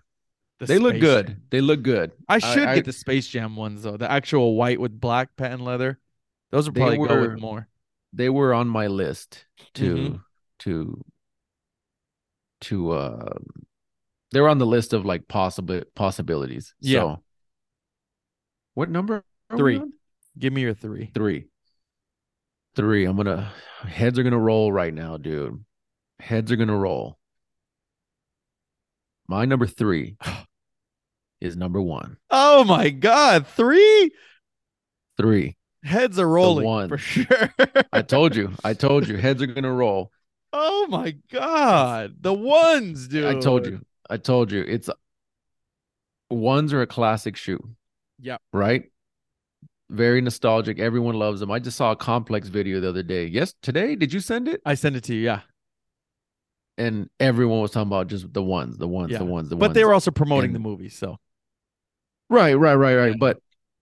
The 0.61 0.67
They 0.67 0.79
look 0.79 0.99
good. 1.01 1.27
Jam. 1.29 1.43
They 1.51 1.61
look 1.61 1.83
good. 1.83 2.13
I 2.29 2.39
should 2.39 2.67
I- 2.69 2.77
get 2.77 2.85
the 2.85 2.93
Space 2.93 3.27
Jam 3.29 3.57
ones 3.57 3.83
though. 3.83 3.97
The 3.97 4.11
actual 4.11 4.55
white 4.57 4.81
with 4.81 4.99
black 4.99 5.37
patent 5.37 5.63
leather. 5.63 5.99
Those 6.51 6.67
would 6.69 6.77
probably 6.77 6.99
go 6.99 7.21
with 7.21 7.41
more. 7.41 7.69
They 8.13 8.29
were 8.31 8.55
on 8.55 8.69
my 8.69 8.87
list 8.87 9.45
to 9.75 9.95
Mhm. 9.97 10.21
to 10.61 11.05
to 12.63 12.93
uh 12.93 13.39
they 14.31 14.41
were 14.41 14.49
on 14.49 14.59
the 14.59 14.67
list 14.67 14.93
of 14.93 15.05
like 15.05 15.29
possible 15.29 15.83
possibilities. 15.95 16.75
Yeah. 16.81 17.01
So 17.01 17.23
what 18.75 18.91
number? 18.91 19.25
Three. 19.57 19.81
Give 20.39 20.53
me 20.53 20.63
your 20.63 20.75
three. 20.75 21.11
Three. 21.15 21.47
Three. 22.77 23.05
I'm 23.05 23.17
gonna 23.17 23.53
heads 23.83 24.19
are 24.19 24.23
gonna 24.23 24.39
roll 24.39 24.73
right 24.73 24.93
now, 24.93 25.17
dude. 25.17 25.65
Heads 26.21 26.51
are 26.53 26.57
gonna 26.57 26.77
roll. 26.77 27.19
My 29.29 29.45
number 29.45 29.67
three 29.67 30.17
is 31.41 31.57
number 31.57 31.81
one. 31.81 32.17
Oh 32.31 32.65
my 32.65 32.91
god, 32.91 33.47
three 33.47 34.11
Three. 35.17 35.57
heads 35.85 36.19
are 36.19 36.29
rolling 36.29 36.67
one. 36.67 36.89
for 36.89 36.99
sure. 36.99 37.55
I 37.93 38.03
told 38.03 38.35
you. 38.35 38.53
I 38.65 38.75
told 38.75 39.07
you. 39.07 39.17
Heads 39.17 39.41
are 39.43 39.47
gonna 39.47 39.73
roll. 39.73 40.11
oh 40.53 40.87
my 40.89 41.13
god, 41.33 42.17
the 42.21 42.35
ones, 42.35 43.07
dude. 43.09 43.25
I 43.25 43.39
told 43.39 43.67
you. 43.67 43.81
I 44.11 44.17
told 44.17 44.51
you. 44.51 44.63
It's 44.63 44.91
ones 46.29 46.73
are 46.73 46.83
a 46.83 46.87
classic 46.87 47.37
shoe. 47.37 47.77
Yep. 48.21 48.41
Right? 48.53 48.91
Very 49.91 50.21
nostalgic. 50.21 50.79
Everyone 50.79 51.15
loves 51.15 51.41
them. 51.41 51.51
I 51.51 51.59
just 51.59 51.77
saw 51.77 51.93
a 51.93 51.97
complex 51.97 52.49
video 52.49 52.81
the 52.81 52.89
other 52.89 53.03
day. 53.03 53.27
Yes, 53.27 53.55
today. 53.63 53.95
Did 53.97 54.13
you 54.13 54.21
send 54.21 54.49
it? 54.49 54.61
I 54.65 54.75
sent 54.75 54.97
it 54.97 55.05
to 55.05 55.15
you, 55.15 55.21
yeah. 55.23 55.41
And 56.77 57.09
everyone 57.21 57.61
was 57.61 57.71
talking 57.71 57.89
about 57.89 58.09
just 58.09 58.33
the 58.33 58.43
ones, 58.43 58.79
the 58.79 58.89
ones, 58.89 59.13
Yeah. 59.13 59.19
the 59.19 59.25
ones, 59.27 59.49
the 59.49 59.57
But 59.57 59.67
ones. 59.69 59.75
they 59.75 59.85
were 59.85 59.95
also 59.95 60.11
promoting 60.11 60.49
And- 60.49 60.57
the 60.57 60.61
movie, 60.61 60.89
so 60.89 61.19
right, 62.29 62.55
right, 62.55 62.75
right, 62.75 62.97
right. 62.97 63.11
Yeah. 63.13 63.17
But 63.19 63.39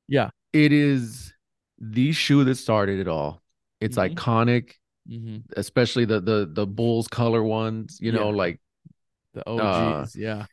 Yeah. 0.09 0.30
it 0.53 0.72
is 0.72 1.32
the 1.78 2.12
shoe 2.12 2.44
that 2.44 2.57
started 2.57 2.98
it 3.00 3.09
all. 3.09 3.40
It's 3.80 3.96
Mhm. 3.96 4.14
iconic, 4.14 4.72
mhm. 5.09 5.44
especially 5.57 6.05
the 6.05 6.20
the 6.20 6.50
the 6.53 6.66
Bulls 6.66 7.09
color 7.09 7.42
ones. 7.42 7.98
You 8.00 8.12
know, 8.12 8.28
Yeah. 8.30 8.36
like 8.36 8.61
the 9.34 9.48
OGs, 9.48 10.14
yeah. 10.16 10.46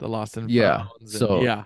The 0.00 0.08
Lost 0.08 0.36
and 0.36 0.46
Uh, 0.46 0.52
yeah, 0.52 0.86
and- 1.00 1.08
so- 1.08 1.42
yeah. 1.42 1.64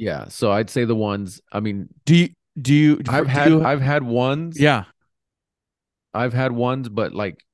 Yeah. 0.00 0.28
So 0.28 0.50
I'd 0.50 0.70
say 0.70 0.84
the 0.86 0.94
ones. 0.96 1.40
I 1.52 1.60
mean, 1.60 1.88
Do 2.06 2.16
you 2.16 2.28
do 2.60 2.74
you 2.74 3.00
I've 3.08 3.24
do 3.26 3.30
had 3.30 3.48
you- 3.50 3.64
I've 3.64 3.80
had 3.82 4.02
ones. 4.02 4.58
yeah 4.58 4.84
I've 6.14 6.32
had 6.32 6.52
ones, 6.52 6.88
but 6.88 7.14
like 7.14 7.44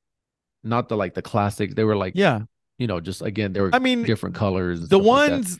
not 0.65 0.89
the 0.89 0.97
like 0.97 1.15
the 1.15 1.23
classics. 1.23 1.75
They 1.75 1.85
were 1.85 1.97
like 1.97 2.15
yeah. 2.17 2.41
you 2.79 2.87
know, 2.87 3.01
just 3.01 3.21
again 3.23 3.53
they 3.53 3.61
were 3.61 3.71
I 3.75 3.79
mean, 3.79 4.03
different 4.05 4.35
colors. 4.37 4.81
the 4.81 4.87
stuff 4.87 5.03
like 5.03 5.31
ones 5.31 5.59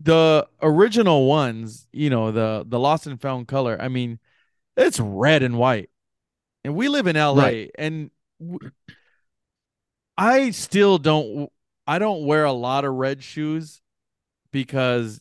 the 0.00 0.46
original 0.62 1.26
ones 1.26 1.86
you 1.92 2.08
know 2.08 2.30
the 2.30 2.64
the 2.68 2.78
lost 2.78 3.08
and 3.08 3.20
found 3.20 3.48
color 3.48 3.76
i 3.80 3.88
mean 3.88 4.20
it's 4.76 5.00
red 5.00 5.42
and 5.42 5.58
white 5.58 5.90
and 6.62 6.76
we 6.76 6.88
live 6.88 7.08
in 7.08 7.16
la 7.16 7.32
Right. 7.34 7.68
and 7.76 8.12
w- 8.40 8.70
i 10.16 10.50
still 10.52 10.98
don't 10.98 11.50
i 11.84 11.98
don't 11.98 12.24
wear 12.24 12.44
a 12.44 12.52
lot 12.52 12.84
of 12.84 12.94
red 12.94 13.24
shoes 13.24 13.82
because 14.52 15.20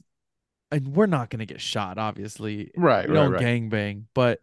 and 0.72 0.90
we're 0.96 1.06
not 1.08 1.30
going 1.30 1.40
to 1.40 1.46
get 1.46 1.62
shot 1.62 1.98
obviously 1.98 2.72
right, 2.76 3.08
we 3.08 3.16
right, 3.16 3.24
don't 3.24 3.32
right. 3.34 3.42
gang 3.42 3.70
bang 3.70 4.08
but 4.14 4.40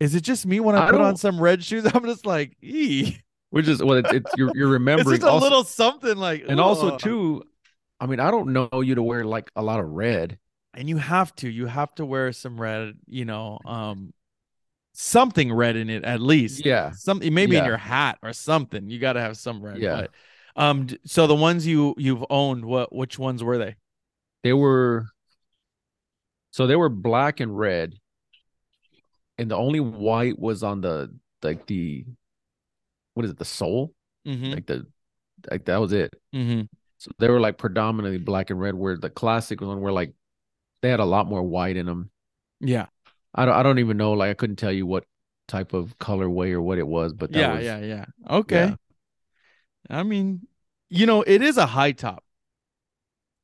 is 0.00 0.14
it 0.14 0.22
just 0.22 0.46
me 0.46 0.60
when 0.60 0.76
i, 0.76 0.86
I 0.88 0.90
put 0.90 1.00
on 1.00 1.06
don't- 1.08 1.16
some 1.16 1.40
red 1.40 1.62
shoes 1.64 1.86
i'm 1.94 2.04
just 2.04 2.26
like 2.26 2.56
ee. 2.62 3.18
Which 3.50 3.68
is 3.68 3.82
well, 3.82 3.98
it's, 3.98 4.12
it's 4.12 4.32
you're 4.36 4.50
you're 4.54 4.68
it's 4.72 4.72
remembering 4.72 5.20
just 5.20 5.22
a 5.26 5.30
also, 5.30 5.44
little 5.44 5.64
something 5.64 6.16
like 6.16 6.44
and 6.48 6.60
also 6.60 6.98
too. 6.98 7.44
I 8.00 8.06
mean, 8.06 8.20
I 8.20 8.30
don't 8.30 8.52
know 8.52 8.68
you 8.82 8.96
to 8.96 9.02
wear 9.02 9.24
like 9.24 9.50
a 9.56 9.62
lot 9.62 9.80
of 9.80 9.86
red. 9.86 10.38
and 10.74 10.88
you 10.88 10.98
have 10.98 11.34
to 11.36 11.48
you 11.48 11.66
have 11.66 11.94
to 11.94 12.04
wear 12.04 12.32
some 12.32 12.60
red 12.60 12.94
you 13.06 13.24
know 13.24 13.58
um 13.64 14.12
something 14.94 15.52
red 15.52 15.76
in 15.76 15.90
it 15.90 16.04
at 16.04 16.20
least 16.20 16.64
Yeah, 16.66 16.92
something 16.92 17.32
maybe 17.32 17.56
in 17.56 17.64
your 17.64 17.76
hat 17.78 18.18
or 18.22 18.32
something 18.32 18.90
you 18.90 18.98
got 18.98 19.14
to 19.14 19.20
have 19.20 19.36
some 19.38 19.62
red 19.62 19.78
Yeah. 19.78 19.94
but 20.02 20.10
um 20.56 20.88
so 21.06 21.26
the 21.26 21.34
ones 21.36 21.66
you 21.66 21.94
you've 21.98 22.24
owned 22.30 22.64
what 22.64 22.94
which 22.94 23.18
ones 23.18 23.44
were 23.44 23.58
they 23.58 23.76
they 24.42 24.52
were. 24.52 25.06
So 26.50 26.66
they 26.66 26.76
were 26.76 26.88
black 26.88 27.40
and 27.40 27.56
red, 27.56 27.94
and 29.38 29.50
the 29.50 29.56
only 29.56 29.80
white 29.80 30.38
was 30.38 30.62
on 30.62 30.80
the 30.80 31.14
like 31.42 31.66
the, 31.66 32.06
what 33.14 33.24
is 33.24 33.30
it? 33.30 33.38
The 33.38 33.44
sole, 33.44 33.92
mm-hmm 34.26 34.52
like 34.52 34.66
the, 34.66 34.86
like 35.50 35.66
that 35.66 35.76
was 35.76 35.92
it. 35.92 36.14
mm-hmm 36.34 36.62
So 36.98 37.10
they 37.18 37.28
were 37.28 37.40
like 37.40 37.58
predominantly 37.58 38.18
black 38.18 38.50
and 38.50 38.58
red. 38.58 38.74
Where 38.74 38.96
the 38.96 39.10
classic 39.10 39.60
one 39.60 39.80
were 39.80 39.92
like, 39.92 40.14
they 40.80 40.88
had 40.88 41.00
a 41.00 41.04
lot 41.04 41.26
more 41.26 41.42
white 41.42 41.76
in 41.76 41.86
them. 41.86 42.10
yeah 42.60 42.86
I 43.34 43.44
don't 43.44 43.54
I 43.54 43.62
don't 43.62 43.78
even 43.78 43.98
know. 43.98 44.12
Like 44.12 44.30
I 44.30 44.34
couldn't 44.34 44.56
tell 44.56 44.72
you 44.72 44.86
what 44.86 45.04
type 45.48 45.74
of 45.74 45.98
colorway 45.98 46.52
or 46.52 46.62
what 46.62 46.78
it 46.78 46.86
was, 46.86 47.12
but 47.12 47.32
that 47.32 47.38
yeah 47.38 47.54
was, 47.54 47.64
yeah 47.64 47.78
yeah 47.78 48.04
okay 48.30 48.68
yeah. 48.68 48.74
i 49.90 50.02
mean 50.02 50.40
you 50.88 51.06
know 51.06 51.22
it 51.22 51.42
is 51.42 51.56
a 51.56 51.66
high 51.66 51.92
top 51.92 52.24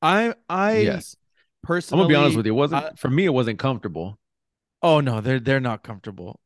i 0.02 0.34
i 0.48 0.78
yes. 0.78 1.16
personally 1.62 2.02
I'm 2.02 2.08
gonna 2.08 2.18
be 2.18 2.22
honest 2.24 2.36
with 2.36 2.46
you. 2.46 2.52
It 2.52 2.56
wasn't 2.56 2.84
I- 2.84 2.90
for 2.96 3.08
me. 3.08 3.24
It 3.24 3.32
wasn't 3.34 3.58
comfortable. 3.58 4.18
oh 4.82 5.00
no 5.00 5.20
they're 5.20 5.40
they're 5.40 5.60
not 5.60 5.82
comfortable 5.84 6.40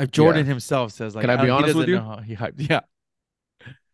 uh, 0.00 0.06
jordan 0.06 0.46
himself 0.46 0.92
says 0.92 1.14
like 1.14 1.22
Can 1.22 1.30
I 1.30 1.42
be 1.42 1.50
honest 1.50 1.76
with 1.76 1.88
you? 1.88 1.98
he 2.26 2.34
hyped 2.36 2.68
yeah 2.68 2.80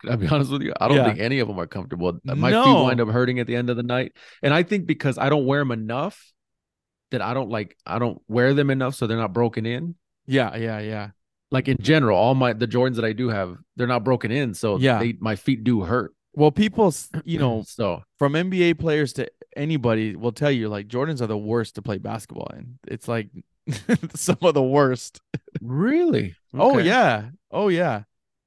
Can 0.01 0.11
I 0.13 0.17
be 0.17 0.27
honest 0.29 0.51
with 0.51 0.63
you? 0.63 0.73
I 0.81 0.89
don't 0.89 0.99
Yeah. 0.99 1.07
think 1.07 1.19
any 1.21 1.39
of 1.39 1.49
them 1.49 1.59
are 1.59 1.67
comfortable. 1.67 2.19
My 2.25 2.51
feet 2.51 2.83
wind 2.85 3.01
up 3.01 3.09
hurting 3.09 3.39
at 3.41 3.47
the 3.47 3.57
end 3.57 3.71
of 3.71 3.77
the 3.77 3.83
night, 3.83 4.13
and 4.43 4.53
I 4.53 4.63
think 4.63 4.87
because 4.87 5.17
I 5.17 5.29
don't 5.31 5.47
wear 5.47 5.61
them 5.61 5.71
enough, 5.73 6.33
that 7.11 7.23
I 7.23 7.33
don't 7.33 7.49
like. 7.49 7.77
I 7.87 7.99
don't 7.99 8.21
wear 8.29 8.53
them 8.53 8.69
enough, 8.71 8.95
so 8.97 9.07
they're 9.07 9.17
not 9.17 9.33
broken 9.33 9.65
in. 9.65 9.95
yeah 10.27 10.57
yeah 10.57 10.79
yeah 10.81 11.09
Like 11.51 11.69
in 11.69 11.79
general, 11.81 12.19
all 12.19 12.35
my 12.35 12.53
the 12.53 12.67
Jordans 12.69 12.97
that 12.97 13.05
I 13.07 13.13
do 13.15 13.29
have, 13.31 13.57
they're 13.77 13.87
not 13.87 14.05
broken 14.05 14.31
in, 14.31 14.53
so 14.53 14.77
Yeah. 14.79 14.99
they, 14.99 15.15
my 15.21 15.37
feet 15.37 15.65
do 15.65 15.81
hurt. 15.83 16.13
Well, 16.37 16.51
people, 16.51 16.93
you 17.25 17.39
know, 17.39 17.65
so 17.67 18.03
from 18.19 18.35
NBA 18.35 18.79
players 18.79 19.13
to 19.15 19.31
anybody 19.57 20.17
will 20.17 20.33
tell 20.33 20.51
you 20.51 20.69
like 20.69 20.89
Jordans 20.89 21.21
are 21.21 21.27
the 21.27 21.39
worst 21.39 21.77
to 21.77 21.83
play 21.83 21.99
basketball 21.99 22.51
in. 22.57 22.79
It's 22.87 23.09
like 23.09 23.29
some 24.15 24.39
of 24.43 24.55
the 24.55 24.63
worst. 24.63 25.21
really, 25.61 26.35
Oh 26.55 26.79
yeah. 26.79 27.31
Oh 27.51 27.69
yeah. 27.69 28.03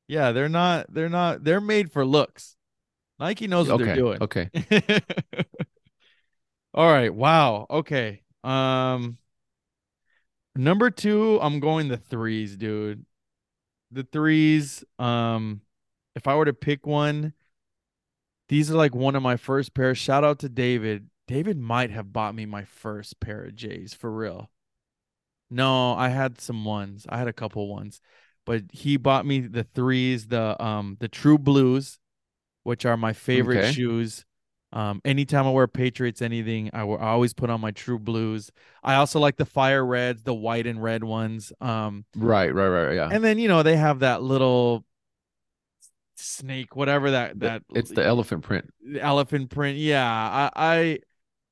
Yeah, 0.07 0.31
they're 0.31 0.49
not 0.49 0.93
they're 0.93 1.09
not 1.09 1.43
they're 1.43 1.61
made 1.61 1.91
for 1.91 2.05
looks. 2.05 2.55
Nike 3.19 3.47
knows 3.47 3.67
what 3.67 3.75
okay, 3.81 3.85
they're 3.85 3.95
doing. 3.95 4.21
okay. 4.21 4.49
All 6.73 6.89
right. 6.89 7.13
Wow. 7.13 7.65
Okay. 7.69 8.21
Um 8.43 9.17
number 10.55 10.89
2, 10.89 11.39
I'm 11.41 11.59
going 11.59 11.87
the 11.87 11.97
threes, 11.97 12.55
dude. 12.55 13.05
The 13.91 14.03
threes 14.03 14.83
um 14.99 15.61
if 16.15 16.27
I 16.27 16.35
were 16.35 16.45
to 16.45 16.53
pick 16.53 16.85
one 16.87 17.33
these 18.49 18.71
are 18.71 18.75
like 18.75 18.95
one 18.95 19.15
of 19.15 19.23
my 19.23 19.37
first 19.37 19.73
pairs. 19.73 19.97
Shout 19.97 20.23
out 20.23 20.39
to 20.39 20.49
David. 20.49 21.09
David 21.27 21.57
might 21.57 21.91
have 21.91 22.13
bought 22.13 22.35
me 22.35 22.45
my 22.45 22.63
first 22.63 23.19
pair 23.19 23.43
of 23.43 23.55
J's 23.55 23.93
for 23.93 24.11
real. 24.11 24.49
No, 25.49 25.93
I 25.93 26.09
had 26.09 26.39
some 26.41 26.65
ones. 26.65 27.05
I 27.09 27.17
had 27.17 27.27
a 27.27 27.33
couple 27.33 27.67
ones. 27.67 28.01
But 28.45 28.63
he 28.71 28.97
bought 28.97 29.25
me 29.25 29.41
the 29.41 29.63
threes, 29.63 30.27
the 30.27 30.61
um 30.63 30.97
the 30.99 31.09
true 31.09 31.37
blues, 31.37 31.99
which 32.63 32.85
are 32.85 32.95
my 32.97 33.13
favorite 33.13 33.57
Okay. 33.59 33.71
shoes. 33.73 34.23
Um, 34.73 35.01
anytime 35.05 35.45
I 35.47 35.51
wear 35.51 35.67
Patriots 35.67 36.21
anything, 36.21 36.69
I 36.73 36.83
will- 36.83 36.97
I 36.99 37.07
always 37.07 37.33
put 37.33 37.49
on 37.49 37.61
my 37.61 37.71
true 37.71 37.97
blues. 37.99 38.51
I 38.83 38.95
also 38.95 39.17
like 39.19 39.37
the 39.37 39.45
fire 39.45 39.85
reds, 39.85 40.23
the 40.23 40.33
white 40.33 40.67
and 40.67 40.83
red 40.83 41.05
ones. 41.05 41.53
Um, 41.61 42.05
Right, 42.15 42.53
right, 42.53 42.67
right, 42.67 42.93
yeah. 42.95 43.09
and 43.11 43.23
then 43.23 43.39
you 43.39 43.47
know 43.47 43.63
they 43.63 43.77
have 43.77 43.99
that 43.99 44.21
little 44.21 44.85
snake, 46.19 46.75
whatever 46.75 47.11
that 47.11 47.39
that 47.39 47.63
It's 47.73 47.91
the 47.91 48.05
elephant 48.05 48.43
print. 48.43 48.71
elephant 48.99 49.49
print. 49.49 49.77
Yeah, 49.77 50.05
I, 50.05 50.49
I 50.55 50.99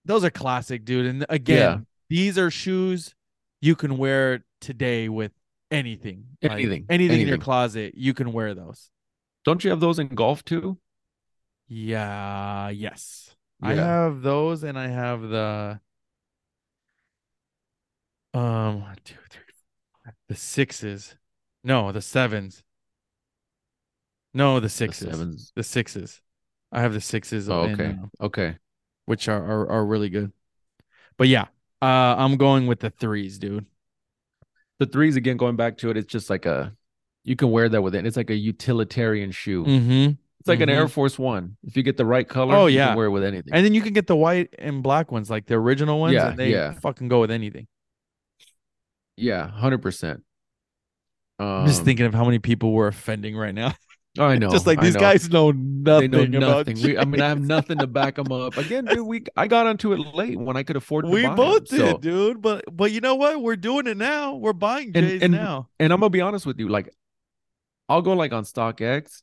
those 0.05 0.23
are 0.23 0.29
classic, 0.29 0.85
dude. 0.85 1.05
And 1.07 1.25
again, 1.29 1.57
Yeah. 1.57 1.77
these 2.09 2.37
are 2.37 2.49
shoes 2.51 3.15
you 3.61 3.75
can 3.75 3.97
wear 3.97 4.43
today 4.61 5.09
with 5.09 5.31
anything. 5.71 6.25
Like, 6.41 6.51
Anything, 6.53 6.85
anything 6.89 7.21
in 7.21 7.27
your 7.27 7.37
closet, 7.37 7.93
you 7.95 8.13
can 8.13 8.31
wear 8.33 8.53
those. 8.53 8.89
Don't 9.45 9.63
you 9.63 9.69
have 9.71 9.79
those 9.79 9.99
in 9.99 10.09
golf 10.09 10.43
too? 10.45 10.77
Yeah, 11.67 12.69
yes. 12.69 13.35
I 13.61 13.73
have 13.73 14.21
those 14.21 14.63
and 14.63 14.77
I 14.77 14.87
have 14.89 15.21
the 15.21 15.79
um 18.33 18.81
one, 18.81 18.97
two, 19.03 19.15
three, 19.29 19.43
four, 20.03 20.13
the 20.27 20.35
sixes. 20.35 21.15
No, 21.63 21.91
the 21.91 22.01
sevens. 22.01 22.63
No, 24.35 24.55
the 24.55 24.61
The 24.61 24.69
sixes. 24.69 25.09
sevens. 25.09 25.51
The 25.55 25.63
sixes. 25.63 26.21
I 26.71 26.81
have 26.81 26.93
the 26.93 27.01
sixes 27.01 27.49
Oh, 27.49 27.63
in, 27.63 27.73
okay. 27.73 27.97
uh, 28.19 28.25
Okay. 28.25 28.57
which 29.05 29.27
are, 29.29 29.41
are 29.43 29.69
are 29.71 29.85
really 29.85 30.09
good. 30.09 30.31
But 31.17 31.27
yeah, 31.29 31.45
uh 31.81 32.15
I'm 32.17 32.35
going 32.37 32.67
with 32.67 32.81
the 32.81 32.89
threes, 32.89 33.39
dude. 33.39 33.65
The 34.79 34.85
threes 34.85 35.15
again, 35.15 35.37
going 35.37 35.55
back 35.55 35.77
to 35.79 35.89
it, 35.89 35.97
it's 35.97 36.11
just 36.11 36.29
like 36.29 36.45
a 36.45 36.75
you 37.23 37.35
can 37.35 37.49
wear 37.49 37.69
that 37.69 37.81
with 37.81 37.95
it. 37.95 38.05
It's 38.05 38.17
like 38.17 38.29
a 38.29 38.35
utilitarian 38.35 39.31
shoe. 39.31 39.63
Mm-hmm. 39.65 40.11
It's 40.41 40.49
like 40.49 40.59
an 40.59 40.69
Air. 40.69 40.87
Force 40.87 41.17
One. 41.17 41.57
If 41.63 41.75
you 41.77 41.81
get 41.81 41.97
the 41.97 42.05
right 42.05 42.27
color, 42.27 42.53
Oh, 42.55 42.65
you 42.67 42.77
yeah. 42.77 42.87
can 42.89 42.97
wear 42.97 43.07
it 43.07 43.11
with 43.11 43.23
anything. 43.23 43.51
And 43.53 43.65
then 43.65 43.73
you 43.73 43.81
can 43.81 43.93
get 43.93 44.05
the 44.05 44.15
white 44.15 44.53
and 44.59 44.83
black 44.83 45.11
ones, 45.11 45.27
like 45.29 45.47
the 45.47 45.55
original 45.55 45.99
ones, 45.99 46.13
Yeah, 46.13 46.29
and 46.29 46.37
they 46.37 46.51
yeah. 46.51 46.73
fucking 46.73 47.07
go 47.07 47.21
with 47.21 47.31
anything. 47.31 47.65
yeah, 49.17 49.47
hundred 49.49 49.81
percent. 49.81 50.23
Um, 51.39 51.47
I'm 51.47 51.67
just 51.67 51.83
thinking 51.83 52.05
of 52.05 52.13
how 52.13 52.25
many 52.25 52.39
people 52.39 52.73
we're 52.73 52.87
offending 52.87 53.35
right 53.37 53.55
now. 53.55 53.73
I 54.17 54.35
know. 54.39 54.49
just 54.49 54.65
like 54.67 54.79
these 54.81 54.93
know. 54.93 54.99
guys 54.99 55.29
know 55.29 55.51
nothing. 55.51 56.11
They 56.11 56.17
nothing 56.17 56.31
know 56.31 56.37
about 56.37 56.67
nothing. 56.67 56.81
We, 56.83 56.97
I 56.97 57.05
mean, 57.05 57.21
I 57.21 57.27
have 57.29 57.41
nothing 57.41 57.77
to 57.79 57.87
back 57.87 58.15
them 58.15 58.31
up. 58.31 58.57
Again, 58.57 58.85
dude, 58.85 59.05
we 59.05 59.23
I 59.35 59.47
got 59.47 59.67
onto 59.67 59.93
it 59.93 59.99
late 60.15 60.39
when 60.39 60.55
I 60.57 60.63
could 60.63 60.75
afford 60.75 61.05
to 61.05 61.11
do 61.11 61.17
it. 61.17 61.29
We 61.29 61.35
both 61.35 61.65
did, 61.65 61.79
so- 61.79 61.97
dude. 61.97 62.41
But 62.41 62.63
but 62.75 62.91
you 62.91 63.01
know 63.01 63.15
what? 63.15 63.41
We're 63.41 63.55
doing 63.55 63.87
it 63.87 63.97
now. 63.97 64.35
We're 64.35 64.53
buying 64.53 64.91
And- 64.95 65.05
Jays 65.07 65.21
and- 65.21 65.33
now. 65.33 65.69
And 65.79 65.91
I'm 65.93 65.99
gonna 65.99 66.09
be 66.09 66.21
honest 66.21 66.45
with 66.45 66.59
you, 66.59 66.69
like 66.69 66.93
I'll 67.89 68.01
go 68.01 68.13
like 68.13 68.33
on 68.33 68.43
StockX 68.45 69.21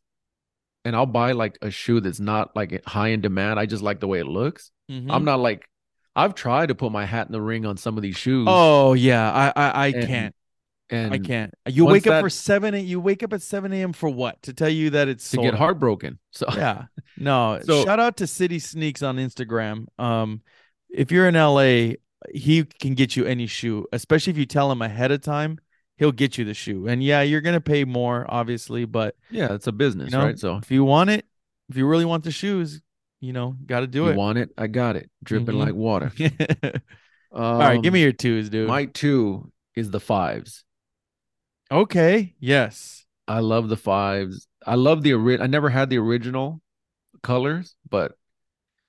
and 0.85 0.95
I'll 0.95 1.07
buy 1.07 1.33
like 1.33 1.59
a 1.63 1.71
shoe 1.71 2.01
that's 2.01 2.21
not 2.21 2.55
like 2.55 2.85
high 2.87 3.09
in 3.09 3.21
demand. 3.21 3.59
I 3.59 3.67
just 3.67 3.83
like 3.83 4.01
the 4.01 4.09
way 4.09 4.21
it 4.21 4.27
looks. 4.27 4.71
Mhm. 4.91 5.07
I'm 5.11 5.25
not 5.25 5.41
like 5.41 5.69
I've 6.15 6.35
tried 6.35 6.67
to 6.69 6.75
put 6.75 6.93
my 6.93 7.07
hat 7.07 7.27
in 7.27 7.33
the 7.33 7.41
ring 7.41 7.65
on 7.65 7.77
some 7.79 7.97
of 7.97 8.03
these 8.03 8.17
shoes. 8.17 8.47
Oh 8.49 8.93
yeah, 8.93 9.33
I 9.33 9.53
I, 9.57 9.71
I 9.71 9.87
And- 9.89 10.07
can't. 10.07 10.35
And 10.93 11.13
I 11.15 11.19
can't. 11.19 11.53
You 11.67 11.87
wake 11.87 12.07
up 12.07 12.13
that- 12.13 12.21
for 12.23 12.31
seven. 12.31 12.75
You 12.87 13.01
wake 13.01 13.23
up 13.23 13.33
at 13.33 13.43
seven 13.43 13.73
a.m. 13.73 13.93
for 13.93 14.09
what? 14.09 14.41
To 14.43 14.53
tell 14.53 14.69
you 14.69 14.91
that 14.91 15.09
it's 15.09 15.31
to 15.31 15.39
get 15.39 15.55
out. 15.55 15.59
heartbroken. 15.59 16.19
So 16.31 16.47
Yeah. 16.55 16.85
No. 17.19 17.61
So- 17.65 17.85
shout 17.85 18.01
out 18.01 18.17
to 18.19 18.27
City 18.27 18.59
Sneaks 18.59 19.03
on 19.03 19.17
Instagram. 19.17 19.87
Um, 19.99 20.43
if 20.91 21.11
you're 21.13 21.29
in 21.29 21.35
LA, 21.35 21.95
he 22.35 22.65
can 22.65 22.95
get 22.95 23.17
you 23.17 23.25
any 23.27 23.47
shoe, 23.47 23.87
especially 23.93 24.31
if 24.33 24.39
you 24.39 24.47
tell 24.47 24.71
him 24.71 24.83
ahead 24.83 25.11
of 25.11 25.21
time. 25.23 25.59
He'll 25.99 26.13
get 26.13 26.37
you 26.39 26.45
the 26.45 26.55
shoe, 26.55 26.89
and 26.89 27.03
yeah, 27.03 27.23
you're 27.23 27.43
gonna 27.43 27.61
pay 27.61 27.85
more, 27.85 28.27
obviously, 28.29 28.87
but 28.87 29.15
yeah, 29.31 29.53
it's 29.55 29.67
a 29.69 29.73
business, 29.73 30.11
you 30.11 30.19
know, 30.19 30.25
right? 30.25 30.39
So 30.39 30.57
if 30.57 30.71
you 30.71 30.85
want 30.85 31.11
it, 31.11 31.25
if 31.69 31.77
you 31.77 31.87
really 31.87 32.05
want 32.07 32.25
the 32.25 32.33
shoes, 32.33 32.81
you 33.21 33.33
know, 33.33 33.55
got 33.67 33.81
to 33.81 33.87
do 33.87 34.05
you 34.05 34.09
it. 34.09 34.17
want 34.17 34.39
it, 34.39 34.51
I 34.59 34.67
got 34.67 34.97
it, 34.97 35.11
dripping 35.23 35.55
Mhm. 35.57 35.59
like 35.61 35.75
water. 35.75 36.11
All 37.33 37.59
right, 37.59 37.81
give 37.81 37.91
Um, 37.91 37.95
me 37.95 38.03
your 38.03 38.13
twos, 38.13 38.49
dude. 38.51 38.69
my 38.69 38.87
two 38.87 39.51
is 39.77 39.91
the 39.91 40.01
fives. 40.01 40.65
Okay. 41.73 42.35
Yes. 42.39 43.05
I 43.27 43.41
love 43.41 43.69
the 43.69 43.77
fives. 43.77 44.47
I 44.67 44.75
love 44.75 45.03
the 45.03 45.15
ori- 45.15 45.41
I 45.41 45.47
never 45.47 45.71
had 45.71 45.91
the 45.91 45.99
original 45.99 46.61
colors, 47.23 47.75
but 47.89 48.13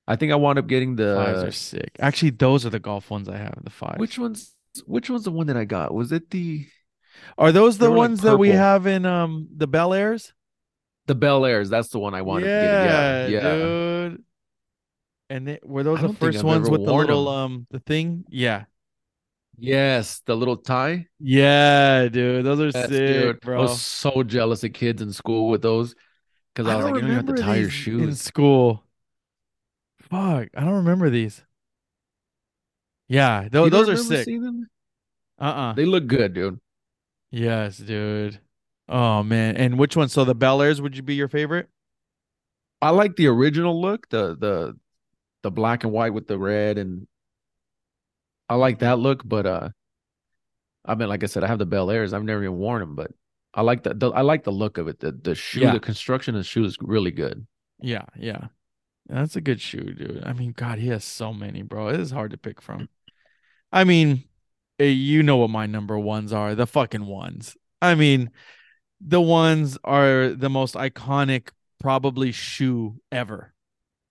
I 0.07 0.15
think 0.15 0.31
I 0.31 0.35
wound 0.35 0.60
up 0.60 0.68
getting 0.68 0.95
the 0.95 1.15
Fives 1.15 1.43
are 1.43 1.51
sick. 1.51 1.95
Actually, 1.99 2.31
those 2.31 2.65
are 2.65 2.69
the 2.69 2.80
golf 2.80 3.10
ones 3.10 3.30
I 3.30 3.38
have. 3.38 3.57
The 3.64 3.69
fives. 3.69 3.99
which 3.99 4.19
one's 4.19 4.53
which 4.85 5.10
one's 5.10 5.23
the 5.23 5.31
one 5.31 5.47
that 5.47 5.57
I 5.57 5.65
got? 5.65 5.93
Was 5.93 6.11
it 6.11 6.30
the 6.30 6.65
are 7.38 7.51
those 7.51 7.77
the 7.77 7.89
were 7.89 7.97
like 7.97 8.10
ones 8.10 8.22
that 8.22 8.38
we 8.38 8.49
have 8.49 8.85
in 8.88 9.05
um 9.05 9.47
the 9.55 9.68
Bel 9.68 9.93
Airs? 9.93 10.34
the 11.05 11.15
Bel 11.15 11.45
Airs? 11.45 11.69
That's 11.69 11.89
the 11.89 11.99
one 11.99 12.14
I 12.14 12.22
wanted 12.22 12.47
yeah, 12.47 13.26
to 13.26 13.31
get. 13.31 13.43
Yeah, 13.43 13.49
yeah. 13.49 13.55
dude. 13.55 14.23
And 15.30 15.47
they, 15.47 15.60
were 15.64 15.84
those 15.84 16.01
the 16.01 16.14
first 16.14 16.43
ones 16.43 16.69
with 16.69 16.85
the 16.85 16.93
little 16.93 17.30
'em. 17.30 17.35
um 17.35 17.68
the 17.72 17.80
thing? 17.80 18.26
Yeah. 18.30 18.65
Yes, 19.57 20.19
the 20.25 20.35
little 20.35 20.57
tie. 20.57 21.07
Yeah, 21.19 22.07
dude. 22.09 22.45
Those 22.45 22.59
are 22.59 22.71
Yes, 22.73 22.88
sick, 22.89 23.07
dude. 23.07 23.39
I 23.45 23.57
was 23.57 23.81
so 23.81 24.23
jealous 24.23 24.63
of 24.63 24.73
kids 24.73 25.01
in 25.01 25.13
school 25.13 25.49
with 25.49 25.61
those 25.61 25.95
because 26.53 26.67
I, 26.67 26.75
was 26.75 26.85
like, 26.85 26.95
you 26.95 27.01
don't 27.01 27.11
have 27.11 27.25
to 27.27 27.34
tie 27.34 27.55
your 27.57 27.69
these 27.69 27.88
in 27.88 28.15
school. 28.15 28.84
Fuck, 30.01 30.49
I 30.55 30.61
don't 30.61 30.75
remember 30.75 31.09
these. 31.09 31.43
Yeah, 33.07 33.43
You 33.43 33.49
those 33.69 33.89
are 33.89 33.97
sick. 33.97 34.25
them? 34.25 34.69
Uh-uh. 35.39 35.73
They 35.73 35.85
look 35.85 36.07
good, 36.07 36.34
dude. 36.34 36.59
Yes, 37.31 37.77
dude. 37.77 38.39
Oh 38.89 39.23
man. 39.23 39.55
And 39.57 39.77
which 39.80 39.95
one? 39.95 40.09
So 40.09 40.25
the 40.25 40.35
Bel 40.35 40.61
Airs 40.61 40.81
would 40.81 40.95
you 40.95 41.03
be 41.03 41.15
your 41.15 41.27
favorite? 41.27 41.69
I 42.81 42.89
like 42.89 43.15
the 43.15 43.27
original 43.27 43.80
look, 43.81 44.09
the 44.09 44.35
the 44.35 44.77
the 45.41 45.51
black 45.51 45.84
and 45.84 45.93
white 45.93 46.13
with 46.13 46.27
the 46.27 46.38
red, 46.38 46.77
and 46.77 47.07
I 48.49 48.56
like 48.56 48.80
that 48.80 48.99
look. 48.99 49.22
But 49.26 49.45
uh, 49.45 49.70
I 50.86 50.95
mean, 50.95 51.10
like 51.10 51.24
I 51.24 51.28
said, 51.28 51.44
I 51.44 51.48
have 51.48 51.60
the 51.60 51.65
Bel 51.65 51.90
Airs. 51.91 52.14
I've 52.14 52.24
never 52.24 52.44
even 52.44 52.57
worn 52.57 52.82
them, 52.82 52.95
but 52.95 53.11
I 53.53 53.61
like 53.61 53.84
the, 53.84 53.94
the 53.94 54.10
I 54.10 54.22
like 54.22 54.44
the 54.44 54.52
look 54.52 54.78
of 54.78 54.88
it. 54.88 54.99
The 54.99 55.11
the 55.11 55.36
shoe, 55.36 55.61
Yeah. 55.61 55.74
the 55.74 55.80
construction 55.80 56.36
of 56.36 56.40
the 56.40 56.45
shoe 56.45 56.65
is 56.65 56.78
really 56.82 57.11
good. 57.11 57.45
Yeah, 57.80 58.06
yeah. 58.18 58.48
That's 59.07 59.36
a 59.36 59.41
good 59.41 59.60
shoe, 59.60 59.94
dude. 59.94 60.24
I 60.26 60.32
mean, 60.34 60.53
God, 60.56 60.80
he 60.80 60.88
has 60.88 61.03
so 61.03 61.34
many, 61.34 61.61
bro. 61.61 61.90
It 61.90 61.99
is 61.99 62.11
hard 62.11 62.32
to 62.32 62.38
pick 62.38 62.61
from. 62.61 62.88
I 63.72 63.84
mean, 63.84 64.24
eh, 64.80 64.86
you 64.86 65.24
know 65.24 65.38
what 65.38 65.49
my 65.49 65.65
number 65.65 65.99
ones 65.99 66.32
are, 66.32 66.56
the 66.56 66.65
fucking 66.68 67.06
ones. 67.06 67.57
I 67.82 67.95
mean, 67.95 68.32
the 69.02 69.20
ones 69.20 69.78
are 69.84 70.30
the 70.30 70.49
most 70.49 70.76
iconic, 70.76 71.49
probably 71.82 72.32
shoe 72.32 73.02
ever. 73.11 73.53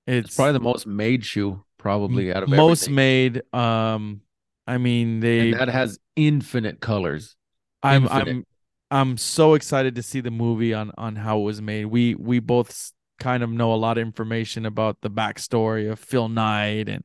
It's, 0.06 0.26
It's 0.28 0.36
probably 0.36 0.52
the 0.52 0.60
most 0.60 0.86
made 0.86 1.24
shoe, 1.24 1.64
probably 1.82 2.32
out 2.32 2.42
of 2.42 2.48
most 2.48 2.88
everything. 2.88 2.94
made. 2.94 3.42
Um, 3.54 4.22
I 4.66 4.78
mean, 4.78 5.20
they. 5.20 5.40
and 5.40 5.52
that 5.52 5.68
has 5.68 5.98
infinite 6.16 6.80
colors. 6.80 7.36
I'm 7.82 8.06
infinite. 8.06 8.38
I'm 8.38 8.46
I'm 8.90 9.16
so 9.16 9.54
excited 9.54 9.94
to 9.96 10.02
see 10.02 10.20
the 10.20 10.30
movie 10.30 10.74
on 10.74 10.92
on 10.98 11.16
how 11.16 11.40
it 11.40 11.42
was 11.42 11.60
made. 11.62 11.86
We 11.86 12.14
we 12.14 12.40
both 12.40 12.92
kind 13.18 13.42
of 13.42 13.50
know 13.50 13.72
a 13.72 13.76
lot 13.76 13.98
of 13.98 14.02
information 14.02 14.66
about 14.66 15.00
the 15.02 15.10
backstory 15.10 15.90
of 15.90 15.98
Phil 15.98 16.28
Knight 16.28 16.88
and 16.88 17.04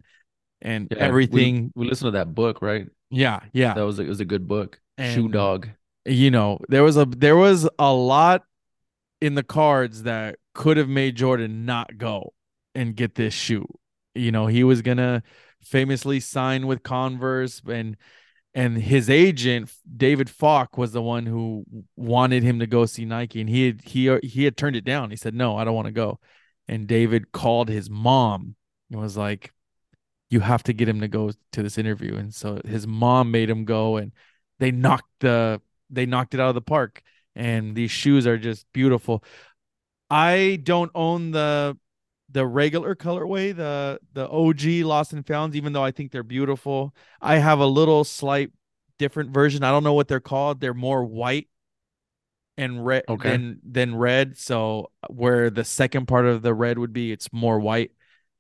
and 0.62 0.88
Yeah, 0.92 0.98
everything. 1.00 1.72
We, 1.76 1.88
listened 1.88 2.08
to 2.08 2.12
that 2.18 2.34
book, 2.36 2.62
right? 2.62 2.88
yeah, 3.10 3.42
yeah. 3.54 3.74
That 3.74 3.84
was 3.84 4.00
a, 4.00 4.04
it 4.04 4.10
was 4.10 4.20
a 4.20 4.26
good 4.26 4.48
book. 4.48 4.80
Shoe 5.00 5.30
Dog. 5.30 5.70
You 6.06 6.32
know, 6.32 6.60
there 6.70 6.84
was 6.84 6.98
a 6.98 7.06
there 7.06 7.36
was 7.36 7.70
a 7.78 7.94
lot 7.94 8.44
in 9.22 9.36
the 9.36 9.44
cards 9.44 10.04
that 10.04 10.38
could 10.54 10.78
have 10.78 10.90
made 10.90 11.16
Jordan 11.16 11.66
not 11.66 11.98
go 11.98 12.34
and 12.76 12.96
get 12.96 13.16
this 13.16 13.34
shoe. 13.34 13.68
You 14.18 14.32
know, 14.32 14.48
he 14.48 14.64
was 14.64 14.82
gonna 14.82 15.24
famously 15.62 16.20
sign 16.20 16.68
with 16.68 16.84
Converse 16.84 17.62
and 17.68 17.98
and 18.54 18.78
his 18.78 19.10
agent 19.10 19.72
David 19.96 20.30
Falk 20.30 20.78
was 20.78 20.92
the 20.92 21.02
one 21.02 21.26
who 21.26 21.66
wanted 21.96 22.44
him 22.44 22.60
to 22.60 22.68
go 22.68 22.86
see 22.86 23.06
Nike 23.06 23.42
and 23.42 23.50
he 23.50 23.68
had 23.68 23.82
he 23.84 24.18
he 24.24 24.44
had 24.46 24.58
turned 24.58 24.76
it 24.76 24.86
down. 24.86 25.12
He 25.12 25.16
said, 25.18 25.34
"No, 25.36 25.58
I 25.58 25.64
don't 25.64 25.76
want 25.76 25.88
to 25.88 25.92
go." 25.92 26.20
And 26.68 26.88
David 26.88 27.32
called 27.32 27.70
his 27.70 27.90
mom 27.90 28.56
and 28.92 29.00
was 29.00 29.18
like, 29.18 29.54
"You 30.30 30.40
have 30.42 30.64
to 30.64 30.74
get 30.74 30.90
him 30.90 31.02
to 31.02 31.08
go 31.08 31.32
to 31.54 31.64
this 31.64 31.78
interview." 31.78 32.16
And 32.16 32.34
so 32.34 32.62
his 32.66 32.88
mom 32.88 33.32
made 33.32 33.50
him 33.50 33.66
go 33.66 33.98
and 33.98 34.12
they 34.60 34.72
knocked 34.72 35.10
the 35.20 35.62
they 35.90 36.06
knocked 36.06 36.34
it 36.34 36.40
out 36.40 36.50
of 36.50 36.56
the 36.56 36.62
park 36.62 37.02
and 37.36 37.76
these 37.76 37.92
shoes 37.92 38.28
are 38.28 38.38
just 38.38 38.66
beautiful. 38.74 39.24
I 40.10 40.60
don't 40.64 40.92
own 40.96 41.32
the 41.32 41.78
the 42.32 42.46
regular 42.46 42.96
colorway, 42.96 43.56
the 43.56 44.00
the 44.14 44.28
OG 44.28 44.84
Lost 44.86 45.14
and 45.14 45.26
Founds, 45.26 45.56
even 45.56 45.74
though 45.74 45.84
I 45.84 45.92
think 45.92 46.12
they're 46.12 46.24
beautiful. 46.24 46.94
I 47.22 47.38
have 47.38 47.60
a 47.60 47.66
little 47.66 48.04
slight 48.04 48.52
different 49.00 49.32
version. 49.32 49.64
I 49.64 49.72
don't 49.72 49.84
know 49.84 49.94
what 49.94 50.08
they're 50.08 50.20
called. 50.20 50.60
They're 50.60 50.74
more 50.74 51.04
white 51.04 51.48
and 52.58 52.86
red 52.86 53.04
Okay. 53.08 53.30
than 53.30 53.60
than 53.64 53.96
red. 53.96 54.38
So 54.38 54.92
where 55.10 55.50
the 55.50 55.64
second 55.64 56.08
part 56.08 56.26
of 56.26 56.42
the 56.42 56.54
red 56.54 56.78
would 56.80 56.94
be, 56.94 57.12
it's 57.12 57.32
more 57.32 57.60
white. 57.60 57.92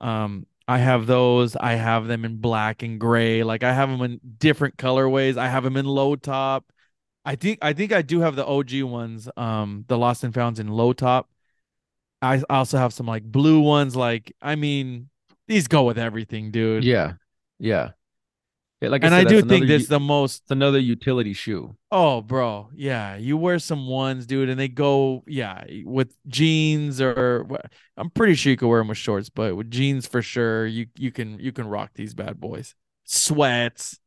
Um, 0.01 0.47
I 0.68 0.80
have 0.80 1.07
those. 1.07 1.55
I 1.55 1.73
have 1.73 2.07
them 2.07 2.26
in 2.26 2.38
black 2.38 2.84
and 2.84 2.99
gray. 2.99 3.43
Like 3.43 3.64
I 3.64 3.73
have 3.73 3.89
them 3.89 4.01
in 4.01 4.19
different 4.38 4.77
colorways. 4.77 5.38
I 5.38 5.47
have 5.47 5.64
them 5.64 5.77
in 5.77 5.85
low 5.85 6.15
top. 6.15 6.72
I 7.26 7.35
think 7.35 7.59
I 7.61 7.73
think 7.73 7.91
I 7.93 8.01
do 8.01 8.22
have 8.22 8.35
the 8.35 8.45
OG 8.45 8.84
ones. 8.84 9.30
Um, 9.38 9.85
the 9.88 9.97
Lost 9.97 10.23
and 10.23 10.34
Founds 10.34 10.59
in 10.59 10.68
low 10.68 10.93
top. 10.93 11.30
I 12.22 12.41
also 12.49 12.77
have 12.77 12.94
some 12.94 13.06
like 13.06 13.23
blue 13.23 13.60
ones. 13.60 13.95
Like 13.95 14.34
I 14.41 14.56
mean, 14.56 15.10
these 15.48 15.68
go 15.68 15.84
with 15.84 15.98
everything, 15.98 16.52
dude. 16.52 16.84
Yeah. 16.84 17.14
Yeah. 17.60 17.91
Yeah, 18.80 18.89
like 18.89 19.03
and 19.03 19.15
I, 19.15 19.22
I, 19.22 19.23
do 19.23 19.41
think 19.41 19.65
this 19.65 19.84
u- 19.84 19.88
the 19.88 19.99
most 19.99 20.44
it's 20.44 20.52
another 20.52 20.77
utility 20.77 21.34
shoe. 21.34 21.76
Oh, 21.91 22.22
bro, 22.22 22.69
yeah. 22.76 23.15
You 23.15 23.35
wear 23.35 23.57
some 23.57 23.88
ones, 23.88 24.27
dude, 24.27 24.49
and 24.49 24.60
they 24.60 24.68
go, 24.68 25.23
yeah, 25.26 25.64
with 25.84 26.15
jeans 26.27 27.02
or 27.02 27.48
I'm 27.98 28.11
pretty 28.11 28.35
sure 28.35 28.52
you 28.52 28.57
could 28.57 28.68
wear 28.68 28.80
them 28.80 28.89
with 28.89 28.99
shorts, 28.99 29.30
but 29.30 29.56
with 29.56 29.72
jeans 29.72 30.06
for 30.06 30.22
sure, 30.22 30.68
you 30.68 30.88
you 30.95 31.11
can 31.11 31.39
you 31.39 31.52
can 31.52 31.68
rock 31.68 31.91
these 31.95 32.14
bad 32.14 32.39
boys. 32.39 32.76
Sweats. 33.06 33.99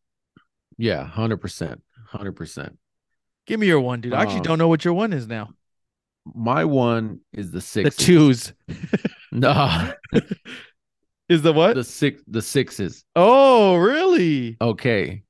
Yeah, 0.78 1.04
hundred 1.04 1.38
percent, 1.38 1.82
hundred 2.06 2.32
percent. 2.32 2.78
Give 3.46 3.58
me 3.58 3.66
your 3.66 3.80
one, 3.80 4.00
dude. 4.00 4.12
I 4.12 4.22
actually 4.22 4.38
Um, 4.38 4.42
don't 4.44 4.58
know 4.58 4.68
what 4.68 4.84
your 4.84 4.94
one 4.94 5.12
is 5.12 5.26
now. 5.26 5.50
My 6.26 6.64
one 6.64 7.08
mm-hmm. 7.08 7.40
is 7.40 7.50
the 7.50 7.60
The 7.96 8.04
twos 8.04 8.52
Nah, 9.32 9.92
is 11.28 11.42
the 11.42 11.52
what? 11.52 11.74
the 11.74 11.84
six, 11.84 12.22
the 12.26 12.42
sixes. 12.42 13.04
oh, 13.14 13.76
really? 13.76 14.56
Okay, 14.60 15.22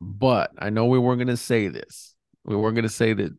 but 0.00 0.50
I 0.58 0.70
know 0.70 0.86
we 0.86 0.98
weren't 0.98 1.18
gonna 1.18 1.36
say 1.36 1.68
this. 1.68 2.14
We 2.44 2.56
weren't 2.56 2.76
gonna 2.76 2.88
say 2.88 3.12
that. 3.12 3.36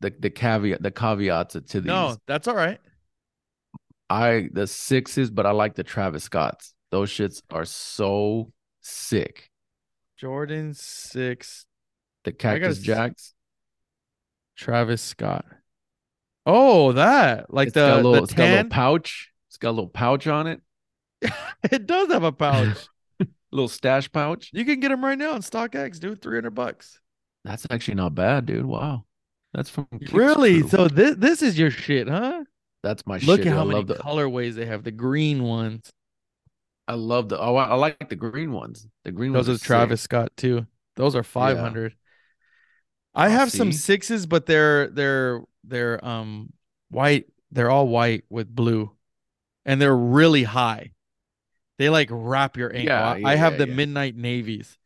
The 0.00 0.14
the 0.16 0.30
caveat, 0.30 0.82
the 0.82 0.90
caveats 0.90 1.54
to 1.54 1.80
these. 1.80 1.84
No, 1.84 2.16
that's 2.26 2.46
all 2.46 2.54
right. 2.54 2.78
I 4.08 4.48
the 4.52 4.66
sixes, 4.66 5.30
but 5.30 5.46
I 5.46 5.52
like 5.52 5.74
the 5.74 5.82
Travis 5.82 6.24
Scotts. 6.24 6.74
Those 6.90 7.10
shits 7.10 7.42
are 7.50 7.64
so 7.64 8.52
sick. 8.80 9.50
Jordan 10.18 10.74
six, 10.74 11.64
The 12.24 12.32
gotta 12.32 12.60
Cactus 12.60 12.78
Jacks. 12.80 13.34
Travis 14.60 15.00
Scott. 15.00 15.46
Oh, 16.44 16.92
that 16.92 17.52
like 17.52 17.68
It's 17.68 17.74
the 17.74 17.96
little, 17.96 18.12
the 18.12 18.22
it's 18.22 18.34
got 18.34 18.48
a 18.48 18.50
little 18.56 18.70
pouch. 18.70 19.30
It's 19.48 19.56
got 19.56 19.70
a 19.70 19.72
little 19.72 19.88
pouch 19.88 20.26
on 20.26 20.46
it. 20.46 20.60
it 21.70 21.86
does 21.86 22.12
have 22.12 22.24
a 22.24 22.32
pouch. 22.32 22.76
A 23.20 23.26
little 23.52 23.68
stash 23.68 24.12
pouch. 24.12 24.50
You 24.52 24.66
can 24.66 24.78
get 24.80 24.90
them 24.90 25.02
right 25.02 25.16
now 25.16 25.32
on 25.32 25.40
StockX, 25.40 25.98
dude. 25.98 26.20
Three 26.20 26.36
hundred 26.36 26.54
bucks. 26.54 27.00
That's 27.44 27.66
actually 27.70 27.94
not 27.94 28.14
bad, 28.14 28.44
dude. 28.44 28.66
Wow. 28.66 29.04
That's 29.54 29.70
from 29.70 29.88
Really? 30.12 30.68
So 30.68 30.88
this 30.88 31.16
this 31.16 31.42
is 31.42 31.58
your 31.58 31.70
shit, 31.70 32.08
huh? 32.08 32.44
that's 32.82 33.06
my 33.06 33.16
Look 33.18 33.40
shit. 33.40 33.48
at 33.48 33.54
how 33.54 33.62
I 33.62 33.64
many 33.64 33.84
the 33.84 33.94
colorways 33.94 34.54
they 34.54 34.66
have. 34.66 34.84
The 34.84 34.92
green 34.92 35.42
ones. 35.42 35.90
I 36.86 36.94
love 36.94 37.30
the 37.30 37.40
oh 37.40 37.56
I, 37.56 37.64
I 37.68 37.74
like 37.74 38.08
the 38.10 38.16
green 38.16 38.52
ones. 38.52 38.86
The 39.04 39.12
green 39.12 39.32
Those 39.32 39.48
ones 39.48 39.62
are 39.62 39.64
Travis 39.64 40.02
Scott 40.02 40.32
too. 40.36 40.66
Those 40.96 41.16
are 41.16 41.22
five 41.22 41.56
hundred. 41.56 41.94
I 43.14 43.26
Oh, 43.26 43.30
have 43.30 43.50
some 43.50 43.72
sixes, 43.72 44.26
but 44.26 44.46
they're 44.46 44.88
they're 44.88 45.42
they're 45.64 46.04
um 46.04 46.52
white. 46.90 47.26
They're 47.50 47.70
all 47.70 47.88
white 47.88 48.24
with 48.30 48.54
blue, 48.54 48.92
and 49.64 49.80
they're 49.80 49.96
really 49.96 50.44
high. 50.44 50.92
They 51.78 51.88
like 51.90 52.08
wrap 52.12 52.56
your 52.56 52.74
ankle. 52.74 52.88
Yeah, 52.88 53.12
I, 53.12 53.18
yeah, 53.18 53.28
I 53.28 53.36
have 53.36 53.52
yeah, 53.52 53.58
the 53.58 53.66
midnight 53.66 54.16
navies, 54.16 54.78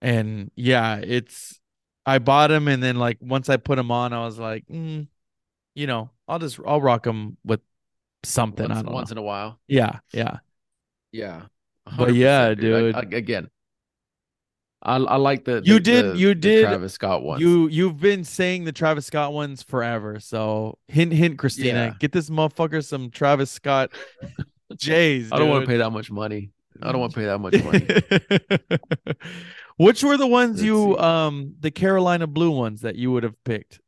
and 0.00 0.50
yeah, 0.56 0.96
it's. 0.98 1.60
I 2.06 2.18
bought 2.18 2.48
them, 2.48 2.68
and 2.68 2.82
then 2.82 2.96
like 2.96 3.18
once 3.20 3.48
I 3.48 3.56
put 3.56 3.76
them 3.76 3.90
on, 3.90 4.12
I 4.12 4.24
was 4.26 4.38
like, 4.38 4.66
mm, 4.68 5.08
you 5.74 5.86
know, 5.86 6.10
I'll 6.28 6.38
just 6.38 6.60
I'll 6.66 6.82
rock 6.82 7.04
them 7.04 7.38
with 7.44 7.60
something. 8.24 8.70
I 8.70 8.74
once, 8.74 8.82
don't 8.82 8.92
once 8.92 9.10
know. 9.10 9.12
in 9.12 9.18
a 9.18 9.22
while. 9.22 9.58
Yeah, 9.68 10.00
yeah. 10.12 10.38
Yeah. 11.12 11.46
But 11.96 12.14
yeah, 12.14 12.54
100%, 12.54 12.58
dude. 12.60 12.72
I- 12.72 12.84
dude. 12.88 12.96
I- 12.98 13.16
again. 13.16 13.50
I 14.84 14.96
I 14.96 15.16
like 15.16 15.44
the 15.44 15.62
You 15.64 15.74
the- 15.74 15.80
did- 15.80 16.04
the- 16.14 16.18
you 16.18 16.34
did- 16.34 16.64
Travis 16.64 16.92
Scott 16.94 17.22
ones. 17.22 17.40
You 17.40 17.68
you've 17.68 17.98
been 18.00 18.24
saying 18.24 18.64
the 18.64 18.72
Travis 18.72 19.06
Scott 19.06 19.32
ones 19.32 19.62
forever. 19.62 20.20
So 20.20 20.78
hint 20.88 21.12
hint 21.12 21.38
Christina, 21.38 21.86
Yeah. 21.92 21.94
get 21.98 22.12
this 22.12 22.28
motherfucker 22.30 22.84
some 22.84 23.10
Travis 23.10 23.50
Scott 23.50 23.92
J's. 24.76 25.32
I 25.32 25.38
don't 25.38 25.48
want 25.48 25.64
to 25.64 25.68
pay 25.70 25.78
that 25.78 25.90
much 25.90 26.10
money. 26.10 26.50
I 26.82 26.90
don't 26.92 27.00
want 27.00 27.12
to 27.14 27.18
pay 27.20 27.26
that 27.26 27.38
much 27.38 27.54
money. 27.62 29.18
Which 29.76 30.04
were 30.04 30.16
the 30.16 30.26
ones 30.26 30.56
Let's 30.56 30.64
you 30.64 30.94
see. 30.94 30.98
um 31.02 31.54
the 31.60 31.70
Carolina 31.70 32.26
blue 32.26 32.50
ones 32.50 32.82
that 32.82 32.96
you 32.96 33.10
would 33.12 33.22
have 33.22 33.42
picked? 33.44 33.80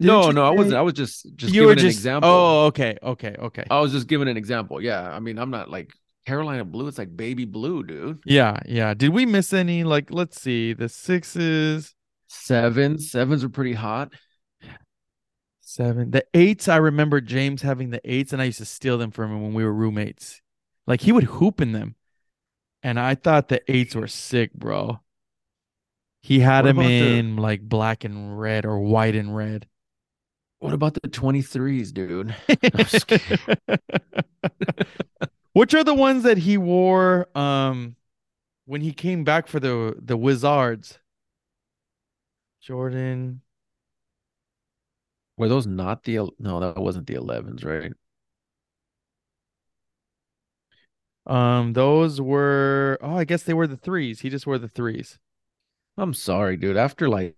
Didn't 0.00 0.12
no, 0.14 0.30
no, 0.30 0.46
I 0.46 0.50
wasn't. 0.50 0.76
I 0.76 0.80
was 0.82 0.94
just 0.94 1.26
just 1.36 1.52
you 1.52 1.60
giving 1.60 1.66
were 1.66 1.72
an 1.72 1.78
just 1.78 1.96
example. 1.98 2.30
Oh, 2.30 2.66
okay, 2.66 2.96
okay, 3.02 3.36
okay. 3.38 3.64
I 3.70 3.80
was 3.80 3.92
just 3.92 4.06
giving 4.06 4.28
an 4.28 4.36
example. 4.38 4.80
Yeah. 4.82 5.02
I 5.02 5.20
mean, 5.20 5.38
I'm 5.38 5.50
not 5.50 5.70
like 5.70 5.92
Carolina 6.30 6.64
blue. 6.64 6.86
It's 6.86 6.96
like 6.98 7.16
baby 7.16 7.44
blue, 7.44 7.82
dude. 7.82 8.20
yeah, 8.24 8.60
yeah. 8.66 8.94
Did 8.94 9.08
we 9.10 9.26
miss 9.26 9.52
any? 9.52 9.82
Like, 9.82 10.12
let's 10.12 10.40
see, 10.40 10.72
the 10.72 10.88
sixes, 10.88 11.96
Sevens. 12.28 13.10
Sevens 13.10 13.42
are 13.42 13.48
pretty 13.48 13.72
hot. 13.72 14.12
seven, 15.60 16.12
the 16.12 16.24
eights. 16.32 16.68
I 16.68 16.76
remember 16.76 17.20
James 17.20 17.62
having 17.62 17.90
the 17.90 18.00
eights, 18.04 18.32
and 18.32 18.40
I 18.40 18.44
used 18.44 18.58
to 18.58 18.64
steal 18.64 18.96
them 18.96 19.10
from 19.10 19.32
him 19.32 19.42
when 19.42 19.54
we 19.54 19.64
were 19.64 19.74
roommates. 19.74 20.40
Like 20.86 21.00
he 21.00 21.10
would 21.10 21.24
hoop 21.24 21.60
in 21.60 21.72
them, 21.72 21.96
and 22.84 23.00
I 23.00 23.16
thought 23.16 23.48
the 23.48 23.60
eights 23.70 23.96
were 23.96 24.06
sick, 24.06 24.52
bro. 24.54 25.00
He 26.22 26.38
had 26.38 26.64
What 26.64 26.68
them 26.68 26.78
about 26.78 26.88
the- 26.88 27.18
in 27.18 27.36
like 27.38 27.60
black 27.62 28.04
and 28.04 28.38
red 28.38 28.64
or 28.66 28.78
white 28.78 29.16
and 29.16 29.34
red. 29.36 29.66
What 30.60 30.74
about 30.74 30.94
the 30.94 31.08
23s, 31.08 31.92
dude? 31.92 32.36
I'm 35.54 35.66
just 35.66 35.70
kidding. 35.70 35.70
Which 35.70 35.74
are 35.74 35.84
the 35.84 35.94
ones 35.94 36.22
that 36.24 36.38
he 36.38 36.58
wore 36.58 37.28
um 37.36 37.96
when 38.66 38.80
he 38.80 38.92
came 38.92 39.24
back 39.24 39.48
for 39.48 39.60
the 39.60 39.96
the 40.00 40.16
Wizards? 40.16 40.98
Jordan. 42.60 43.42
Were 45.36 45.48
those 45.48 45.66
not 45.66 46.04
the 46.04 46.18
no? 46.38 46.60
That 46.60 46.76
wasn't 46.76 47.06
the 47.06 47.14
11s, 47.14 47.64
right? 47.64 47.92
Um, 51.26 51.72
those 51.74 52.20
were 52.20 52.98
oh, 53.00 53.16
I 53.16 53.24
guess 53.24 53.42
they 53.44 53.54
were 53.54 53.66
the 53.66 53.76
threes. 53.76 54.20
He 54.20 54.30
just 54.30 54.46
wore 54.46 54.58
the 54.58 54.68
threes. 54.68 55.18
I'm 55.96 56.14
sorry, 56.14 56.56
dude. 56.56 56.76
After 56.76 57.08
like 57.08 57.36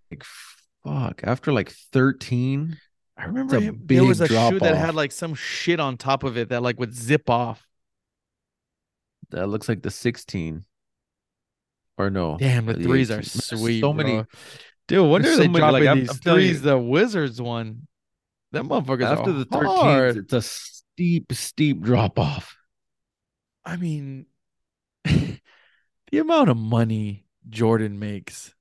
fuck, 0.85 1.21
after 1.25 1.53
like 1.53 1.71
13, 1.71 2.79
I 3.17 3.25
remember 3.27 3.61
him, 3.61 3.81
there 3.85 4.05
was 4.05 4.21
a 4.21 4.29
shoe 4.29 4.59
that 4.61 4.77
had 4.77 4.95
like 4.95 5.13
some 5.13 5.35
shit 5.35 5.81
on 5.81 5.97
top 5.97 6.25
of 6.25 6.37
it 6.37 6.49
that 6.51 6.63
like 6.63 6.79
would 6.81 6.95
zip 6.95 7.31
off. 7.31 7.67
That 9.33 9.47
looks 9.49 9.69
like 9.69 9.83
the 9.83 9.91
16. 9.91 10.65
Or 11.99 12.09
no. 12.11 12.37
Damn, 12.39 12.67
the 12.67 12.75
the 12.75 12.85
threes 12.85 13.11
are 13.11 13.19
18. 13.21 13.23
There's 13.23 13.61
sweet. 13.61 13.81
so 13.81 13.93
many- 13.93 14.13
bro. 14.13 14.27
Dude, 14.89 15.09
wonder 15.09 15.29
there's 15.29 15.39
they 15.39 15.45
so 15.45 15.51
many, 15.51 15.61
dropping 15.61 15.81
like, 15.81 15.89
I'm- 15.89 15.99
these 16.01 16.11
I'm 16.11 16.17
threes. 16.17 16.53
you- 16.55 16.59
the 16.61 16.79
Wizards 16.79 17.41
one. 17.41 17.87
That 18.53 18.65
motherfuckers 18.65 19.05
After 19.07 19.33
the 19.33 19.47
13th, 19.47 19.65
hard. 19.81 20.17
it's 20.19 20.33
a 20.35 20.43
steep, 20.43 21.33
steep 21.33 21.81
drop 21.81 22.19
off. 22.19 22.57
I 23.65 23.77
mean, 23.77 24.27
the 25.05 25.39
amount 26.19 26.51
of 26.51 26.57
money 26.59 27.25
Jordan 27.49 27.99
makes 27.99 28.55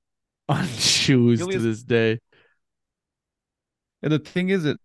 on 0.48 0.66
shoes 0.78 1.46
to 1.46 1.58
this 1.58 1.82
day. 1.82 2.20
And 4.02 4.12
the 4.12 4.18
thing 4.18 4.48
is 4.48 4.62
that 4.62 4.78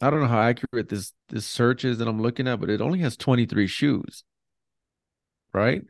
I 0.00 0.10
don't 0.10 0.20
know 0.20 0.26
how 0.28 0.40
accurate 0.42 0.88
this 0.88 1.12
this 1.28 1.46
search 1.46 1.84
is 1.84 1.98
that 1.98 2.06
I'm 2.08 2.20
looking 2.22 2.46
at, 2.46 2.60
but 2.60 2.70
it 2.70 2.80
only 2.80 3.00
has 3.00 3.16
23 3.16 3.66
shoes. 3.66 4.22
Right? 5.54 5.82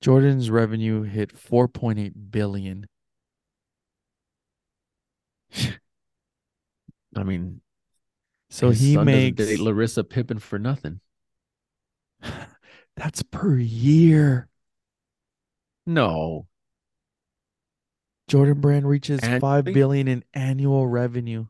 Jordan's 0.00 0.50
revenue 0.50 1.02
hit 1.02 1.34
4.8 1.36 2.12
billion. 2.30 2.86
I 7.16 7.22
mean, 7.24 7.60
So 8.50 8.70
he 8.70 8.96
makes 8.96 9.58
Larissa 9.58 10.04
Pippen 10.04 10.38
for 10.38 10.58
nothing. 10.58 11.00
that's 12.96 13.22
per 13.24 13.56
year. 13.56 14.48
No. 15.86 16.46
Jordan 18.28 18.60
Brand 18.60 18.88
reaches 18.88 19.20
five 19.20 19.66
Annually? 19.66 19.72
billion 19.72 20.08
in 20.08 20.24
annual 20.32 20.86
revenue. 20.86 21.46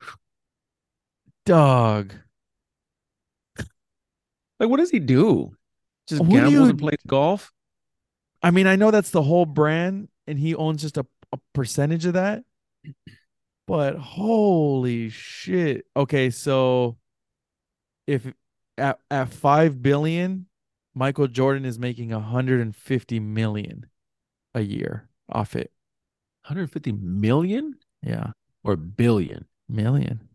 Dog. 1.44 2.14
Like, 4.60 4.68
what 4.70 4.76
does 4.76 4.90
he 4.90 5.00
do? 5.00 5.56
Just 6.08 6.22
Who 6.22 6.30
gambles 6.30 6.52
you- 6.52 6.64
and 6.70 6.78
plays 6.78 6.98
golf? 7.06 7.52
I 8.42 8.50
mean, 8.50 8.66
I 8.66 8.74
know 8.76 8.90
that's 8.90 9.10
the 9.10 9.22
whole 9.22 9.46
brand 9.46 10.08
and 10.26 10.38
he 10.38 10.54
owns 10.54 10.82
just 10.82 10.96
a, 10.96 11.06
a 11.32 11.38
percentage 11.52 12.06
of 12.06 12.14
that. 12.14 12.44
But 13.68 13.96
holy 13.96 15.08
shit. 15.10 15.86
Okay, 15.96 16.30
so 16.30 16.96
if 18.08 18.26
at 18.76 18.98
at 19.10 19.28
5 19.28 19.80
billion, 19.80 20.46
Michael 20.94 21.28
Jordan 21.28 21.64
is 21.64 21.78
making 21.78 22.10
150 22.10 23.20
million 23.20 23.86
a 24.54 24.60
year 24.62 25.08
off 25.28 25.54
it. 25.54 25.70
150 26.44 26.90
million 26.92 27.76
Yeah, 28.02 28.32
or 28.64 28.74
billion? 28.74 29.46
million. 29.68 30.28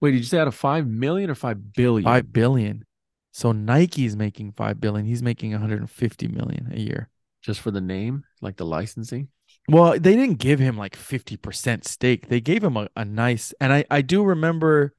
Wait, 0.00 0.12
did 0.12 0.18
you 0.18 0.24
say 0.24 0.38
out 0.38 0.46
of 0.48 0.54
5 0.54 0.86
million 0.86 1.28
or 1.28 1.34
5 1.34 1.72
billion? 1.72 2.04
5 2.04 2.32
billion. 2.32 2.84
So 3.32 3.52
Nike's 3.52 4.16
making 4.16 4.52
5 4.52 4.80
billion. 4.80 5.06
He's 5.06 5.22
making 5.22 5.52
150 5.52 6.28
million 6.28 6.70
a 6.72 6.78
year. 6.78 7.08
Just 7.42 7.60
for 7.60 7.70
the 7.70 7.80
name, 7.80 8.24
like 8.40 8.56
the 8.56 8.66
licensing? 8.66 9.28
Well, 9.68 9.92
they 9.92 10.16
didn't 10.16 10.38
give 10.38 10.58
him 10.58 10.76
like 10.76 10.96
50% 10.96 11.86
stake. 11.86 12.28
They 12.28 12.40
gave 12.40 12.62
him 12.62 12.76
a, 12.76 12.88
a 12.96 13.04
nice 13.04 13.54
and 13.60 13.72
I 13.72 13.84
I 13.90 14.02
do 14.02 14.22
remember 14.22 14.94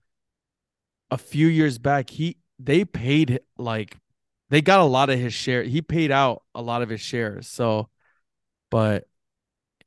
a 1.10 1.18
few 1.18 1.48
years 1.48 1.78
back 1.78 2.10
he 2.10 2.38
they 2.58 2.86
paid 2.86 3.42
like 3.58 3.98
they 4.50 4.62
got 4.62 4.80
a 4.80 4.86
lot 4.86 5.10
of 5.10 5.20
his 5.20 5.34
share. 5.34 5.64
He 5.64 5.82
paid 5.82 6.12
out 6.12 6.44
a 6.54 6.62
lot 6.62 6.82
of 6.82 6.90
his 6.90 7.02
shares. 7.02 7.48
So, 7.48 7.90
but 8.70 9.08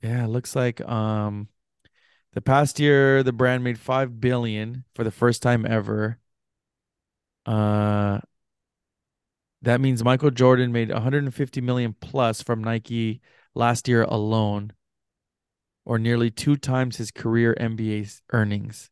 yeah, 0.02 0.24
it 0.24 0.28
looks 0.28 0.54
like 0.56 0.80
um 0.82 1.48
the 2.32 2.40
past 2.40 2.80
year 2.80 3.22
the 3.22 3.32
brand 3.32 3.64
made 3.64 3.78
5 3.78 4.20
billion 4.20 4.84
for 4.94 5.04
the 5.04 5.10
first 5.10 5.42
time 5.42 5.66
ever. 5.66 6.18
Uh 7.46 8.20
that 9.64 9.80
means 9.80 10.04
Michael 10.04 10.30
Jordan 10.30 10.72
made 10.72 10.90
150 10.90 11.60
million 11.60 11.94
plus 12.00 12.42
from 12.42 12.62
Nike 12.62 13.20
last 13.54 13.88
year 13.88 14.02
alone 14.02 14.72
or 15.84 15.98
nearly 15.98 16.30
two 16.30 16.56
times 16.56 16.96
his 16.96 17.10
career 17.10 17.54
NBA 17.60 18.20
earnings. 18.32 18.90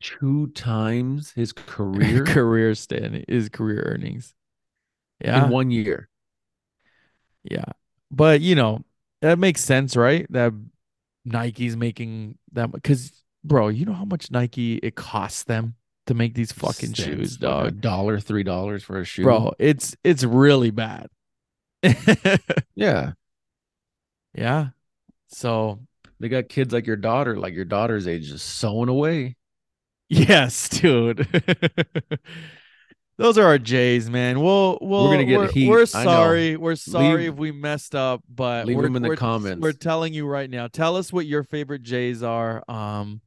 Two 0.00 0.48
times 0.48 1.32
his 1.32 1.52
career 1.54 2.24
career 2.24 2.74
stand 2.74 3.24
his 3.28 3.48
career 3.48 3.82
earnings. 3.86 4.34
Yeah. 5.22 5.44
in 5.44 5.50
one 5.50 5.70
year. 5.70 6.08
Yeah. 7.44 7.64
But 8.10 8.40
you 8.40 8.54
know, 8.54 8.84
that 9.20 9.38
makes 9.38 9.62
sense, 9.62 9.96
right? 9.96 10.26
That 10.30 10.52
Nike's 11.24 11.76
making 11.76 12.38
that 12.52 12.72
because 12.72 13.12
bro, 13.44 13.68
you 13.68 13.84
know 13.84 13.92
how 13.92 14.04
much 14.04 14.30
Nike 14.30 14.76
it 14.76 14.94
costs 14.94 15.44
them 15.44 15.74
to 16.10 16.14
make 16.14 16.34
these 16.34 16.50
fucking 16.50 16.92
shoes, 16.92 17.34
like 17.34 17.40
dog. 17.40 17.66
A 17.68 17.70
dollar, 17.70 18.18
three 18.18 18.42
dollars 18.42 18.82
for 18.82 18.98
a 18.98 19.04
shoe. 19.04 19.22
Bro, 19.22 19.52
it's 19.60 19.96
it's 20.02 20.24
really 20.24 20.70
bad. 20.72 21.08
Yeah. 22.74 23.12
yeah. 24.34 24.68
So 25.28 25.78
They 26.18 26.28
got 26.28 26.48
kids 26.48 26.72
like 26.72 26.86
your 26.86 26.96
daughter, 26.96 27.38
like 27.38 27.54
your 27.54 27.64
daughter's 27.64 28.08
age, 28.08 28.28
just 28.28 28.46
sewing 28.46 28.88
away. 28.88 29.36
yes, 30.08 30.68
dude. 30.68 31.28
Those 33.16 33.38
are 33.38 33.44
our 33.46 33.58
J's, 33.58 34.10
man. 34.10 34.40
We'll, 34.40 34.78
we'll 34.80 35.10
gonna 35.10 35.24
get 35.24 35.38
we're, 35.38 35.52
heat. 35.52 35.68
We're 35.68 35.86
sorry. 35.86 36.56
We're 36.56 36.74
sorry 36.74 37.24
Leave- 37.24 37.34
if 37.34 37.34
we 37.36 37.52
messed 37.52 37.94
up, 37.94 38.22
but 38.28 38.66
leave 38.66 38.78
we're, 38.78 38.82
them 38.84 38.96
in 38.96 39.02
the 39.02 39.08
we're- 39.10 39.16
comments. 39.16 39.62
We're 39.62 39.72
telling 39.72 40.12
you 40.12 40.26
right 40.26 40.50
now. 40.50 40.66
Tell 40.66 40.96
us 40.96 41.12
what 41.12 41.26
your 41.26 41.44
favorite 41.44 41.82
J's 41.82 42.22
are. 42.24 42.64
Um, 42.68 43.20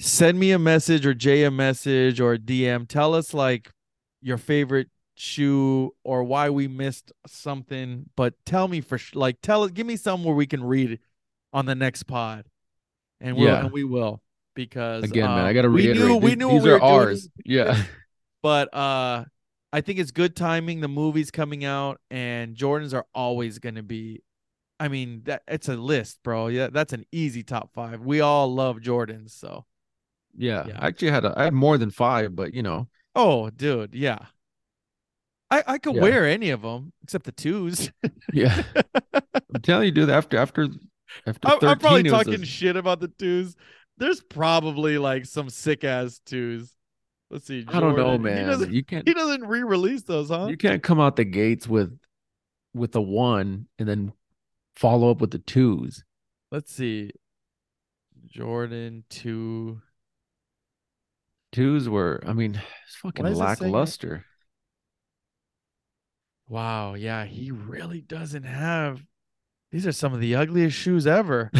send 0.00 0.38
me 0.38 0.50
a 0.52 0.58
message 0.58 1.06
or 1.06 1.14
Jay 1.14 1.44
a 1.44 1.50
message 1.50 2.20
or 2.20 2.34
a 2.34 2.38
DM. 2.38 2.86
Tell 2.88 3.14
us 3.14 3.32
like 3.34 3.70
your 4.22 4.38
favorite 4.38 4.88
shoe 5.14 5.94
or 6.04 6.22
why 6.24 6.50
we 6.50 6.68
missed 6.68 7.12
something. 7.26 8.06
But 8.16 8.34
tell 8.44 8.68
me 8.68 8.80
for 8.80 8.98
sh- 8.98 9.14
like 9.14 9.40
tell 9.42 9.62
us. 9.64 9.70
Give 9.70 9.86
me 9.86 9.96
some 9.96 10.24
where 10.24 10.34
we 10.34 10.46
can 10.46 10.62
read 10.64 10.98
on 11.52 11.66
the 11.66 11.74
next 11.74 12.02
pod, 12.04 12.44
and 13.20 13.36
we'll, 13.36 13.46
Yeah. 13.46 13.60
and 13.64 13.72
we 13.72 13.84
will 13.84 14.20
because 14.54 15.04
Again, 15.04 15.24
man, 15.26 15.44
I 15.44 15.48
um, 15.50 15.54
got 15.54 15.62
to 15.62 15.70
we 15.70 15.86
reiterate. 15.88 16.08
knew- 16.08 16.16
we 16.16 16.34
knew 16.34 16.50
these 16.50 16.62
we 16.62 16.70
are 16.70 16.72
were 16.74 16.78
doing 16.80 16.90
ours. 16.92 17.28
Yeah. 17.44 17.82
but 18.42 18.72
uh 18.74 19.24
I 19.72 19.80
think 19.82 19.98
it's 19.98 20.10
good 20.12 20.34
timing. 20.36 20.80
The 20.80 20.88
movie's 20.88 21.30
coming 21.30 21.64
out 21.64 22.00
and 22.10 22.56
Jordans 22.56 22.94
are 22.94 23.04
always 23.14 23.58
going 23.58 23.74
to 23.74 23.82
be 23.82 24.22
I 24.78 24.88
mean, 24.88 25.22
that 25.24 25.42
it's 25.48 25.68
a 25.68 25.76
list, 25.76 26.18
bro. 26.22 26.48
Yeah, 26.48 26.68
that's 26.70 26.92
an 26.92 27.04
easy 27.10 27.42
top 27.42 27.72
5. 27.72 28.02
We 28.02 28.20
all 28.20 28.54
love 28.54 28.76
Jordans, 28.78 29.30
so. 29.30 29.64
Yeah. 30.36 30.66
Yeah. 30.68 30.78
I 30.80 30.86
actually 30.88 31.10
had 31.10 31.24
a, 31.24 31.34
I 31.36 31.44
had 31.44 31.54
more 31.54 31.78
than 31.78 31.90
five, 31.90 32.34
but 32.36 32.54
you 32.54 32.62
know, 32.62 32.88
Oh, 33.14 33.48
dude, 33.50 33.94
yeah. 33.94 34.18
I 35.50 35.62
I 35.66 35.78
could 35.78 35.94
Yeah. 35.96 36.02
wear 36.02 36.26
any 36.28 36.50
of 36.50 36.62
them 36.62 36.92
except 37.02 37.24
the 37.24 37.32
twos. 37.32 37.90
yeah. 38.32 38.62
I'm 39.14 39.62
telling 39.62 39.86
you, 39.86 39.92
dude. 39.92 40.10
After 40.10 40.36
after 40.38 40.68
after 41.26 41.48
I'm, 41.48 41.60
13, 41.60 41.68
I'm 41.68 41.78
probably 41.78 42.02
talking 42.04 42.42
a- 42.42 42.46
shit 42.46 42.76
about 42.76 43.00
the 43.00 43.08
twos. 43.08 43.54
There's 43.98 44.20
probably 44.22 44.98
like 44.98 45.24
some 45.24 45.48
sick 45.48 45.84
ass 45.84 46.20
twos. 46.26 46.72
Let's 47.30 47.46
see. 47.46 47.64
I 47.68 47.80
don't 47.80 47.96
know, 47.96 48.18
Jordan. 48.18 48.22
Man. 48.22 48.72
You 48.72 48.84
can't 48.84 49.06
he 49.08 49.14
doesn't 49.14 49.46
re-release 49.46 50.02
those, 50.02 50.28
huh? 50.28 50.46
you 50.50 50.56
can't 50.56 50.82
come 50.82 51.00
out 51.00 51.16
the 51.16 51.24
gates 51.24 51.66
with 51.66 51.98
with 52.74 52.92
the 52.92 53.00
one 53.02 53.66
and 53.78 53.88
then 53.88 54.12
follow 54.74 55.10
up 55.10 55.20
with 55.20 55.30
the 55.30 55.38
twos. 55.38 56.04
Let's 56.52 56.72
see. 56.72 57.12
Jordan 58.26 59.04
2 59.08 59.80
Twos 61.56 61.88
were, 61.88 62.22
I 62.26 62.34
mean, 62.34 62.54
it's 62.86 62.96
fucking 62.96 63.24
lackluster. 63.24 64.26
Wow, 66.50 66.92
yeah, 66.94 67.24
he 67.24 67.50
really 67.50 68.02
doesn't 68.02 68.42
have. 68.42 69.02
These 69.72 69.86
are 69.86 69.92
some 69.92 70.12
of 70.12 70.20
the 70.20 70.34
ugliest 70.34 70.76
shoes 70.76 71.06
ever. 71.06 71.50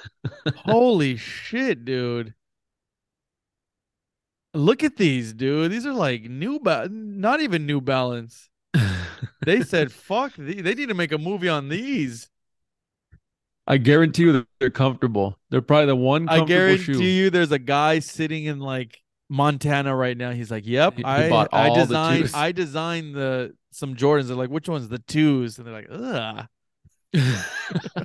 Holy 0.56 1.16
shit, 1.18 1.84
dude. 1.84 2.32
Look 4.54 4.82
at 4.82 4.96
these, 4.96 5.34
dude. 5.34 5.70
These 5.70 5.84
are 5.84 5.92
like 5.92 6.22
new 6.22 6.58
ba- 6.58 6.88
not 6.90 7.42
even 7.42 7.66
New 7.66 7.82
Balance. 7.82 8.48
They 9.44 9.60
said 9.60 9.92
fuck, 9.92 10.32
the- 10.36 10.62
they 10.62 10.74
need 10.74 10.88
to 10.88 10.94
make 10.94 11.12
a 11.12 11.18
movie 11.18 11.50
on 11.50 11.68
these. 11.68 12.30
I 13.66 13.76
guarantee 13.76 14.22
you 14.22 14.46
they're 14.58 14.70
comfortable. 14.70 15.38
They're 15.50 15.60
probably 15.60 15.86
the 15.86 15.96
one 15.96 16.30
I 16.30 16.44
guarantee 16.44 16.94
shoe. 16.94 17.02
you 17.02 17.28
there's 17.28 17.52
a 17.52 17.58
guy 17.58 17.98
sitting 17.98 18.44
in 18.46 18.58
like 18.58 19.03
Montana 19.28 19.94
right 19.94 20.16
now. 20.16 20.30
He's 20.32 20.50
like, 20.50 20.66
"Yep, 20.66 20.98
He- 20.98 21.04
I 21.04 21.28
bought 21.28 21.48
I 21.52 21.68
all 21.68 21.74
the 21.74 21.80
designed. 21.82 22.30
I 22.34 22.52
designed 22.52 23.14
the 23.14 23.54
some 23.70 23.96
Jordans." 23.96 24.26
They're 24.28 24.36
like, 24.36 24.50
"Which 24.50 24.68
one's 24.68 24.88
the 24.88 24.98
twos?" 24.98 25.58
And 25.58 25.66
they're 25.66 25.74
like, 25.74 25.88
"Ugh." 25.90 26.46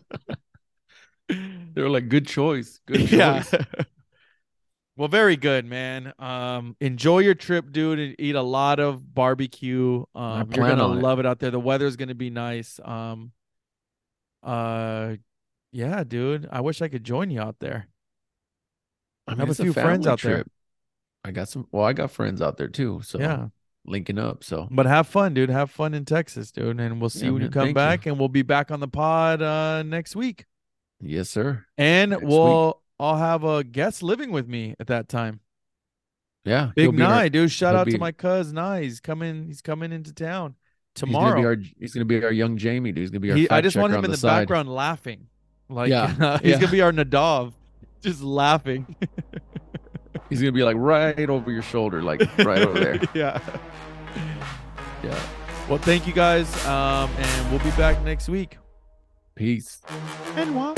they 1.30 1.82
were 1.82 1.90
like, 1.90 2.10
good 2.10 2.28
choice. 2.28 2.80
Good 2.86 3.00
choice. 3.08 3.12
yeah. 3.12 3.44
well, 4.98 5.08
very 5.08 5.36
good, 5.38 5.66
man. 5.66 6.14
Um, 6.20 6.76
enjoy 6.80 7.20
your 7.20 7.36
trip, 7.36 7.72
dude, 7.72 8.00
and 8.00 8.16
eat 8.20 8.36
a 8.36 8.42
lot 8.42 8.80
of 8.80 9.14
barbecue. 9.14 10.04
Um, 10.16 10.52
you're 10.52 10.68
gonna 10.68 10.88
on 10.88 10.98
it. 10.98 11.02
love 11.02 11.20
it 11.20 11.26
out 11.26 11.40
there. 11.40 11.52
The 11.52 11.60
weather's 11.60 11.96
gonna 11.96 12.16
be 12.16 12.30
nice. 12.30 12.80
Um, 12.84 13.32
uh, 14.44 15.16
yeah, 15.72 16.04
dude. 16.04 16.48
I 16.52 16.62
wish 16.62 16.82
I 16.82 16.88
could 16.88 17.04
join 17.04 17.30
you 17.30 17.42
out 17.42 17.58
there. 17.60 17.88
I 19.28 19.36
have 19.36 19.50
a 19.50 19.56
few 19.56 19.74
friends 19.74 20.06
family 20.06 20.12
out 20.12 20.22
there. 20.22 20.44
I 21.30 21.32
got 21.32 21.48
some. 21.48 21.68
Well, 21.72 21.86
I 21.86 21.94
got 21.94 22.10
friends 22.12 22.42
out 22.42 22.58
there 22.58 22.68
too. 22.68 23.02
So 23.04 23.20
Yeah, 23.20 23.48
linking 23.86 24.18
up. 24.18 24.44
So 24.44 24.68
but 24.72 24.86
have 24.88 25.08
fun, 25.08 25.34
dude. 25.36 25.50
Have 25.52 25.70
fun 25.70 25.94
in 25.94 26.04
Texas, 26.06 26.52
dude. 26.52 26.80
And 26.80 27.00
we'll 27.00 27.10
see 27.12 27.26
Yeah, 27.26 27.32
when 27.32 27.42
you 27.44 27.50
come 27.50 27.62
thank 27.62 27.70
you. 27.70 27.74
back, 27.76 28.06
and 28.08 28.18
we'll 28.18 28.28
be 28.30 28.42
back 28.42 28.72
on 28.72 28.80
the 28.80 28.88
pod 28.88 29.42
uh 29.42 29.84
next 29.84 30.16
week. 30.16 30.46
yes, 31.00 31.30
sir. 31.30 31.66
And 31.78 32.12
Next 32.12 32.24
we'll 32.24 32.82
I'll 33.00 33.18
have 33.18 33.44
a 33.44 33.64
guest 33.64 34.02
living 34.04 34.32
with 34.32 34.48
me 34.48 34.76
at 34.80 34.88
that 34.88 35.08
time. 35.08 35.40
Yeah, 36.46 36.72
Big 36.76 36.90
be 36.92 36.96
in 36.98 37.02
our- 37.04 37.30
dude. 37.30 37.52
Shout 37.52 37.76
out 37.76 37.88
to 37.90 37.98
my 38.00 38.12
cousin 38.12 38.56
Nye. 38.56 38.82
He's 38.84 39.00
coming. 39.00 39.46
He's 39.46 39.62
coming 39.62 39.92
into 39.92 40.14
town 40.14 40.56
He's 40.96 41.02
gonna 41.04 41.12
be 41.12 41.14
tomorrow. 41.14 41.44
our. 41.46 41.58
He's 41.80 41.94
gonna 41.94 42.06
be 42.06 42.24
our 42.24 42.32
young 42.32 42.58
Jamie. 42.58 42.92
Dude. 42.92 43.02
He's 43.04 43.12
gonna 43.12 43.20
be 43.20 43.32
our. 43.32 43.38
He, 43.38 43.50
I 43.50 43.62
just 43.62 43.76
want 43.78 43.94
him 43.94 44.04
in 44.04 44.10
the, 44.12 44.18
side. 44.18 44.42
background 44.42 44.70
laughing, 44.74 45.28
like 45.70 45.90
Yeah, 45.90 46.38
he's 46.42 46.52
yeah. 46.52 46.60
gonna 46.60 46.72
be 46.72 46.82
our 46.82 46.92
Nadav, 46.92 47.54
just 48.02 48.22
laughing. 48.22 48.96
He's 50.30 50.40
gonna 50.40 50.52
be 50.52 50.64
like 50.64 50.78
right 50.78 51.30
over 51.30 51.52
your 51.52 51.62
shoulder, 51.62 52.02
like 52.02 52.22
right 52.40 52.62
over 52.62 52.80
there. 52.80 53.00
yeah, 53.14 53.40
yeah. 55.04 55.20
Well, 55.68 55.78
thank 55.80 56.08
you 56.08 56.14
guys, 56.14 56.54
um, 56.66 57.10
and 57.18 57.52
we'll 57.52 57.64
be 57.64 57.72
back 57.78 58.02
next 58.04 58.28
week. 58.30 58.58
Peace. 59.36 59.82
And 60.36 60.56
what? 60.56 60.78